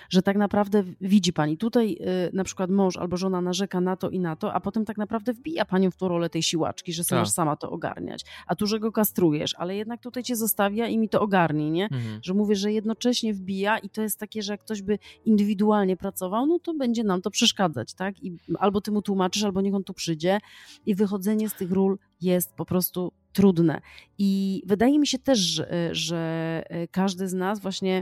że 0.08 0.22
tak 0.22 0.36
naprawdę 0.36 0.84
widzi 1.00 1.32
pani 1.32 1.56
tutaj 1.58 1.92
y, 1.92 2.36
na 2.36 2.44
przykład 2.44 2.70
mąż 2.70 2.96
albo 2.96 3.16
żona 3.16 3.40
narzeka 3.40 3.80
na 3.80 3.96
to 3.96 4.10
i 4.10 4.20
na 4.20 4.36
to, 4.36 4.54
a 4.54 4.60
potem 4.60 4.84
tak 4.84 4.96
naprawdę 4.98 5.32
wbija 5.32 5.64
panią 5.64 5.90
w 5.90 5.96
tą 5.96 6.08
rolę 6.08 6.30
tej 6.30 6.42
siłaczki, 6.42 6.92
że 6.92 7.04
Tak. 7.04 7.18
masz 7.18 7.30
sama 7.30 7.56
to 7.56 7.70
ogarniać, 7.70 8.24
a 8.46 8.54
tu, 8.54 8.66
że 8.66 8.80
go 8.80 8.92
kastrujesz, 8.92 9.54
ale 9.58 9.76
jednak 9.76 10.00
tutaj 10.00 10.22
cię 10.22 10.36
zostawia 10.36 10.86
i 10.86 10.98
mi 10.98 11.08
to 11.08 11.20
ogarni, 11.20 11.70
nie? 11.70 11.84
Mhm. 11.84 12.20
Że 12.22 12.34
mówię, 12.34 12.56
że 12.56 12.72
jednocześnie 12.72 13.34
wbija 13.34 13.78
i 13.78 13.90
to 13.90 14.02
jest 14.02 14.18
takie, 14.18 14.42
że 14.42 14.52
jak 14.52 14.60
ktoś 14.60 14.82
by 14.82 14.98
indywidualnie 15.24 15.96
pracował, 15.96 16.46
no 16.46 16.58
to 16.58 16.74
będzie 16.74 17.04
nam 17.04 17.22
to 17.22 17.30
przeszkadzać, 17.30 17.94
tak? 17.94 18.22
I 18.22 18.36
albo 18.58 18.80
ty 18.80 18.90
mu 18.90 19.02
tłumaczysz, 19.02 19.44
albo 19.44 19.60
niech 19.60 19.74
on 19.74 19.84
tu 19.84 19.94
przyjdzie 19.94 20.38
i 20.86 20.94
wychodzenie 20.94 21.48
z 21.48 21.54
tych 21.54 21.72
ról 21.72 21.98
jest 22.20 22.54
po 22.54 22.64
prostu 22.64 23.12
trudne. 23.32 23.80
I 24.18 24.62
wydaje 24.66 24.98
mi 24.98 25.06
się 25.06 25.18
też, 25.18 25.38
że, 25.38 25.88
że 25.92 26.62
y, 26.84 26.88
każdy 26.90 27.28
z 27.28 27.34
nas 27.34 27.60
właśnie 27.60 28.00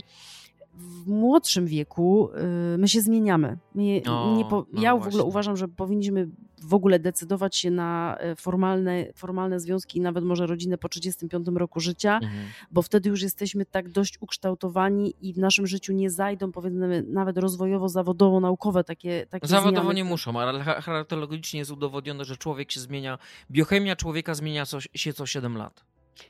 w 0.77 1.07
młodszym 1.09 1.67
wieku 1.67 2.29
y, 2.75 2.79
my 2.79 2.89
się 2.89 3.01
zmieniamy. 3.01 3.59
My, 3.75 4.03
O, 4.09 4.35
no 4.73 4.83
ja 4.83 4.97
w 4.97 5.07
ogóle 5.07 5.23
uważam, 5.25 5.57
że 5.57 5.69
powinniśmy 5.69 6.29
w 6.63 6.75
ogóle 6.75 6.99
decydować 6.99 7.57
się 7.57 7.71
na 7.71 8.19
y, 8.33 8.37
formalne, 8.37 9.07
formalne 9.15 9.61
związki, 9.61 10.01
nawet 10.01 10.25
może 10.25 10.47
rodzinę 10.47 10.79
po 10.79 10.89
35 10.89 11.47
roku 11.55 11.81
życia, 11.81 12.15
Mhm. 12.23 12.45
bo 12.71 12.83
wtedy 12.83 13.09
już 13.09 13.23
jesteśmy 13.23 13.67
tak 13.67 13.89
dość 13.89 14.19
ukształtowani 14.21 15.15
i 15.21 15.33
w 15.33 15.39
naszym 15.39 15.67
życiu 15.67 15.93
nie 15.93 16.11
zajdą, 16.11 16.53
powiedzmy, 16.53 17.05
nawet 17.09 17.39
rozwojowo, 17.39 17.89
zawodowo, 17.89 18.41
naukowe 18.41 18.85
takie, 18.85 19.27
takie 19.31 19.47
Zawodowo 19.47 19.81
zmiany. 19.83 19.95
nie 19.95 20.05
muszą, 20.05 20.41
ale 20.41 20.61
cha- 20.65 20.81
charakterologicznie 20.81 21.59
jest 21.59 21.71
udowodnione, 21.71 22.25
że 22.25 22.37
człowiek 22.37 22.73
się 22.73 22.81
zmienia, 22.81 23.19
biochemia 23.51 23.97
człowieka 23.97 24.35
zmienia 24.35 24.67
co, 24.67 24.79
się 24.81 25.13
co 25.13 25.27
7 25.27 25.57
lat. 25.57 25.85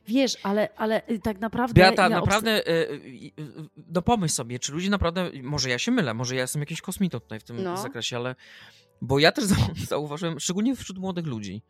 Wiesz, 0.09 0.37
ale, 0.43 0.69
ale 0.77 1.09
y, 1.11 1.19
tak 1.19 1.41
naprawdę... 1.41 1.75
Beata, 1.81 2.03
ja 2.03 2.09
naprawdę, 2.09 2.69
y, 2.69 2.71
y, 2.73 3.33
no 3.93 4.03
pomyśl 4.03 4.35
sobie, 4.35 4.59
czy 4.59 4.73
ludzie 4.73 4.91
naprawdę, 4.91 5.31
może 5.43 5.71
ja 5.71 5.79
się 5.79 5.91
mylę, 5.93 6.15
może 6.15 6.35
ja 6.35 6.41
jestem 6.43 6.63
jakiś 6.63 6.81
kosmitą 6.81 7.21
tutaj 7.21 7.41
w 7.41 7.45
tym 7.45 7.63
No. 7.63 7.77
zakresie, 7.77 8.17
ale, 8.17 8.35
bo 9.03 9.19
ja 9.19 9.33
też 9.33 9.45
zau- 9.55 9.87
zauważyłem, 9.87 10.41
szczególnie 10.41 10.77
wśród 10.77 10.99
młodych 10.99 11.27
ludzi, 11.27 11.63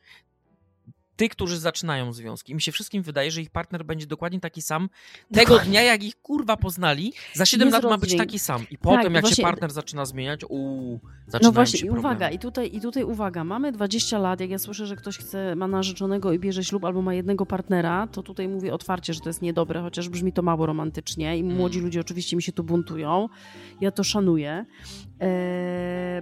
tych, 1.17 1.31
którzy 1.31 1.59
zaczynają 1.59 2.13
związki. 2.13 2.53
Im 2.53 2.61
się 2.61 2.73
wszystkim 2.73 3.03
wydaje, 3.03 3.31
że 3.31 3.41
ich 3.43 3.51
partner 3.51 3.85
będzie 3.85 4.07
dokładnie 4.07 4.41
taki 4.41 4.63
sam 4.63 4.89
tego 5.33 5.41
Dokładnie. 5.47 5.71
dnia, 5.71 5.83
jak 5.83 6.03
ich 6.05 6.17
kurwa 6.23 6.57
poznali. 6.57 7.13
Za 7.35 7.47
7 7.47 7.69
Nie 7.69 7.73
lat 7.73 7.85
ma 7.85 7.99
być 7.99 8.17
taki 8.17 8.39
sam. 8.39 8.67
I 8.71 8.79
potem, 8.79 9.03
Tak, 9.03 9.13
jak 9.13 9.21
właśnie- 9.23 9.37
się 9.37 9.43
partner 9.43 9.71
zaczyna 9.73 10.05
zmieniać, 10.05 10.41
uuu, 10.49 11.01
zaczynają 11.27 11.49
No 11.49 11.53
właśnie, 11.53 11.79
się 11.79 11.87
i 11.87 11.89
problemy. 11.91 12.09
uwaga, 12.17 12.31
i 12.31 12.39
tutaj, 12.39 12.71
i 12.77 12.81
tutaj 12.81 13.05
uwaga, 13.05 13.45
mamy 13.45 13.73
20 13.73 14.19
lat, 14.19 14.41
jak 14.41 14.51
ja 14.51 14.59
słyszę, 14.59 14.87
że 14.87 14.97
ktoś 14.97 15.19
chce, 15.19 15.57
ma 15.57 15.67
narzeczonego 15.69 16.33
i 16.33 16.39
bierze 16.39 16.65
ślub 16.65 16.85
albo 16.85 17.03
ma 17.03 17.15
jednego 17.15 17.47
partnera, 17.47 18.07
to 18.07 18.23
tutaj 18.23 18.49
mówię 18.49 18.75
otwarcie, 18.75 19.15
że 19.15 19.21
to 19.21 19.29
jest 19.29 19.43
niedobre, 19.43 19.81
chociaż 19.83 20.09
brzmi 20.09 20.33
to 20.33 20.43
mało 20.43 20.67
romantycznie 20.67 21.39
i 21.39 21.45
młodzi 21.45 21.79
Mm. 21.79 21.85
ludzie 21.87 22.01
oczywiście 22.01 22.37
mi 22.37 22.43
się 22.43 22.53
tu 22.53 22.65
buntują. 22.65 23.29
Ja 23.81 23.91
to 23.91 24.05
szanuję, 24.05 24.67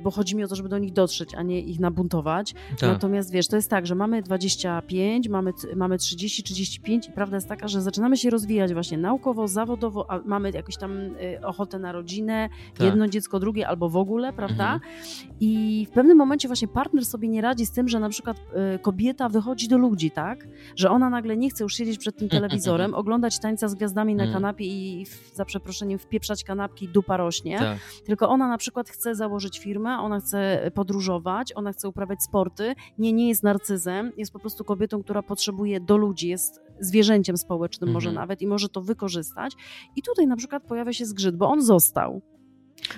bo 0.03 0.11
chodzi 0.11 0.37
mi 0.37 0.45
o 0.45 0.49
to, 0.49 0.55
żeby 0.57 0.69
do 0.69 0.79
nich 0.79 0.93
dotrzeć, 0.93 1.35
a 1.35 1.43
nie 1.43 1.61
ich 1.61 1.81
nabuntować. 1.81 2.55
Tak. 2.71 2.83
Natomiast 2.83 3.33
wiesz, 3.33 3.49
to 3.49 3.57
jest 3.57 3.71
tak, 3.71 3.87
że 3.87 3.95
mamy 3.95 4.23
25, 4.23 5.29
mamy, 5.29 5.53
mamy 5.77 5.99
30, 5.99 6.43
35 6.43 7.09
i 7.09 7.13
prawda 7.13 7.37
jest 7.37 7.49
taka, 7.49 7.69
że 7.69 7.83
zaczynamy 7.83 8.17
się 8.17 8.31
rozwijać 8.31 8.73
właśnie 8.75 8.99
naukowo, 8.99 9.49
zawodowo, 9.49 10.11
a 10.11 10.19
mamy 10.25 10.51
jakąś 10.51 10.77
tam 10.77 10.93
y, 10.97 11.47
ochotę 11.47 11.79
na 11.79 11.93
rodzinę, 11.93 12.49
Tak. 12.79 12.87
jedno 12.87 13.09
dziecko, 13.09 13.41
drugie 13.41 13.69
albo 13.69 13.89
w 13.89 13.97
ogóle, 13.97 14.33
prawda? 14.33 14.75
Mhm. 14.75 14.93
I 15.41 15.87
w 15.91 15.95
pewnym 15.95 16.17
momencie 16.19 16.49
właśnie 16.49 16.69
partner 16.69 17.05
sobie 17.05 17.29
nie 17.29 17.41
radzi 17.41 17.67
z 17.67 17.71
tym, 17.71 17.89
że 17.89 18.01
na 18.01 18.09
przykład 18.09 18.37
y, 18.75 18.79
kobieta 18.79 19.29
wychodzi 19.29 19.69
do 19.69 19.79
ludzi, 19.79 20.11
tak? 20.11 20.47
Że 20.77 20.91
ona 20.91 21.11
nagle 21.11 21.37
nie 21.37 21.51
chce 21.51 21.65
już 21.65 21.75
siedzieć 21.75 21.99
przed 21.99 22.17
tym 22.17 22.29
telewizorem, 22.39 22.95
oglądać 22.95 23.39
tańca 23.41 23.69
z 23.69 23.75
gwiazdami 23.75 24.15
na 24.15 24.25
Mhm. 24.25 24.43
kanapie 24.43 24.65
i 24.67 25.07
za 25.35 25.45
przeproszeniem 25.45 25.99
wpieprzać 25.99 26.45
kanapki, 26.45 26.89
dupa 26.89 27.17
rośnie. 27.17 27.59
Tak. 27.59 27.79
Tylko 28.07 28.29
ona 28.29 28.49
na 28.49 28.59
przykład 28.59 28.84
chce 28.91 29.15
założyć 29.15 29.59
firmę, 29.59 29.99
ona 29.99 30.21
chce 30.21 30.71
podróżować, 30.75 31.53
ona 31.57 31.73
chce 31.73 31.89
uprawiać 31.89 32.23
sporty. 32.23 32.75
Nie, 32.99 33.13
nie 33.13 33.29
jest 33.29 33.43
narcyzem, 33.43 34.13
jest 34.17 34.33
po 34.33 34.39
prostu 34.39 34.65
kobietą, 34.65 35.03
która 35.03 35.23
potrzebuje 35.23 35.81
do 35.81 35.97
ludzi, 35.97 36.29
jest 36.29 36.61
zwierzęciem 36.81 37.37
społecznym 37.37 37.91
może 37.91 38.09
Mhm. 38.09 38.23
nawet 38.23 38.43
i 38.43 38.47
może 38.47 38.69
to 38.69 38.83
wykorzystać. 38.83 39.53
I 39.97 40.03
tutaj 40.03 40.27
na 40.27 40.37
przykład 40.37 40.63
pojawia 40.63 40.93
się 40.93 41.07
zgrzyt, 41.07 41.37
bo 41.37 41.49
on 41.49 41.63
został. 41.63 42.23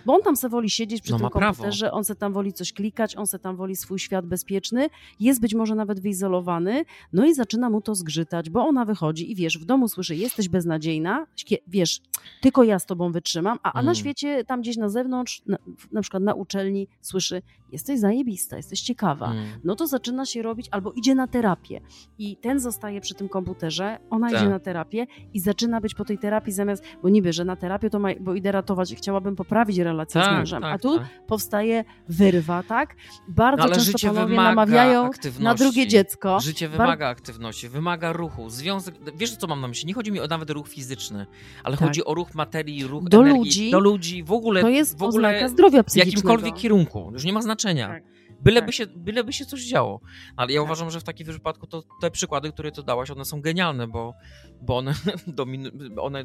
Bo 0.06 0.14
on 0.14 0.22
tam 0.22 0.36
se 0.36 0.48
woli 0.48 0.70
siedzieć 0.70 1.02
przy 1.02 1.12
No 1.12 1.18
tym 1.18 1.24
ma 1.24 1.30
prawo. 1.30 1.54
komputerze, 1.54 1.92
on 1.92 2.04
se 2.04 2.14
tam 2.14 2.32
woli 2.32 2.52
coś 2.52 2.72
klikać, 2.72 3.16
on 3.16 3.26
se 3.26 3.38
tam 3.38 3.56
woli 3.56 3.76
swój 3.76 3.98
świat 3.98 4.26
bezpieczny, 4.26 4.88
jest 5.20 5.40
być 5.40 5.54
może 5.54 5.74
nawet 5.74 6.00
wyizolowany, 6.00 6.84
no 7.12 7.26
i 7.26 7.34
zaczyna 7.34 7.70
mu 7.70 7.80
to 7.80 7.94
zgrzytać, 7.94 8.50
bo 8.50 8.66
ona 8.66 8.84
wychodzi 8.84 9.32
i 9.32 9.34
wiesz, 9.34 9.58
w 9.58 9.64
domu 9.64 9.88
słyszy, 9.88 10.16
jesteś 10.16 10.48
beznadziejna, 10.48 11.26
wiesz, 11.66 12.00
tylko 12.40 12.64
ja 12.64 12.78
z 12.78 12.86
tobą 12.86 13.12
wytrzymam, 13.12 13.58
a, 13.62 13.72
a 13.72 13.76
na 13.76 13.80
Mm. 13.82 13.94
świecie, 13.94 14.44
tam 14.44 14.60
gdzieś 14.60 14.76
na 14.76 14.88
zewnątrz, 14.88 15.42
na, 15.46 15.56
na 15.92 16.00
przykład 16.02 16.22
na 16.22 16.34
uczelni, 16.34 16.88
słyszy, 17.00 17.42
jesteś 17.72 18.00
zajebista, 18.00 18.56
jesteś 18.56 18.80
ciekawa. 18.80 19.30
Mm. 19.30 19.46
No 19.64 19.76
to 19.76 19.86
zaczyna 19.86 20.26
się 20.26 20.42
robić, 20.42 20.68
albo 20.70 20.92
idzie 20.92 21.14
na 21.14 21.26
terapię 21.26 21.80
i 22.18 22.36
ten 22.36 22.60
zostaje 22.60 23.00
przy 23.00 23.14
tym 23.14 23.28
komputerze, 23.28 23.98
ona 24.10 24.30
Tak. 24.30 24.40
idzie 24.40 24.48
na 24.50 24.58
terapię 24.58 25.06
i 25.34 25.40
zaczyna 25.40 25.80
być 25.80 25.94
po 25.94 26.04
tej 26.04 26.18
terapii 26.18 26.52
zamiast, 26.52 26.84
bo 27.02 27.08
niby, 27.08 27.32
że 27.32 27.44
na 27.44 27.56
terapię 27.56 27.90
to 27.90 27.98
ma, 27.98 28.08
bo 28.20 28.34
idę 28.34 28.52
ratować, 28.52 28.94
chciałabym 28.94 29.36
poprawić 29.36 29.75
relację 29.84 30.20
z 30.22 30.24
Tak, 30.24 30.38
mężem, 30.38 30.62
tak, 30.62 30.74
a 30.74 30.78
tu 30.78 30.98
tak. 30.98 31.08
powstaje 31.26 31.84
wyrwa, 32.08 32.62
tak? 32.62 32.96
Bardzo 33.28 33.62
No, 33.62 33.68
często 33.68 33.84
życie 33.84 34.08
panowie 34.08 34.36
namawiają 34.36 35.10
na 35.40 35.54
drugie 35.54 35.86
dziecko. 35.86 36.40
Życie 36.40 36.68
Bar- 36.68 36.78
wymaga 36.78 37.08
aktywności, 37.08 37.68
wymaga 37.68 38.12
ruchu. 38.12 38.50
Związek, 38.50 38.94
wiesz 39.16 39.36
co 39.36 39.46
mam 39.46 39.60
na 39.60 39.68
myśli? 39.68 39.86
Nie 39.86 39.94
chodzi 39.94 40.12
mi 40.12 40.20
o 40.20 40.26
nawet 40.26 40.50
ruch 40.50 40.68
fizyczny, 40.68 41.26
ale 41.64 41.76
Tak. 41.76 41.86
chodzi 41.88 42.04
o 42.04 42.14
ruch 42.14 42.34
materii, 42.34 42.84
ruch 42.84 43.04
Do 43.04 43.20
energii, 43.20 43.38
ludzi. 43.38 43.70
do 43.70 43.80
ludzi, 43.80 44.22
w 44.24 44.32
ogóle, 44.32 44.60
To 44.60 44.68
jest 44.68 44.98
w 44.98 45.02
ogóle 45.02 45.28
oznaka 45.28 45.48
zdrowia 45.48 45.82
w 45.82 45.86
psychicznego. 45.86 46.16
jakimkolwiek 46.28 46.62
kierunku. 46.62 47.10
Już 47.12 47.24
nie 47.24 47.32
ma 47.32 47.42
znaczenia. 47.42 48.00
Tak. 48.36 48.44
Byleby, 48.44 48.66
Tak. 48.66 48.74
się, 48.74 48.86
byleby 48.86 49.32
się 49.32 49.46
coś 49.46 49.64
działo. 49.64 50.00
Ale 50.36 50.52
ja 50.52 50.60
Tak. 50.60 50.64
uważam, 50.66 50.90
że 50.90 51.00
w 51.00 51.04
takim 51.04 51.26
wypadku 51.26 51.66
to 51.66 51.82
te 52.00 52.10
przykłady, 52.10 52.52
które 52.52 52.72
ty 52.72 52.82
dałaś, 52.82 53.10
one 53.10 53.24
są 53.24 53.40
genialne, 53.40 53.88
bo, 53.88 54.14
bo 54.62 54.76
one, 54.76 54.94
domin, 55.26 55.70
one 56.00 56.24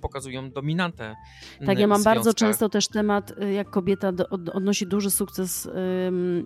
pokazują 0.00 0.50
dominantę. 0.50 1.16
Tak, 1.66 1.78
ja 1.78 1.86
mam 1.86 2.02
bardzo 2.02 2.34
często 2.34 2.68
też 2.68 2.88
temat, 2.88 3.30
y, 3.42 3.52
jak 3.52 3.70
kobieta 3.70 4.12
do, 4.12 4.28
odnosi 4.28 4.86
duży 4.86 5.10
sukces 5.10 5.68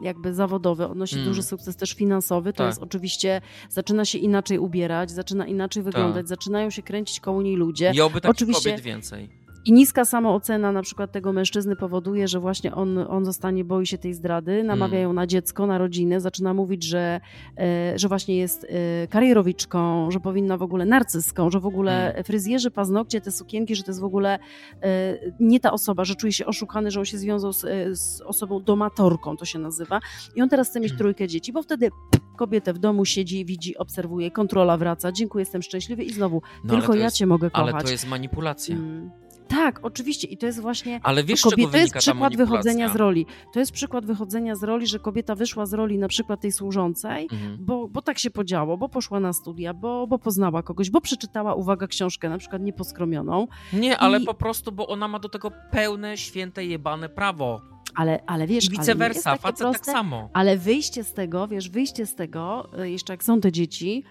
jakby 0.03 0.35
zawodowy, 0.35 0.87
odnosi 0.89 1.15
Mm. 1.15 1.27
duży 1.29 1.43
sukces 1.43 1.77
też 1.77 1.93
finansowy, 1.93 2.53
to 2.53 2.59
Tak. 2.59 2.67
jest 2.67 2.83
oczywiście, 2.83 3.41
zaczyna 3.69 4.05
się 4.05 4.19
inaczej 4.19 4.59
ubierać, 4.59 5.11
zaczyna 5.11 5.47
inaczej 5.47 5.83
wyglądać, 5.83 6.29
zaczynają 6.29 6.71
się 6.71 6.83
kręcić 6.83 7.21
koło 7.21 7.43
niej 7.43 7.57
ludzie. 7.57 7.93
I 7.95 8.01
oby 8.01 8.21
takich 8.21 8.31
Oczywiście- 8.31 8.71
kobiet 8.71 8.85
więcej. 8.85 9.44
I 9.67 9.73
niska 9.73 10.05
samoocena 10.05 10.73
na 10.73 10.83
przykład 10.83 11.13
tego 11.13 11.33
mężczyzny 11.33 11.77
powoduje, 11.77 12.29
że 12.29 12.41
właśnie 12.41 12.75
on, 12.75 12.99
on 12.99 13.25
zostanie, 13.25 13.65
boi 13.65 13.87
się 13.87 13.99
tej 13.99 14.15
zdrady, 14.15 14.65
namawiają 14.65 15.05
Mm. 15.05 15.17
na 15.17 15.27
dziecko, 15.27 15.67
na 15.67 15.79
rodzinę, 15.79 16.21
zaczyna 16.21 16.55
mówić, 16.55 16.83
że, 16.85 17.21
e, 17.59 17.99
że 17.99 18.09
właśnie 18.09 18.37
jest 18.37 18.65
e, 18.65 19.07
karierowiczką, 19.09 20.11
że 20.11 20.21
powinna 20.21 20.57
w 20.57 20.63
ogóle 20.63 20.87
narcyską, 20.87 21.51
że 21.51 21.61
w 21.61 21.67
ogóle 21.67 22.13
Mm. 22.13 22.25
fryzjerzy, 22.25 22.71
paznokcie, 22.71 23.21
te 23.21 23.33
sukienki, 23.33 23.77
że 23.77 23.83
to 23.83 23.91
jest 23.91 24.01
w 24.01 24.05
ogóle 24.05 24.39
e, 24.83 25.19
nie 25.41 25.61
ta 25.61 25.73
osoba, 25.73 26.05
że 26.05 26.15
czuje 26.15 26.33
się 26.33 26.47
oszukany, 26.47 26.91
że 26.91 27.01
on 27.01 27.07
się 27.07 27.19
związał 27.19 27.53
z, 27.53 27.61
z 27.99 28.21
osobą 28.21 28.63
domatorką, 28.63 29.37
to 29.37 29.45
się 29.45 29.59
nazywa. 29.59 30.01
I 30.37 30.43
on 30.43 30.49
teraz 30.49 30.69
chce 30.71 30.81
mieć 30.81 30.91
Mm. 30.91 30.99
trójkę 30.99 31.29
dzieci, 31.29 31.53
bo 31.53 31.63
wtedy 31.63 31.89
kobietę 32.37 32.73
w 32.73 32.79
domu 32.79 33.05
siedzi, 33.05 33.45
widzi, 33.45 33.77
obserwuje, 33.79 34.31
kontrola 34.31 34.77
wraca, 34.77 35.13
dziękuję, 35.13 35.43
jestem 35.43 35.63
szczęśliwy 35.63 36.03
i 36.03 36.13
znowu, 36.13 36.43
No, 36.65 36.75
tylko 36.75 36.95
ja 36.95 37.05
jest, 37.05 37.17
cię 37.17 37.27
mogę 37.27 37.51
kochać. 37.51 37.75
Ale 37.75 37.85
to 37.85 37.91
jest 37.91 38.07
manipulacja. 38.09 38.77
Mm. 38.77 39.11
Tak, 39.49 39.81
oczywiście. 39.83 40.29
I 40.29 40.37
to 40.37 40.47
jest 40.47 40.61
właśnie. 40.61 41.01
Ale 41.03 41.25
wiesz, 41.25 41.43
kobieta, 41.43 41.61
czego 41.61 41.71
to 41.73 41.79
jest 41.79 41.95
przykład 41.97 42.37
wychodzenia 42.37 42.89
z 42.89 42.97
roli. 42.97 43.27
To 43.53 43.61
jest 43.61 43.73
przykład 43.73 44.05
wychodzenia 44.07 44.55
z 44.55 44.63
roli, 44.63 44.87
że 44.87 44.99
kobieta 44.99 45.35
wyszła 45.35 45.67
z 45.67 45.73
roli 45.73 45.99
na 45.99 46.09
przykład 46.09 46.41
tej 46.41 46.53
służącej, 46.53 47.29
Mhm. 47.33 47.57
bo, 47.61 47.89
bo 47.89 48.03
tak 48.03 48.19
się 48.19 48.31
podziało, 48.31 48.77
bo 48.77 48.89
poszła 48.89 49.21
na 49.21 49.33
studia, 49.33 49.75
bo, 49.75 50.07
bo 50.07 50.19
poznała 50.19 50.63
kogoś, 50.63 50.91
bo 50.91 51.01
przeczytała, 51.01 51.55
uwaga, 51.55 51.87
książkę, 51.87 52.29
na 52.29 52.39
przykład 52.39 52.63
nieposkromioną. 52.63 53.47
Nie, 53.73 53.99
ale 53.99 54.19
I- 54.21 54.25
po 54.25 54.35
prostu, 54.35 54.73
bo 54.73 54.87
ona 54.87 55.09
ma 55.09 55.19
do 55.19 55.29
tego 55.29 55.51
pełne, 55.71 56.17
święte, 56.17 56.65
jebane 56.65 57.09
prawo. 57.09 57.61
Ale, 57.95 58.21
ale 58.27 58.47
wiesz, 58.47 58.65
I 58.65 58.69
ale 58.69 58.79
vice 58.79 58.95
versa, 58.95 59.31
takie 59.31 59.43
facet 59.43 59.59
proste, 59.59 59.85
tak 59.85 59.95
samo. 59.95 60.29
Ale 60.33 60.57
wyjście 60.59 61.05
z 61.05 61.13
tego, 61.13 61.49
wiesz, 61.49 61.69
wyjście 61.71 62.07
z 62.07 62.15
tego, 62.15 62.69
y, 62.83 62.91
jeszcze 62.91 63.13
jak 63.13 63.25
są 63.25 63.41
te 63.41 63.53
dzieci, 63.53 64.05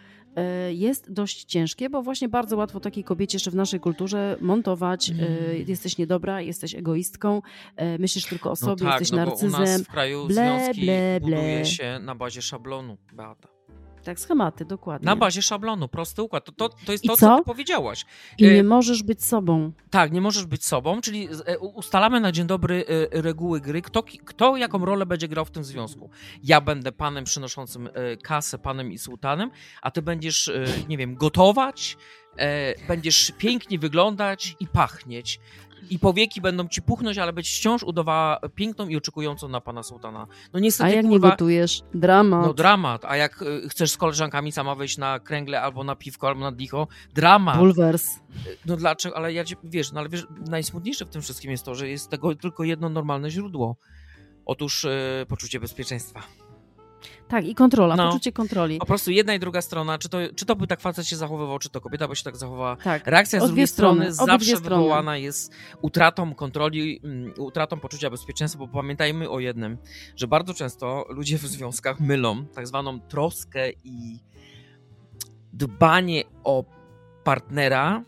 jest 0.73 1.11
dość 1.11 1.43
ciężkie, 1.43 1.89
bo 1.89 2.01
właśnie 2.01 2.29
bardzo 2.29 2.57
łatwo 2.57 2.79
takiej 2.79 3.03
kobiecie 3.03 3.35
jeszcze 3.35 3.51
w 3.51 3.55
naszej 3.55 3.79
kulturze 3.79 4.37
montować, 4.41 5.09
y, 5.09 5.13
Mm. 5.13 5.67
jesteś 5.67 5.97
niedobra, 5.97 6.41
jesteś 6.41 6.75
egoistką, 6.75 7.41
y, 7.95 7.99
myślisz 7.99 8.25
tylko 8.25 8.49
o 8.49 8.51
No 8.51 8.55
sobie, 8.55 8.85
tak, 8.85 8.99
jesteś 8.99 9.17
no 9.17 9.25
bo 9.25 9.31
u 9.31 9.43
nas 9.43 9.51
narcyzem. 9.51 9.83
w 9.83 9.87
kraju 9.87 10.25
ble, 10.27 10.35
związki 10.35 10.81
ble, 10.81 11.19
buduje 11.21 11.55
ble. 11.55 11.65
się 11.65 11.99
na 12.01 12.15
bazie 12.15 12.41
szablonu, 12.41 12.97
Beata. 13.13 13.52
Tak, 14.03 14.19
schematy, 14.19 14.65
dokładnie. 14.65 15.05
Na 15.05 15.15
bazie 15.15 15.41
szablonu, 15.41 15.87
prosty 15.87 16.21
układ. 16.21 16.45
To, 16.45 16.51
to, 16.51 16.69
to 16.85 16.91
jest 16.91 17.03
I 17.03 17.07
to, 17.07 17.17
co? 17.17 17.27
co 17.27 17.37
ty 17.37 17.43
powiedziałaś. 17.43 18.05
I 18.37 18.43
nie 18.43 18.63
możesz 18.63 19.03
być 19.03 19.23
sobą. 19.25 19.71
Tak, 19.89 20.11
nie 20.11 20.21
możesz 20.21 20.45
być 20.45 20.65
sobą, 20.65 21.01
czyli 21.01 21.27
e, 21.45 21.59
ustalamy 21.59 22.19
na 22.19 22.31
dzień 22.31 22.47
dobry 22.47 22.85
e, 23.11 23.21
reguły 23.21 23.61
gry, 23.61 23.81
kto, 23.81 24.03
kto 24.25 24.57
jaką 24.57 24.85
rolę 24.85 25.05
będzie 25.05 25.27
grał 25.27 25.45
w 25.45 25.51
tym 25.51 25.63
związku. 25.63 26.09
Ja 26.43 26.61
będę 26.61 26.91
panem 26.91 27.23
przynoszącym 27.23 27.89
e, 27.93 28.17
kasę, 28.17 28.57
panem 28.57 28.91
i 28.91 28.97
sułtanem, 28.97 29.51
a 29.81 29.91
ty 29.91 30.01
będziesz, 30.01 30.47
e, 30.47 30.65
nie 30.87 30.97
wiem, 30.97 31.15
gotować, 31.15 31.97
e, 32.37 32.87
będziesz 32.87 33.31
pięknie 33.37 33.79
wyglądać 33.79 34.55
i 34.59 34.67
pachnieć. 34.67 35.39
I 35.89 35.99
powieki 35.99 36.41
będą 36.41 36.67
ci 36.67 36.81
puchnąć, 36.81 37.17
ale 37.17 37.33
być 37.33 37.49
wciąż 37.49 37.83
udawała 37.83 38.39
piękną 38.55 38.87
i 38.87 38.97
oczekującą 38.97 39.47
na 39.47 39.61
pana 39.61 39.83
sułtana. 39.83 40.19
No 40.53 40.57
A 40.57 40.59
niestety, 40.59 40.95
jak 40.95 41.05
nie 41.05 41.11
kurwa, 41.11 41.29
gotujesz? 41.29 41.81
Dramat. 41.93 42.45
no 42.45 42.53
dramat. 42.53 43.05
A 43.05 43.15
jak 43.15 43.41
e, 43.41 43.69
chcesz 43.69 43.91
z 43.91 43.97
koleżankami 43.97 44.51
sama 44.51 44.75
wejść 44.75 44.97
na 44.97 45.19
kręgle 45.19 45.61
albo 45.61 45.83
na 45.83 45.95
piwko, 45.95 46.27
albo 46.27 46.41
na 46.41 46.51
dicho, 46.51 46.87
dramat. 47.13 47.57
Bulwers. 47.57 48.07
No 48.65 48.77
dlaczego? 48.77 49.17
Ale 49.17 49.33
ja 49.33 49.45
cię, 49.45 49.55
wiesz, 49.63 49.91
no 49.91 49.99
ale 49.99 50.09
wiesz, 50.09 50.27
najsmutniejsze 50.49 51.05
w 51.05 51.09
tym 51.09 51.21
wszystkim 51.21 51.51
jest 51.51 51.65
to, 51.65 51.75
że 51.75 51.89
jest 51.89 52.09
tego 52.09 52.35
tylko 52.35 52.63
jedno 52.63 52.89
normalne 52.89 53.31
źródło. 53.31 53.75
Otóż 54.45 54.85
e, 54.85 55.25
poczucie 55.27 55.59
bezpieczeństwa. 55.59 56.23
Tak, 57.27 57.45
i 57.45 57.55
kontrola, 57.55 57.95
No. 57.95 58.07
poczucie 58.07 58.31
kontroli. 58.31 58.77
Po 58.79 58.85
prostu 58.85 59.11
jedna 59.11 59.33
i 59.33 59.39
druga 59.39 59.61
strona, 59.61 59.97
czy 59.97 60.09
to, 60.09 60.17
czy 60.35 60.45
to 60.45 60.55
by 60.55 60.67
tak 60.67 60.81
facet 60.81 61.07
się 61.07 61.15
zachowywał, 61.15 61.59
czy 61.59 61.69
to 61.69 61.81
kobieta 61.81 62.07
by 62.07 62.15
się 62.15 62.23
tak 62.23 62.37
zachowała. 62.37 62.75
Tak. 62.75 63.07
Reakcja 63.07 63.39
z 63.39 63.47
drugiej 63.47 63.67
strony, 63.67 64.13
strony 64.13 64.31
zawsze 64.31 64.57
wywołana 64.61 65.17
jest 65.17 65.53
utratą 65.81 66.35
kontroli, 66.35 66.99
mm, 67.03 67.33
utratą 67.37 67.79
poczucia 67.79 68.09
bezpieczeństwa, 68.09 68.59
bo 68.59 68.67
pamiętajmy 68.67 69.29
o 69.29 69.39
jednym, 69.39 69.77
że 70.15 70.27
bardzo 70.27 70.53
często 70.53 71.05
ludzie 71.09 71.37
w 71.37 71.41
związkach 71.41 71.99
mylą 71.99 72.45
tak 72.45 72.67
zwaną 72.67 72.99
troskę 72.99 73.71
i 73.83 74.19
dbanie 75.53 76.23
o 76.43 76.63
partnera 77.23 78.03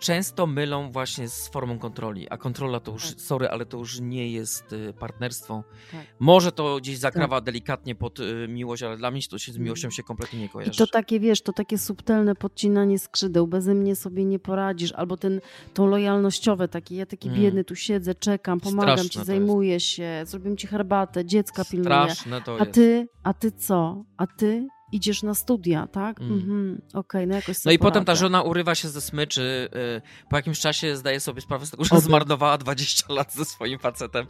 często 0.00 0.46
mylą 0.46 0.90
właśnie 0.90 1.28
z 1.28 1.48
formą 1.48 1.78
kontroli, 1.78 2.26
a 2.30 2.36
kontrola 2.36 2.80
to 2.80 2.92
już, 2.92 3.08
Tak. 3.10 3.20
sorry, 3.20 3.48
ale 3.48 3.66
to 3.66 3.78
już 3.78 4.00
nie 4.00 4.28
jest 4.32 4.72
y, 4.72 4.92
partnerstwo. 4.98 5.64
Tak. 5.92 6.00
Może 6.18 6.52
to 6.52 6.76
gdzieś 6.76 6.98
zakrawa 6.98 7.40
delikatnie 7.40 7.94
pod 7.94 8.20
y, 8.20 8.46
miłość, 8.48 8.82
ale 8.82 8.96
dla 8.96 9.10
mnie 9.10 9.20
to 9.30 9.38
się 9.38 9.52
z 9.52 9.58
miłością 9.58 9.90
się 9.90 10.02
kompletnie 10.02 10.38
nie 10.38 10.44
Mm. 10.46 10.50
I 10.50 10.52
kojarzy. 10.52 10.78
to 10.78 10.86
takie, 10.86 11.20
wiesz, 11.20 11.42
to 11.42 11.52
takie 11.52 11.78
subtelne 11.78 12.34
podcinanie 12.34 12.98
skrzydeł, 12.98 13.46
beze 13.46 13.74
mnie 13.74 13.96
sobie 13.96 14.24
nie 14.24 14.38
poradzisz, 14.38 14.92
albo 14.92 15.16
ten, 15.16 15.40
tą 15.74 15.86
lojalnościowe 15.86 16.68
takie, 16.68 16.96
ja 16.96 17.06
taki 17.06 17.28
Mm. 17.28 17.40
biedny 17.40 17.64
tu 17.64 17.74
siedzę, 17.76 18.14
czekam, 18.14 18.60
pomagam 18.60 18.90
Straszne 18.98 19.10
ci, 19.10 19.18
jest. 19.18 19.26
zajmuję 19.26 19.80
się, 19.80 20.22
zrobię 20.26 20.56
ci 20.56 20.66
herbatę, 20.66 21.24
dziecka 21.24 21.64
pilnuję. 21.64 21.86
Straszne 21.96 22.40
to 22.42 22.54
A 22.56 22.58
jest. 22.58 22.72
ty, 22.72 23.08
a 23.22 23.34
ty 23.34 23.52
co? 23.52 24.04
A 24.16 24.26
ty 24.26 24.68
idziesz 24.92 25.22
na 25.22 25.34
studia, 25.34 25.86
tak? 25.86 26.20
Mm. 26.20 26.32
Mhm, 26.32 26.80
Okej, 26.94 27.26
no 27.26 27.34
jakoś 27.34 27.64
No 27.64 27.72
i 27.72 27.78
potem 27.78 28.04
ta 28.04 28.14
żona 28.14 28.42
urywa 28.42 28.74
się 28.74 28.88
ze 28.88 29.00
smyczy. 29.00 29.68
y, 29.96 30.28
Po 30.30 30.36
jakimś 30.36 30.60
czasie 30.60 30.96
zdaje 30.96 31.20
sobie 31.20 31.40
sprawę 31.40 31.66
z 31.66 31.70
tego, 31.70 31.84
że 31.84 31.90
Oby. 31.96 32.00
zmarnowała 32.04 32.58
20 32.58 33.12
lat 33.12 33.34
ze 33.34 33.44
swoim 33.44 33.78
facetem. 33.78 34.26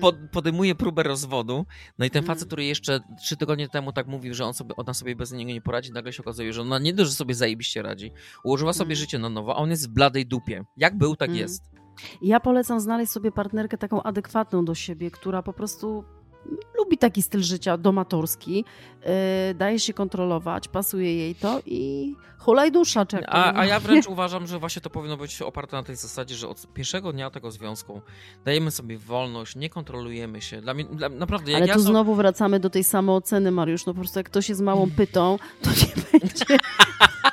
Pod, 0.00 0.16
podejmuje 0.32 0.74
próbę 0.74 1.02
rozwodu. 1.02 1.66
No 1.98 2.04
i 2.06 2.10
ten 2.10 2.24
Mm. 2.24 2.26
facet, 2.34 2.46
który 2.46 2.64
jeszcze 2.64 3.00
trzy 3.20 3.36
tygodnie 3.36 3.68
temu 3.68 3.92
tak 3.92 4.06
mówił, 4.06 4.34
że 4.34 4.44
on 4.44 4.54
sobie, 4.54 4.76
ona 4.76 4.94
sobie 4.94 5.16
bez 5.16 5.32
niego 5.32 5.52
nie 5.52 5.60
poradzi, 5.62 5.92
nagle 5.92 6.12
się 6.12 6.22
okazuje, 6.22 6.52
że 6.52 6.60
ona 6.62 6.78
nie 6.78 6.92
dość, 6.94 7.10
że 7.10 7.16
sobie 7.16 7.34
zajebiście 7.34 7.82
radzi. 7.82 8.12
Ułożyła 8.44 8.72
sobie 8.72 8.86
Mm. 8.92 8.96
życie 8.96 9.18
na 9.18 9.28
nowo, 9.28 9.54
a 9.56 9.58
on 9.58 9.70
jest 9.70 9.88
w 9.90 9.92
bladej 9.92 10.26
dupie. 10.26 10.64
Jak 10.76 10.98
był, 10.98 11.16
tak 11.16 11.28
Mm. 11.28 11.40
jest. 11.40 11.70
Ja 12.22 12.40
polecam 12.40 12.80
znaleźć 12.80 13.12
sobie 13.12 13.32
partnerkę 13.32 13.78
taką 13.78 14.02
adekwatną 14.02 14.64
do 14.64 14.74
siebie, 14.74 15.10
która 15.10 15.42
po 15.42 15.52
prostu 15.52 16.04
lubi 16.78 16.98
taki 16.98 17.22
styl 17.22 17.42
życia 17.42 17.76
domatorski, 17.76 18.64
yy, 19.02 19.54
daje 19.54 19.78
się 19.78 19.92
kontrolować, 19.92 20.68
pasuje 20.68 21.14
jej 21.16 21.34
to 21.34 21.60
i 21.66 22.14
hulaj 22.38 22.72
dusza 22.72 23.06
czeka. 23.06 23.26
A, 23.32 23.60
a 23.60 23.66
ja 23.66 23.80
wręcz 23.80 24.06
uważam, 24.16 24.46
że 24.46 24.58
właśnie 24.58 24.82
to 24.82 24.90
powinno 24.90 25.16
być 25.16 25.42
oparte 25.42 25.76
na 25.76 25.82
tej 25.82 25.96
zasadzie, 25.96 26.34
że 26.34 26.48
od 26.48 26.66
pierwszego 26.74 27.12
dnia 27.12 27.30
tego 27.30 27.50
związku 27.50 28.00
dajemy 28.44 28.70
sobie 28.70 28.98
wolność, 28.98 29.56
nie 29.56 29.70
kontrolujemy 29.70 30.40
się. 30.40 30.60
Dla 30.60 30.74
mnie, 30.74 30.84
dla, 30.84 31.08
naprawdę, 31.08 31.56
Ale 31.56 31.66
ja 31.66 31.74
tu 31.74 31.80
są- 31.80 31.86
znowu 31.86 32.14
wracamy 32.14 32.60
do 32.60 32.70
tej 32.70 32.84
samooceny, 32.84 33.50
Mariusz. 33.50 33.86
No 33.86 33.94
po 33.94 34.00
prostu 34.00 34.18
jak 34.18 34.26
ktoś 34.26 34.48
jest 34.48 34.60
małą 34.60 34.90
pytą, 34.96 35.38
to 35.62 35.70
nie 35.70 36.02
będzie. 36.20 36.44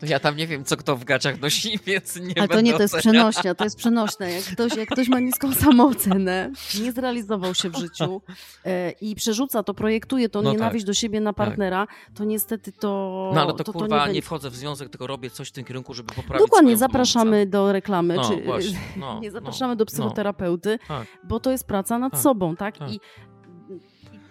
To 0.00 0.06
ja 0.06 0.18
tam 0.20 0.36
nie 0.36 0.46
wiem, 0.46 0.64
co 0.64 0.76
kto 0.76 0.96
w 0.96 1.04
gaciach 1.04 1.40
nosi, 1.40 1.78
więc 1.86 2.16
nie 2.16 2.38
Ale 2.38 2.48
to 2.48 2.60
nie, 2.60 2.72
to 2.72 2.82
jest 2.82 2.96
przenośnia, 2.96 3.54
to 3.54 3.64
jest 3.64 3.76
przenośne. 3.76 4.32
Jak 4.32 4.44
ktoś, 4.44 4.76
jak 4.76 4.88
ktoś 4.88 5.08
ma 5.08 5.20
niską 5.20 5.52
samoocenę, 5.64 6.50
nie 6.80 6.92
zrealizował 6.92 7.54
się 7.54 7.70
w 7.70 7.76
życiu 7.76 8.22
e, 8.64 8.90
i 8.90 9.14
przerzuca 9.14 9.62
to, 9.62 9.74
projektuje 9.74 10.28
tą 10.28 10.42
No 10.42 10.52
nienawiść 10.52 10.84
do 10.84 10.94
siebie 10.94 11.20
na 11.20 11.32
partnera, 11.32 11.86
to 12.14 12.24
niestety 12.24 12.72
to 12.72 13.30
No 13.34 13.40
ale 13.40 13.54
to, 13.54 13.64
to, 13.64 13.72
kurwa, 13.72 13.98
nie, 13.98 14.04
będzie. 14.04 14.22
wchodzę 14.22 14.50
w 14.50 14.56
związek, 14.56 14.88
tylko 14.88 15.06
robię 15.06 15.30
coś 15.30 15.48
w 15.48 15.52
tym 15.52 15.64
kierunku, 15.64 15.94
żeby 15.94 16.12
poprawić 16.12 16.46
Dokładnie, 16.46 16.76
zapraszamy 16.76 17.46
do 17.46 17.72
reklamy, 17.72 18.14
No, 18.14 18.28
czy 18.28 18.42
właśnie, 18.44 18.78
no, 18.96 19.20
nie 19.20 19.28
no, 19.28 19.32
zapraszamy 19.32 19.76
do 19.76 19.82
no. 19.82 19.86
psychoterapeuty, 19.86 20.78
Tak. 20.88 21.06
bo 21.24 21.40
to 21.40 21.50
jest 21.50 21.66
praca 21.66 21.98
nad 21.98 22.12
Tak, 22.12 22.20
sobą, 22.20 22.56
tak? 22.56 22.78
tak. 22.78 22.90
I, 22.92 23.00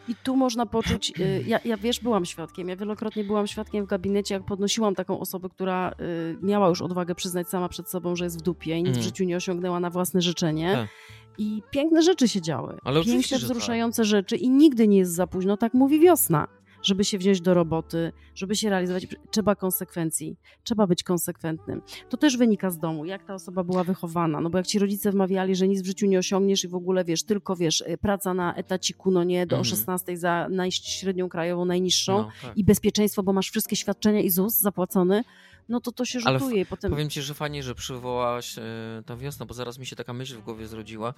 I 0.10 0.15
tu 0.23 0.36
można 0.36 0.65
poczuć, 0.65 1.14
y, 1.19 1.44
ja, 1.48 1.60
ja 1.65 1.77
wiesz, 1.77 1.99
byłam 1.99 2.26
świadkiem, 2.26 2.69
ja 2.69 2.76
wielokrotnie 2.76 3.23
byłam 3.23 3.48
świadkiem 3.48 3.86
w 3.86 3.88
gabinecie, 3.88 4.34
jak 4.36 4.45
podnosiłam 4.45 4.95
taką 4.95 5.19
osobę, 5.19 5.49
która 5.49 5.91
y, 5.91 6.38
miała 6.41 6.69
już 6.69 6.81
odwagę 6.81 7.15
przyznać 7.15 7.49
sama 7.49 7.69
przed 7.69 7.90
sobą, 7.90 8.15
że 8.15 8.23
jest 8.23 8.40
w 8.40 8.41
dupie 8.41 8.72
i 8.72 8.77
nic 8.77 8.88
Mhm. 8.88 9.02
w 9.03 9.06
życiu 9.06 9.23
nie 9.23 9.38
osiągnęła 9.38 9.80
na 9.80 9.90
własne 9.90 10.22
życzenie. 10.22 10.72
Tak. 10.73 10.90
I 11.38 11.61
piękne 11.72 12.03
rzeczy 12.03 12.27
się 12.27 12.41
działy. 12.41 12.77
Ale 12.84 13.03
piękne, 13.03 13.38
tak. 13.38 13.40
wzruszające 13.40 14.06
rzeczy 14.06 14.36
i 14.36 14.49
nigdy 14.49 14.88
nie 14.88 14.98
jest 14.98 15.14
za 15.14 15.27
późno, 15.27 15.57
tak 15.57 15.73
mówi 15.73 15.99
wiosna. 15.99 16.48
Żeby 16.84 17.06
się 17.06 17.18
wziąć 17.18 17.41
do 17.41 17.53
roboty, 17.53 18.11
żeby 18.35 18.56
się 18.56 18.69
realizować, 18.69 19.07
trzeba 19.31 19.56
konsekwencji, 19.56 20.35
trzeba 20.64 20.88
być 20.88 21.03
konsekwentnym. 21.03 21.81
To 22.10 22.18
też 22.18 22.38
wynika 22.38 22.69
z 22.69 22.80
domu, 22.80 23.06
jak 23.06 23.23
ta 23.26 23.34
osoba 23.34 23.64
była 23.64 23.84
wychowana. 23.84 24.41
No 24.41 24.49
bo 24.49 24.57
jak 24.57 24.68
ci 24.68 24.80
rodzice 24.80 25.11
wmawiali, 25.11 25.56
że 25.56 25.68
nic 25.68 25.81
w 25.81 25.85
życiu 25.85 26.06
nie 26.06 26.19
osiągniesz 26.19 26.64
i 26.64 26.68
w 26.68 26.76
ogóle 26.76 27.06
wiesz, 27.06 27.23
tylko 27.23 27.56
wiesz, 27.56 27.81
y, 27.81 27.97
praca 28.01 28.34
na 28.34 28.56
etaciku, 28.56 29.11
no 29.11 29.23
nie, 29.23 29.45
do 29.47 29.56
Mhm. 29.56 29.65
16 29.65 30.18
za 30.18 30.47
średnią 30.72 31.30
krajową, 31.30 31.65
najniższą 31.65 32.18
No, 32.18 32.30
tak. 32.41 32.57
i 32.57 32.64
bezpieczeństwo, 32.64 33.23
bo 33.23 33.34
masz 33.34 33.49
wszystkie 33.49 33.76
świadczenia 33.76 34.19
i 34.22 34.30
ZUS 34.30 34.53
zapłacony, 34.57 35.23
no 35.69 35.80
to 35.81 35.91
to 35.91 36.06
się 36.06 36.19
Ale 36.26 36.39
rzutuje. 36.39 36.61
i 36.61 36.65
potem... 36.65 36.91
Powiem 36.91 37.10
ci, 37.10 37.22
że 37.22 37.34
fajnie, 37.34 37.64
że 37.64 37.76
przywołałaś 37.76 38.57
e, 38.57 38.61
tę 39.06 39.18
wiosnę, 39.18 39.45
bo 39.45 39.53
zaraz 39.53 39.80
mi 39.80 39.85
się 39.85 39.95
taka 39.95 40.14
myśl 40.14 40.38
w 40.38 40.43
głowie 40.43 40.68
zrodziła, 40.68 41.14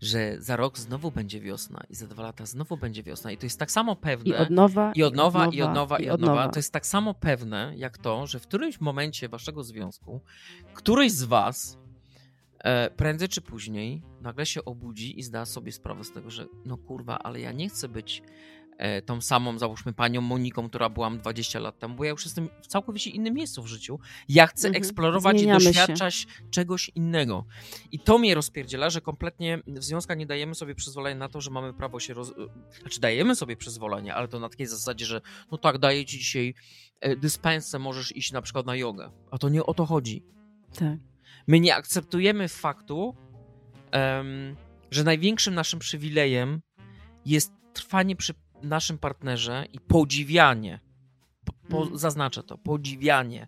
że 0.00 0.36
za 0.38 0.56
rok 0.56 0.78
znowu 0.78 1.10
będzie 1.10 1.40
wiosna 1.40 1.84
i 1.90 1.94
za 1.94 2.06
dwa 2.06 2.22
lata 2.22 2.46
znowu 2.46 2.76
będzie 2.76 3.02
wiosna 3.02 3.32
i 3.32 3.36
to 3.36 3.46
jest 3.46 3.58
tak 3.58 3.70
samo 3.70 3.96
pewne. 3.96 4.30
I 4.30 4.34
od 4.34 4.50
nowa, 4.50 4.92
I 4.94 5.02
od 5.02 5.14
nowa, 5.14 5.46
i 5.46 5.62
od 5.62 5.74
nowa, 5.74 5.98
i 5.98 6.10
od 6.10 6.20
nowa. 6.20 6.48
To 6.48 6.58
jest 6.58 6.72
tak 6.72 6.86
samo 6.86 7.14
pewne, 7.14 7.72
jak 7.76 7.98
to, 7.98 8.26
że 8.26 8.38
w 8.38 8.42
którymś 8.42 8.80
momencie 8.80 9.28
waszego 9.28 9.62
związku 9.64 10.20
któryś 10.74 11.12
z 11.12 11.24
was 11.24 11.78
e, 12.58 12.90
prędzej 12.90 13.28
czy 13.28 13.40
później 13.40 14.02
nagle 14.20 14.46
się 14.46 14.64
obudzi 14.64 15.18
i 15.18 15.22
zda 15.22 15.44
sobie 15.44 15.72
sprawę 15.72 16.04
z 16.04 16.12
tego, 16.12 16.30
że 16.30 16.46
no 16.64 16.76
kurwa, 16.76 17.18
ale 17.18 17.40
ja 17.40 17.52
nie 17.52 17.68
chcę 17.68 17.88
być 17.88 18.22
tą 19.06 19.20
samą, 19.20 19.58
załóżmy, 19.58 19.92
panią 19.92 20.20
Moniką, 20.20 20.68
która 20.68 20.88
byłam 20.88 21.18
20 21.18 21.58
lat 21.58 21.78
temu, 21.78 21.94
bo 21.96 22.04
ja 22.04 22.10
już 22.10 22.24
jestem 22.24 22.48
w 22.62 22.66
całkowicie 22.66 23.10
innym 23.10 23.34
miejscu 23.34 23.62
w 23.62 23.66
życiu. 23.66 23.98
Ja 24.28 24.46
chcę 24.46 24.68
Mhm. 24.68 24.82
eksplorować 24.82 25.36
Zmieniamy 25.36 25.60
i 25.60 25.62
się. 25.62 25.68
doświadczać 25.70 26.26
czegoś 26.50 26.90
innego. 26.94 27.44
I 27.92 27.98
to 27.98 28.18
mnie 28.18 28.34
rozpierdziela, 28.34 28.90
że 28.90 29.00
kompletnie 29.00 29.58
w 29.66 29.84
związkach 29.84 30.18
nie 30.18 30.26
dajemy 30.26 30.54
sobie 30.54 30.74
przyzwolenia 30.74 31.16
na 31.18 31.28
to, 31.28 31.40
że 31.40 31.50
mamy 31.50 31.74
prawo 31.74 32.00
się 32.00 32.14
roz... 32.14 32.32
Znaczy 32.80 33.00
dajemy 33.00 33.36
sobie 33.36 33.56
przyzwolenie, 33.56 34.14
ale 34.14 34.28
to 34.28 34.40
na 34.40 34.48
takiej 34.48 34.66
zasadzie, 34.66 35.06
że 35.06 35.20
no 35.50 35.58
tak, 35.58 35.78
daję 35.78 36.04
ci 36.04 36.18
dzisiaj 36.18 36.54
e, 37.00 37.16
dyspensę, 37.16 37.78
możesz 37.78 38.16
iść 38.16 38.32
na 38.32 38.42
przykład 38.42 38.66
na 38.66 38.76
jogę. 38.76 39.10
A 39.30 39.38
to 39.38 39.48
nie 39.48 39.66
o 39.66 39.74
to 39.74 39.86
chodzi. 39.86 40.24
Tak. 40.78 40.98
My 41.46 41.60
nie 41.60 41.74
akceptujemy 41.76 42.48
faktu, 42.48 43.16
em, 43.90 44.56
że 44.90 45.04
największym 45.04 45.54
naszym 45.54 45.78
przywilejem 45.78 46.60
jest 47.26 47.52
trwanie 47.72 48.16
przy 48.16 48.34
naszym 48.62 48.98
partnerze 48.98 49.66
i 49.72 49.80
podziwianie. 49.80 50.80
Po, 51.44 51.52
po, 51.68 51.82
Mm. 51.82 51.98
Zaznaczę 51.98 52.42
to, 52.42 52.58
podziwianie 52.58 53.46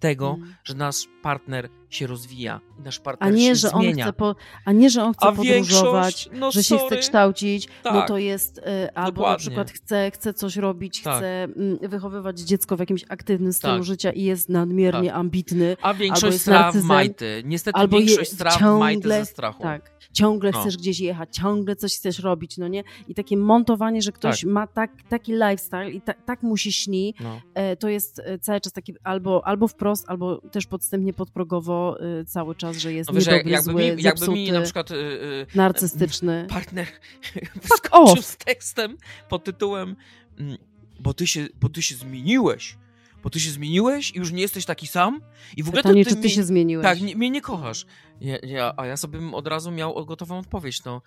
tego, 0.00 0.34
Mm. 0.38 0.54
że 0.64 0.74
nasz 0.74 0.96
partner 1.22 1.68
się 1.90 2.06
rozwija 2.06 2.60
i 2.78 2.82
nasz 2.82 2.98
A 2.98 3.02
partner 3.02 3.34
nie, 3.34 3.48
się 3.48 3.54
że 3.54 3.72
on 3.72 3.82
zmienia. 3.82 4.04
chce, 4.04 4.12
po, 4.12 4.34
a 4.64 4.72
nie, 4.72 4.90
że 4.90 5.04
on 5.04 5.12
chce 5.14 5.26
A 5.26 5.32
podróżować, 5.32 6.28
no 6.32 6.50
że 6.50 6.62
się 6.62 6.68
sorry, 6.78 6.86
chce 6.86 6.96
kształcić, 6.96 7.68
no 7.84 7.90
Tak. 7.92 8.08
to 8.08 8.18
jest, 8.18 8.58
y, 8.58 8.62
albo 8.94 9.04
na 9.04 9.10
Dokładnie. 9.10 9.38
przykład 9.38 9.70
chce, 9.70 10.10
chce 10.14 10.34
coś 10.34 10.56
robić, 10.56 11.02
Tak. 11.02 11.16
chce 11.16 11.44
mm, 11.44 11.78
wychowywać 11.82 12.40
dziecko 12.40 12.76
w 12.76 12.80
jakimś 12.80 13.04
aktywnym 13.08 13.52
stylu 13.52 13.74
Tak. 13.74 13.84
życia 13.84 14.12
i 14.12 14.22
jest 14.22 14.48
nadmiernie 14.48 15.14
ambitny, 15.14 15.76
A 15.82 15.94
większość 15.94 16.32
jest 16.32 16.40
straw 16.40 16.74
majty. 16.74 17.42
Niestety 17.44 17.78
albo 17.80 17.96
większość 17.98 18.32
straw 18.32 18.54
ciągle- 18.58 18.78
majty 18.78 19.08
ze 19.08 19.26
strachu. 19.26 19.62
tak, 19.62 19.98
ciągle 20.12 20.50
No. 20.50 20.60
chcesz 20.60 20.76
gdzieś 20.76 21.00
jechać, 21.00 21.36
ciągle 21.36 21.76
coś 21.76 21.96
chcesz 21.96 22.18
robić, 22.18 22.58
no 22.58 22.68
nie? 22.68 22.84
I 23.08 23.14
takie 23.14 23.36
montowanie, 23.36 24.02
że 24.02 24.12
ktoś 24.12 24.44
ma 24.44 24.66
tak, 24.66 24.90
taki 25.08 25.32
lifestyle 25.32 25.90
i 25.90 26.00
ta, 26.00 26.12
tak 26.14 26.42
mu 26.42 26.56
się 26.56 26.72
śni, 26.72 27.14
No. 27.20 27.40
e, 27.54 27.76
to 27.76 27.88
jest 27.88 28.18
e, 28.24 28.38
cały 28.38 28.60
czas 28.60 28.72
taki 28.72 28.94
albo, 29.04 29.46
albo 29.46 29.68
wprost, 29.68 30.04
albo 30.08 30.36
też 30.50 30.66
podstępnie, 30.66 31.12
podprogowo 31.12 31.77
e, 32.20 32.24
cały 32.24 32.54
czas, 32.54 32.76
że 32.76 32.92
jest 32.92 33.10
No 33.10 33.14
wiesz, 33.14 33.26
niedobry, 33.26 33.50
jakby, 33.50 33.72
zły, 33.72 33.92
mi, 33.96 34.02
jakby 34.02 34.28
mi 34.28 34.52
na 34.52 34.62
przykład 34.62 34.90
y, 34.90 34.94
y, 34.94 35.46
narcystyczny. 35.54 36.46
partner 36.50 36.86
wyskoczył 37.62 38.22
z 38.22 38.36
tekstem 38.36 38.96
pod 39.28 39.44
tytułem 39.44 39.96
mm, 40.38 40.58
bo 41.00 41.14
ty, 41.14 41.26
się, 41.26 41.48
bo 41.60 41.68
ty 41.68 41.82
się 41.82 41.94
zmieniłeś. 41.94 42.76
Bo 43.22 43.30
ty 43.30 43.40
się 43.40 43.50
zmieniłeś 43.50 44.10
i 44.10 44.18
już 44.18 44.32
nie 44.32 44.42
jesteś 44.42 44.64
taki 44.64 44.86
sam. 44.86 45.20
I 45.56 45.62
w 45.62 45.68
ogóle 45.68 45.82
to 45.82 45.92
nie, 45.92 46.04
ty 46.04 46.10
czy 46.10 46.16
ty 46.16 46.20
mnie- 46.20 46.30
się 46.30 46.44
zmieniłeś. 46.44 46.84
Tak, 46.84 47.00
nie, 47.00 47.16
mnie 47.16 47.30
nie 47.30 47.40
gotowasz. 47.40 47.86
Ja, 48.20 48.38
ja, 48.42 48.74
a 48.76 48.86
ja 48.86 48.96
sobie 48.96 49.18
bym 49.18 49.34
od 49.34 49.46
razu 49.46 49.70
miał 49.70 50.06
gotową 50.06 50.38
odpowiedź. 50.38 50.84
No, 50.84 51.02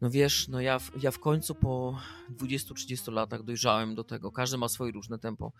no 0.00 0.10
wiesz, 0.10 0.48
no 0.48 0.60
ja, 0.60 0.78
w- 0.78 1.02
ja 1.02 1.10
w 1.10 1.18
końcu 1.18 1.54
po 1.54 1.98
20-30 2.30 3.12
latach 3.12 3.42
dojrzałem 3.42 3.94
do 3.94 4.04
tego, 4.04 4.32
każdy 4.32 4.56
ma 4.58 4.68
swoje 4.68 4.92
różne 4.92 5.18
tempo, 5.18 5.52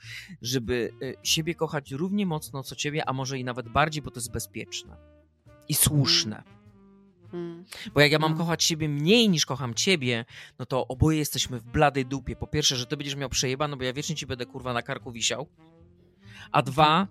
żeby 0.43 0.91
y, 1.03 1.15
siebie 1.23 1.55
kochać 1.55 1.91
równie 1.93 2.27
mocno 2.27 2.63
co 2.63 2.77
ciebie, 2.77 3.09
a 3.09 3.13
może 3.13 3.39
i 3.39 3.45
nawet 3.45 3.69
bardziej, 3.69 4.03
bo 4.03 4.11
to 4.11 4.21
jest 4.21 4.33
bezpieczne 4.33 4.97
i 5.69 5.75
słuszne. 5.75 6.43
Mm. 7.33 7.65
Bo 7.95 8.01
jak 8.01 8.13
ja 8.13 8.19
mam 8.19 8.33
No. 8.33 8.39
kochać 8.39 8.65
siebie 8.65 8.89
mniej 8.89 9.29
niż 9.29 9.47
kocham 9.47 9.75
ciebie, 9.75 10.25
no 10.59 10.67
to 10.67 10.89
oboje 10.89 11.19
jesteśmy 11.19 11.59
w 11.61 11.65
bladej 11.65 12.07
dupie. 12.07 12.37
Po 12.37 12.47
pierwsze, 12.47 12.77
że 12.77 12.87
ty 12.87 12.97
będziesz 12.97 13.17
miał 13.17 13.29
przejebane, 13.29 13.77
bo 13.77 13.85
ja 13.85 13.93
wiecznie 13.93 14.17
ci 14.17 14.27
będę 14.27 14.47
kurwa 14.47 14.73
na 14.73 14.83
karku 14.83 15.13
wisiał. 15.13 15.47
A 16.53 16.63
dwa, 16.63 17.09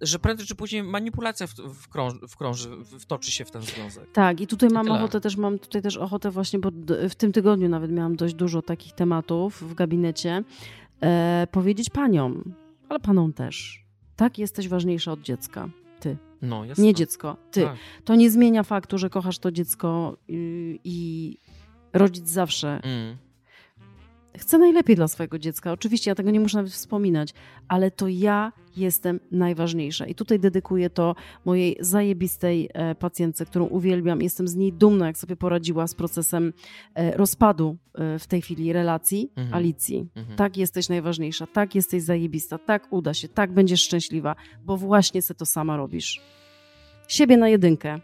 że 0.00 0.18
prędzej 0.18 0.46
czy 0.46 0.54
później 0.54 0.82
manipulacja 0.82 1.46
w, 1.46 1.50
wkrąż, 1.74 2.14
wkrąży, 2.28 2.70
wtoczy 2.98 3.32
się 3.32 3.44
w 3.44 3.50
ten 3.50 3.62
związek. 3.62 4.12
Tak, 4.12 4.40
i 4.40 4.46
tutaj 4.46 4.68
mam 4.68 4.90
ochotę 4.90 5.20
też, 5.20 5.36
mam 5.36 5.58
tutaj 5.58 5.82
też 5.82 5.96
ochotę 5.96 6.30
właśnie, 6.30 6.58
bo 6.58 6.70
w 7.08 7.14
tym 7.14 7.32
tygodniu 7.32 7.68
nawet 7.68 7.92
miałam 7.92 8.16
dość 8.16 8.34
dużo 8.34 8.62
takich 8.62 8.92
tematów 8.92 9.62
w 9.70 9.74
gabinecie, 9.74 10.44
e, 11.02 11.46
powiedzieć 11.50 11.90
paniom, 11.90 12.54
ale 12.88 13.00
panom 13.00 13.32
też. 13.32 13.84
Tak, 14.16 14.38
jesteś 14.38 14.68
ważniejsza 14.68 15.12
od 15.12 15.22
dziecka. 15.22 15.68
Ty, 16.00 16.16
No, 16.42 16.64
jasne. 16.64 16.84
nie 16.84 16.94
dziecko, 16.94 17.36
ty. 17.50 17.62
Tak. 17.62 17.76
To 18.04 18.14
nie 18.14 18.30
zmienia 18.30 18.62
faktu, 18.62 18.98
że 18.98 19.10
kochasz 19.10 19.38
to 19.38 19.52
dziecko 19.52 20.16
i, 20.28 20.80
i 20.84 21.36
rodzic 21.92 22.28
zawsze 22.28 22.80
Mm. 22.82 23.16
Chcę 24.38 24.58
najlepiej 24.58 24.96
dla 24.96 25.08
swojego 25.08 25.38
dziecka. 25.38 25.72
Oczywiście 25.72 26.10
ja 26.10 26.14
tego 26.14 26.30
nie 26.30 26.40
muszę 26.40 26.56
nawet 26.56 26.72
wspominać, 26.72 27.34
ale 27.68 27.90
to 27.90 28.08
ja 28.08 28.52
jestem 28.76 29.20
najważniejsza. 29.30 30.06
I 30.06 30.14
tutaj 30.14 30.40
dedykuję 30.40 30.90
to 30.90 31.14
mojej 31.44 31.76
zajebistej 31.80 32.70
e, 32.74 32.94
pacjentce, 32.94 33.46
którą 33.46 33.66
uwielbiam. 33.66 34.22
Jestem 34.22 34.48
z 34.48 34.54
niej 34.54 34.72
dumna, 34.72 35.06
jak 35.06 35.18
sobie 35.18 35.36
poradziła 35.36 35.86
z 35.86 35.94
procesem 35.94 36.52
e, 36.94 37.16
rozpadu 37.16 37.76
e, 37.94 38.18
w 38.18 38.26
tej 38.26 38.42
chwili 38.42 38.72
relacji 38.72 39.32
Mhm. 39.36 39.54
Alicji. 39.54 40.08
Mhm. 40.14 40.36
Tak 40.36 40.56
jesteś 40.56 40.88
najważniejsza, 40.88 41.46
tak 41.46 41.74
jesteś 41.74 42.02
zajebista, 42.02 42.58
tak 42.58 42.92
uda 42.92 43.14
się, 43.14 43.28
tak 43.28 43.52
będziesz 43.52 43.82
szczęśliwa, 43.82 44.36
bo 44.64 44.76
właśnie 44.76 45.22
se 45.22 45.34
to 45.34 45.46
sama 45.46 45.76
robisz. 45.76 46.20
Siebie 47.08 47.36
na 47.36 47.48
jedynkę. 47.48 48.00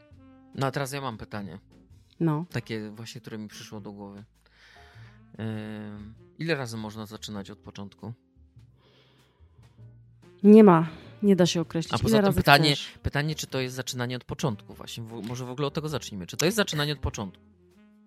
No 0.55 0.67
a 0.67 0.71
teraz 0.71 0.93
ja 0.93 1.01
mam 1.01 1.19
pytanie. 1.19 1.59
No. 2.21 2.45
Takie 2.51 2.91
właśnie, 2.91 3.21
które 3.21 3.39
mi 3.39 3.49
przyszło 3.49 3.81
do 3.81 3.93
głowy. 3.93 4.25
Ile 6.39 6.55
razy 6.55 6.77
można 6.77 7.07
zaczynać 7.07 7.51
od 7.51 7.59
początku? 7.59 8.13
Nie 10.43 10.65
ma, 10.65 10.89
nie 11.23 11.37
da 11.37 11.47
się 11.47 11.61
określić. 11.61 11.95
A 11.95 11.99
poza 11.99 12.23
tym 12.23 12.35
pytanie, 12.35 12.75
chcesz? 12.75 12.99
pytanie, 13.03 13.35
czy 13.35 13.47
to 13.47 13.61
jest 13.61 13.77
zaczynanie 13.77 14.17
od 14.17 14.25
początku 14.25 14.75
właśnie? 14.75 15.05
W, 15.05 15.23
może 15.29 15.45
w 15.45 15.51
ogóle 15.51 15.67
od 15.69 15.75
tego 15.75 15.89
zacznijmy. 15.89 16.27
Czy 16.27 16.37
to 16.37 16.45
jest 16.45 16.57
zaczynanie 16.57 16.93
od 16.93 16.99
początku? 16.99 17.45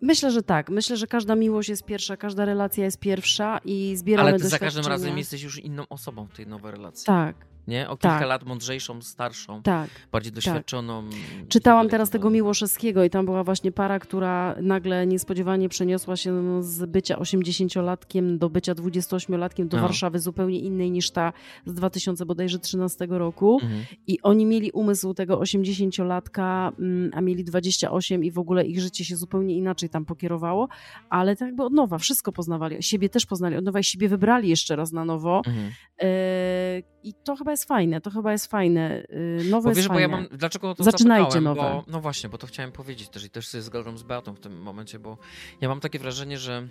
Myślę, 0.01 0.31
że 0.31 0.43
tak. 0.43 0.69
Myślę, 0.69 0.97
że 0.97 1.07
każda 1.07 1.35
miłość 1.35 1.69
jest 1.69 1.83
pierwsza, 1.85 2.17
każda 2.17 2.45
relacja 2.45 2.85
jest 2.85 2.99
pierwsza 2.99 3.59
i 3.65 3.93
zbieramy 3.97 4.29
Ale 4.29 4.39
ty 4.39 4.49
za 4.49 4.59
każdym 4.59 4.85
razem 4.85 5.17
jesteś 5.17 5.41
już 5.41 5.59
inną 5.59 5.87
osobą 5.87 6.27
w 6.27 6.33
tej 6.33 6.47
nowej 6.47 6.71
relacji. 6.71 7.05
Tak, 7.05 7.35
Nie? 7.67 7.89
O 7.89 7.97
kilka 7.97 8.19
Tak. 8.19 8.27
lat 8.27 8.43
mądrzejszą, 8.45 9.01
starszą, 9.01 9.61
tak. 9.61 9.89
bardziej 10.11 10.31
doświadczoną. 10.33 11.03
Czytałam 11.49 11.85
i 11.85 11.87
tak 11.87 11.91
teraz 11.91 12.09
dalej. 12.09 12.19
tego 12.19 12.29
Miłoszewskiego 12.29 13.03
i 13.03 13.09
tam 13.09 13.25
była 13.25 13.43
właśnie 13.43 13.71
para, 13.71 13.99
która 13.99 14.55
nagle 14.61 15.07
niespodziewanie 15.07 15.69
przeniosła 15.69 16.15
się 16.15 16.63
z 16.63 16.85
bycia 16.85 17.15
80-latkiem 17.15 18.37
do 18.37 18.49
bycia 18.49 18.73
28-latkiem 18.73 19.67
do 19.67 19.77
No. 19.77 19.83
Warszawy 19.83 20.19
zupełnie 20.19 20.59
innej 20.59 20.91
niż 20.91 21.11
ta 21.11 21.33
z 21.65 21.73
2000 21.73 22.25
bodajże 22.25 22.59
13 22.59 23.07
roku. 23.09 23.59
Mhm. 23.63 23.83
I 24.07 24.21
oni 24.21 24.45
mieli 24.45 24.71
umysł 24.71 25.13
tego 25.13 25.37
80-latka, 25.39 26.71
mm, 26.79 27.11
a 27.13 27.21
mieli 27.21 27.43
28 27.43 28.23
i 28.23 28.31
w 28.31 28.39
ogóle 28.39 28.65
ich 28.65 28.79
życie 28.81 29.05
się 29.05 29.15
zupełnie 29.15 29.55
inaczej 29.55 29.89
tam 29.89 30.05
pokierowało, 30.05 30.67
ale 31.09 31.35
tak 31.35 31.47
jakby 31.47 31.63
od 31.63 31.73
nowa, 31.73 31.97
wszystko 31.97 32.31
poznawali, 32.31 32.83
siebie 32.83 33.09
też 33.09 33.25
poznali 33.25 33.55
od 33.55 33.65
nowa 33.65 33.79
i 33.79 33.83
siebie 33.83 34.09
wybrali 34.09 34.49
jeszcze 34.49 34.75
raz 34.75 34.91
na 34.91 35.05
nowo. 35.05 35.41
Mhm. 35.47 35.71
E, 36.01 36.81
I 37.03 37.13
to 37.23 37.35
chyba 37.35 37.50
jest 37.51 37.65
fajne, 37.65 38.01
to 38.01 38.09
chyba 38.11 38.31
jest 38.31 38.47
fajne. 38.47 39.03
E, 39.39 39.43
Nowe 39.49 39.69
Bo 39.69 39.75
wiesz, 39.75 39.87
bo 39.87 39.99
ja 39.99 40.07
mam. 40.07 40.27
Dlaczego 40.31 40.75
to 40.75 40.83
Zaczynajcie 40.83 41.41
nowe. 41.41 41.61
Bo, 41.61 41.83
no 41.87 42.01
właśnie, 42.01 42.29
bo 42.29 42.37
to 42.37 42.47
chciałem 42.47 42.71
powiedzieć 42.71 43.09
też 43.09 43.23
i 43.25 43.29
też 43.29 43.47
się 43.51 43.61
zgadzam 43.61 43.97
z 43.97 44.03
Beatą 44.03 44.33
w 44.33 44.39
tym 44.39 44.61
momencie, 44.61 44.99
bo 44.99 45.17
ja 45.61 45.69
mam 45.69 45.79
takie 45.79 45.99
wrażenie, 45.99 46.37
że 46.37 46.67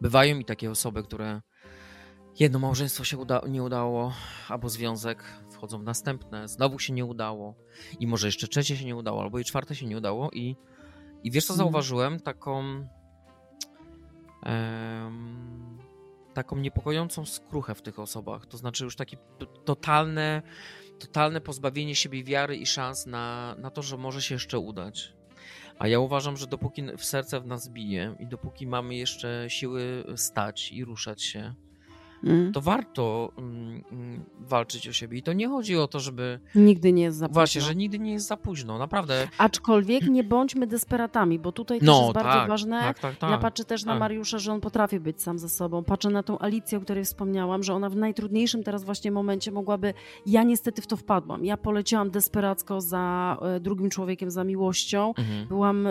bywają 0.00 0.36
mi 0.36 0.44
takie 0.44 0.70
osoby, 0.70 1.02
które 1.02 1.40
jedno 2.40 2.58
małżeństwo 2.58 3.04
się 3.04 3.18
uda 3.18 3.40
nie 3.48 3.62
udało, 3.62 4.12
albo 4.48 4.68
związek, 4.68 5.24
wchodzą 5.50 5.78
w 5.78 5.82
następne, 5.84 6.48
znowu 6.48 6.78
się 6.78 6.92
nie 6.92 7.04
udało 7.04 7.54
i 8.00 8.06
może 8.06 8.28
jeszcze 8.28 8.48
trzecie 8.48 8.76
się 8.76 8.84
nie 8.84 8.96
udało, 8.96 9.22
albo 9.22 9.38
i 9.38 9.44
czwarte 9.44 9.74
się 9.74 9.86
nie 9.86 9.96
udało 9.96 10.30
i, 10.30 10.56
i 11.24 11.30
wiesz 11.30 11.44
co 11.46 11.52
Mhm. 11.52 11.66
zauważyłem? 11.66 12.20
Taką 12.20 12.86
em, 14.42 15.73
taką 16.34 16.56
niepokojącą 16.56 17.24
skruchę 17.26 17.74
w 17.74 17.82
tych 17.82 17.98
osobach, 17.98 18.46
to 18.46 18.56
znaczy 18.56 18.84
już 18.84 18.96
takie 18.96 19.16
totalne 19.64 20.42
totalne 20.98 21.40
pozbawienie 21.40 21.94
siebie 21.94 22.24
wiary 22.24 22.56
i 22.56 22.66
szans 22.66 23.06
na, 23.06 23.56
na 23.58 23.70
to, 23.70 23.82
że 23.82 23.96
może 23.96 24.22
się 24.22 24.34
jeszcze 24.34 24.58
udać. 24.58 25.14
A 25.78 25.88
ja 25.88 25.98
uważam, 25.98 26.36
że 26.36 26.46
dopóki 26.46 26.82
w 26.98 27.04
serce 27.04 27.40
w 27.40 27.46
nas 27.46 27.68
bije 27.68 28.16
i 28.18 28.26
dopóki 28.26 28.66
mamy 28.66 28.94
jeszcze 28.94 29.44
siły 29.48 30.04
stać 30.16 30.72
i 30.72 30.84
ruszać 30.84 31.22
się, 31.22 31.54
Mm. 32.26 32.52
to 32.52 32.60
warto 32.60 33.32
mm, 33.38 33.84
mm, 33.92 34.24
walczyć 34.38 34.88
o 34.88 34.92
siebie. 34.92 35.18
I 35.18 35.22
to 35.22 35.32
nie 35.32 35.48
chodzi 35.48 35.76
o 35.76 35.88
to, 35.88 36.00
żeby. 36.00 36.40
Nigdy 36.54 36.92
nie 36.92 37.02
jest 37.02 37.18
za 37.18 37.26
późno. 37.28 37.34
Właśnie, 37.34 37.60
że 37.60 37.74
nigdy 37.74 37.98
nie 37.98 38.12
jest 38.12 38.26
za 38.26 38.36
późno, 38.36 38.78
naprawdę. 38.78 39.28
Aczkolwiek 39.38 40.06
nie 40.06 40.24
bądźmy 40.24 40.66
desperatami, 40.66 41.38
bo 41.38 41.52
tutaj 41.52 41.78
też 41.78 41.86
No, 41.86 42.00
jest 42.00 42.14
bardzo 42.14 42.38
tak, 42.38 42.48
ważne. 42.48 42.80
tak, 42.80 42.98
tak, 42.98 43.16
tak. 43.16 43.30
Ja 43.30 43.38
patrzę 43.38 43.64
też 43.64 43.84
na 43.84 43.92
tak. 43.92 44.00
Mariusza, 44.00 44.38
że 44.38 44.52
on 44.52 44.60
potrafi 44.60 45.00
być 45.00 45.22
sam 45.22 45.38
ze 45.38 45.48
sobą. 45.48 45.84
Patrzę 45.84 46.10
na 46.10 46.22
tą 46.22 46.38
Alicję, 46.38 46.78
o 46.78 46.80
której 46.80 47.04
wspomniałam, 47.04 47.62
że 47.62 47.74
ona 47.74 47.90
w 47.90 47.96
najtrudniejszym 47.96 48.62
teraz 48.62 48.84
właśnie 48.84 49.10
momencie 49.10 49.52
mogłaby. 49.52 49.94
Ja 50.26 50.42
niestety 50.42 50.82
w 50.82 50.86
to 50.86 50.96
wpadłam. 50.96 51.44
Ja 51.44 51.56
poleciałam 51.56 52.10
desperacko 52.10 52.80
za 52.80 53.36
e, 53.42 53.60
drugim 53.60 53.90
człowiekiem, 53.90 54.30
za 54.30 54.44
miłością. 54.44 55.14
Mhm. 55.18 55.48
Byłam. 55.48 55.88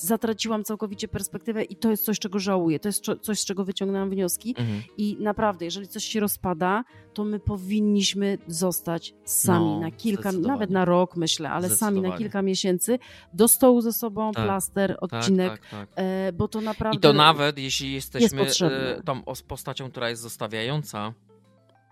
Zatraciłam 0.00 0.64
całkowicie 0.64 1.08
perspektywę 1.08 1.64
i 1.64 1.76
to 1.76 1.90
jest 1.90 2.04
coś, 2.04 2.18
czego 2.18 2.38
żałuję. 2.38 2.80
To 2.80 2.88
jest 2.88 3.04
coś, 3.22 3.40
z 3.40 3.44
czego 3.44 3.64
wyciągnęłam 3.64 4.10
wnioski. 4.10 4.54
Mhm. 4.58 4.82
I 4.96 5.16
naprawdę, 5.20 5.64
jeżeli 5.64 5.88
coś 5.88 6.04
się 6.04 6.20
rozpada, 6.20 6.84
to 7.14 7.24
my 7.24 7.40
powinniśmy 7.40 8.38
zostać 8.46 9.14
sami 9.24 9.64
No, 9.66 9.80
na 9.80 9.90
kilka, 9.90 10.32
nawet 10.32 10.70
na 10.70 10.84
rok, 10.84 11.16
myślę, 11.16 11.50
ale 11.50 11.68
sami 11.70 12.00
na 12.00 12.16
kilka 12.18 12.42
miesięcy 12.42 12.98
do 13.34 13.48
stołu 13.48 13.80
ze 13.80 13.92
sobą, 13.92 14.32
Tak, 14.32 14.44
plaster, 14.44 14.96
Tak, 15.00 15.02
odcinek, 15.20 15.50
tak, 15.60 15.70
tak. 15.70 15.88
E, 15.96 16.32
bo 16.32 16.48
to 16.48 16.60
naprawdę. 16.60 16.96
I 16.96 17.00
to 17.00 17.12
nawet 17.12 17.58
jeśli 17.58 17.92
jesteśmy 17.92 18.44
potrzebne. 18.44 18.96
e, 18.96 19.02
tą 19.02 19.24
os- 19.24 19.42
postacią, 19.42 19.90
która 19.90 20.10
jest 20.10 20.22
zostawiająca, 20.22 21.12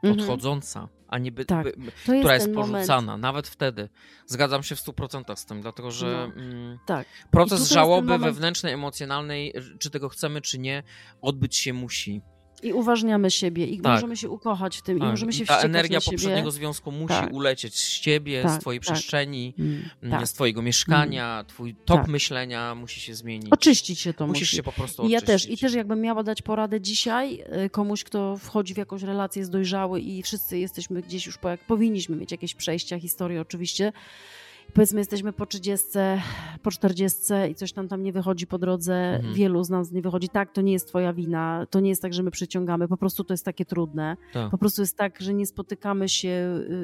Mhm. 0.03 0.21
odchodząca, 0.21 0.89
a 1.09 1.19
nie 1.19 1.33
by, 1.33 1.45
Tak, 1.45 1.65
by, 1.65 1.85
jest 1.85 1.97
która 2.21 2.35
jest 2.35 2.47
ten 2.47 2.55
porzucana, 2.55 3.01
moment. 3.03 3.23
nawet 3.23 3.49
wtedy. 3.49 3.89
Zgadzam 4.27 4.63
się 4.63 4.77
w 4.77 4.81
100% 4.81 5.37
z 5.37 5.47
tym, 5.47 5.61
dlatego 5.63 5.91
że 5.91 6.07
No. 6.37 6.43
mm, 6.43 6.79
Tak. 6.87 7.07
Proces 7.31 7.59
jest 7.61 7.73
żałoby 7.73 8.09
moment- 8.09 8.25
wewnętrznej, 8.25 8.73
emocjonalnej, 8.73 9.55
czy 9.79 9.91
tego 9.91 10.09
chcemy, 10.09 10.41
czy 10.41 10.59
nie, 10.59 10.83
odbyć 11.23 11.57
się 11.57 11.73
musi. 11.73 12.23
I 12.67 12.73
uważniamy 12.73 13.31
siebie 13.31 13.67
i 13.67 13.81
Tak. 13.81 13.93
możemy 13.95 14.17
się 14.17 14.31
ukochać 14.31 14.77
w 14.77 14.83
tym 14.83 14.97
i 14.97 15.01
Tak, 15.01 15.11
możemy 15.11 15.33
się 15.33 15.45
I 15.45 15.47
ta 15.47 15.55
wściekać 15.55 15.71
energia 15.71 16.01
poprzedniego 16.01 16.51
związku 16.51 16.93
musi 16.93 17.09
Tak. 17.15 17.33
ulecieć 17.33 17.75
z 17.75 18.01
ciebie, 18.01 18.41
z 18.41 18.45
Tak, 18.45 18.61
twojej 18.61 18.81
tak. 18.81 18.87
przestrzeni, 18.95 19.55
Mm, 19.59 19.83
mm, 20.03 20.19
tak. 20.19 20.29
z 20.29 20.33
twojego 20.33 20.63
mieszkania, 20.63 21.45
twój 21.49 21.75
tok 21.85 22.09
myślenia 22.09 22.75
musi 22.75 23.01
się 23.01 23.15
zmienić. 23.15 23.53
Oczyścić 23.53 24.01
się 24.01 24.15
to 24.15 24.27
Musisz 24.27 24.43
musi. 24.49 24.57
się 24.57 24.63
po 24.63 24.73
prostu 24.73 25.07
I 25.07 25.11
ja 25.11 25.19
oczyścić. 25.19 25.27
też. 25.45 25.51
I 25.51 25.57
też 25.59 25.75
jakbym 25.75 26.01
miała 26.01 26.23
dać 26.23 26.43
poradę 26.43 26.81
dzisiaj 26.81 27.45
y, 27.65 27.71
komuś, 27.71 28.05
kto 28.05 28.37
wchodzi 28.37 28.75
w 28.75 28.77
jakąś 28.77 29.03
relację, 29.03 29.41
jest 29.41 29.53
dojrzały 29.53 30.01
i 30.01 30.23
wszyscy 30.23 30.59
jesteśmy 30.59 31.03
gdzieś 31.03 31.27
już 31.27 31.39
po, 31.39 31.49
jak 31.49 31.61
powinniśmy 31.61 32.17
mieć 32.17 32.33
jakieś 32.33 32.55
przejścia, 32.55 32.99
historie 33.01 33.41
oczywiście. 33.41 33.93
Powiedzmy, 34.77 35.01
jesteśmy 35.01 35.33
po 35.33 35.47
30, 35.47 35.89
po 36.63 36.71
40 36.71 37.19
i 37.51 37.55
coś 37.55 37.75
nam 37.75 37.89
tam 37.89 38.03
nie 38.03 38.13
wychodzi 38.13 38.47
po 38.47 38.59
drodze. 38.59 38.95
Mhm. 38.95 39.35
Wielu 39.35 39.65
z 39.65 39.71
nas 39.71 39.93
nie 39.93 40.03
wychodzi. 40.03 40.29
Tak, 40.29 40.53
to 40.53 40.61
nie 40.61 40.73
jest 40.73 40.89
twoja 40.89 41.13
wina. 41.13 41.67
To 41.71 41.81
nie 41.81 41.89
jest 41.89 42.03
tak, 42.03 42.15
że 42.15 42.23
my 42.23 42.31
przyciągamy. 42.31 42.89
Po 42.89 42.97
prostu 42.97 43.25
to 43.25 43.35
jest 43.35 43.45
takie 43.45 43.65
trudne. 43.65 44.17
Tak. 44.33 44.51
Po 44.51 44.59
prostu 44.59 44.83
jest 44.83 44.97
tak, 44.97 45.21
że 45.21 45.35
nie 45.35 45.47
spotykamy 45.47 46.09
się 46.09 46.29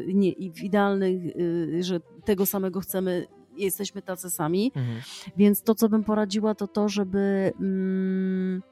y, 0.09 0.14
nie, 0.14 0.32
w 0.55 0.62
idealnych, 0.62 1.36
y, 1.36 1.82
że 1.82 2.01
tego 2.24 2.47
samego 2.47 2.81
chcemy. 2.81 3.27
Jesteśmy 3.56 4.02
tacy 4.02 4.31
sami. 4.31 4.73
Mhm. 4.74 5.01
Więc 5.36 5.62
to, 5.62 5.74
co 5.74 5.89
bym 5.89 6.05
poradziła, 6.05 6.55
to 6.55 6.69
to, 6.69 6.89
żeby, 6.89 7.52
mm, 7.60 8.62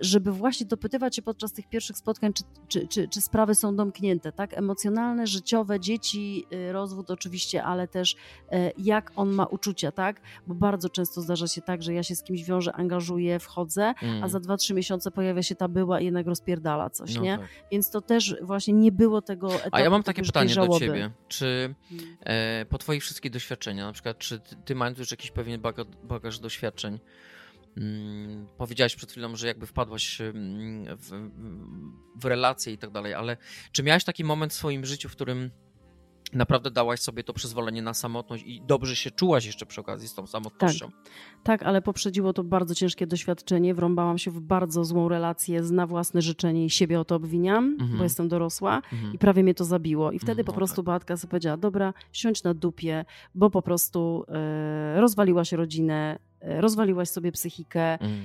żeby 0.00 0.32
właśnie 0.32 0.66
dopytywać 0.66 1.16
się 1.16 1.22
podczas 1.22 1.52
tych 1.52 1.68
pierwszych 1.68 1.96
spotkań, 1.96 2.32
czy, 2.32 2.42
czy, 2.68 2.88
czy, 2.88 3.08
czy 3.08 3.20
sprawy 3.20 3.54
są 3.54 3.76
domknięte, 3.76 4.32
tak? 4.32 4.58
Emocjonalne, 4.58 5.26
życiowe, 5.26 5.80
dzieci, 5.80 6.46
y, 6.52 6.72
rozwód 6.72 7.10
oczywiście, 7.10 7.64
ale 7.64 7.88
też 7.88 8.16
e, 8.52 8.72
jak 8.78 9.12
on 9.16 9.30
ma 9.30 9.44
uczucia, 9.46 9.92
tak? 9.92 10.20
Bo 10.46 10.54
bardzo 10.54 10.88
często 10.88 11.20
zdarza 11.20 11.46
się 11.46 11.62
tak, 11.62 11.82
że 11.82 11.94
ja 11.94 12.02
się 12.02 12.14
z 12.16 12.22
kimś 12.22 12.44
wiążę, 12.44 12.72
angażuję, 12.72 13.38
wchodzę, 13.38 13.94
Mm. 14.02 14.24
a 14.24 14.28
za 14.28 14.38
2-3 14.38 14.74
miesiące 14.74 15.10
pojawia 15.10 15.42
się 15.42 15.54
ta 15.54 15.68
była 15.68 16.00
i 16.00 16.04
jednak 16.04 16.26
rozpierdala 16.26 16.90
coś, 16.90 17.14
No 17.14 17.22
nie? 17.22 17.38
tak. 17.38 17.48
Więc 17.72 17.90
to 17.90 18.00
też 18.00 18.36
właśnie 18.42 18.74
nie 18.74 18.92
było 18.92 19.22
tego 19.22 19.54
etapu. 19.54 19.68
A 19.72 19.80
ja 19.80 19.90
mam 19.90 20.02
takie 20.02 20.22
pytanie 20.22 20.54
do 20.54 20.78
ciebie. 20.78 21.10
Czy 21.28 21.74
Mm. 21.92 22.16
e, 22.20 22.66
po 22.68 22.78
twoich 22.78 23.02
wszystkich 23.02 23.30
doświadczeniach, 23.30 23.86
na 23.86 23.92
przykład, 23.92 24.18
czy 24.18 24.40
ty, 24.40 24.56
ty 24.64 24.74
mając 24.74 24.98
już 24.98 25.10
jakiś 25.10 25.30
pewien 25.30 25.60
bagaż, 25.60 25.86
bagaż 26.04 26.38
doświadczeń, 26.38 26.98
mm, 27.80 28.46
powiedziałaś 28.58 28.96
przed 28.96 29.10
chwilą, 29.10 29.36
że 29.36 29.46
jakby 29.46 29.66
wpadłaś 29.66 30.20
mm, 30.20 30.96
w, 30.96 31.30
w 32.16 32.24
relacje 32.24 32.72
i 32.72 32.78
tak 32.78 32.90
dalej, 32.90 33.14
ale 33.14 33.36
czy 33.72 33.82
miałaś 33.82 34.04
taki 34.04 34.24
moment 34.24 34.52
w 34.52 34.56
swoim 34.56 34.86
życiu, 34.86 35.08
w 35.08 35.12
którym 35.12 35.50
naprawdę 36.32 36.70
dałaś 36.70 37.00
sobie 37.00 37.24
to 37.24 37.32
przyzwolenie 37.32 37.82
na 37.82 37.94
samotność 37.94 38.44
i 38.46 38.62
dobrze 38.66 38.96
się 38.96 39.10
czułaś 39.10 39.46
jeszcze 39.46 39.66
przy 39.66 39.80
okazji 39.80 40.08
z 40.08 40.14
tą 40.14 40.26
samotnością? 40.26 40.90
Tak, 41.42 41.62
ale 41.62 41.82
poprzedziło 41.82 42.32
to 42.32 42.44
bardzo 42.44 42.74
ciężkie 42.74 43.06
doświadczenie. 43.06 43.74
Wrąbałam 43.74 44.18
się 44.18 44.30
w 44.30 44.40
bardzo 44.40 44.84
złą 44.84 45.08
relację 45.08 45.64
z 45.64 45.70
na 45.70 45.86
własne 45.86 46.22
życzenie 46.22 46.64
i 46.64 46.70
siebie 46.70 47.00
o 47.00 47.04
to 47.04 47.14
obwiniam, 47.14 47.76
Mhm. 47.80 47.98
bo 47.98 48.04
jestem 48.04 48.28
dorosła 48.28 48.76
Mhm. 48.92 49.14
i 49.14 49.18
prawie 49.18 49.42
mnie 49.42 49.54
to 49.54 49.64
zabiło. 49.64 50.12
I 50.12 50.18
wtedy 50.18 50.30
Mhm, 50.32 50.46
po 50.46 50.52
no 50.52 50.56
prostu 50.56 50.76
tak. 50.76 50.84
Beatka 50.84 51.16
sobie 51.16 51.30
powiedziała, 51.30 51.56
dobra, 51.56 51.94
siądź 52.12 52.42
na 52.42 52.54
dupie, 52.54 53.04
bo 53.34 53.50
po 53.50 53.62
prostu 53.62 54.24
e, 54.28 55.00
rozwaliłaś 55.00 55.52
rodzinę, 55.52 56.18
e, 56.40 56.60
rozwaliłaś 56.60 57.08
sobie 57.08 57.32
psychikę. 57.32 57.98
Mm. 58.00 58.20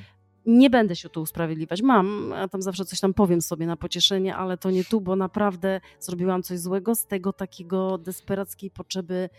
Nie 0.46 0.70
będę 0.70 0.96
się 0.96 1.10
tu 1.10 1.22
usprawiedliwiać. 1.22 1.82
Mam, 1.82 2.34
a 2.34 2.48
tam 2.48 2.62
zawsze 2.62 2.86
coś 2.86 3.00
tam 3.00 3.14
powiem 3.14 3.42
sobie 3.42 3.66
na 3.68 3.78
pocieszenie, 3.78 4.36
ale 4.36 4.58
to 4.58 4.72
nie 4.72 4.84
tu, 4.84 5.02
bo 5.02 5.16
naprawdę 5.16 5.82
zrobiłam 6.00 6.44
coś 6.44 6.60
złego 6.60 6.96
z 6.96 7.06
tego 7.06 7.34
takiego 7.34 7.98
desperackiej 7.98 8.72
potrzeby 8.72 9.30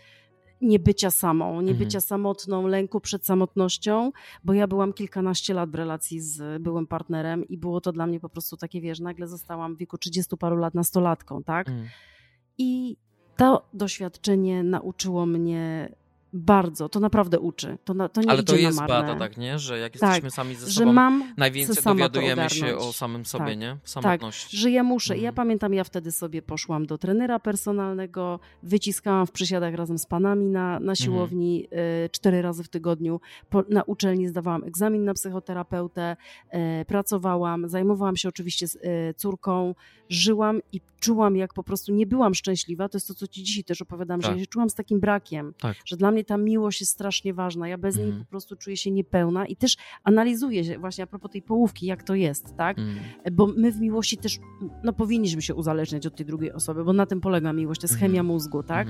niebycia 0.61 1.11
samą, 1.11 1.61
niebycia 1.61 1.97
Mhm. 1.97 2.01
samotną, 2.01 2.67
lęku 2.67 2.99
przed 2.99 3.25
samotnością, 3.25 4.11
bo 4.43 4.53
ja 4.53 4.67
byłam 4.67 4.93
kilkanaście 4.93 5.53
lat 5.53 5.69
w 5.71 5.75
relacji 5.75 6.21
z 6.21 6.61
byłym 6.61 6.87
partnerem 6.87 7.47
i 7.47 7.57
było 7.57 7.81
to 7.81 7.91
dla 7.91 8.07
mnie 8.07 8.19
po 8.19 8.29
prostu 8.29 8.57
takie, 8.57 8.81
wiesz, 8.81 8.99
nagle 8.99 9.27
zostałam 9.27 9.75
w 9.75 9.77
wieku 9.77 9.97
30 9.97 10.37
paru 10.37 10.55
lat 10.55 10.73
nastolatką, 10.75 11.43
tak? 11.43 11.69
Mm. 11.69 11.85
I 12.57 12.97
to 13.37 13.65
doświadczenie 13.73 14.63
nauczyło 14.63 15.25
mnie 15.25 15.95
bardzo, 16.33 16.89
to 16.89 16.99
naprawdę 16.99 17.39
uczy, 17.39 17.77
to, 17.85 17.93
na, 17.93 18.09
to 18.09 18.21
nie 18.21 18.29
Ale 18.29 18.43
to 18.43 18.55
jest 18.55 18.79
na 18.79 18.87
bada, 18.87 19.15
tak, 19.15 19.37
nie? 19.37 19.59
Że 19.59 19.79
jak 19.79 19.93
Tak, 19.93 20.01
jesteśmy 20.01 20.31
sami 20.31 20.55
ze 20.55 20.67
Że 20.67 20.79
sobą, 20.79 20.93
mam 20.93 21.33
najwięcej 21.37 21.83
dowiadujemy 21.83 22.49
się 22.49 22.77
o 22.77 22.93
samym 22.93 23.25
sobie, 23.25 23.45
Tak. 23.45 23.57
nie? 23.59 23.77
W 23.83 23.89
samotności. 23.89 24.57
że 24.57 24.71
ja 24.71 24.83
muszę. 24.83 25.17
I 25.17 25.21
Ja 25.21 25.29
Mhm. 25.29 25.35
pamiętam, 25.35 25.73
ja 25.73 25.83
wtedy 25.83 26.11
sobie 26.11 26.41
poszłam 26.41 26.85
do 26.85 26.97
trenera 26.97 27.39
personalnego, 27.39 28.39
wyciskałam 28.63 29.27
w 29.27 29.31
przysiadach 29.31 29.73
razem 29.75 29.97
z 29.97 30.05
panami 30.05 30.45
na, 30.45 30.67
Mhm. 30.67 30.83
na 30.85 30.95
siłowni 30.95 31.67
y, 32.05 32.09
cztery 32.09 32.41
razy 32.41 32.63
w 32.63 32.69
tygodniu. 32.69 33.19
Po, 33.49 33.63
na 33.69 33.83
uczelni 33.83 34.27
zdawałam 34.27 34.63
egzamin 34.63 35.05
na 35.05 35.13
psychoterapeutę, 35.13 36.17
y, 36.81 36.85
pracowałam, 36.85 37.67
zajmowałam 37.69 38.17
się 38.17 38.29
oczywiście 38.29 38.67
z 38.67 38.75
y, 38.75 38.79
córką, 39.17 39.75
żyłam 40.09 40.59
i 40.73 40.81
czułam, 40.99 41.35
jak 41.37 41.53
po 41.53 41.63
prostu 41.63 41.93
nie 41.93 42.07
byłam 42.07 42.33
szczęśliwa. 42.35 42.89
To 42.89 42.97
jest 42.97 43.07
to, 43.07 43.13
co 43.13 43.27
ci 43.27 43.43
dzisiaj 43.43 43.63
też 43.63 43.81
opowiadam, 43.81 44.21
że 44.21 44.27
Tak. 44.27 44.37
ja 44.37 44.43
się 44.43 44.47
czułam 44.47 44.69
z 44.69 44.73
takim 44.75 44.99
brakiem, 44.99 45.53
Tak. 45.61 45.77
że 45.85 45.97
dla 45.97 46.11
mnie 46.11 46.16
ta 46.25 46.37
miłość 46.37 46.79
jest 46.81 46.91
strasznie 46.91 47.33
ważna. 47.33 47.67
Ja 47.67 47.77
bez 47.77 47.95
niej 47.97 48.05
Mhm. 48.05 48.25
po 48.25 48.29
prostu 48.29 48.55
czuję 48.55 48.77
się 48.77 48.91
niepełna 48.91 49.45
i 49.45 49.55
też 49.55 49.77
analizuję 50.03 50.63
się 50.63 50.79
właśnie 50.79 51.03
a 51.03 51.07
propos 51.07 51.31
tej 51.31 51.41
połówki, 51.41 51.85
jak 51.85 52.03
to 52.03 52.15
jest, 52.15 52.55
tak? 52.57 52.77
Mm. 52.79 52.95
bo 53.31 53.47
my 53.47 53.71
w 53.71 53.79
miłości 53.79 54.17
też 54.17 54.39
no, 54.83 54.93
powinniśmy 54.93 55.41
się 55.41 55.55
uzależniać 55.55 56.05
od 56.07 56.15
tej 56.15 56.25
drugiej 56.25 56.51
osoby, 56.51 56.83
bo 56.83 56.93
na 56.93 57.05
tym 57.05 57.21
polega 57.21 57.53
miłość, 57.53 57.81
to 57.81 57.85
jest 57.85 57.93
Mhm. 57.93 58.11
chemia 58.11 58.23
mózgu, 58.23 58.63
tak? 58.63 58.87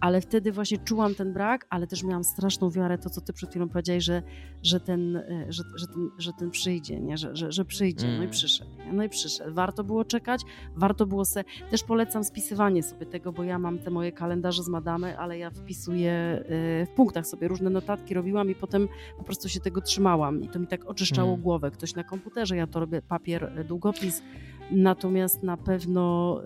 Ale 0.00 0.20
wtedy 0.20 0.52
właśnie 0.52 0.78
czułam 0.78 1.14
ten 1.14 1.32
brak, 1.32 1.66
ale 1.70 1.86
też 1.86 2.02
miałam 2.04 2.24
straszną 2.24 2.70
wiarę, 2.70 2.98
to 2.98 3.10
co 3.10 3.20
ty 3.20 3.32
przed 3.32 3.50
chwilą 3.50 3.68
powiedziałeś, 3.68 4.04
że, 4.04 4.22
że, 4.62 4.80
ten, 4.80 5.16
e, 5.16 5.46
że, 5.48 5.62
że, 5.76 5.86
ten, 5.86 6.10
że 6.18 6.32
ten 6.32 6.50
przyjdzie, 6.50 7.00
nie? 7.00 7.18
Że, 7.18 7.36
że, 7.36 7.52
że 7.52 7.64
przyjdzie, 7.64 8.06
no 8.06 8.12
i 8.12 8.16
Mm. 8.16 8.30
przyszedł, 8.30 8.70
nie? 8.86 8.92
no 8.92 9.04
i 9.04 9.08
przyszedł. 9.08 9.54
Warto 9.54 9.84
było 9.84 10.04
czekać, 10.04 10.40
warto 10.76 11.06
było 11.06 11.24
se... 11.24 11.44
Też 11.70 11.82
polecam 11.84 12.24
spisywanie 12.24 12.82
sobie 12.82 13.06
tego, 13.06 13.32
bo 13.32 13.42
ja 13.44 13.58
mam 13.58 13.78
te 13.78 13.90
moje 13.90 14.12
kalendarze 14.12 14.62
z 14.62 14.68
madamy, 14.68 15.18
ale 15.18 15.38
ja 15.38 15.50
wpisuję 15.50 16.12
e, 16.12 16.42
w 16.86 16.90
punktach 16.96 17.26
sobie 17.26 17.48
różne 17.48 17.70
notatki 17.70 18.14
robiłam 18.14 18.50
i 18.50 18.54
potem 18.54 18.88
po 19.18 19.24
prostu 19.24 19.48
się 19.48 19.60
tego 19.60 19.80
trzymałam 19.80 20.42
i 20.42 20.48
to 20.48 20.58
mi 20.58 20.66
tak 20.66 20.84
oczyszczało 20.84 21.28
Mm. 21.30 21.40
głowę. 21.42 21.70
Ktoś 21.70 21.94
na 21.94 22.04
komputerze, 22.04 22.56
ja 22.56 22.66
to 22.66 22.80
robię 22.80 23.02
papier, 23.02 23.44
e, 23.56 23.64
długopis, 23.64 24.22
Natomiast 24.70 25.42
na 25.42 25.56
pewno 25.56 26.36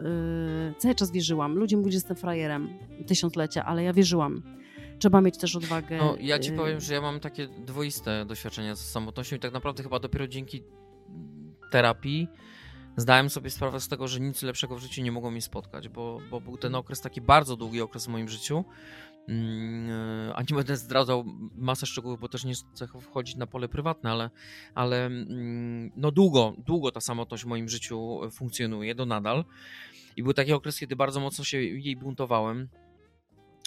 yy, 0.68 0.74
cały 0.78 0.94
czas 0.94 1.10
wierzyłam. 1.10 1.54
Ludzie 1.54 1.76
mówią, 1.76 1.90
że 1.90 1.96
jestem 1.96 2.16
frajerem 2.16 2.68
tysiąclecia, 3.06 3.64
ale 3.64 3.82
ja 3.82 3.92
wierzyłam. 3.92 4.42
Trzeba 4.98 5.20
mieć 5.20 5.38
też 5.38 5.56
odwagę. 5.56 5.98
No, 5.98 6.16
ja 6.20 6.38
ci 6.38 6.50
yy, 6.50 6.56
powiem, 6.56 6.80
że 6.80 6.94
ja 6.94 7.00
mam 7.00 7.20
takie 7.20 7.48
dwoiste 7.48 8.24
doświadczenia 8.26 8.74
z 8.74 8.90
samotnością 8.90 9.36
i 9.36 9.38
tak 9.38 9.52
naprawdę 9.52 9.82
chyba 9.82 9.98
dopiero 9.98 10.28
dzięki 10.28 10.62
terapii 11.70 12.28
zdałem 12.96 13.30
sobie 13.30 13.50
sprawę 13.50 13.80
z 13.80 13.88
tego, 13.88 14.08
że 14.08 14.20
nic 14.20 14.42
lepszego 14.42 14.76
w 14.76 14.80
życiu 14.80 15.02
nie 15.02 15.12
mogło 15.12 15.30
mnie 15.30 15.42
spotkać, 15.42 15.88
bo, 15.88 16.20
bo 16.30 16.40
był 16.40 16.56
ten 16.56 16.74
okres, 16.74 17.00
taki 17.00 17.20
bardzo 17.20 17.56
długi 17.56 17.80
okres 17.80 18.06
w 18.06 18.08
moim 18.08 18.28
życiu. 18.28 18.64
Mm, 19.28 20.32
A 20.34 20.42
nie 20.42 20.56
będę 20.56 20.76
zdradzał 20.76 21.24
masę 21.56 21.86
szczegółów, 21.86 22.20
bo 22.20 22.28
też 22.28 22.44
nie 22.44 22.54
chcę 22.54 22.86
wchodzić 23.00 23.36
na 23.36 23.46
pole 23.46 23.68
prywatne, 23.68 24.10
ale, 24.10 24.30
ale 24.74 25.06
mm, 25.06 25.90
no 25.96 26.10
długo, 26.10 26.54
długo 26.58 26.90
ta 26.90 27.00
samotność 27.00 27.44
w 27.44 27.46
moim 27.46 27.68
życiu 27.68 28.20
funkcjonuje, 28.32 28.94
do 28.94 29.06
nadal. 29.06 29.44
I 30.16 30.22
był 30.22 30.32
taki 30.32 30.52
okres, 30.52 30.78
kiedy 30.78 30.96
bardzo 30.96 31.20
mocno 31.20 31.44
się 31.44 31.62
jej 31.62 31.96
buntowałem. 31.96 32.68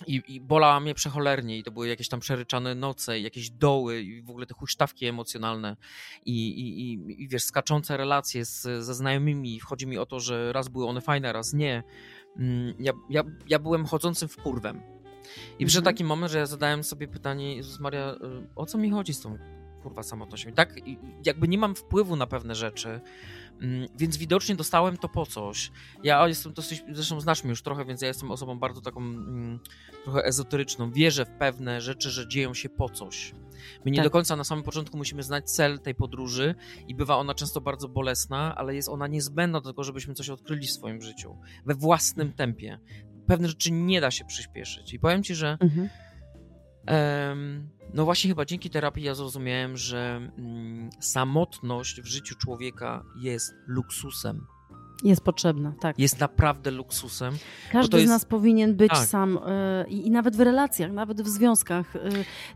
I, 0.08 0.22
I 0.28 0.42
bolała 0.42 0.80
mnie 0.80 0.94
przecholernie 0.94 1.58
i 1.58 1.64
to 1.64 1.72
były 1.72 1.88
jakieś 1.88 2.10
tam 2.10 2.20
przeryczane 2.20 2.76
noce, 2.76 3.20
jakieś 3.20 3.50
doły 3.50 4.02
i 4.02 4.22
w 4.22 4.30
ogóle 4.30 4.46
te 4.46 4.54
huśtawki 4.54 5.06
emocjonalne 5.06 5.78
i, 6.26 6.48
i, 6.48 6.82
i, 6.82 7.24
i 7.24 7.28
wiesz, 7.28 7.44
skaczące 7.44 7.98
relacje 7.98 8.46
z, 8.46 8.62
ze 8.62 8.94
znajomymi. 8.94 9.60
Wchodzi 9.60 9.88
mi 9.88 9.98
o 9.98 10.06
to, 10.06 10.20
że 10.20 10.54
raz 10.54 10.68
były 10.68 10.88
one 10.88 11.02
fajne, 11.02 11.34
raz 11.34 11.54
nie. 11.54 11.84
Mm, 12.40 12.74
Ja, 12.80 12.94
ja, 13.10 13.24
ja 13.48 13.60
byłem 13.60 13.86
chodzącym 13.86 14.28
wpływem. 14.30 14.97
I 15.60 15.66
przyszedł 15.66 15.82
Mhm. 15.84 15.96
taki 15.96 16.04
moment, 16.04 16.32
że 16.32 16.38
ja 16.38 16.46
zadałem 16.46 16.84
sobie 16.84 17.08
pytanie, 17.08 17.56
Jezus 17.56 17.80
Maria, 17.80 18.14
y, 18.14 18.18
o 18.56 18.66
co 18.66 18.78
mi 18.78 18.90
chodzi 18.92 19.14
z 19.14 19.22
tą 19.22 19.38
kurwa 19.84 20.04
samotnością? 20.04 20.50
I 20.50 20.54
tak 20.54 20.76
jakby 21.26 21.48
nie 21.48 21.58
mam 21.58 21.76
wpływu 21.76 22.16
na 22.16 22.28
pewne 22.28 22.56
rzeczy, 22.56 23.00
mm, 23.62 23.88
więc 23.98 24.18
widocznie 24.18 24.56
dostałem 24.56 24.98
to 24.98 25.10
po 25.10 25.26
coś. 25.26 25.72
Ja 26.04 26.28
jestem 26.28 26.54
dosyć, 26.54 26.84
zresztą 26.92 27.22
znasz 27.22 27.44
mnie 27.44 27.50
już 27.50 27.62
trochę, 27.62 27.86
więc 27.86 28.02
ja 28.02 28.08
jestem 28.08 28.32
osobą 28.32 28.60
bardzo 28.60 28.82
taką 28.82 29.00
mm, 29.02 29.60
trochę 30.04 30.24
ezoteryczną. 30.26 30.92
Wierzę 30.92 31.26
w 31.26 31.30
pewne 31.30 31.82
rzeczy, 31.82 32.10
że 32.12 32.28
dzieją 32.28 32.54
się 32.54 32.70
po 32.70 32.90
coś. 32.90 33.34
My 33.86 33.92
nie 33.92 33.98
Tak. 33.98 34.06
do 34.06 34.12
końca 34.12 34.36
na 34.36 34.44
samym 34.44 34.64
początku 34.64 34.98
musimy 34.98 35.24
znać 35.24 35.52
cel 35.52 35.80
tej 35.80 35.96
podróży 35.96 36.56
i 36.88 36.96
bywa 36.96 37.18
ona 37.18 37.34
często 37.34 37.62
bardzo 37.62 37.88
bolesna, 37.90 38.56
ale 38.56 38.76
jest 38.76 38.90
ona 38.90 39.08
niezbędna 39.08 39.62
do 39.62 39.70
tego, 39.70 39.84
żebyśmy 39.84 40.14
coś 40.14 40.30
odkryli 40.30 40.68
w 40.68 40.72
swoim 40.72 41.02
życiu. 41.02 41.38
We 41.66 41.76
własnym 41.76 42.34
tempie. 42.34 42.80
Pewne 43.28 43.48
rzeczy 43.48 43.72
nie 43.72 44.02
da 44.02 44.12
się 44.12 44.26
przyspieszyć. 44.26 44.94
I 44.94 45.00
powiem 45.00 45.24
ci, 45.24 45.36
że 45.36 45.58
Mhm. 45.60 45.90
Em, 46.86 47.70
No 47.94 48.06
właśnie 48.06 48.30
chyba 48.30 48.46
dzięki 48.46 48.70
terapii 48.70 49.04
ja 49.04 49.16
zrozumiałem, 49.16 49.78
że 49.78 50.30
mm, 50.38 50.90
samotność 51.02 52.02
w 52.02 52.06
życiu 52.06 52.36
człowieka 52.36 53.04
jest 53.22 53.54
luksusem. 53.68 54.46
Jest 55.04 55.22
potrzebna, 55.22 55.74
tak. 55.80 56.00
Jest 56.00 56.20
naprawdę 56.20 56.72
luksusem. 56.72 57.34
Każdy 57.72 57.98
z 57.98 58.00
jest- 58.02 58.10
nas 58.12 58.26
powinien 58.26 58.76
być 58.76 58.90
Tak. 58.92 59.06
sam 59.06 59.38
y, 59.38 59.90
i 59.90 60.12
nawet 60.12 60.36
w 60.36 60.40
relacjach, 60.40 60.92
nawet 60.92 61.22
w 61.22 61.28
związkach. 61.28 61.96
y, 61.96 62.00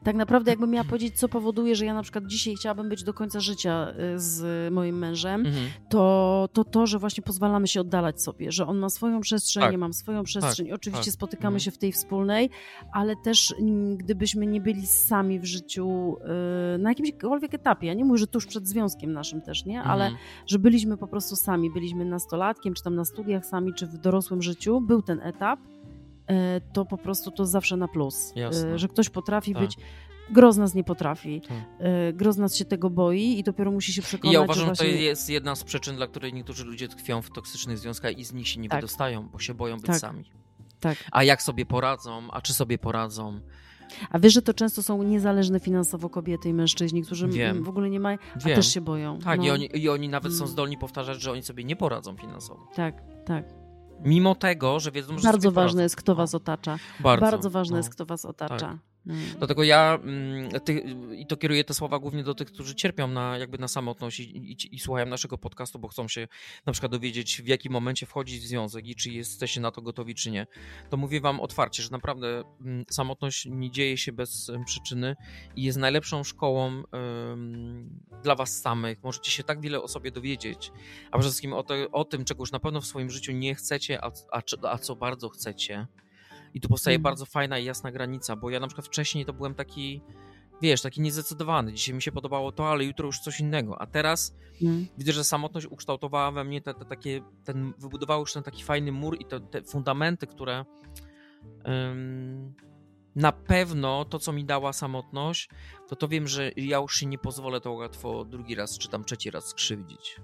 tak 0.03 0.15
naprawdę, 0.15 0.51
jakbym 0.51 0.69
miała 0.69 0.83
powiedzieć, 0.85 1.19
co 1.19 1.29
powoduje, 1.29 1.75
że 1.75 1.85
ja 1.85 1.93
na 1.93 2.01
przykład 2.03 2.25
dzisiaj 2.27 2.55
chciałabym 2.55 2.89
być 2.89 3.03
do 3.03 3.13
końca 3.13 3.39
życia 3.39 3.87
y, 4.15 4.19
z 4.19 4.73
moim 4.73 4.97
mężem, 4.97 5.45
Mhm. 5.45 5.65
to, 5.89 6.49
to 6.53 6.63
to, 6.63 6.87
że 6.87 6.99
właśnie 6.99 7.23
pozwalamy 7.23 7.67
się 7.67 7.81
oddalać 7.81 8.21
sobie, 8.21 8.51
że 8.51 8.67
on 8.67 8.77
ma 8.77 8.89
swoją 8.89 9.21
przestrzeń, 9.21 9.63
Tak. 9.63 9.71
ja 9.71 9.77
mam 9.77 9.93
swoją 9.93 10.23
przestrzeń. 10.23 10.71
Oczywiście 10.71 11.05
tak. 11.05 11.13
spotykamy 11.13 11.47
Mhm. 11.47 11.59
się 11.59 11.71
w 11.71 11.77
tej 11.77 11.91
wspólnej, 11.91 12.49
ale 12.93 13.15
też 13.15 13.55
gdybyśmy 13.97 14.47
nie 14.47 14.61
byli 14.61 14.87
sami 14.87 15.39
w 15.39 15.45
życiu 15.45 16.17
y, 16.75 16.77
na 16.77 16.89
jakimkolwiek 16.89 17.53
etapie, 17.53 17.87
ja 17.87 17.93
nie 17.93 18.05
mówię, 18.05 18.17
że 18.17 18.27
tuż 18.27 18.45
przed 18.45 18.67
związkiem 18.67 19.13
naszym 19.13 19.41
też, 19.41 19.65
nie, 19.65 19.81
ale 19.83 20.03
Mhm. 20.05 20.23
że 20.47 20.59
byliśmy 20.59 20.97
po 20.97 21.07
prostu 21.07 21.35
sami, 21.35 21.71
byliśmy 21.71 22.05
nastolatkiem, 22.31 22.73
czy 22.73 22.83
tam 22.83 22.95
na 22.95 23.05
studiach 23.05 23.45
sami, 23.45 23.73
czy 23.73 23.87
w 23.87 23.97
dorosłym 23.97 24.41
życiu, 24.41 24.81
był 24.81 25.01
ten 25.01 25.19
etap, 25.23 25.59
e, 26.27 26.61
to 26.73 26.85
po 26.85 26.97
prostu 26.97 27.31
to 27.31 27.45
zawsze 27.45 27.77
na 27.77 27.87
plus. 27.87 28.33
Jasne. 28.35 28.73
E, 28.73 28.79
Że 28.79 28.87
ktoś 28.87 29.09
potrafi 29.09 29.53
Tak. 29.53 29.63
być, 29.63 29.77
gro 30.29 30.53
z 30.53 30.57
nas 30.57 30.73
nie 30.73 30.83
potrafi, 30.83 31.41
Tak. 31.41 31.57
e, 31.79 32.13
gro 32.13 32.33
z 32.33 32.37
nas 32.37 32.55
się 32.55 32.65
tego 32.65 32.89
boi 32.89 33.39
i 33.39 33.43
dopiero 33.43 33.71
musi 33.71 33.93
się 33.93 34.01
I 34.01 34.03
przekonać, 34.03 34.33
ja 34.33 34.41
uważam, 34.41 34.65
że 34.65 34.75
że 34.75 34.75
to 34.75 34.83
właśnie... 34.83 35.01
jest 35.01 35.29
jedna 35.29 35.55
z 35.55 35.63
przyczyn, 35.63 35.95
dla 35.95 36.07
której 36.07 36.33
niektórzy 36.33 36.65
ludzie 36.65 36.87
tkwią 36.87 37.21
w 37.21 37.29
toksycznych 37.31 37.77
związkach 37.77 38.17
i 38.17 38.25
z 38.25 38.33
nich 38.33 38.47
się 38.47 38.59
nie 38.59 38.69
Tak. 38.69 38.77
wydostają, 38.81 39.27
bo 39.29 39.39
się 39.39 39.53
boją 39.53 39.75
być 39.77 39.85
Tak. 39.85 39.97
sami. 39.99 40.23
Tak. 40.79 40.97
A 41.11 41.23
jak 41.23 41.41
sobie 41.41 41.65
poradzą, 41.65 42.31
a 42.31 42.41
czy 42.41 42.53
sobie 42.53 42.77
poradzą? 42.77 43.39
A 44.09 44.19
wiesz, 44.19 44.33
że 44.33 44.41
to 44.41 44.53
często 44.53 44.83
są 44.83 45.03
niezależne 45.03 45.59
finansowo 45.59 46.09
kobiety 46.09 46.49
i 46.49 46.53
mężczyźni, 46.53 47.01
którzy 47.03 47.27
Wiem. 47.27 47.63
w 47.63 47.69
ogóle 47.69 47.89
nie 47.89 47.99
mają, 47.99 48.17
a 48.35 48.39
Wiem. 48.39 48.55
też 48.55 48.73
się 48.73 48.81
boją. 48.81 49.19
Tak, 49.19 49.39
no, 49.39 49.45
i, 49.45 49.49
oni, 49.49 49.69
i 49.77 49.89
oni 49.89 50.09
nawet 50.09 50.33
są 50.33 50.43
Mm. 50.43 50.47
zdolni 50.47 50.77
powtarzać, 50.77 51.21
że 51.21 51.31
oni 51.31 51.43
sobie 51.43 51.63
nie 51.63 51.75
poradzą 51.75 52.15
finansowo. 52.17 52.67
Tak, 52.75 52.95
tak. 53.25 53.45
Mimo 54.03 54.35
tego, 54.35 54.79
że 54.79 54.91
wiedzą, 54.91 55.07
że 55.17 55.23
Bardzo 55.23 55.29
sobie 55.41 55.41
poradzą. 55.41 55.67
ważne 55.67 55.83
jest, 55.83 55.95
kto 55.95 56.11
No, 56.11 56.15
was 56.15 56.35
otacza. 56.35 56.77
Bardzo, 56.99 57.21
Bardzo, 57.25 57.49
ważne 57.49 57.71
no. 57.71 57.77
jest, 57.77 57.89
kto 57.89 58.05
was 58.05 58.25
otacza. 58.25 58.77
Mm. 59.07 59.21
Dlatego 59.37 59.63
ja 59.63 59.99
mm, 60.03 60.49
i 61.17 61.25
to 61.25 61.37
kieruję 61.37 61.63
te 61.63 61.73
słowa 61.73 61.99
głównie 61.99 62.23
do 62.23 62.35
tych, 62.35 62.47
którzy 62.47 62.75
cierpią 62.75 63.07
na, 63.07 63.37
jakby 63.37 63.57
na 63.57 63.67
samotność 63.67 64.19
i, 64.19 64.51
i, 64.51 64.75
i 64.75 64.79
słuchają 64.79 65.05
naszego 65.05 65.37
podcastu, 65.37 65.79
bo 65.79 65.87
chcą 65.87 66.07
się 66.07 66.27
na 66.65 66.71
przykład 66.71 66.91
dowiedzieć, 66.91 67.41
w 67.41 67.47
jakim 67.47 67.73
momencie 67.73 68.05
wchodzić 68.05 68.39
w 68.39 68.47
związek 68.47 68.87
i 68.87 68.95
czy 68.95 69.09
jesteście 69.09 69.61
na 69.61 69.71
to 69.71 69.81
gotowi, 69.81 70.15
czy 70.15 70.31
nie. 70.31 70.47
To 70.89 70.97
mówię 70.97 71.21
wam 71.21 71.39
otwarcie, 71.39 71.83
że 71.83 71.89
naprawdę 71.91 72.43
mm, 72.61 72.85
samotność 72.89 73.45
nie 73.45 73.71
dzieje 73.71 73.97
się 73.97 74.11
bez 74.11 74.51
przyczyny 74.65 75.15
i 75.55 75.63
jest 75.63 75.77
najlepszą 75.77 76.23
szkołą 76.23 76.83
dla 78.23 78.35
was 78.35 78.61
samych. 78.61 79.03
Możecie 79.03 79.31
się 79.31 79.43
tak 79.43 79.61
wiele 79.61 79.81
o 79.81 79.87
sobie 79.87 80.11
dowiedzieć, 80.11 80.71
a 81.11 81.17
przede 81.17 81.29
wszystkim 81.29 81.53
o, 81.53 81.63
te, 81.63 81.91
o 81.91 82.05
tym, 82.05 82.25
czego 82.25 82.41
już 82.41 82.51
na 82.51 82.59
pewno 82.59 82.81
w 82.81 82.85
swoim 82.85 83.09
życiu 83.09 83.31
nie 83.31 83.55
chcecie, 83.55 84.03
a, 84.03 84.11
a, 84.31 84.41
a 84.69 84.77
co 84.77 84.95
bardzo 84.95 85.29
chcecie. 85.29 85.87
I 86.53 86.61
tu 86.61 86.69
powstaje 86.69 86.95
Mhm. 86.95 87.03
bardzo 87.03 87.25
fajna 87.25 87.59
i 87.59 87.65
jasna 87.65 87.91
granica, 87.91 88.35
bo 88.35 88.49
ja 88.49 88.59
na 88.59 88.67
przykład 88.67 88.87
wcześniej 88.87 89.25
to 89.25 89.33
byłem 89.33 89.55
taki, 89.55 90.01
wiesz, 90.61 90.81
taki 90.81 91.01
niezdecydowany. 91.01 91.73
Dzisiaj 91.73 91.95
mi 91.95 92.01
się 92.01 92.11
podobało 92.11 92.51
to, 92.51 92.69
ale 92.69 92.83
jutro 92.83 93.05
już 93.05 93.19
coś 93.19 93.39
innego. 93.39 93.81
A 93.81 93.87
teraz 93.87 94.35
Mm. 94.61 94.87
widzę, 94.97 95.11
że 95.13 95.23
samotność 95.23 95.67
ukształtowała 95.67 96.31
we 96.31 96.43
mnie 96.43 96.61
te, 96.61 96.73
te 96.73 96.85
takie, 96.85 97.21
ten, 97.43 97.73
wybudowała 97.77 98.19
już 98.19 98.33
ten 98.33 98.43
taki 98.43 98.63
fajny 98.63 98.91
mur 98.91 99.17
i 99.21 99.25
te, 99.25 99.39
te 99.39 99.61
fundamenty, 99.63 100.27
które 100.27 100.65
ym, 101.67 102.53
na 103.15 103.31
pewno 103.31 104.05
to, 104.05 104.19
co 104.19 104.31
mi 104.33 104.45
dała 104.45 104.73
samotność, 104.73 105.49
to 105.87 105.95
to 105.95 106.07
wiem, 106.07 106.27
że 106.27 106.51
ja 106.55 106.77
już 106.77 106.95
się 106.95 107.05
nie 107.05 107.17
pozwolę 107.17 107.61
to 107.61 107.71
łatwo 107.71 108.25
drugi 108.25 108.55
raz 108.55 108.77
czy 108.77 108.89
tam 108.89 109.03
trzeci 109.03 109.31
raz 109.31 109.45
skrzywdzić. 109.47 110.15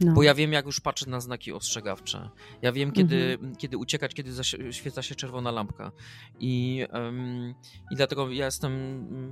No. 0.00 0.12
Bo 0.12 0.22
ja 0.22 0.34
wiem, 0.34 0.52
jak 0.52 0.66
już 0.66 0.80
patrzeć 0.80 1.08
na 1.08 1.20
znaki 1.20 1.52
ostrzegawcze. 1.52 2.30
Ja 2.62 2.72
wiem, 2.72 2.92
kiedy, 2.92 3.38
kiedy 3.58 3.78
uciekać, 3.78 4.14
kiedy 4.14 4.32
zaświeca 4.32 5.02
się 5.02 5.14
czerwona 5.14 5.50
lampka. 5.50 5.92
I, 6.40 6.84
um, 6.92 7.54
I 7.90 7.96
dlatego 7.96 8.30
ja 8.30 8.44
jestem. 8.44 8.72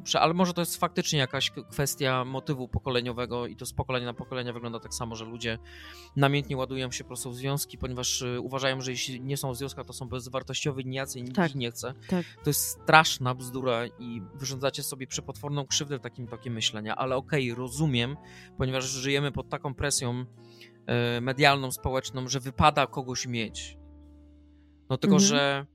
Prze... 0.05 0.21
Ale 0.21 0.35
może 0.35 0.55
to 0.55 0.63
jest 0.63 0.77
faktycznie 0.77 1.19
jakaś 1.19 1.53
kwestia 1.71 2.25
motywu 2.25 2.69
pokoleniowego 2.69 3.47
i 3.47 3.57
to 3.57 3.67
z 3.67 3.73
pokolenia 3.73 4.07
na 4.07 4.15
pokolenie 4.15 4.53
wygląda 4.53 4.81
tak 4.81 4.95
samo, 4.95 5.17
że 5.17 5.25
ludzie 5.25 5.59
namiętnie 6.17 6.57
ładują 6.57 6.91
się 6.91 7.05
po 7.05 7.09
prostu 7.09 7.31
w 7.31 7.37
związki, 7.37 7.79
ponieważ 7.79 8.23
y, 8.23 8.41
uważają, 8.41 8.81
że 8.81 8.91
jeśli 8.91 9.21
nie 9.21 9.37
są 9.37 9.53
w 9.53 9.57
związkach, 9.57 9.87
to 9.87 9.93
są 9.93 10.09
bezwartościowi, 10.09 10.87
nijacy 10.87 11.19
i 11.19 11.23
nikt 11.23 11.37
Tak. 11.37 11.51
ich 11.51 11.57
nie 11.57 11.71
chce. 11.71 11.95
Tak. 12.09 12.27
To 12.45 12.51
jest 12.51 12.69
straszna 12.83 13.35
bzdura 13.35 13.87
i 13.87 14.23
wyrządzacie 14.35 14.83
sobie 14.83 15.07
przepotworną 15.07 15.67
krzywdę 15.67 15.99
takim 15.99 16.27
tokiem 16.27 16.53
myślenia, 16.55 16.97
ale 16.97 17.17
okej, 17.17 17.55
rozumiem, 17.55 18.17
ponieważ 18.59 18.85
żyjemy 18.85 19.33
pod 19.33 19.49
taką 19.49 19.75
presją 19.75 20.25
medialną, 21.21 21.73
społeczną, 21.73 22.29
że 22.29 22.41
wypada 22.41 22.87
kogoś 22.87 23.27
mieć. 23.27 23.79
No 24.91 24.99
tylko, 24.99 25.17
Mhm. 25.17 25.29
że 25.29 25.67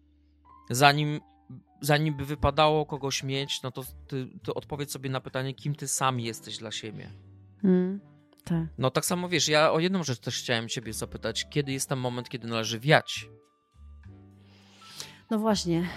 zanim, 0.70 1.20
zanim 1.82 2.18
by 2.18 2.26
wypadało 2.26 2.86
kogoś 2.86 3.24
mieć, 3.24 3.62
no 3.62 3.72
to 3.72 3.84
ty, 4.08 4.28
ty 4.44 4.54
odpowiedz 4.54 4.92
sobie 4.92 5.10
na 5.10 5.22
pytanie, 5.22 5.54
kim 5.54 5.76
ty 5.76 5.88
sam 5.88 6.20
jesteś 6.20 6.58
dla 6.58 6.72
siebie. 6.72 7.10
Mm, 7.64 8.00
tak. 8.44 8.68
No 8.78 8.92
tak 8.92 9.06
samo 9.06 9.30
wiesz, 9.30 9.48
ja 9.48 9.72
o 9.72 9.80
jedną 9.80 10.04
rzecz 10.04 10.20
też 10.20 10.40
chciałem 10.40 10.70
ciebie 10.70 10.94
zapytać, 10.94 11.50
kiedy 11.50 11.72
jest 11.72 11.90
ten 11.90 12.00
moment, 12.00 12.30
kiedy 12.30 12.48
należy 12.48 12.80
wiać? 12.80 13.30
No 15.30 15.40
właśnie. 15.40 15.88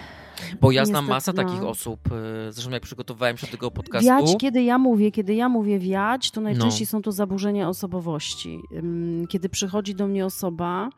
Bo 0.61 0.71
ja 0.71 0.85
znam 0.85 1.07
masę 1.07 1.33
no. 1.33 1.43
takich 1.43 1.63
osób, 1.63 1.99
e, 2.47 2.51
zresztą 2.51 2.71
jak 2.71 2.83
przygotowywałem 2.83 3.37
się 3.37 3.45
do 3.47 3.51
tego 3.51 3.71
podcastu. 3.71 4.07
Wiać, 4.07 4.35
kiedy 4.39 4.63
ja 4.63 4.77
mówię, 4.77 5.11
kiedy 5.11 5.33
ja 5.35 5.49
mówię 5.49 5.79
wiać, 5.79 6.31
to 6.31 6.41
najczęściej 6.41 6.87
No. 6.87 6.91
są 6.91 7.01
to 7.01 7.11
zaburzenia 7.11 7.69
osobowości. 7.69 8.59
Kiedy 9.29 9.49
przychodzi 9.49 9.95
do 9.95 10.07
mnie 10.07 10.25
osoba, 10.25 10.89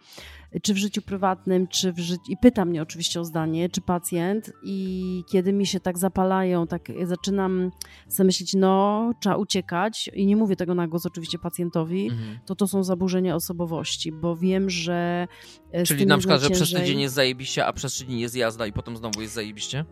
czy 0.62 0.74
w 0.74 0.78
życiu 0.78 1.02
prywatnym, 1.02 1.68
czy 1.68 1.94
w 1.94 2.00
życiu, 2.00 2.24
i 2.30 2.38
pyta 2.38 2.66
mnie 2.66 2.82
oczywiście 2.82 3.20
o 3.22 3.26
zdanie, 3.26 3.70
czy 3.70 3.82
pacjent, 3.82 4.52
i 4.64 5.24
kiedy 5.32 5.54
mi 5.54 5.66
się 5.68 5.80
tak 5.80 5.98
zapalają, 5.98 6.68
tak 6.68 6.82
zaczynam 7.04 7.72
sobie 8.08 8.26
myśleć, 8.28 8.54
no, 8.54 9.12
trzeba 9.22 9.36
uciekać, 9.36 10.10
i 10.14 10.26
nie 10.26 10.36
mówię 10.36 10.56
tego 10.56 10.76
na 10.76 10.88
głos 10.88 11.06
oczywiście 11.06 11.40
pacjentowi, 11.40 12.08
Mhm. 12.10 12.40
to 12.46 12.56
to 12.56 12.68
są 12.68 12.84
zaburzenia 12.84 13.36
osobowości, 13.36 14.12
bo 14.12 14.36
wiem, 14.36 14.70
że. 14.70 15.28
e, 15.72 15.84
Czyli 15.84 16.06
na 16.06 16.18
przykład, 16.18 16.42
że 16.42 16.50
przez 16.50 16.72
tydzień 16.74 17.00
jest 17.02 17.16
zajebiście, 17.16 17.66
a 17.66 17.74
przez 17.74 17.98
tydzień 17.98 18.20
jest 18.20 18.36
jazda 18.36 18.68
i 18.68 18.74
potem 18.74 18.98
znowu 18.98 19.22
jest 19.22 19.34
zajebiście? 19.34 19.86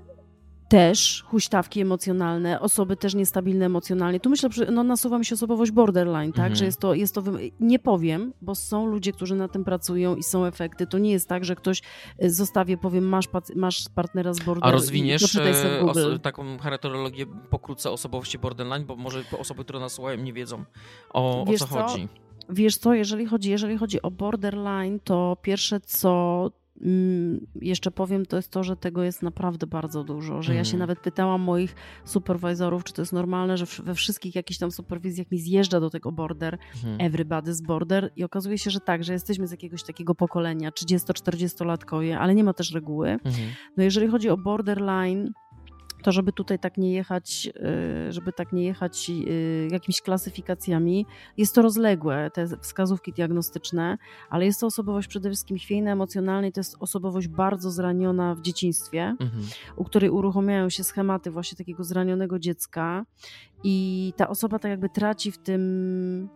Też 0.71 1.23
huśtawki 1.27 1.81
emocjonalne, 1.81 2.59
osoby 2.59 2.97
też 2.97 3.15
niestabilne 3.15 3.65
emocjonalnie. 3.65 4.19
Tu 4.19 4.29
myślę, 4.29 4.49
no, 4.71 4.83
nasuwa 4.83 5.19
mi 5.19 5.25
się 5.25 5.35
osobowość 5.35 5.71
borderline, 5.71 6.31
tak, 6.33 6.39
Mhm. 6.45 6.55
że 6.55 6.65
jest 6.65 6.79
to, 6.79 6.93
jest 6.93 7.15
to, 7.15 7.23
nie 7.59 7.79
powiem, 7.79 8.33
bo 8.41 8.55
są 8.55 8.85
ludzie, 8.85 9.11
którzy 9.11 9.35
na 9.35 9.47
tym 9.47 9.63
pracują 9.63 10.15
i 10.15 10.23
są 10.23 10.45
efekty. 10.45 10.87
To 10.87 10.97
nie 10.97 11.11
jest 11.11 11.29
tak, 11.29 11.45
że 11.45 11.55
ktoś 11.55 11.81
y, 12.23 12.31
zostawię, 12.31 12.77
powiem, 12.77 13.09
masz, 13.09 13.25
masz 13.55 13.89
partnera 13.95 14.33
z 14.33 14.39
border 14.39 14.65
A 14.65 14.69
i 14.69 14.71
rozwiniesz 14.71 15.21
poczytaj 15.21 15.53
sobie 15.55 16.13
e, 16.13 16.19
taką 16.19 16.57
charakterologię 16.57 17.25
pokrótce 17.49 17.91
osobowości 17.91 18.39
borderline, 18.39 18.85
bo 18.85 18.95
może 18.95 19.23
osoby, 19.39 19.63
które 19.63 19.79
nas 19.79 19.93
słuchają, 19.93 20.17
nie 20.17 20.33
wiedzą 20.33 20.63
o, 21.13 21.43
o 21.43 21.57
co 21.57 21.67
co? 21.67 21.67
chodzi. 21.67 22.07
Wiesz 22.49 22.77
co, 22.77 22.93
jeżeli 22.93 23.25
chodzi, 23.25 23.49
jeżeli 23.49 23.77
chodzi 23.77 24.01
o 24.01 24.11
borderline, 24.11 24.99
to 25.03 25.37
pierwsze 25.41 25.79
co 25.79 26.51
jeszcze 27.61 27.91
powiem, 27.91 28.25
to 28.25 28.35
jest 28.35 28.51
to, 28.51 28.63
że 28.63 28.75
tego 28.75 29.03
jest 29.03 29.21
naprawdę 29.23 29.67
bardzo 29.67 30.03
dużo, 30.03 30.41
że 30.41 30.55
ja 30.55 30.63
się 30.63 30.69
Mhm. 30.73 30.79
nawet 30.79 30.99
pytałam 30.99 31.41
moich 31.41 31.75
superwizorów, 32.05 32.83
czy 32.83 32.93
to 32.93 33.01
jest 33.01 33.13
normalne, 33.13 33.57
że 33.57 33.65
we 33.83 33.95
wszystkich 33.95 34.35
jakichś 34.35 34.57
tam 34.59 34.71
superwizjach 34.71 35.31
mi 35.31 35.37
zjeżdża 35.39 35.79
do 35.79 35.89
tego 35.89 36.11
border, 36.11 36.57
Mhm. 36.75 37.11
Everybody's 37.11 37.65
Border 37.67 38.11
i 38.15 38.23
okazuje 38.23 38.57
się, 38.57 38.71
że 38.71 38.79
tak, 38.79 39.03
że 39.03 39.13
jesteśmy 39.13 39.47
z 39.47 39.51
jakiegoś 39.51 39.83
takiego 39.83 40.15
pokolenia 40.15 40.71
30-40-latkoje, 40.71 42.17
ale 42.17 42.35
nie 42.35 42.43
ma 42.43 42.53
też 42.53 42.71
reguły. 42.71 43.09
Mhm. 43.09 43.47
No 43.77 43.83
jeżeli 43.83 44.07
chodzi 44.07 44.29
o 44.29 44.37
borderline, 44.37 45.31
to 46.01 46.11
żeby 46.11 46.31
tutaj 46.31 46.59
tak 46.59 46.77
nie 46.77 46.93
jechać, 46.93 47.49
y, 48.07 48.11
żeby 48.11 48.33
tak 48.33 48.53
nie 48.53 48.63
jechać 48.63 49.09
y, 49.09 49.67
jakimiś 49.71 50.01
klasyfikacjami, 50.01 51.05
jest 51.37 51.55
to 51.55 51.61
rozległe, 51.61 52.31
te 52.33 52.47
wskazówki 52.57 53.13
diagnostyczne, 53.13 53.97
ale 54.29 54.45
jest 54.45 54.59
to 54.59 54.67
osobowość 54.67 55.07
przede 55.07 55.29
wszystkim 55.29 55.57
chwiejna 55.57 55.91
emocjonalna 55.91 56.47
i 56.47 56.51
to 56.51 56.59
jest 56.59 56.75
osobowość 56.79 57.27
bardzo 57.27 57.71
zraniona 57.71 58.35
w 58.35 58.41
dzieciństwie 58.41 59.15
Mhm. 59.19 59.43
u 59.75 59.83
której 59.83 60.09
uruchamiają 60.09 60.69
się 60.69 60.83
schematy 60.83 61.31
właśnie 61.31 61.57
takiego 61.57 61.83
zranionego 61.83 62.39
dziecka 62.39 63.05
i 63.63 64.13
ta 64.17 64.29
osoba 64.29 64.59
tak 64.59 64.69
jakby 64.69 64.89
traci 64.89 65.31
w 65.31 65.37
tym 65.37 66.29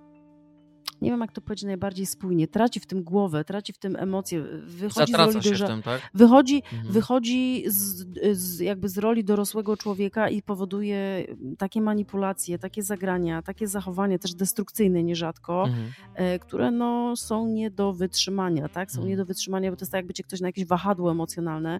nie 1.05 1.11
wiem 1.11 1.19
jak 1.19 1.31
to 1.31 1.41
powiedzieć 1.41 1.63
najbardziej 1.65 2.05
spójnie, 2.05 2.47
traci 2.47 2.79
w 2.79 2.85
tym 2.85 3.03
głowę, 3.03 3.43
traci 3.43 3.73
w 3.73 3.77
tym 3.77 3.95
emocje, 3.95 4.41
wychodzi 4.65 4.93
z 4.93 5.11
Zatraca 5.11 5.25
roli 5.31 5.43
się 5.43 5.49
w 5.49 5.53
dojrza- 5.53 5.67
tym, 5.67 5.81
tak? 5.81 6.01
wychodzi, 6.13 6.55
Mhm. 6.73 6.93
wychodzi 6.93 7.63
z, 7.67 8.05
z, 8.37 8.59
jakby 8.59 8.89
z 8.89 8.97
roli 8.97 9.23
dorosłego 9.23 9.77
człowieka 9.77 10.29
i 10.29 10.41
powoduje 10.41 11.25
takie 11.57 11.81
manipulacje, 11.81 12.59
takie 12.59 12.83
zagrania, 12.83 13.41
takie 13.41 13.67
zachowania 13.67 14.19
też 14.19 14.33
destrukcyjne 14.33 15.03
nierzadko, 15.03 15.63
Mhm. 15.67 15.91
e, 16.15 16.39
które 16.39 16.71
no, 16.71 17.15
są 17.15 17.47
nie 17.47 17.71
do 17.71 17.93
wytrzymania, 17.93 18.69
tak? 18.69 18.91
Są 18.91 18.95
Mhm. 18.97 19.09
nie 19.09 19.17
do 19.17 19.25
wytrzymania, 19.25 19.71
bo 19.71 19.77
to 19.77 19.83
jest 19.83 19.91
tak, 19.91 19.99
jakby 19.99 20.13
cię 20.13 20.23
ktoś 20.23 20.41
na 20.41 20.47
jakieś 20.47 20.65
wahadło 20.65 21.11
emocjonalne. 21.11 21.79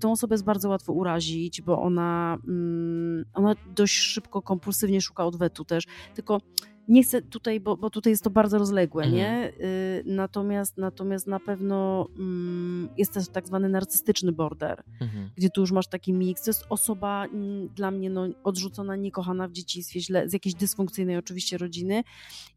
Tą 0.00 0.12
osobę 0.12 0.34
jest 0.34 0.44
bardzo 0.44 0.68
łatwo 0.68 0.92
urazić, 0.92 1.62
bo 1.62 1.82
ona, 1.82 2.38
mm, 2.48 3.24
ona 3.34 3.54
dość 3.74 3.94
szybko, 3.94 4.42
kompulsywnie 4.42 5.00
szuka 5.00 5.26
odwetu 5.26 5.64
też, 5.64 5.84
tylko 6.14 6.40
nie 6.88 7.02
chcę 7.02 7.22
tutaj, 7.22 7.60
bo, 7.60 7.76
bo 7.76 7.90
tutaj 7.90 8.10
jest 8.10 8.24
to 8.24 8.30
bardzo 8.30 8.58
rozległe, 8.58 9.04
Mhm. 9.04 9.16
nie? 9.22 9.52
Y, 9.66 10.02
natomiast, 10.06 10.78
natomiast 10.78 11.26
na 11.26 11.40
pewno 11.40 12.06
mm, 12.18 12.88
jest 12.96 13.12
też 13.12 13.28
tak 13.28 13.46
zwany 13.46 13.68
narcystyczny 13.68 14.32
border, 14.32 14.82
Mhm. 15.00 15.30
gdzie 15.36 15.50
tu 15.50 15.60
już 15.60 15.72
masz 15.72 15.86
taki 15.86 16.12
miks. 16.12 16.42
To 16.44 16.50
jest 16.50 16.66
osoba 16.68 17.24
mm, 17.26 17.68
dla 17.68 17.90
mnie 17.90 18.10
no, 18.10 18.26
odrzucona, 18.44 18.96
niekochana 18.96 19.48
w 19.48 19.52
dzieciństwie, 19.52 20.00
źle, 20.00 20.28
z 20.28 20.32
jakiejś 20.32 20.54
dysfunkcyjnej 20.54 21.16
oczywiście 21.16 21.58
rodziny 21.58 22.02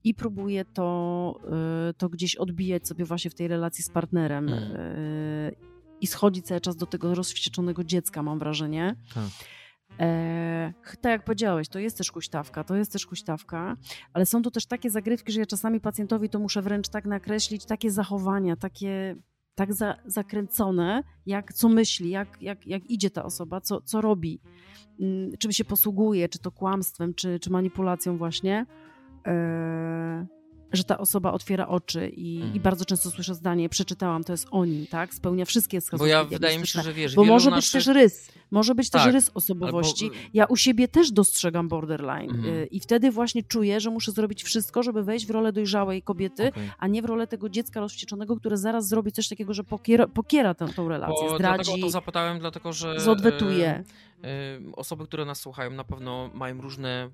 i 0.04 0.14
próbuje 0.14 0.66
to, 0.66 1.40
y, 1.90 1.94
to 1.94 2.10
gdzieś 2.10 2.36
odbijać 2.36 2.88
sobie 2.88 3.06
właśnie 3.06 3.32
w 3.32 3.36
tej 3.36 3.48
relacji 3.48 3.84
z 3.84 3.90
partnerem. 3.90 4.48
Mm. 4.50 4.64
y, 4.76 5.56
I 6.02 6.08
schodzi 6.08 6.42
cały 6.42 6.62
czas 6.62 6.76
do 6.76 6.86
tego 6.86 7.16
rozwścieczonego 7.16 7.84
dziecka, 7.84 8.24
mam 8.24 8.40
wrażenie. 8.40 8.96
Tak. 9.14 9.24
E, 10.00 10.74
tak 11.02 11.12
jak 11.12 11.24
powiedziałeś, 11.24 11.70
to 11.70 11.80
jest 11.80 11.98
też 11.98 12.12
huśtawka, 12.12 12.64
to 12.64 12.76
jest 12.76 12.92
też 12.92 13.06
huśtawka, 13.06 13.78
ale 14.14 14.26
są 14.26 14.42
tu 14.42 14.52
też 14.52 14.66
takie 14.66 14.90
zagrywki, 14.90 15.32
że 15.32 15.40
ja 15.40 15.46
czasami 15.46 15.80
pacjentowi 15.80 16.30
to 16.30 16.40
muszę 16.40 16.62
wręcz 16.62 16.88
tak 16.88 17.06
nakreślić, 17.06 17.66
takie 17.66 17.92
zachowania, 17.92 18.56
takie 18.56 19.16
tak 19.56 19.74
za, 19.74 19.96
zakręcone, 20.06 21.04
jak 21.26 21.54
co 21.54 21.70
myśli, 21.70 22.10
jak, 22.10 22.42
jak, 22.42 22.68
jak 22.68 22.90
idzie 22.90 23.10
ta 23.10 23.24
osoba, 23.24 23.62
co, 23.62 23.82
co 23.82 24.02
robi, 24.02 24.42
mm, 25.00 25.32
czym 25.40 25.52
się 25.52 25.66
posługuje, 25.66 26.30
czy 26.30 26.40
to 26.40 26.52
kłamstwem, 26.52 27.14
czy, 27.14 27.40
czy 27.40 27.50
manipulacją 27.50 28.18
właśnie, 28.18 28.66
e, 29.28 30.26
że 30.74 30.84
ta 30.84 30.98
osoba 30.98 31.32
otwiera 31.32 31.68
oczy 31.68 32.08
i, 32.10 32.36
Mhm. 32.36 32.56
i 32.56 32.60
bardzo 32.60 32.86
często 32.86 33.12
słyszę 33.12 33.36
zdanie, 33.36 33.70
przeczytałam, 33.70 34.24
to 34.24 34.34
jest 34.34 34.48
o 34.52 34.66
nim, 34.66 34.88
tak, 34.88 35.14
spełnia 35.14 35.46
wszystkie 35.46 35.78
Bo 35.78 35.82
wskazówki 35.82 36.12
ja 36.12 36.24
wydaje 36.24 36.60
mi 36.60 36.68
się, 36.68 36.82
że 36.82 36.94
wiesz, 36.94 37.16
Bo 37.16 37.24
może 37.26 37.50
być 37.50 37.56
naszych... 37.56 37.72
też 37.74 37.88
rys, 37.88 38.32
może 38.52 38.76
być 38.76 38.90
Tak, 38.90 39.04
też 39.04 39.14
rys 39.14 39.28
albo- 39.28 39.38
osobowości. 39.38 40.12
Ja 40.34 40.46
u 40.46 40.56
siebie 40.56 40.88
też 40.88 41.12
dostrzegam 41.12 41.68
borderline 41.68 42.30
Mhm. 42.36 42.46
y, 42.56 42.66
i 42.66 42.80
wtedy 42.80 43.12
właśnie 43.12 43.44
czuję, 43.44 43.80
że 43.80 43.90
muszę 43.90 44.12
zrobić 44.12 44.44
wszystko, 44.44 44.84
żeby 44.84 45.04
wejść 45.04 45.26
w 45.28 45.30
rolę 45.30 45.54
dojrzałej 45.54 46.02
kobiety, 46.02 46.48
Okej. 46.48 46.72
a 46.80 46.88
nie 46.88 47.02
w 47.02 47.06
rolę 47.06 47.28
tego 47.28 47.50
dziecka 47.50 47.80
rozwścieczonego, 47.80 48.36
które 48.38 48.58
zaraz 48.58 48.88
zrobi 48.88 49.12
coś 49.12 49.28
takiego, 49.28 49.54
że 49.54 49.64
pokiera, 49.64 50.08
pokiera 50.08 50.54
tę, 50.54 50.68
tą 50.76 50.90
relację, 50.90 51.16
Bo 51.30 51.38
dlatego 51.38 51.62
o 51.62 51.64
zdradzi, 51.64 51.82
to 51.82 51.90
zapytałem, 51.90 52.40
dlatego 52.40 52.74
że 52.74 53.00
zodwetuje. 53.00 53.68
e, 54.24 54.28
e, 54.28 54.60
osoby, 54.76 55.06
które 55.06 55.26
nas 55.26 55.40
słuchają, 55.40 55.72
na 55.72 55.84
pewno 55.84 56.30
mają 56.34 56.62
różne, 56.62 57.10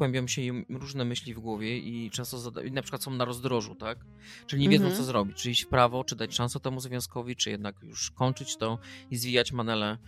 kłębią 0.00 0.26
się 0.26 0.42
im 0.42 0.64
różne 0.68 1.04
myśli 1.04 1.34
w 1.34 1.40
głowie 1.40 1.78
i 1.78 2.10
często 2.10 2.38
zada- 2.38 2.62
i 2.62 2.72
na 2.72 2.82
przykład 2.82 3.02
są 3.02 3.10
na 3.10 3.24
rozdrożu, 3.24 3.74
tak? 3.74 3.98
Czyli 4.46 4.62
nie 4.62 4.68
wiedzą, 4.68 4.84
Mhm. 4.84 4.98
co 5.00 5.04
zrobić, 5.04 5.36
czy 5.36 5.50
iść 5.50 5.64
w 5.64 5.68
prawo, 5.68 6.04
czy 6.04 6.16
dać 6.16 6.34
szansę 6.34 6.60
temu 6.60 6.80
związkowi, 6.80 7.36
czy 7.36 7.50
jednak 7.50 7.82
już 7.82 8.10
kończyć 8.10 8.56
to 8.56 8.78
i 9.10 9.16
zwijać 9.16 9.52
manele. 9.52 9.98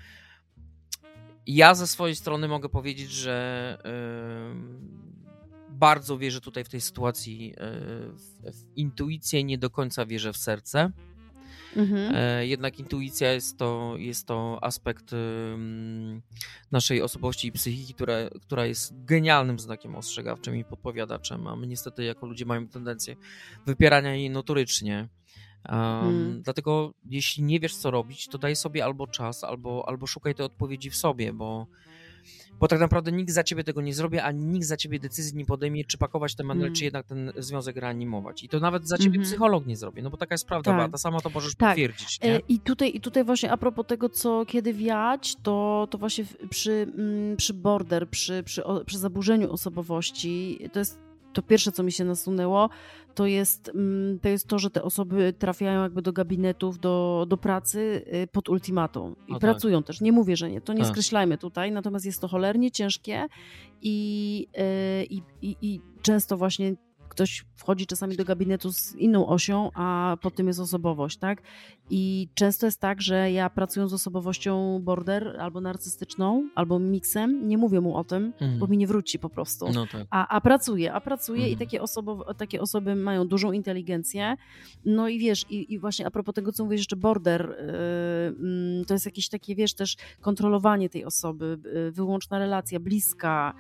Ja 1.47 1.75
ze 1.75 1.87
swojej 1.87 2.17
strony 2.17 2.49
mogę 2.49 2.69
powiedzieć, 2.69 3.11
że 3.11 3.79
em, 3.85 5.13
bardzo 5.71 6.19
wierzę 6.19 6.41
tutaj 6.41 6.65
w 6.65 6.69
tej 6.69 6.81
sytuacji 6.81 7.55
e, 7.57 7.71
w, 8.13 8.21
w 8.59 8.77
intuicję, 8.77 9.45
nie 9.45 9.59
do 9.59 9.71
końca 9.71 10.07
wierzę 10.07 10.33
w 10.33 10.37
serce. 10.37 10.93
Mhm. 11.77 12.15
E, 12.15 12.47
Jednak 12.47 12.79
intuicja 12.79 13.33
jest 13.33 13.59
to, 13.59 13.95
jest 13.99 14.27
to 14.27 14.59
aspekt 14.63 15.11
naszej 16.73 17.03
osobowości 17.03 17.49
i 17.49 17.53
psychiki, 17.53 17.95
która, 17.95 18.15
która 18.43 18.67
jest 18.67 19.05
genialnym 19.05 19.59
znakiem 19.59 19.97
ostrzegawczym 19.97 20.57
i 20.57 20.65
podpowiadaczem, 20.65 21.47
a 21.47 21.57
my 21.57 21.67
niestety 21.67 22.05
jako 22.05 22.27
ludzie 22.27 22.45
mamy 22.47 22.69
tendencję 22.69 23.17
wypierania 23.67 24.15
jej 24.15 24.31
notorycznie. 24.31 25.09
Um, 25.69 25.79
Mm. 25.79 26.43
Dlatego 26.43 26.95
jeśli 27.11 27.43
nie 27.45 27.61
wiesz 27.61 27.77
co 27.77 27.91
robić, 27.91 28.29
to 28.29 28.39
daj 28.39 28.57
sobie 28.57 28.85
albo 28.85 29.07
czas, 29.07 29.45
albo, 29.45 29.89
albo 29.89 30.07
szukaj 30.07 30.35
tej 30.35 30.47
odpowiedzi 30.47 30.91
w 30.91 30.97
sobie, 30.97 31.33
bo 31.33 31.67
bo 32.61 32.69
tak 32.69 32.81
naprawdę 32.81 33.13
nikt 33.13 33.31
za 33.31 33.45
ciebie 33.45 33.65
tego 33.65 33.81
nie 33.81 33.95
zrobi, 33.95 34.19
ani 34.19 34.45
nikt 34.45 34.67
za 34.67 34.77
ciebie 34.77 34.99
decyzji 34.99 35.39
nie 35.39 35.45
podejmie, 35.47 35.85
czy 35.85 35.99
pakować 35.99 36.35
ten 36.35 36.47
manel, 36.47 36.63
Mm. 36.65 36.75
czy 36.75 36.85
jednak 36.85 37.07
ten 37.07 37.33
związek 37.37 37.77
reanimować. 37.77 38.43
I 38.43 38.49
to 38.49 38.61
nawet 38.61 38.89
za 38.89 38.97
ciebie 38.99 39.17
Mhm. 39.17 39.25
psycholog 39.25 39.67
nie 39.67 39.77
zrobi, 39.77 40.03
no 40.03 40.11
bo 40.11 40.17
taka 40.17 40.35
jest 40.35 40.47
prawda, 40.47 40.71
Tak. 40.71 40.81
Beata, 40.81 40.99
sama 40.99 41.21
to 41.21 41.31
możesz 41.31 41.55
Tak. 41.55 41.69
potwierdzić, 41.71 42.19
E, 42.21 42.29
nie? 42.33 42.41
I 42.49 42.59
tutaj, 42.61 42.93
I 42.97 43.01
tutaj 43.01 43.25
właśnie 43.25 43.53
a 43.53 43.57
propos 43.57 43.87
tego, 43.87 44.09
co 44.09 44.47
kiedy 44.47 44.73
wiać, 44.75 45.37
to, 45.43 45.89
to 45.91 45.99
właśnie 45.99 46.25
przy, 46.51 46.93
mm, 46.99 47.37
przy 47.37 47.55
border, 47.55 48.09
przy, 48.09 48.43
przy, 48.43 48.63
przy 48.87 48.99
zaburzeniu 48.99 49.53
osobowości, 49.53 50.59
to 50.73 50.79
jest 50.79 50.99
to 51.33 51.43
pierwsze, 51.43 51.73
co 51.73 51.83
mi 51.83 51.93
się 51.93 52.05
nasunęło, 52.05 52.71
to 53.15 53.27
jest, 53.27 53.69
mm, 53.69 54.19
to 54.19 54.29
jest 54.29 54.47
to, 54.47 54.59
że 54.59 54.71
te 54.71 54.83
osoby 54.83 55.35
trafiają 55.39 55.83
jakby 55.83 56.03
do 56.03 56.13
gabinetów, 56.13 56.79
do, 56.79 57.27
do 57.29 57.37
pracy 57.37 58.05
y, 58.15 58.27
pod 58.27 58.49
ultimatum 58.49 59.17
i 59.29 59.31
O 59.31 59.35
tak. 59.35 59.41
pracują 59.41 59.83
też. 59.83 60.01
Nie 60.01 60.13
mówię, 60.13 60.37
że 60.37 60.51
nie, 60.51 60.61
to 60.61 60.73
nie 60.73 60.81
Tak. 60.81 60.89
skreślajmy 60.89 61.39
tutaj, 61.39 61.73
natomiast 61.73 62.07
jest 62.07 62.21
to 62.21 62.29
cholernie 62.29 62.71
ciężkie 62.71 63.27
i, 63.83 64.47
y, 64.59 65.05
i, 65.05 65.23
i, 65.43 65.57
i 65.63 65.81
często 66.03 66.37
właśnie 66.37 66.75
ktoś 67.13 67.45
wchodzi 67.57 67.87
czasami 67.87 68.17
do 68.17 68.25
gabinetu 68.25 68.73
z 68.73 68.95
inną 68.95 69.27
osią, 69.29 69.71
a 69.75 70.17
po 70.23 70.31
tym 70.31 70.47
jest 70.47 70.61
osobowość, 70.61 71.17
tak? 71.19 71.43
I 71.91 72.29
często 72.35 72.67
jest 72.67 72.81
tak, 72.81 73.03
że 73.03 73.33
ja 73.33 73.51
pracując 73.51 73.91
z 73.91 73.95
osobowością 73.95 74.81
border 74.83 75.37
albo 75.41 75.61
narcystyczną, 75.61 76.49
albo 76.55 76.79
miksem, 76.79 77.49
nie 77.49 77.59
mówię 77.59 77.81
mu 77.81 77.97
o 77.97 78.05
tym, 78.05 78.33
Mhm. 78.41 78.59
bo 78.59 78.67
mi 78.67 78.77
nie 78.79 78.87
wróci 78.87 79.19
po 79.19 79.29
prostu. 79.29 79.67
No 79.75 79.87
tak. 79.87 80.07
A, 80.11 80.29
a 80.29 80.41
pracuję, 80.41 80.93
a 80.93 81.01
pracuję 81.01 81.41
i 81.49 81.53
Mhm. 81.53 81.59
takie, 81.59 81.83
osobo, 81.83 82.35
takie 82.35 82.61
osoby 82.61 82.95
mają 82.95 83.29
dużą 83.29 83.53
inteligencję. 83.53 84.37
No 84.85 85.09
i 85.09 85.19
wiesz, 85.19 85.45
i, 85.51 85.73
i 85.75 85.79
właśnie 85.79 86.07
a 86.07 86.11
propos 86.11 86.35
tego, 86.35 86.53
co 86.53 86.65
mówisz 86.65 86.81
jeszcze 86.81 86.97
border, 86.97 87.57
yy, 88.79 88.85
to 88.85 88.95
jest 88.95 89.07
jakieś 89.07 89.29
takie, 89.29 89.55
wiesz, 89.55 89.75
też 89.75 89.97
kontrolowanie 90.21 90.89
tej 90.89 91.05
osoby, 91.05 91.59
yy, 91.75 91.93
wyłączna 91.93 92.39
relacja, 92.39 92.81
bliska, 92.81 93.55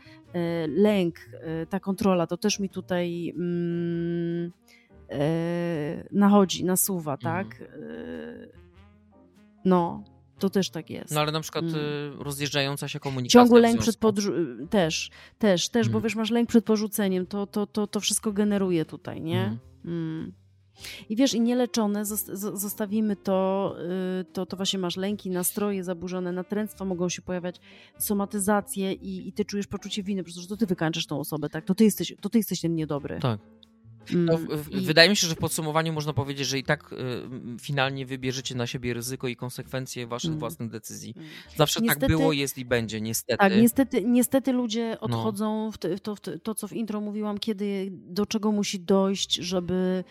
lęk, 0.68 1.16
yy, 1.18 1.66
ta 1.66 1.80
kontrola, 1.80 2.26
to 2.26 2.36
też 2.36 2.59
mi 2.60 2.68
tutaj 2.68 3.32
mm, 3.36 4.52
yy, 5.10 5.16
nachodzi, 6.12 6.64
nasuwa, 6.64 7.12
Mhm. 7.14 7.48
tak? 7.48 7.64
No, 9.64 10.04
to 10.38 10.50
też 10.50 10.70
tak 10.70 10.90
jest. 10.90 11.14
No 11.14 11.20
ale 11.20 11.32
na 11.32 11.40
przykład 11.40 11.64
Mm. 11.64 11.76
y, 11.76 12.12
rozjeżdżająca 12.24 12.88
się 12.88 13.00
komunikacja 13.00 13.40
Ciągły 13.40 13.60
lęk 13.60 13.80
przed 13.80 13.94
związku. 13.94 14.20
podrzu- 14.20 14.68
też, 14.68 15.10
też, 15.38 15.68
też, 15.68 15.88
bo 15.88 15.90
Mhm. 15.98 16.02
wiesz, 16.04 16.14
masz 16.16 16.30
lęk 16.30 16.48
przed 16.48 16.64
porzuceniem, 16.64 17.26
to, 17.26 17.46
to, 17.46 17.66
to, 17.66 17.86
to 17.86 18.00
wszystko 18.00 18.32
generuje 18.32 18.84
tutaj, 18.84 19.20
nie? 19.20 19.40
Mhm. 19.40 19.59
Mm. 19.84 20.32
I 21.09 21.16
wiesz, 21.16 21.35
i 21.35 21.40
nieleczone 21.40 22.05
zostawimy 22.55 23.16
to, 23.16 23.74
y, 24.20 24.24
to, 24.24 24.47
to 24.47 24.57
właśnie 24.57 24.78
masz 24.78 24.97
lęki, 24.97 25.31
nastroje 25.31 25.85
zaburzone, 25.85 26.32
natręctwa 26.32 26.85
mogą 26.85 27.09
się 27.09 27.23
pojawiać, 27.23 27.57
somatyzacje 27.99 28.93
i, 28.93 29.28
i 29.28 29.32
ty 29.32 29.44
czujesz 29.44 29.66
poczucie 29.66 30.03
winy, 30.03 30.24
przecież 30.24 30.47
to 30.47 30.57
ty 30.57 30.66
wykańczasz 30.66 31.07
tą 31.07 31.20
osobę, 31.20 31.49
tak? 31.49 31.65
To 31.65 31.74
ty 31.74 31.85
jesteś, 31.85 32.15
to 32.20 32.28
ty 32.28 32.39
jesteś 32.39 32.61
ten 32.61 32.74
niedobry. 32.74 33.19
Tak. 33.20 33.40
Mm. 34.12 34.24
No, 34.24 34.39
I- 34.70 34.81
Wydaje 34.81 35.11
mi 35.11 35.16
się, 35.16 35.27
że 35.27 35.35
w 35.35 35.39
podsumowaniu 35.39 35.93
można 35.93 36.12
powiedzieć, 36.12 36.47
że 36.47 36.59
i 36.59 36.65
tak 36.65 36.93
y, 36.93 36.97
finalnie 37.61 38.07
wybierzecie 38.07 38.55
na 38.55 38.66
siebie 38.66 38.94
ryzyko 38.94 39.28
i 39.28 39.36
konsekwencje 39.36 40.07
waszych 40.07 40.28
Mm. 40.28 40.40
własnych 40.40 40.70
decyzji. 40.70 41.15
Mm. 41.16 41.28
Zawsze 41.57 41.81
tak 41.81 41.89
Niestety- 41.89 42.07
było, 42.07 42.32
jest 42.32 42.59
i 42.59 42.65
będzie, 42.65 43.01
niestety. 43.01 43.39
Tak, 43.39 43.53
niestety, 43.57 44.05
niestety 44.05 44.53
ludzie 44.53 44.90
No. 45.01 45.01
odchodzą 45.01 45.70
w, 45.73 45.78
te, 45.78 45.97
w, 45.97 46.01
to, 46.01 46.16
w 46.16 46.20
to, 46.20 46.39
to, 46.39 46.55
co 46.55 46.69
w 46.69 46.73
intro 46.73 47.01
mówiłam, 47.01 47.39
kiedy 47.39 47.89
do 47.93 48.27
czego 48.27 48.53
musi 48.53 48.81
dojść, 48.81 49.35
żeby, 49.35 50.05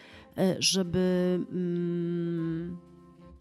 żeby, 0.60 1.40
mm, 1.52 2.78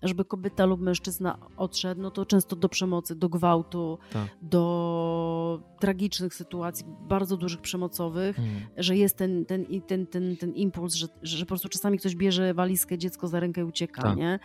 żeby 0.02 0.24
kobieta 0.24 0.64
lub 0.66 0.81
mężczyzna 0.81 1.39
odszedł, 1.56 2.01
no 2.02 2.10
to 2.10 2.27
często 2.27 2.56
do 2.56 2.68
przemocy, 2.68 3.14
do 3.16 3.28
gwałtu, 3.28 3.98
Tak. 4.12 4.28
do 4.43 5.62
tragicznych 5.81 6.35
sytuacji, 6.35 6.86
bardzo 7.09 7.36
dużych 7.36 7.60
przemocowych, 7.60 8.39
Mm. 8.39 8.51
że 8.77 8.97
jest 8.97 9.16
ten, 9.16 9.44
ten, 9.47 9.66
ten, 9.86 10.06
ten, 10.06 10.36
ten 10.36 10.52
impuls, 10.55 10.94
że, 10.94 11.06
że 11.22 11.44
po 11.44 11.48
prostu 11.48 11.68
czasami 11.68 11.98
ktoś 11.98 12.16
bierze 12.16 12.55
walizkę, 12.55 12.98
dziecko 12.98 13.28
za 13.28 13.40
rękę 13.40 13.60
i 13.60 13.64
ucieka, 13.64 14.02
Tak. 14.02 14.16
nie? 14.16 14.39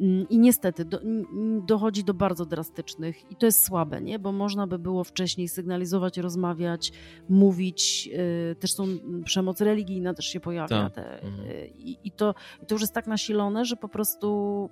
Mm, 0.00 0.28
I 0.28 0.38
niestety 0.38 0.84
do, 0.84 1.00
mm, 1.00 1.66
dochodzi 1.66 2.04
do 2.04 2.14
bardzo 2.14 2.46
drastycznych 2.46 3.30
i 3.32 3.36
to 3.36 3.46
jest 3.46 3.64
słabe, 3.64 4.00
nie? 4.02 4.18
Bo 4.18 4.32
można 4.32 4.66
by 4.66 4.78
było 4.78 5.04
wcześniej 5.04 5.48
sygnalizować, 5.48 6.18
rozmawiać, 6.18 6.92
mówić. 7.28 8.06
Yy, 8.06 8.54
też 8.60 8.72
są 8.72 8.84
przemoc 9.24 9.60
religijna 9.60 10.14
też 10.14 10.26
się 10.26 10.40
pojawia. 10.40 10.68
Tak. 10.90 10.92
Te, 10.94 11.20
Mhm. 11.22 11.48
yy, 11.48 11.66
i, 11.78 11.98
i, 12.04 12.10
to, 12.10 12.34
I 12.62 12.66
to 12.66 12.74
już 12.74 12.80
jest 12.82 12.94
tak 12.94 13.06
nasilone, 13.06 13.64
że 13.64 13.76
po 13.76 13.88
prostu 13.88 14.70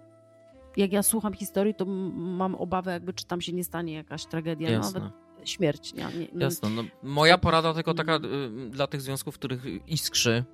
jak 0.76 0.92
ja 0.92 1.02
słucham 1.02 1.32
historii, 1.34 1.74
to 1.74 1.84
mam 2.14 2.54
obawę, 2.54 2.92
jakby 2.92 3.12
czy 3.12 3.26
tam 3.26 3.40
się 3.40 3.52
nie 3.52 3.64
stanie 3.64 3.92
jakaś 3.94 4.26
tragedia, 4.26 4.70
Jasne. 4.70 5.00
nawet 5.00 5.14
śmierć. 5.44 5.94
Nie, 5.94 6.04
nie, 6.04 6.18
nie, 6.18 6.44
Jasne. 6.44 6.70
No, 6.70 6.82
moja 7.02 7.38
porada 7.38 7.74
tylko 7.74 7.94
taka 7.94 8.14
Mm. 8.16 8.66
y, 8.66 8.70
dla 8.70 8.86
tych 8.86 9.02
związków, 9.02 9.34
w 9.34 9.38
których 9.38 9.62
iskrzy, 9.88 10.44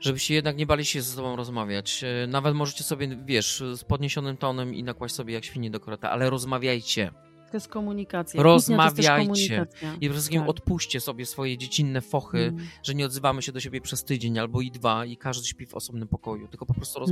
żebyście 0.00 0.34
jednak 0.34 0.56
nie 0.56 0.66
bali 0.66 0.84
się 0.84 1.02
ze 1.02 1.14
sobą 1.16 1.36
rozmawiać. 1.36 2.04
Y, 2.24 2.26
Nawet 2.26 2.54
możecie 2.54 2.84
sobie, 2.84 3.08
wiesz, 3.24 3.62
z 3.74 3.84
podniesionym 3.84 4.36
tonem 4.36 4.74
i 4.74 4.82
nakłaść 4.82 5.14
sobie 5.14 5.34
jak 5.34 5.44
świnie 5.44 5.70
do 5.70 5.80
koreta, 5.80 6.10
ale 6.10 6.30
rozmawiajcie. 6.30 7.10
To 7.50 7.56
jest 7.56 7.68
komunikacja. 7.68 8.42
Rozmawiajcie. 8.42 9.66
I 9.82 9.98
przede 9.98 10.12
wszystkim 10.14 10.40
Tak. 10.40 10.50
odpuśćcie 10.50 11.00
sobie 11.00 11.26
swoje 11.26 11.58
dziecinne 11.58 12.00
fochy, 12.00 12.38
Mm. 12.38 12.66
że 12.82 12.94
nie 12.94 13.06
odzywamy 13.06 13.42
się 13.42 13.52
do 13.52 13.60
siebie 13.60 13.80
przez 13.80 14.04
tydzień 14.04 14.38
albo 14.38 14.60
i 14.60 14.70
dwa 14.70 15.04
i 15.04 15.16
każdy 15.16 15.46
śpi 15.48 15.66
w 15.66 15.74
osobnym 15.74 16.08
pokoju, 16.08 16.48
tylko 16.48 16.66
po 16.66 16.74
prostu 16.74 16.98
Mm. 16.98 17.08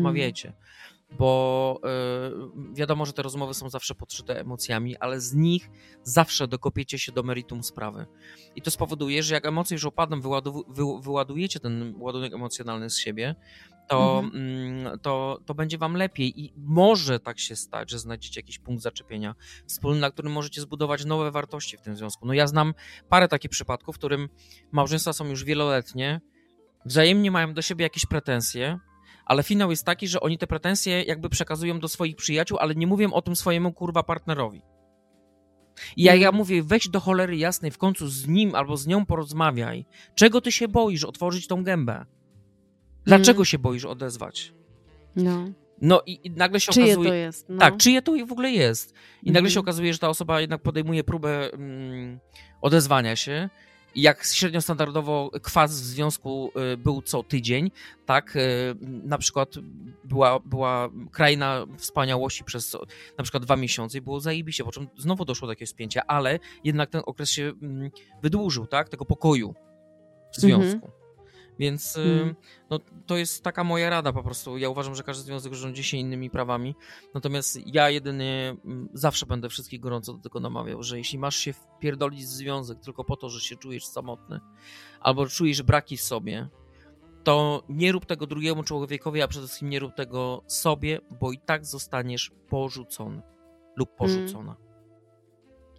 Bo 1.11 1.81
y, 2.71 2.75
wiadomo, 2.75 3.07
że 3.07 3.13
te 3.13 3.23
rozmowy 3.23 3.55
są 3.55 3.71
zawsze 3.71 3.95
podszyte 3.95 4.41
emocjami, 4.41 4.97
ale 4.97 5.21
z 5.21 5.35
nich 5.35 5.71
zawsze 6.03 6.49
dokopiecie 6.49 6.99
się 6.99 7.13
do 7.13 7.23
meritum 7.23 7.63
sprawy. 7.63 8.07
I 8.57 8.63
to 8.63 8.71
spowoduje, 8.71 9.23
że 9.23 9.35
jak 9.35 9.47
emocje 9.47 9.75
już 9.75 9.85
opadną, 9.85 10.21
wyładu, 10.21 10.65
wy, 10.69 10.83
wyładujecie 11.01 11.61
ten 11.61 11.95
ładunek 11.99 12.35
emocjonalny 12.35 12.91
z 12.91 12.99
siebie, 12.99 13.35
to, 13.89 14.23
mm, 14.35 14.99
to, 14.99 15.41
to 15.47 15.55
będzie 15.55 15.79
wam 15.79 15.95
lepiej 15.95 16.41
i 16.41 16.53
może 16.57 17.21
tak 17.21 17.39
się 17.39 17.57
stać, 17.57 17.91
że 17.91 17.99
znajdziecie 17.99 18.41
jakiś 18.41 18.59
punkt 18.59 18.83
zaczepienia 18.83 19.35
wspólny, 19.67 20.01
na 20.01 20.11
którym 20.11 20.33
możecie 20.33 20.61
zbudować 20.61 21.05
nowe 21.05 21.31
wartości 21.31 21.77
w 21.77 21.81
tym 21.81 21.97
związku. 21.97 22.27
No 22.27 22.33
ja 22.33 22.47
znam 22.47 22.75
parę 23.09 23.29
takich 23.29 23.51
przypadków, 23.51 23.95
w 23.97 23.99
którym 23.99 24.29
małżeństwa 24.73 25.13
są 25.13 25.27
już 25.27 25.45
wieloletnie, 25.45 26.21
wzajemnie 26.85 27.31
mają 27.31 27.55
do 27.55 27.63
siebie 27.63 27.83
jakieś 27.83 28.07
pretensje, 28.07 28.79
ale 29.29 29.43
finał 29.43 29.71
jest 29.71 29.85
taki, 29.87 30.09
że 30.09 30.21
oni 30.21 30.39
te 30.39 30.47
pretensje 30.47 31.03
jakby 31.03 31.29
przekazują 31.29 31.81
do 31.81 31.89
swoich 31.89 32.17
przyjaciół, 32.17 32.59
ale 32.61 32.75
nie 32.75 32.87
mówią 32.87 33.13
o 33.13 33.23
tym 33.23 33.37
swojemu 33.37 33.73
kurwa 33.73 34.03
partnerowi. 34.03 34.63
I 35.97 36.03
jak 36.03 36.21
ja 36.21 36.33
mówię, 36.33 36.63
weź 36.63 36.89
do 36.89 37.01
cholery 37.01 37.37
jasnej, 37.37 37.71
w 37.71 37.79
końcu 37.79 38.09
z 38.09 38.27
nim 38.29 38.55
albo 38.55 38.77
z 38.77 38.87
nią 38.87 39.07
porozmawiaj. 39.07 39.87
Czego 40.15 40.41
ty 40.41 40.53
się 40.53 40.69
boisz 40.69 41.05
otworzyć 41.05 41.47
tą 41.47 41.65
gębę? 41.65 42.05
Dlaczego 43.05 43.39
Mm. 43.39 43.45
się 43.45 43.59
boisz 43.59 43.85
odezwać? 43.85 44.55
No. 45.17 45.45
No 45.81 46.03
i, 46.07 46.27
i 46.27 46.31
nagle 46.31 46.61
się 46.61 46.73
Czyje 46.73 46.87
okazuje... 46.87 47.09
to 47.09 47.15
jest? 47.15 47.49
No. 47.49 47.59
Tak, 47.59 47.77
czyje 47.77 48.03
to 48.03 48.13
w 48.27 48.33
ogóle 48.33 48.51
jest? 48.51 48.95
I 49.23 49.27
nagle 49.27 49.39
Mhm. 49.39 49.51
się 49.51 49.61
okazuje, 49.61 49.93
że 49.93 49.99
ta 49.99 50.09
osoba 50.09 50.41
jednak 50.41 50.63
podejmuje 50.63 51.05
próbę 51.05 51.53
mm, 51.53 52.19
odezwania 52.61 53.17
się. 53.17 53.51
Jak 53.95 54.25
średnio 54.25 54.61
standardowo 54.61 55.31
kwas 55.43 55.81
w 55.81 55.85
związku 55.85 56.53
y, 56.73 56.77
był 56.77 57.03
co 57.03 57.23
tydzień, 57.23 57.71
tak, 58.07 58.37
y, 58.37 58.41
na 58.83 59.19
przykład 59.19 59.55
była, 60.05 60.41
była 60.41 60.89
kraina 61.13 61.67
wspaniałości 61.77 62.45
przez 62.45 62.77
na 63.19 63.25
przykład 63.25 63.43
dwa 63.43 63.57
miesiące 63.57 63.99
i 63.99 64.01
było 64.01 64.21
zajebiście, 64.21 64.65
po 64.65 64.73
czym 64.73 64.89
znowu 64.99 65.25
doszło 65.25 65.47
do 65.47 65.53
jakiegoś 65.53 65.69
spięcia, 65.69 66.03
ale 66.07 66.39
jednak 66.65 66.91
ten 66.91 67.03
okres 67.07 67.31
się 67.31 67.53
mm, 67.63 67.91
wydłużył, 68.23 68.67
tak, 68.67 68.89
tego 68.89 69.05
pokoju 69.05 69.55
w 70.33 70.41
związku. 70.41 70.87
Mhm. 70.87 70.98
Więc 71.59 71.97
Mhm. 71.97 72.35
no, 72.71 72.79
to 73.07 73.17
jest 73.17 73.45
taka 73.45 73.65
moja 73.65 73.91
rada 73.91 74.13
po 74.13 74.23
prostu. 74.23 74.59
Ja 74.59 74.69
uważam, 74.69 74.95
że 74.95 75.03
każdy 75.03 75.25
związek 75.25 75.55
rządzi 75.55 75.85
się 75.85 75.97
innymi 75.97 76.31
prawami. 76.31 76.75
Natomiast 77.15 77.59
ja 77.67 77.91
jedynie 77.91 78.57
mm, 78.65 78.89
zawsze 78.93 79.27
będę 79.27 79.49
wszystkich 79.49 79.81
gorąco 79.81 80.13
do 80.13 80.19
tego 80.19 80.41
namawiał, 80.41 80.83
że 80.83 80.99
jeśli 80.99 81.19
masz 81.19 81.37
się 81.37 81.53
wpierdolić 81.53 82.21
w 82.25 82.29
związek 82.29 82.81
tylko 82.81 83.05
po 83.05 83.17
to, 83.17 83.29
że 83.29 83.41
się 83.41 83.57
czujesz 83.57 83.87
samotny 83.87 84.41
albo 85.01 85.27
czujesz 85.27 85.63
braki 85.63 85.97
w 85.97 86.03
sobie, 86.03 86.49
to 87.25 87.63
nie 87.69 87.93
rób 87.93 88.07
tego 88.07 88.27
drugiemu 88.27 88.63
człowiekowi, 88.63 89.23
a 89.23 89.29
przede 89.29 89.47
wszystkim 89.47 89.69
nie 89.69 89.79
rób 89.79 89.95
tego 89.95 90.43
sobie, 90.47 91.01
bo 91.21 91.33
i 91.33 91.39
tak 91.39 91.67
zostaniesz 91.67 92.33
porzucony 92.49 93.23
lub 93.77 93.97
porzucona. 93.97 94.57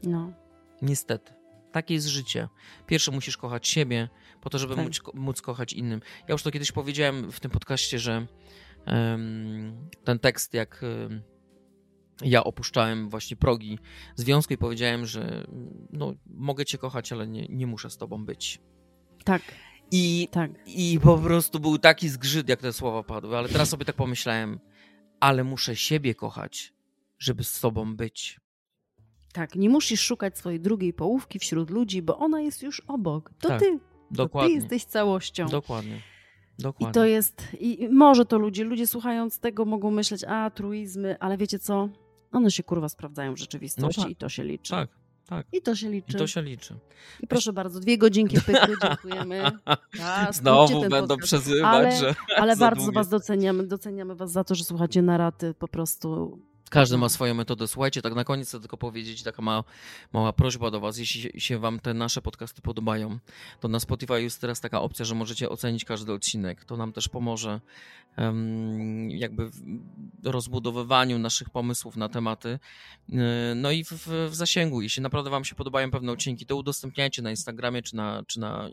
No. 0.04 0.34
Niestety. 0.82 1.34
Takie 1.72 1.94
jest 1.94 2.08
życie. 2.08 2.48
Pierwsze 2.88 3.12
musisz 3.12 3.38
kochać 3.38 3.68
siebie, 3.68 4.10
po 4.42 4.50
to, 4.50 4.60
żeby 4.60 4.76
Tak. 4.76 4.86
móc, 4.86 5.02
móc 5.14 5.42
kochać 5.42 5.74
innym. 5.74 6.02
Ja 6.28 6.32
już 6.32 6.44
to 6.44 6.52
kiedyś 6.52 6.72
powiedziałem 6.72 7.32
w 7.32 7.40
tym 7.40 7.52
podcaście, 7.52 8.00
że 8.00 8.28
em, 8.86 9.90
ten 10.04 10.20
tekst, 10.20 10.54
jak 10.54 10.84
em, 10.84 11.22
ja 12.22 12.44
opuszczałem 12.44 13.10
właśnie 13.10 13.38
progi 13.38 13.80
związku 14.16 14.54
i 14.54 14.58
powiedziałem, 14.58 15.06
że 15.06 15.48
no, 15.94 16.14
mogę 16.26 16.66
cię 16.66 16.78
kochać, 16.78 17.12
ale 17.12 17.28
nie, 17.28 17.46
nie 17.50 17.68
muszę 17.68 17.90
z 17.90 17.98
tobą 17.98 18.26
być. 18.26 18.60
Tak, 19.24 19.42
I, 19.92 20.28
tak. 20.32 20.52
I 20.66 21.00
po 21.04 21.18
prostu 21.18 21.60
był 21.60 21.78
taki 21.78 22.10
zgrzyt, 22.10 22.50
jak 22.50 22.62
te 22.62 22.74
słowa 22.74 23.04
padły, 23.04 23.38
ale 23.38 23.50
teraz 23.50 23.70
sobie 23.70 23.86
tak 23.86 23.96
pomyślałem, 23.96 24.60
ale 25.20 25.44
muszę 25.44 25.76
siebie 25.76 26.16
kochać, 26.16 26.74
żeby 27.20 27.44
z 27.44 27.60
tobą 27.60 27.96
być. 27.96 28.40
Tak, 29.34 29.56
nie 29.56 29.70
musisz 29.70 30.02
szukać 30.02 30.38
swojej 30.38 30.60
drugiej 30.60 30.94
połówki 30.94 31.40
wśród 31.40 31.70
ludzi, 31.70 32.02
bo 32.02 32.18
ona 32.18 32.42
jest 32.42 32.64
już 32.64 32.80
obok. 32.88 33.32
To 33.40 33.48
Tak, 33.48 33.60
ty. 33.60 33.80
Dokładnie. 34.12 34.50
ty 34.56 34.56
jesteś 34.62 34.86
całością. 34.86 35.46
Dokładnie. 35.48 35.96
I 36.60 36.62
Dokładnie. 36.62 36.94
to 36.94 37.06
jest, 37.06 37.48
i 37.60 37.90
może 37.92 38.26
to 38.26 38.38
ludzie, 38.38 38.64
ludzie 38.64 38.88
słuchając 38.88 39.40
tego 39.40 39.66
mogą 39.66 39.92
myśleć, 39.92 40.24
a 40.24 40.50
truizmy, 40.50 41.20
ale 41.20 41.38
wiecie 41.38 41.60
co? 41.60 41.90
One 42.32 42.52
się 42.52 42.64
kurwa 42.64 42.90
sprawdzają 42.90 43.34
w 43.34 43.38
rzeczywistości 43.38 44.00
No 44.02 44.04
tak. 44.06 44.12
i 44.12 44.16
to 44.16 44.30
się 44.30 44.44
liczy. 44.44 44.72
Tak, 44.72 44.90
tak. 45.26 45.48
I 45.54 45.62
to 45.62 45.76
się 45.76 45.90
liczy. 45.90 46.18
I 46.18 46.20
to 46.20 46.28
się 46.28 46.42
liczy. 46.42 46.76
I 47.20 47.28
proszę 47.28 47.54
bardzo, 47.54 47.80
dwie 47.80 47.98
godzinki 47.98 48.42
pyku, 48.42 48.68
dziękujemy. 48.82 49.44
A, 50.04 50.32
Znowu 50.32 50.82
będą 50.82 51.08
podcast. 51.08 51.24
przezywać, 51.24 51.64
Ale- 51.76 51.98
że 51.98 52.16
Ale 52.38 52.56
bardzo 52.58 52.82
długie. 52.82 52.96
was 52.96 53.10
doceniamy, 53.10 53.68
doceniamy 53.68 54.16
was 54.16 54.32
za 54.32 54.44
to, 54.44 54.56
że 54.56 54.64
słuchacie 54.64 55.02
naraty 55.02 55.54
po 55.54 55.68
prostu. 55.68 56.40
Każdy 56.70 56.98
ma 56.98 57.10
swoją 57.10 57.34
metodę. 57.34 57.68
Słuchajcie, 57.68 58.02
tak 58.02 58.14
na 58.16 58.24
koniec 58.24 58.48
chcę 58.48 58.60
tylko 58.60 58.78
powiedzieć, 58.78 59.24
taka 59.24 59.42
mała, 59.42 59.64
mała 60.14 60.34
prośba 60.34 60.72
do 60.72 60.80
Was. 60.80 60.98
Jeśli 60.98 61.42
się- 61.42 61.60
Wam 61.60 61.80
te 61.80 61.94
nasze 61.94 62.22
podcasty 62.22 62.62
podobają, 62.62 63.20
to 63.60 63.68
na 63.68 63.80
Spotify 63.80 64.22
jest 64.22 64.42
teraz 64.42 64.62
taka 64.62 64.82
opcja, 64.82 65.06
że 65.06 65.16
możecie 65.16 65.50
ocenić 65.50 65.86
każdy 65.86 66.14
odcinek. 66.14 66.66
To 66.66 66.78
nam 66.78 66.94
też 66.94 67.10
pomoże 67.10 67.62
jakby 69.10 69.50
rozbudowywaniu 70.24 71.20
naszych 71.20 71.50
pomysłów 71.50 71.96
na 71.96 72.10
tematy. 72.10 72.60
Yy, 73.10 73.20
No 73.56 73.72
i 73.72 73.84
w, 73.84 73.92
w, 74.30 74.36
zasięgu. 74.36 74.82
Jeśli 74.82 75.04
naprawdę 75.04 75.30
Wam 75.30 75.46
się 75.46 75.56
podobają 75.56 75.92
pewne 75.92 76.12
odcinki, 76.12 76.46
to 76.46 76.56
udostępniajcie 76.56 77.22
na 77.22 77.30
Instagramie 77.30 77.82
czy 77.82 77.96
na, 77.96 78.24
czy 78.28 78.40
na 78.40 78.70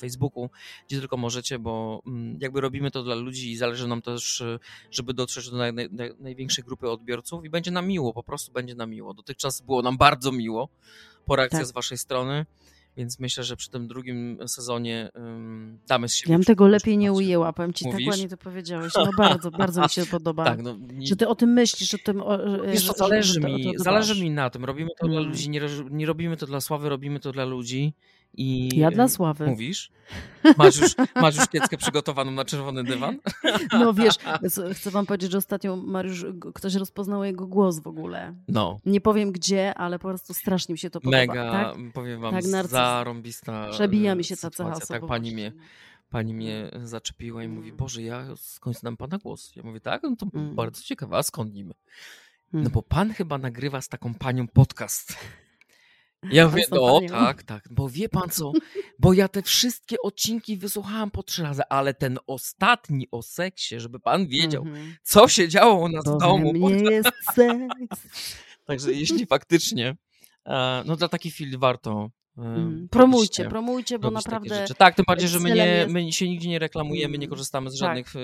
Facebooku, 0.00 0.50
gdzie 0.88 0.98
tylko 0.98 1.16
możecie, 1.16 1.58
bo 1.58 2.02
mm, 2.06 2.38
jakby 2.40 2.60
robimy 2.60 2.90
to 2.90 3.02
dla 3.02 3.14
ludzi 3.14 3.50
i 3.52 3.56
zależy 3.56 3.88
nam 3.88 4.02
też, 4.02 4.40
y, 4.40 4.58
żeby 4.90 5.14
dotrzeć 5.14 5.50
do 5.50 5.56
naj, 5.56 5.72
naj, 5.74 5.90
największej 6.20 6.64
grupy 6.64 6.90
odbiorców 6.90 7.44
i 7.44 7.50
będzie 7.50 7.70
nam 7.70 7.86
miło, 7.86 8.12
po 8.12 8.22
prostu 8.22 8.52
będzie 8.52 8.74
nam 8.74 8.90
miło. 8.90 9.14
Dotychczas 9.14 9.60
było 9.60 9.82
nam 9.82 9.96
bardzo 9.96 10.32
miło 10.32 10.68
po 11.24 11.36
reakcji 11.36 11.58
Tak. 11.58 11.66
z 11.66 11.72
Waszej 11.72 11.98
strony. 11.98 12.46
Więc 12.98 13.18
myślę, 13.18 13.44
że 13.44 13.56
przy 13.56 13.70
tym 13.70 13.88
drugim 13.88 14.38
sezonie 14.46 15.10
ym, 15.16 15.78
damy 15.88 16.08
z 16.08 16.14
siebie. 16.14 16.32
Ja 16.32 16.38
bym 16.38 16.44
tego 16.44 16.68
lepiej 16.68 16.98
nie 16.98 17.12
ujęła, 17.12 17.52
powiem 17.52 17.72
ci, 17.72 17.84
Mówisz? 17.86 18.06
tak 18.06 18.10
ładnie 18.12 18.28
to 18.28 18.36
powiedziałeś. 18.36 18.92
No 18.96 19.10
bardzo, 19.18 19.50
bardzo 19.50 19.82
mi 19.82 19.88
się 19.88 20.06
podoba. 20.06 20.44
Tak, 20.50 20.62
no, 20.62 20.76
nie, 20.92 21.06
Że 21.06 21.16
ty 21.16 21.28
o 21.28 21.34
tym 21.34 21.50
myślisz, 21.52 21.90
że 21.90 21.98
tym. 21.98 22.22
o- 22.22 22.38
że- 22.50 22.72
Wiesz, 22.72 22.82
że- 22.82 22.92
to 22.92 22.98
zależy 22.98 23.32
że 23.34 23.40
to- 23.40 23.48
mi, 23.48 23.64
to 23.64 23.70
dbasz. 23.72 23.82
zależy 23.84 24.22
mi 24.24 24.30
na 24.30 24.50
tym. 24.50 24.64
Robimy 24.64 24.90
to 25.00 25.06
dla 25.08 25.18
Mm. 25.18 25.30
ludzi, 25.30 25.50
nie, 25.50 25.60
nie 25.90 26.06
robimy 26.06 26.36
to 26.36 26.46
dla 26.46 26.60
sławy, 26.60 26.88
robimy 26.88 27.20
to 27.20 27.32
dla 27.32 27.44
ludzi. 27.44 27.94
I 28.34 28.68
Ja 28.78 28.90
dla 28.90 29.08
sławy. 29.08 29.46
Mówisz? 29.46 29.90
Masz 30.58 30.80
już, 30.80 30.90
masz 31.14 31.36
już 31.36 31.48
kieckę 31.48 31.76
przygotowaną 31.76 32.30
na 32.30 32.44
czerwony 32.44 32.84
dywan? 32.84 33.18
No 33.72 33.94
wiesz, 33.94 34.14
chcę 34.74 34.90
wam 34.90 35.06
powiedzieć, 35.06 35.32
że 35.32 35.38
ostatnio 35.38 35.76
Mariusz, 35.76 36.24
ktoś 36.54 36.74
rozpoznał 36.74 37.24
jego 37.24 37.46
głos 37.46 37.80
w 37.80 37.86
ogóle. 37.86 38.34
No. 38.48 38.78
Nie 38.86 39.00
powiem 39.00 39.32
gdzie, 39.32 39.74
ale 39.74 39.98
po 39.98 40.08
prostu 40.08 40.34
strasznie 40.34 40.72
mi 40.72 40.78
się 40.78 40.90
to 40.90 41.00
podoba. 41.00 41.16
Mega, 41.18 41.50
Tak? 41.52 41.76
powiem 41.94 42.20
wam, 42.20 42.34
Tak, 42.34 42.44
narcyz. 42.44 42.70
zarąbista 42.72 43.68
Przebija 43.70 44.12
e, 44.12 44.16
mi 44.16 44.24
się 44.24 44.36
ta 44.36 44.40
cecha 44.40 44.50
sytuacja. 44.50 44.74
Tak, 44.74 44.82
osobowości. 44.82 45.08
pani 45.08 45.32
mnie, 45.32 45.52
pani 46.10 46.34
mnie 46.34 46.70
zaczepiła 46.82 47.44
i 47.44 47.48
mówi, 47.48 47.68
Mm. 47.68 47.76
Boże, 47.78 48.02
ja 48.02 48.24
skąd 48.36 48.76
znam 48.78 48.96
pana 48.96 49.18
głos? 49.18 49.52
Ja 49.56 49.62
mówię, 49.62 49.80
tak? 49.80 50.02
No 50.02 50.16
to 50.16 50.26
Mm. 50.34 50.54
bardzo 50.54 50.82
ciekawe, 50.82 51.16
a 51.16 51.22
skąd 51.22 51.54
niby? 51.54 51.74
Hmm. 52.52 52.64
No 52.64 52.70
bo 52.70 52.82
pan 52.82 53.12
chyba 53.12 53.38
nagrywa 53.38 53.80
z 53.80 53.88
taką 53.88 54.14
panią 54.14 54.48
podcast. 54.48 55.16
Ja 56.30 56.46
mówię, 56.48 56.64
no 56.70 57.00
tak, 57.08 57.42
tak, 57.42 57.68
bo 57.70 57.88
wie 57.88 58.08
pan 58.08 58.30
co, 58.30 58.52
bo 58.98 59.12
ja 59.12 59.28
te 59.28 59.42
wszystkie 59.42 59.96
odcinki 60.02 60.56
wysłuchałam 60.56 61.10
po 61.10 61.22
trzy 61.22 61.42
razy, 61.42 61.62
ale 61.70 61.94
ten 61.94 62.18
ostatni 62.26 63.08
o 63.10 63.22
seksie, 63.22 63.80
żeby 63.80 64.00
pan 64.00 64.26
wiedział, 64.26 64.62
Mhm. 64.62 64.94
co 65.02 65.28
się 65.28 65.48
działo 65.48 65.74
u 65.84 65.88
nas 65.88 66.04
Bo 66.04 66.16
w 66.16 66.20
domu. 66.20 66.52
we 66.52 66.58
mnie 66.74 66.90
jest 66.90 67.10
seks. 67.34 68.06
Także 68.64 68.92
jeśli 68.92 69.26
faktycznie, 69.26 69.96
e, 70.46 70.82
no 70.86 70.96
dla 70.96 71.08
takich 71.08 71.34
chwil 71.34 71.58
warto. 71.58 72.10
Mm. 72.38 72.88
Promujcie, 72.90 73.44
promujcie, 73.48 73.98
bo 73.98 74.10
naprawdę. 74.10 74.64
Tak, 74.78 74.94
tym 74.94 75.04
bardziej, 75.08 75.28
że 75.28 75.40
my, 75.40 75.50
nie, 75.54 75.86
my 75.88 76.12
się 76.12 76.28
nigdzie 76.28 76.48
nie 76.48 76.58
reklamujemy, 76.58 77.12
nie 77.18 77.24
Mm, 77.24 77.30
korzystamy 77.30 77.70
z 77.70 77.72
tak. 77.72 77.78
żadnych 77.78 78.16
e, 78.16 78.18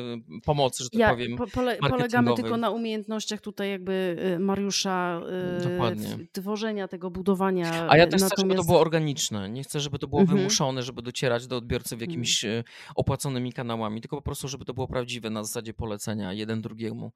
pomocy, 0.44 0.84
że 0.84 0.90
tak 0.90 1.00
ja, 1.00 1.10
powiem. 1.10 1.36
po, 1.36 1.46
pole, 1.46 1.76
polegamy 1.76 2.34
tylko 2.34 2.56
na 2.56 2.70
umiejętnościach 2.70 3.40
tutaj 3.40 3.70
jakby 3.70 4.16
y, 4.36 4.38
Mariusza 4.38 5.20
y, 5.64 5.68
Dokładnie. 5.68 6.08
w- 6.08 6.32
tworzenia 6.32 6.88
tego, 6.88 7.10
budowania. 7.10 7.88
A 7.90 7.96
ja 7.96 8.04
y, 8.04 8.08
też 8.08 8.20
chcę, 8.22 8.28
żeby 8.28 8.36
to 8.42 8.46
natomiast- 8.46 8.66
było 8.66 8.80
organiczne. 8.80 9.50
Nie 9.50 9.62
chcę, 9.62 9.80
żeby 9.80 9.98
to 9.98 10.06
było 10.08 10.20
Mhm. 10.20 10.38
wymuszone, 10.38 10.82
żeby 10.82 11.02
docierać 11.02 11.46
do 11.46 11.56
odbiorców 11.56 12.00
jakimiś 12.00 12.44
e, 12.44 12.64
opłaconymi 12.94 13.52
kanałami, 13.52 14.00
tylko 14.00 14.16
po 14.16 14.22
prostu, 14.22 14.48
żeby 14.48 14.64
to 14.64 14.74
było 14.74 14.88
prawdziwe 14.88 15.30
na 15.30 15.44
zasadzie 15.44 15.74
polecenia 15.74 16.32
jeden 16.32 16.60
drugiemu. 16.62 17.12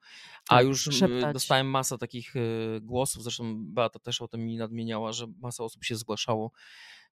A 0.49 0.57
Tak, 0.57 0.67
już 0.67 0.83
szeptać. 0.83 1.33
dostałem 1.33 1.71
masę 1.71 1.99
takich 1.99 2.35
głosów, 2.81 3.23
zresztą 3.23 3.55
Beata 3.59 3.99
też 3.99 4.23
o 4.23 4.29
tym 4.29 4.41
mi 4.45 4.57
nadmieniała, 4.57 5.13
że 5.13 5.27
masa 5.43 5.65
osób 5.65 5.85
się 5.85 5.97
zgłaszało. 5.97 6.51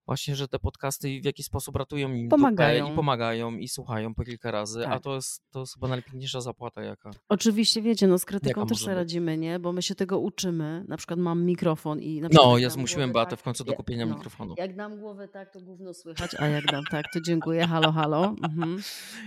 Właśnie, 0.06 0.36
że 0.36 0.48
te 0.48 0.58
podcasty 0.58 1.20
w 1.20 1.24
jakiś 1.24 1.46
sposób 1.46 1.76
ratują 1.76 2.12
im 2.12 2.28
Pomagają. 2.28 2.92
i 2.92 2.94
pomagają 2.96 3.56
i 3.56 3.68
słuchają 3.68 4.14
po 4.14 4.24
kilka 4.24 4.50
razy, 4.50 4.86
a 4.86 4.90
Tak. 4.90 5.02
to 5.02 5.14
jest, 5.14 5.42
to 5.50 5.60
jest 5.60 5.74
chyba 5.74 5.88
najpiękniejsza 5.88 6.40
zapłata 6.40 6.82
jaka. 6.82 7.10
Oczywiście, 7.28 7.82
wiecie, 7.82 8.06
no 8.06 8.18
z 8.18 8.24
krytyką 8.24 8.60
Jaka 8.60 8.68
też 8.68 8.78
sobie 8.78 8.94
radzimy, 8.94 9.38
nie? 9.38 9.58
Bo 9.58 9.72
my 9.72 9.82
się 9.82 9.94
tego 9.94 10.18
uczymy. 10.18 10.84
Na 10.88 10.96
przykład 10.96 11.18
mam 11.18 11.44
mikrofon 11.44 12.00
i 12.00 12.20
na 12.20 12.28
No, 12.32 12.58
ja 12.58 12.70
zmusiłem 12.70 13.12
Beatę 13.12 13.30
tak, 13.30 13.40
w 13.40 13.42
końcu 13.42 13.64
do 13.64 13.72
kupienia 13.72 14.06
no. 14.06 14.14
mikrofonu. 14.14 14.54
Jak 14.58 14.76
dam 14.76 14.98
głowę 15.00 15.28
tak, 15.28 15.52
to 15.52 15.60
gówno 15.60 15.94
słychać, 15.94 16.30
a 16.38 16.46
jak 16.46 16.66
dam 16.66 16.84
tak, 16.90 17.04
to 17.12 17.20
dziękuję. 17.20 17.66
Halo, 17.66 17.92
halo. 17.92 18.34
Mhm. 18.42 18.82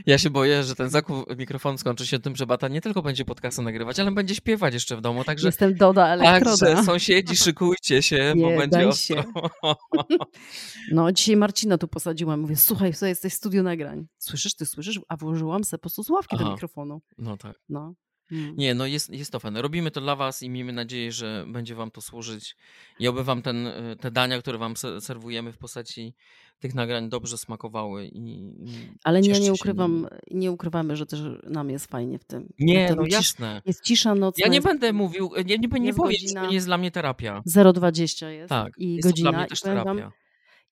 Ja 0.06 0.18
się 0.18 0.30
boję, 0.30 0.64
że 0.64 0.76
ten 0.76 0.90
zakup 0.90 1.38
mikrofonu 1.38 1.78
skończy 1.78 2.08
się 2.08 2.20
tym, 2.20 2.36
że 2.36 2.46
Bata 2.46 2.68
nie 2.68 2.82
tylko 2.82 3.02
będzie 3.02 3.26
podcasty 3.26 3.62
nagrywać, 3.62 4.00
ale 4.00 4.12
będzie 4.12 4.36
śpiewać 4.36 4.74
jeszcze 4.74 4.98
w 4.98 5.02
domu, 5.02 5.24
także 5.24 5.48
Jestem 5.48 5.76
Doda 5.76 6.08
Elektroda. 6.08 6.58
Także 6.66 6.84
sąsiedzi, 6.84 7.36
szykujcie 7.36 8.04
się, 8.04 8.34
bo 8.38 8.50
Nie, 8.50 8.58
będzie 8.58 8.78
daj 8.78 8.86
ostro. 8.86 9.24
No, 10.91 11.12
dzisiaj 11.12 11.36
Marcina 11.38 11.78
tu 11.78 11.88
posadziłam. 11.88 12.40
Mówię, 12.40 12.56
słuchaj, 12.56 12.94
słuchaj, 12.94 13.10
jesteś 13.10 13.34
w 13.34 13.36
studiu 13.38 13.64
nagrań. 13.64 14.08
Słyszysz, 14.18 14.56
ty 14.56 14.66
słyszysz? 14.66 15.00
A 15.08 15.18
włożyłam 15.18 15.64
se 15.64 15.78
po 15.78 15.82
prostu 15.82 16.04
słuchawki 16.04 16.38
do 16.38 16.44
Aha. 16.44 16.52
mikrofonu. 16.54 17.02
No 17.18 17.38
tak. 17.38 17.60
No. 17.70 17.94
Mm. 18.32 18.56
Nie, 18.58 18.74
no 18.76 18.86
jest, 18.86 19.10
jest 19.10 19.32
to 19.32 19.40
fajne. 19.40 19.62
Robimy 19.62 19.91
to 19.91 20.02
dla 20.02 20.16
was 20.16 20.44
i 20.44 20.50
miejmy 20.50 20.74
nadzieję, 20.74 21.12
że 21.12 21.46
będzie 21.48 21.76
wam 21.76 21.91
to 21.91 22.02
służyć 22.02 22.56
i 23.00 23.08
oby 23.08 23.24
wam 23.24 23.41
ten, 23.41 23.68
y, 23.68 23.96
te 24.00 24.12
dania, 24.12 24.40
które 24.41 24.58
wam 24.58 24.78
se- 24.78 25.02
serwujemy 25.02 25.54
w 25.54 25.58
postaci 25.58 26.14
tych 26.60 26.76
nagrań 26.76 27.10
dobrze 27.10 27.38
smakowały 27.38 28.06
i, 28.06 28.30
i 28.30 28.90
Ale 29.04 29.22
nie, 29.22 29.40
nie 29.40 29.54
ukrywam, 29.54 29.96
nimi. 29.96 30.08
nie 30.32 30.52
ukrywamy, 30.52 30.96
że 30.98 31.06
też 31.06 31.20
nam 31.44 31.70
jest 31.70 31.86
fajnie 31.86 32.20
w 32.20 32.24
tym. 32.26 32.50
Nie, 32.60 32.94
no 32.98 33.04
cisz- 33.04 33.12
jasne. 33.12 33.62
Jest 33.66 33.84
cisza 33.84 34.16
nocna. 34.16 34.41
Ja 34.46 34.50
nie 34.50 34.56
jest 34.58 34.68
będę 34.68 34.94
mówił, 34.94 35.32
nie, 35.46 35.58
nie, 35.58 35.68
nie 35.80 35.86
jest 35.88 35.98
powiem, 36.00 36.18
to 36.36 36.48
nie 36.48 36.54
jest 36.56 36.68
dla 36.68 36.78
mnie 36.78 36.91
terapia. 36.91 37.41
0,20 37.48 38.28
jest 38.28 38.50
Tak, 38.50 38.74
i 38.78 38.96
jest 38.96 39.04
to 39.04 39.10
godzina. 39.10 39.30
dla 39.32 39.40
mnie 39.40 39.48
też 39.50 39.62
powiem 39.62 39.78
wam, 39.84 39.98
terapia. 39.98 40.18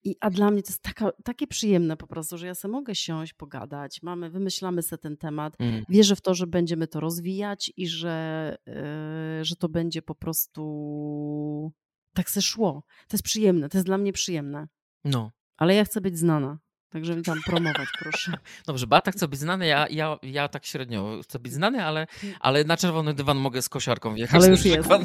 I, 0.07 0.15
a 0.19 0.29
dla 0.29 0.51
mnie 0.51 0.63
to 0.63 0.69
jest 0.69 0.81
taka, 0.81 1.11
takie 1.23 1.47
przyjemne 1.47 1.97
po 1.97 2.07
prostu, 2.07 2.37
że 2.37 2.47
ja 2.47 2.55
sobie 2.55 2.71
mogę 2.71 2.95
siąść, 2.95 3.33
pogadać, 3.33 4.01
mamy, 4.01 4.29
wymyślamy 4.29 4.81
sobie 4.81 4.97
ten 4.97 5.17
temat. 5.17 5.55
Mm. 5.59 5.85
Wierzę 5.89 6.15
w 6.15 6.21
to, 6.21 6.33
że 6.33 6.47
będziemy 6.47 6.87
to 6.87 6.99
rozwijać 6.99 7.71
i 7.77 7.87
że, 7.87 8.57
yy, 8.67 9.45
że 9.45 9.55
to 9.55 9.69
będzie 9.69 10.01
po 10.01 10.15
prostu 10.15 11.73
tak 12.13 12.29
se 12.29 12.41
szło. 12.41 12.83
To 13.07 13.15
jest 13.15 13.23
przyjemne, 13.23 13.69
to 13.69 13.77
jest 13.77 13.85
dla 13.85 13.97
mnie 13.97 14.13
przyjemne. 14.13 14.67
No. 15.03 15.31
Ale 15.57 15.75
ja 15.75 15.85
chcę 15.85 16.01
być 16.01 16.17
znana. 16.17 16.59
Także 16.89 17.15
mi 17.15 17.23
tam 17.23 17.37
promować, 17.45 17.87
proszę. 17.99 18.33
Dobrze, 18.65 18.87
Bata 18.87 19.11
chce 19.11 19.27
być 19.27 19.39
znany, 19.39 19.67
ja, 19.67 19.87
ja, 19.89 20.17
ja 20.23 20.47
tak 20.47 20.65
średnio 20.65 21.19
chcę 21.23 21.39
być 21.39 21.53
znany, 21.53 21.85
ale, 21.85 22.07
ale 22.39 22.63
na 22.63 22.77
czerwony 22.77 23.13
dywan 23.13 23.37
mogę 23.37 23.61
z 23.61 23.69
kosiarką 23.69 24.15
wjechać. 24.15 24.43
Ale 24.43 24.51
już 24.51 24.65
jest. 24.65 24.89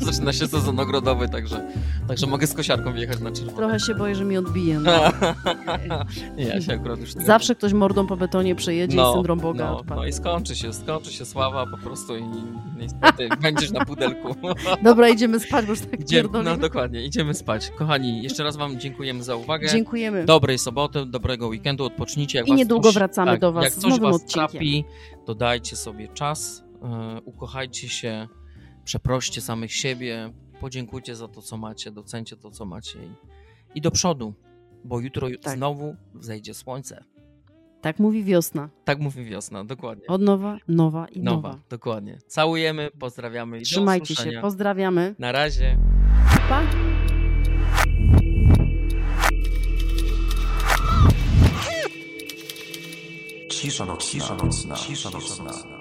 Zaczyna 0.00 0.32
się 0.32 0.46
sezon 0.46 0.80
ogrodowy, 0.80 1.28
także, 1.28 1.72
także 2.08 2.26
mogę 2.26 2.46
z 2.46 2.54
kosiarką 2.54 2.92
wjechać 2.92 3.20
na 3.20 3.32
czerwony. 3.32 3.56
Trochę 3.56 3.80
się 3.80 3.94
boję, 3.94 4.14
że 4.14 4.24
mi 4.24 4.36
odbije. 4.36 4.80
No. 4.80 4.92
Nie, 6.36 6.44
ja 6.44 6.60
się 6.60 6.72
akurat 6.72 7.00
już 7.00 7.14
nie 7.14 7.24
Zawsze 7.24 7.54
ktoś 7.54 7.72
mordą 7.72 8.06
po 8.06 8.16
betonie 8.16 8.54
przejedzie 8.54 8.96
i 8.96 9.14
syndrom 9.14 9.40
Boga 9.40 9.70
no, 9.70 9.82
no 9.96 10.06
i 10.06 10.12
skończy 10.12 10.56
się, 10.56 10.72
skończy 10.72 11.12
się 11.12 11.24
sława 11.24 11.66
po 11.66 11.78
prostu 11.78 12.16
i 12.16 12.24
niestety 12.76 13.28
będziesz 13.42 13.70
na 13.70 13.84
pudelku. 13.84 14.36
Dobra, 14.82 15.08
idziemy 15.08 15.40
spać, 15.40 15.66
bo 15.66 15.72
już 15.72 15.80
tak 15.80 16.06
pierdolimy. 16.08 16.50
no 16.50 16.56
dokładnie, 16.56 17.04
idziemy 17.04 17.34
spać. 17.34 17.70
Kochani, 17.78 18.22
jeszcze 18.22 18.44
raz 18.44 18.56
wam 18.56 18.80
dziękujemy 18.80 19.22
za 19.22 19.36
uwagę. 19.36 19.59
Dziękujemy. 19.68 20.24
Dobrej 20.24 20.58
soboty, 20.58 21.06
dobrego 21.06 21.48
weekendu, 21.48 21.84
odpocznijcie. 21.84 22.38
Jak 22.38 22.48
I 22.48 22.52
niedługo 22.52 22.88
coś, 22.88 22.94
wracamy 22.94 23.30
tak, 23.30 23.40
do 23.40 23.52
was 23.52 23.64
Jak 23.64 23.72
coś 23.72 23.90
nowym 23.90 24.00
was 24.02 24.14
odcinkiem. 24.16 24.48
trapi, 24.48 24.84
to 25.26 25.34
dajcie 25.34 25.76
sobie 25.76 26.08
czas, 26.08 26.64
e, 26.82 27.20
ukochajcie 27.24 27.88
się, 27.88 28.28
przeproście 28.84 29.40
samych 29.40 29.72
siebie, 29.72 30.32
podziękujcie 30.60 31.16
za 31.16 31.28
to, 31.28 31.42
co 31.42 31.56
macie, 31.56 31.90
docencie 31.90 32.36
to, 32.36 32.50
co 32.50 32.64
macie 32.64 32.98
i, 32.98 33.08
i 33.74 33.80
do 33.80 33.90
przodu, 33.90 34.34
bo 34.84 35.00
jutro 35.00 35.28
Tak. 35.42 35.56
znowu 35.56 35.96
wzejdzie 36.14 36.54
słońce. 36.54 37.04
Tak 37.80 37.98
mówi 37.98 38.24
wiosna. 38.24 38.68
Tak 38.84 38.98
mówi 38.98 39.24
wiosna, 39.24 39.64
dokładnie. 39.64 40.06
Od 40.06 40.22
nowa, 40.22 40.58
nowa 40.68 41.06
i 41.08 41.20
nowa. 41.20 41.48
Nowa, 41.48 41.62
dokładnie. 41.70 42.18
Całujemy, 42.26 42.90
pozdrawiamy 42.98 43.56
i 43.56 43.60
do 43.60 43.64
Trzymajcie 43.66 44.14
się, 44.14 44.38
pozdrawiamy. 44.40 45.14
Na 45.18 45.32
razie. 45.32 45.76
Pa! 46.48 46.89
Cisza 53.60 53.84
nocna, 53.84 54.00
cisza 54.00 54.34
nocna, 54.34 54.74
cisza 54.74 55.10
nocna. 55.10 55.79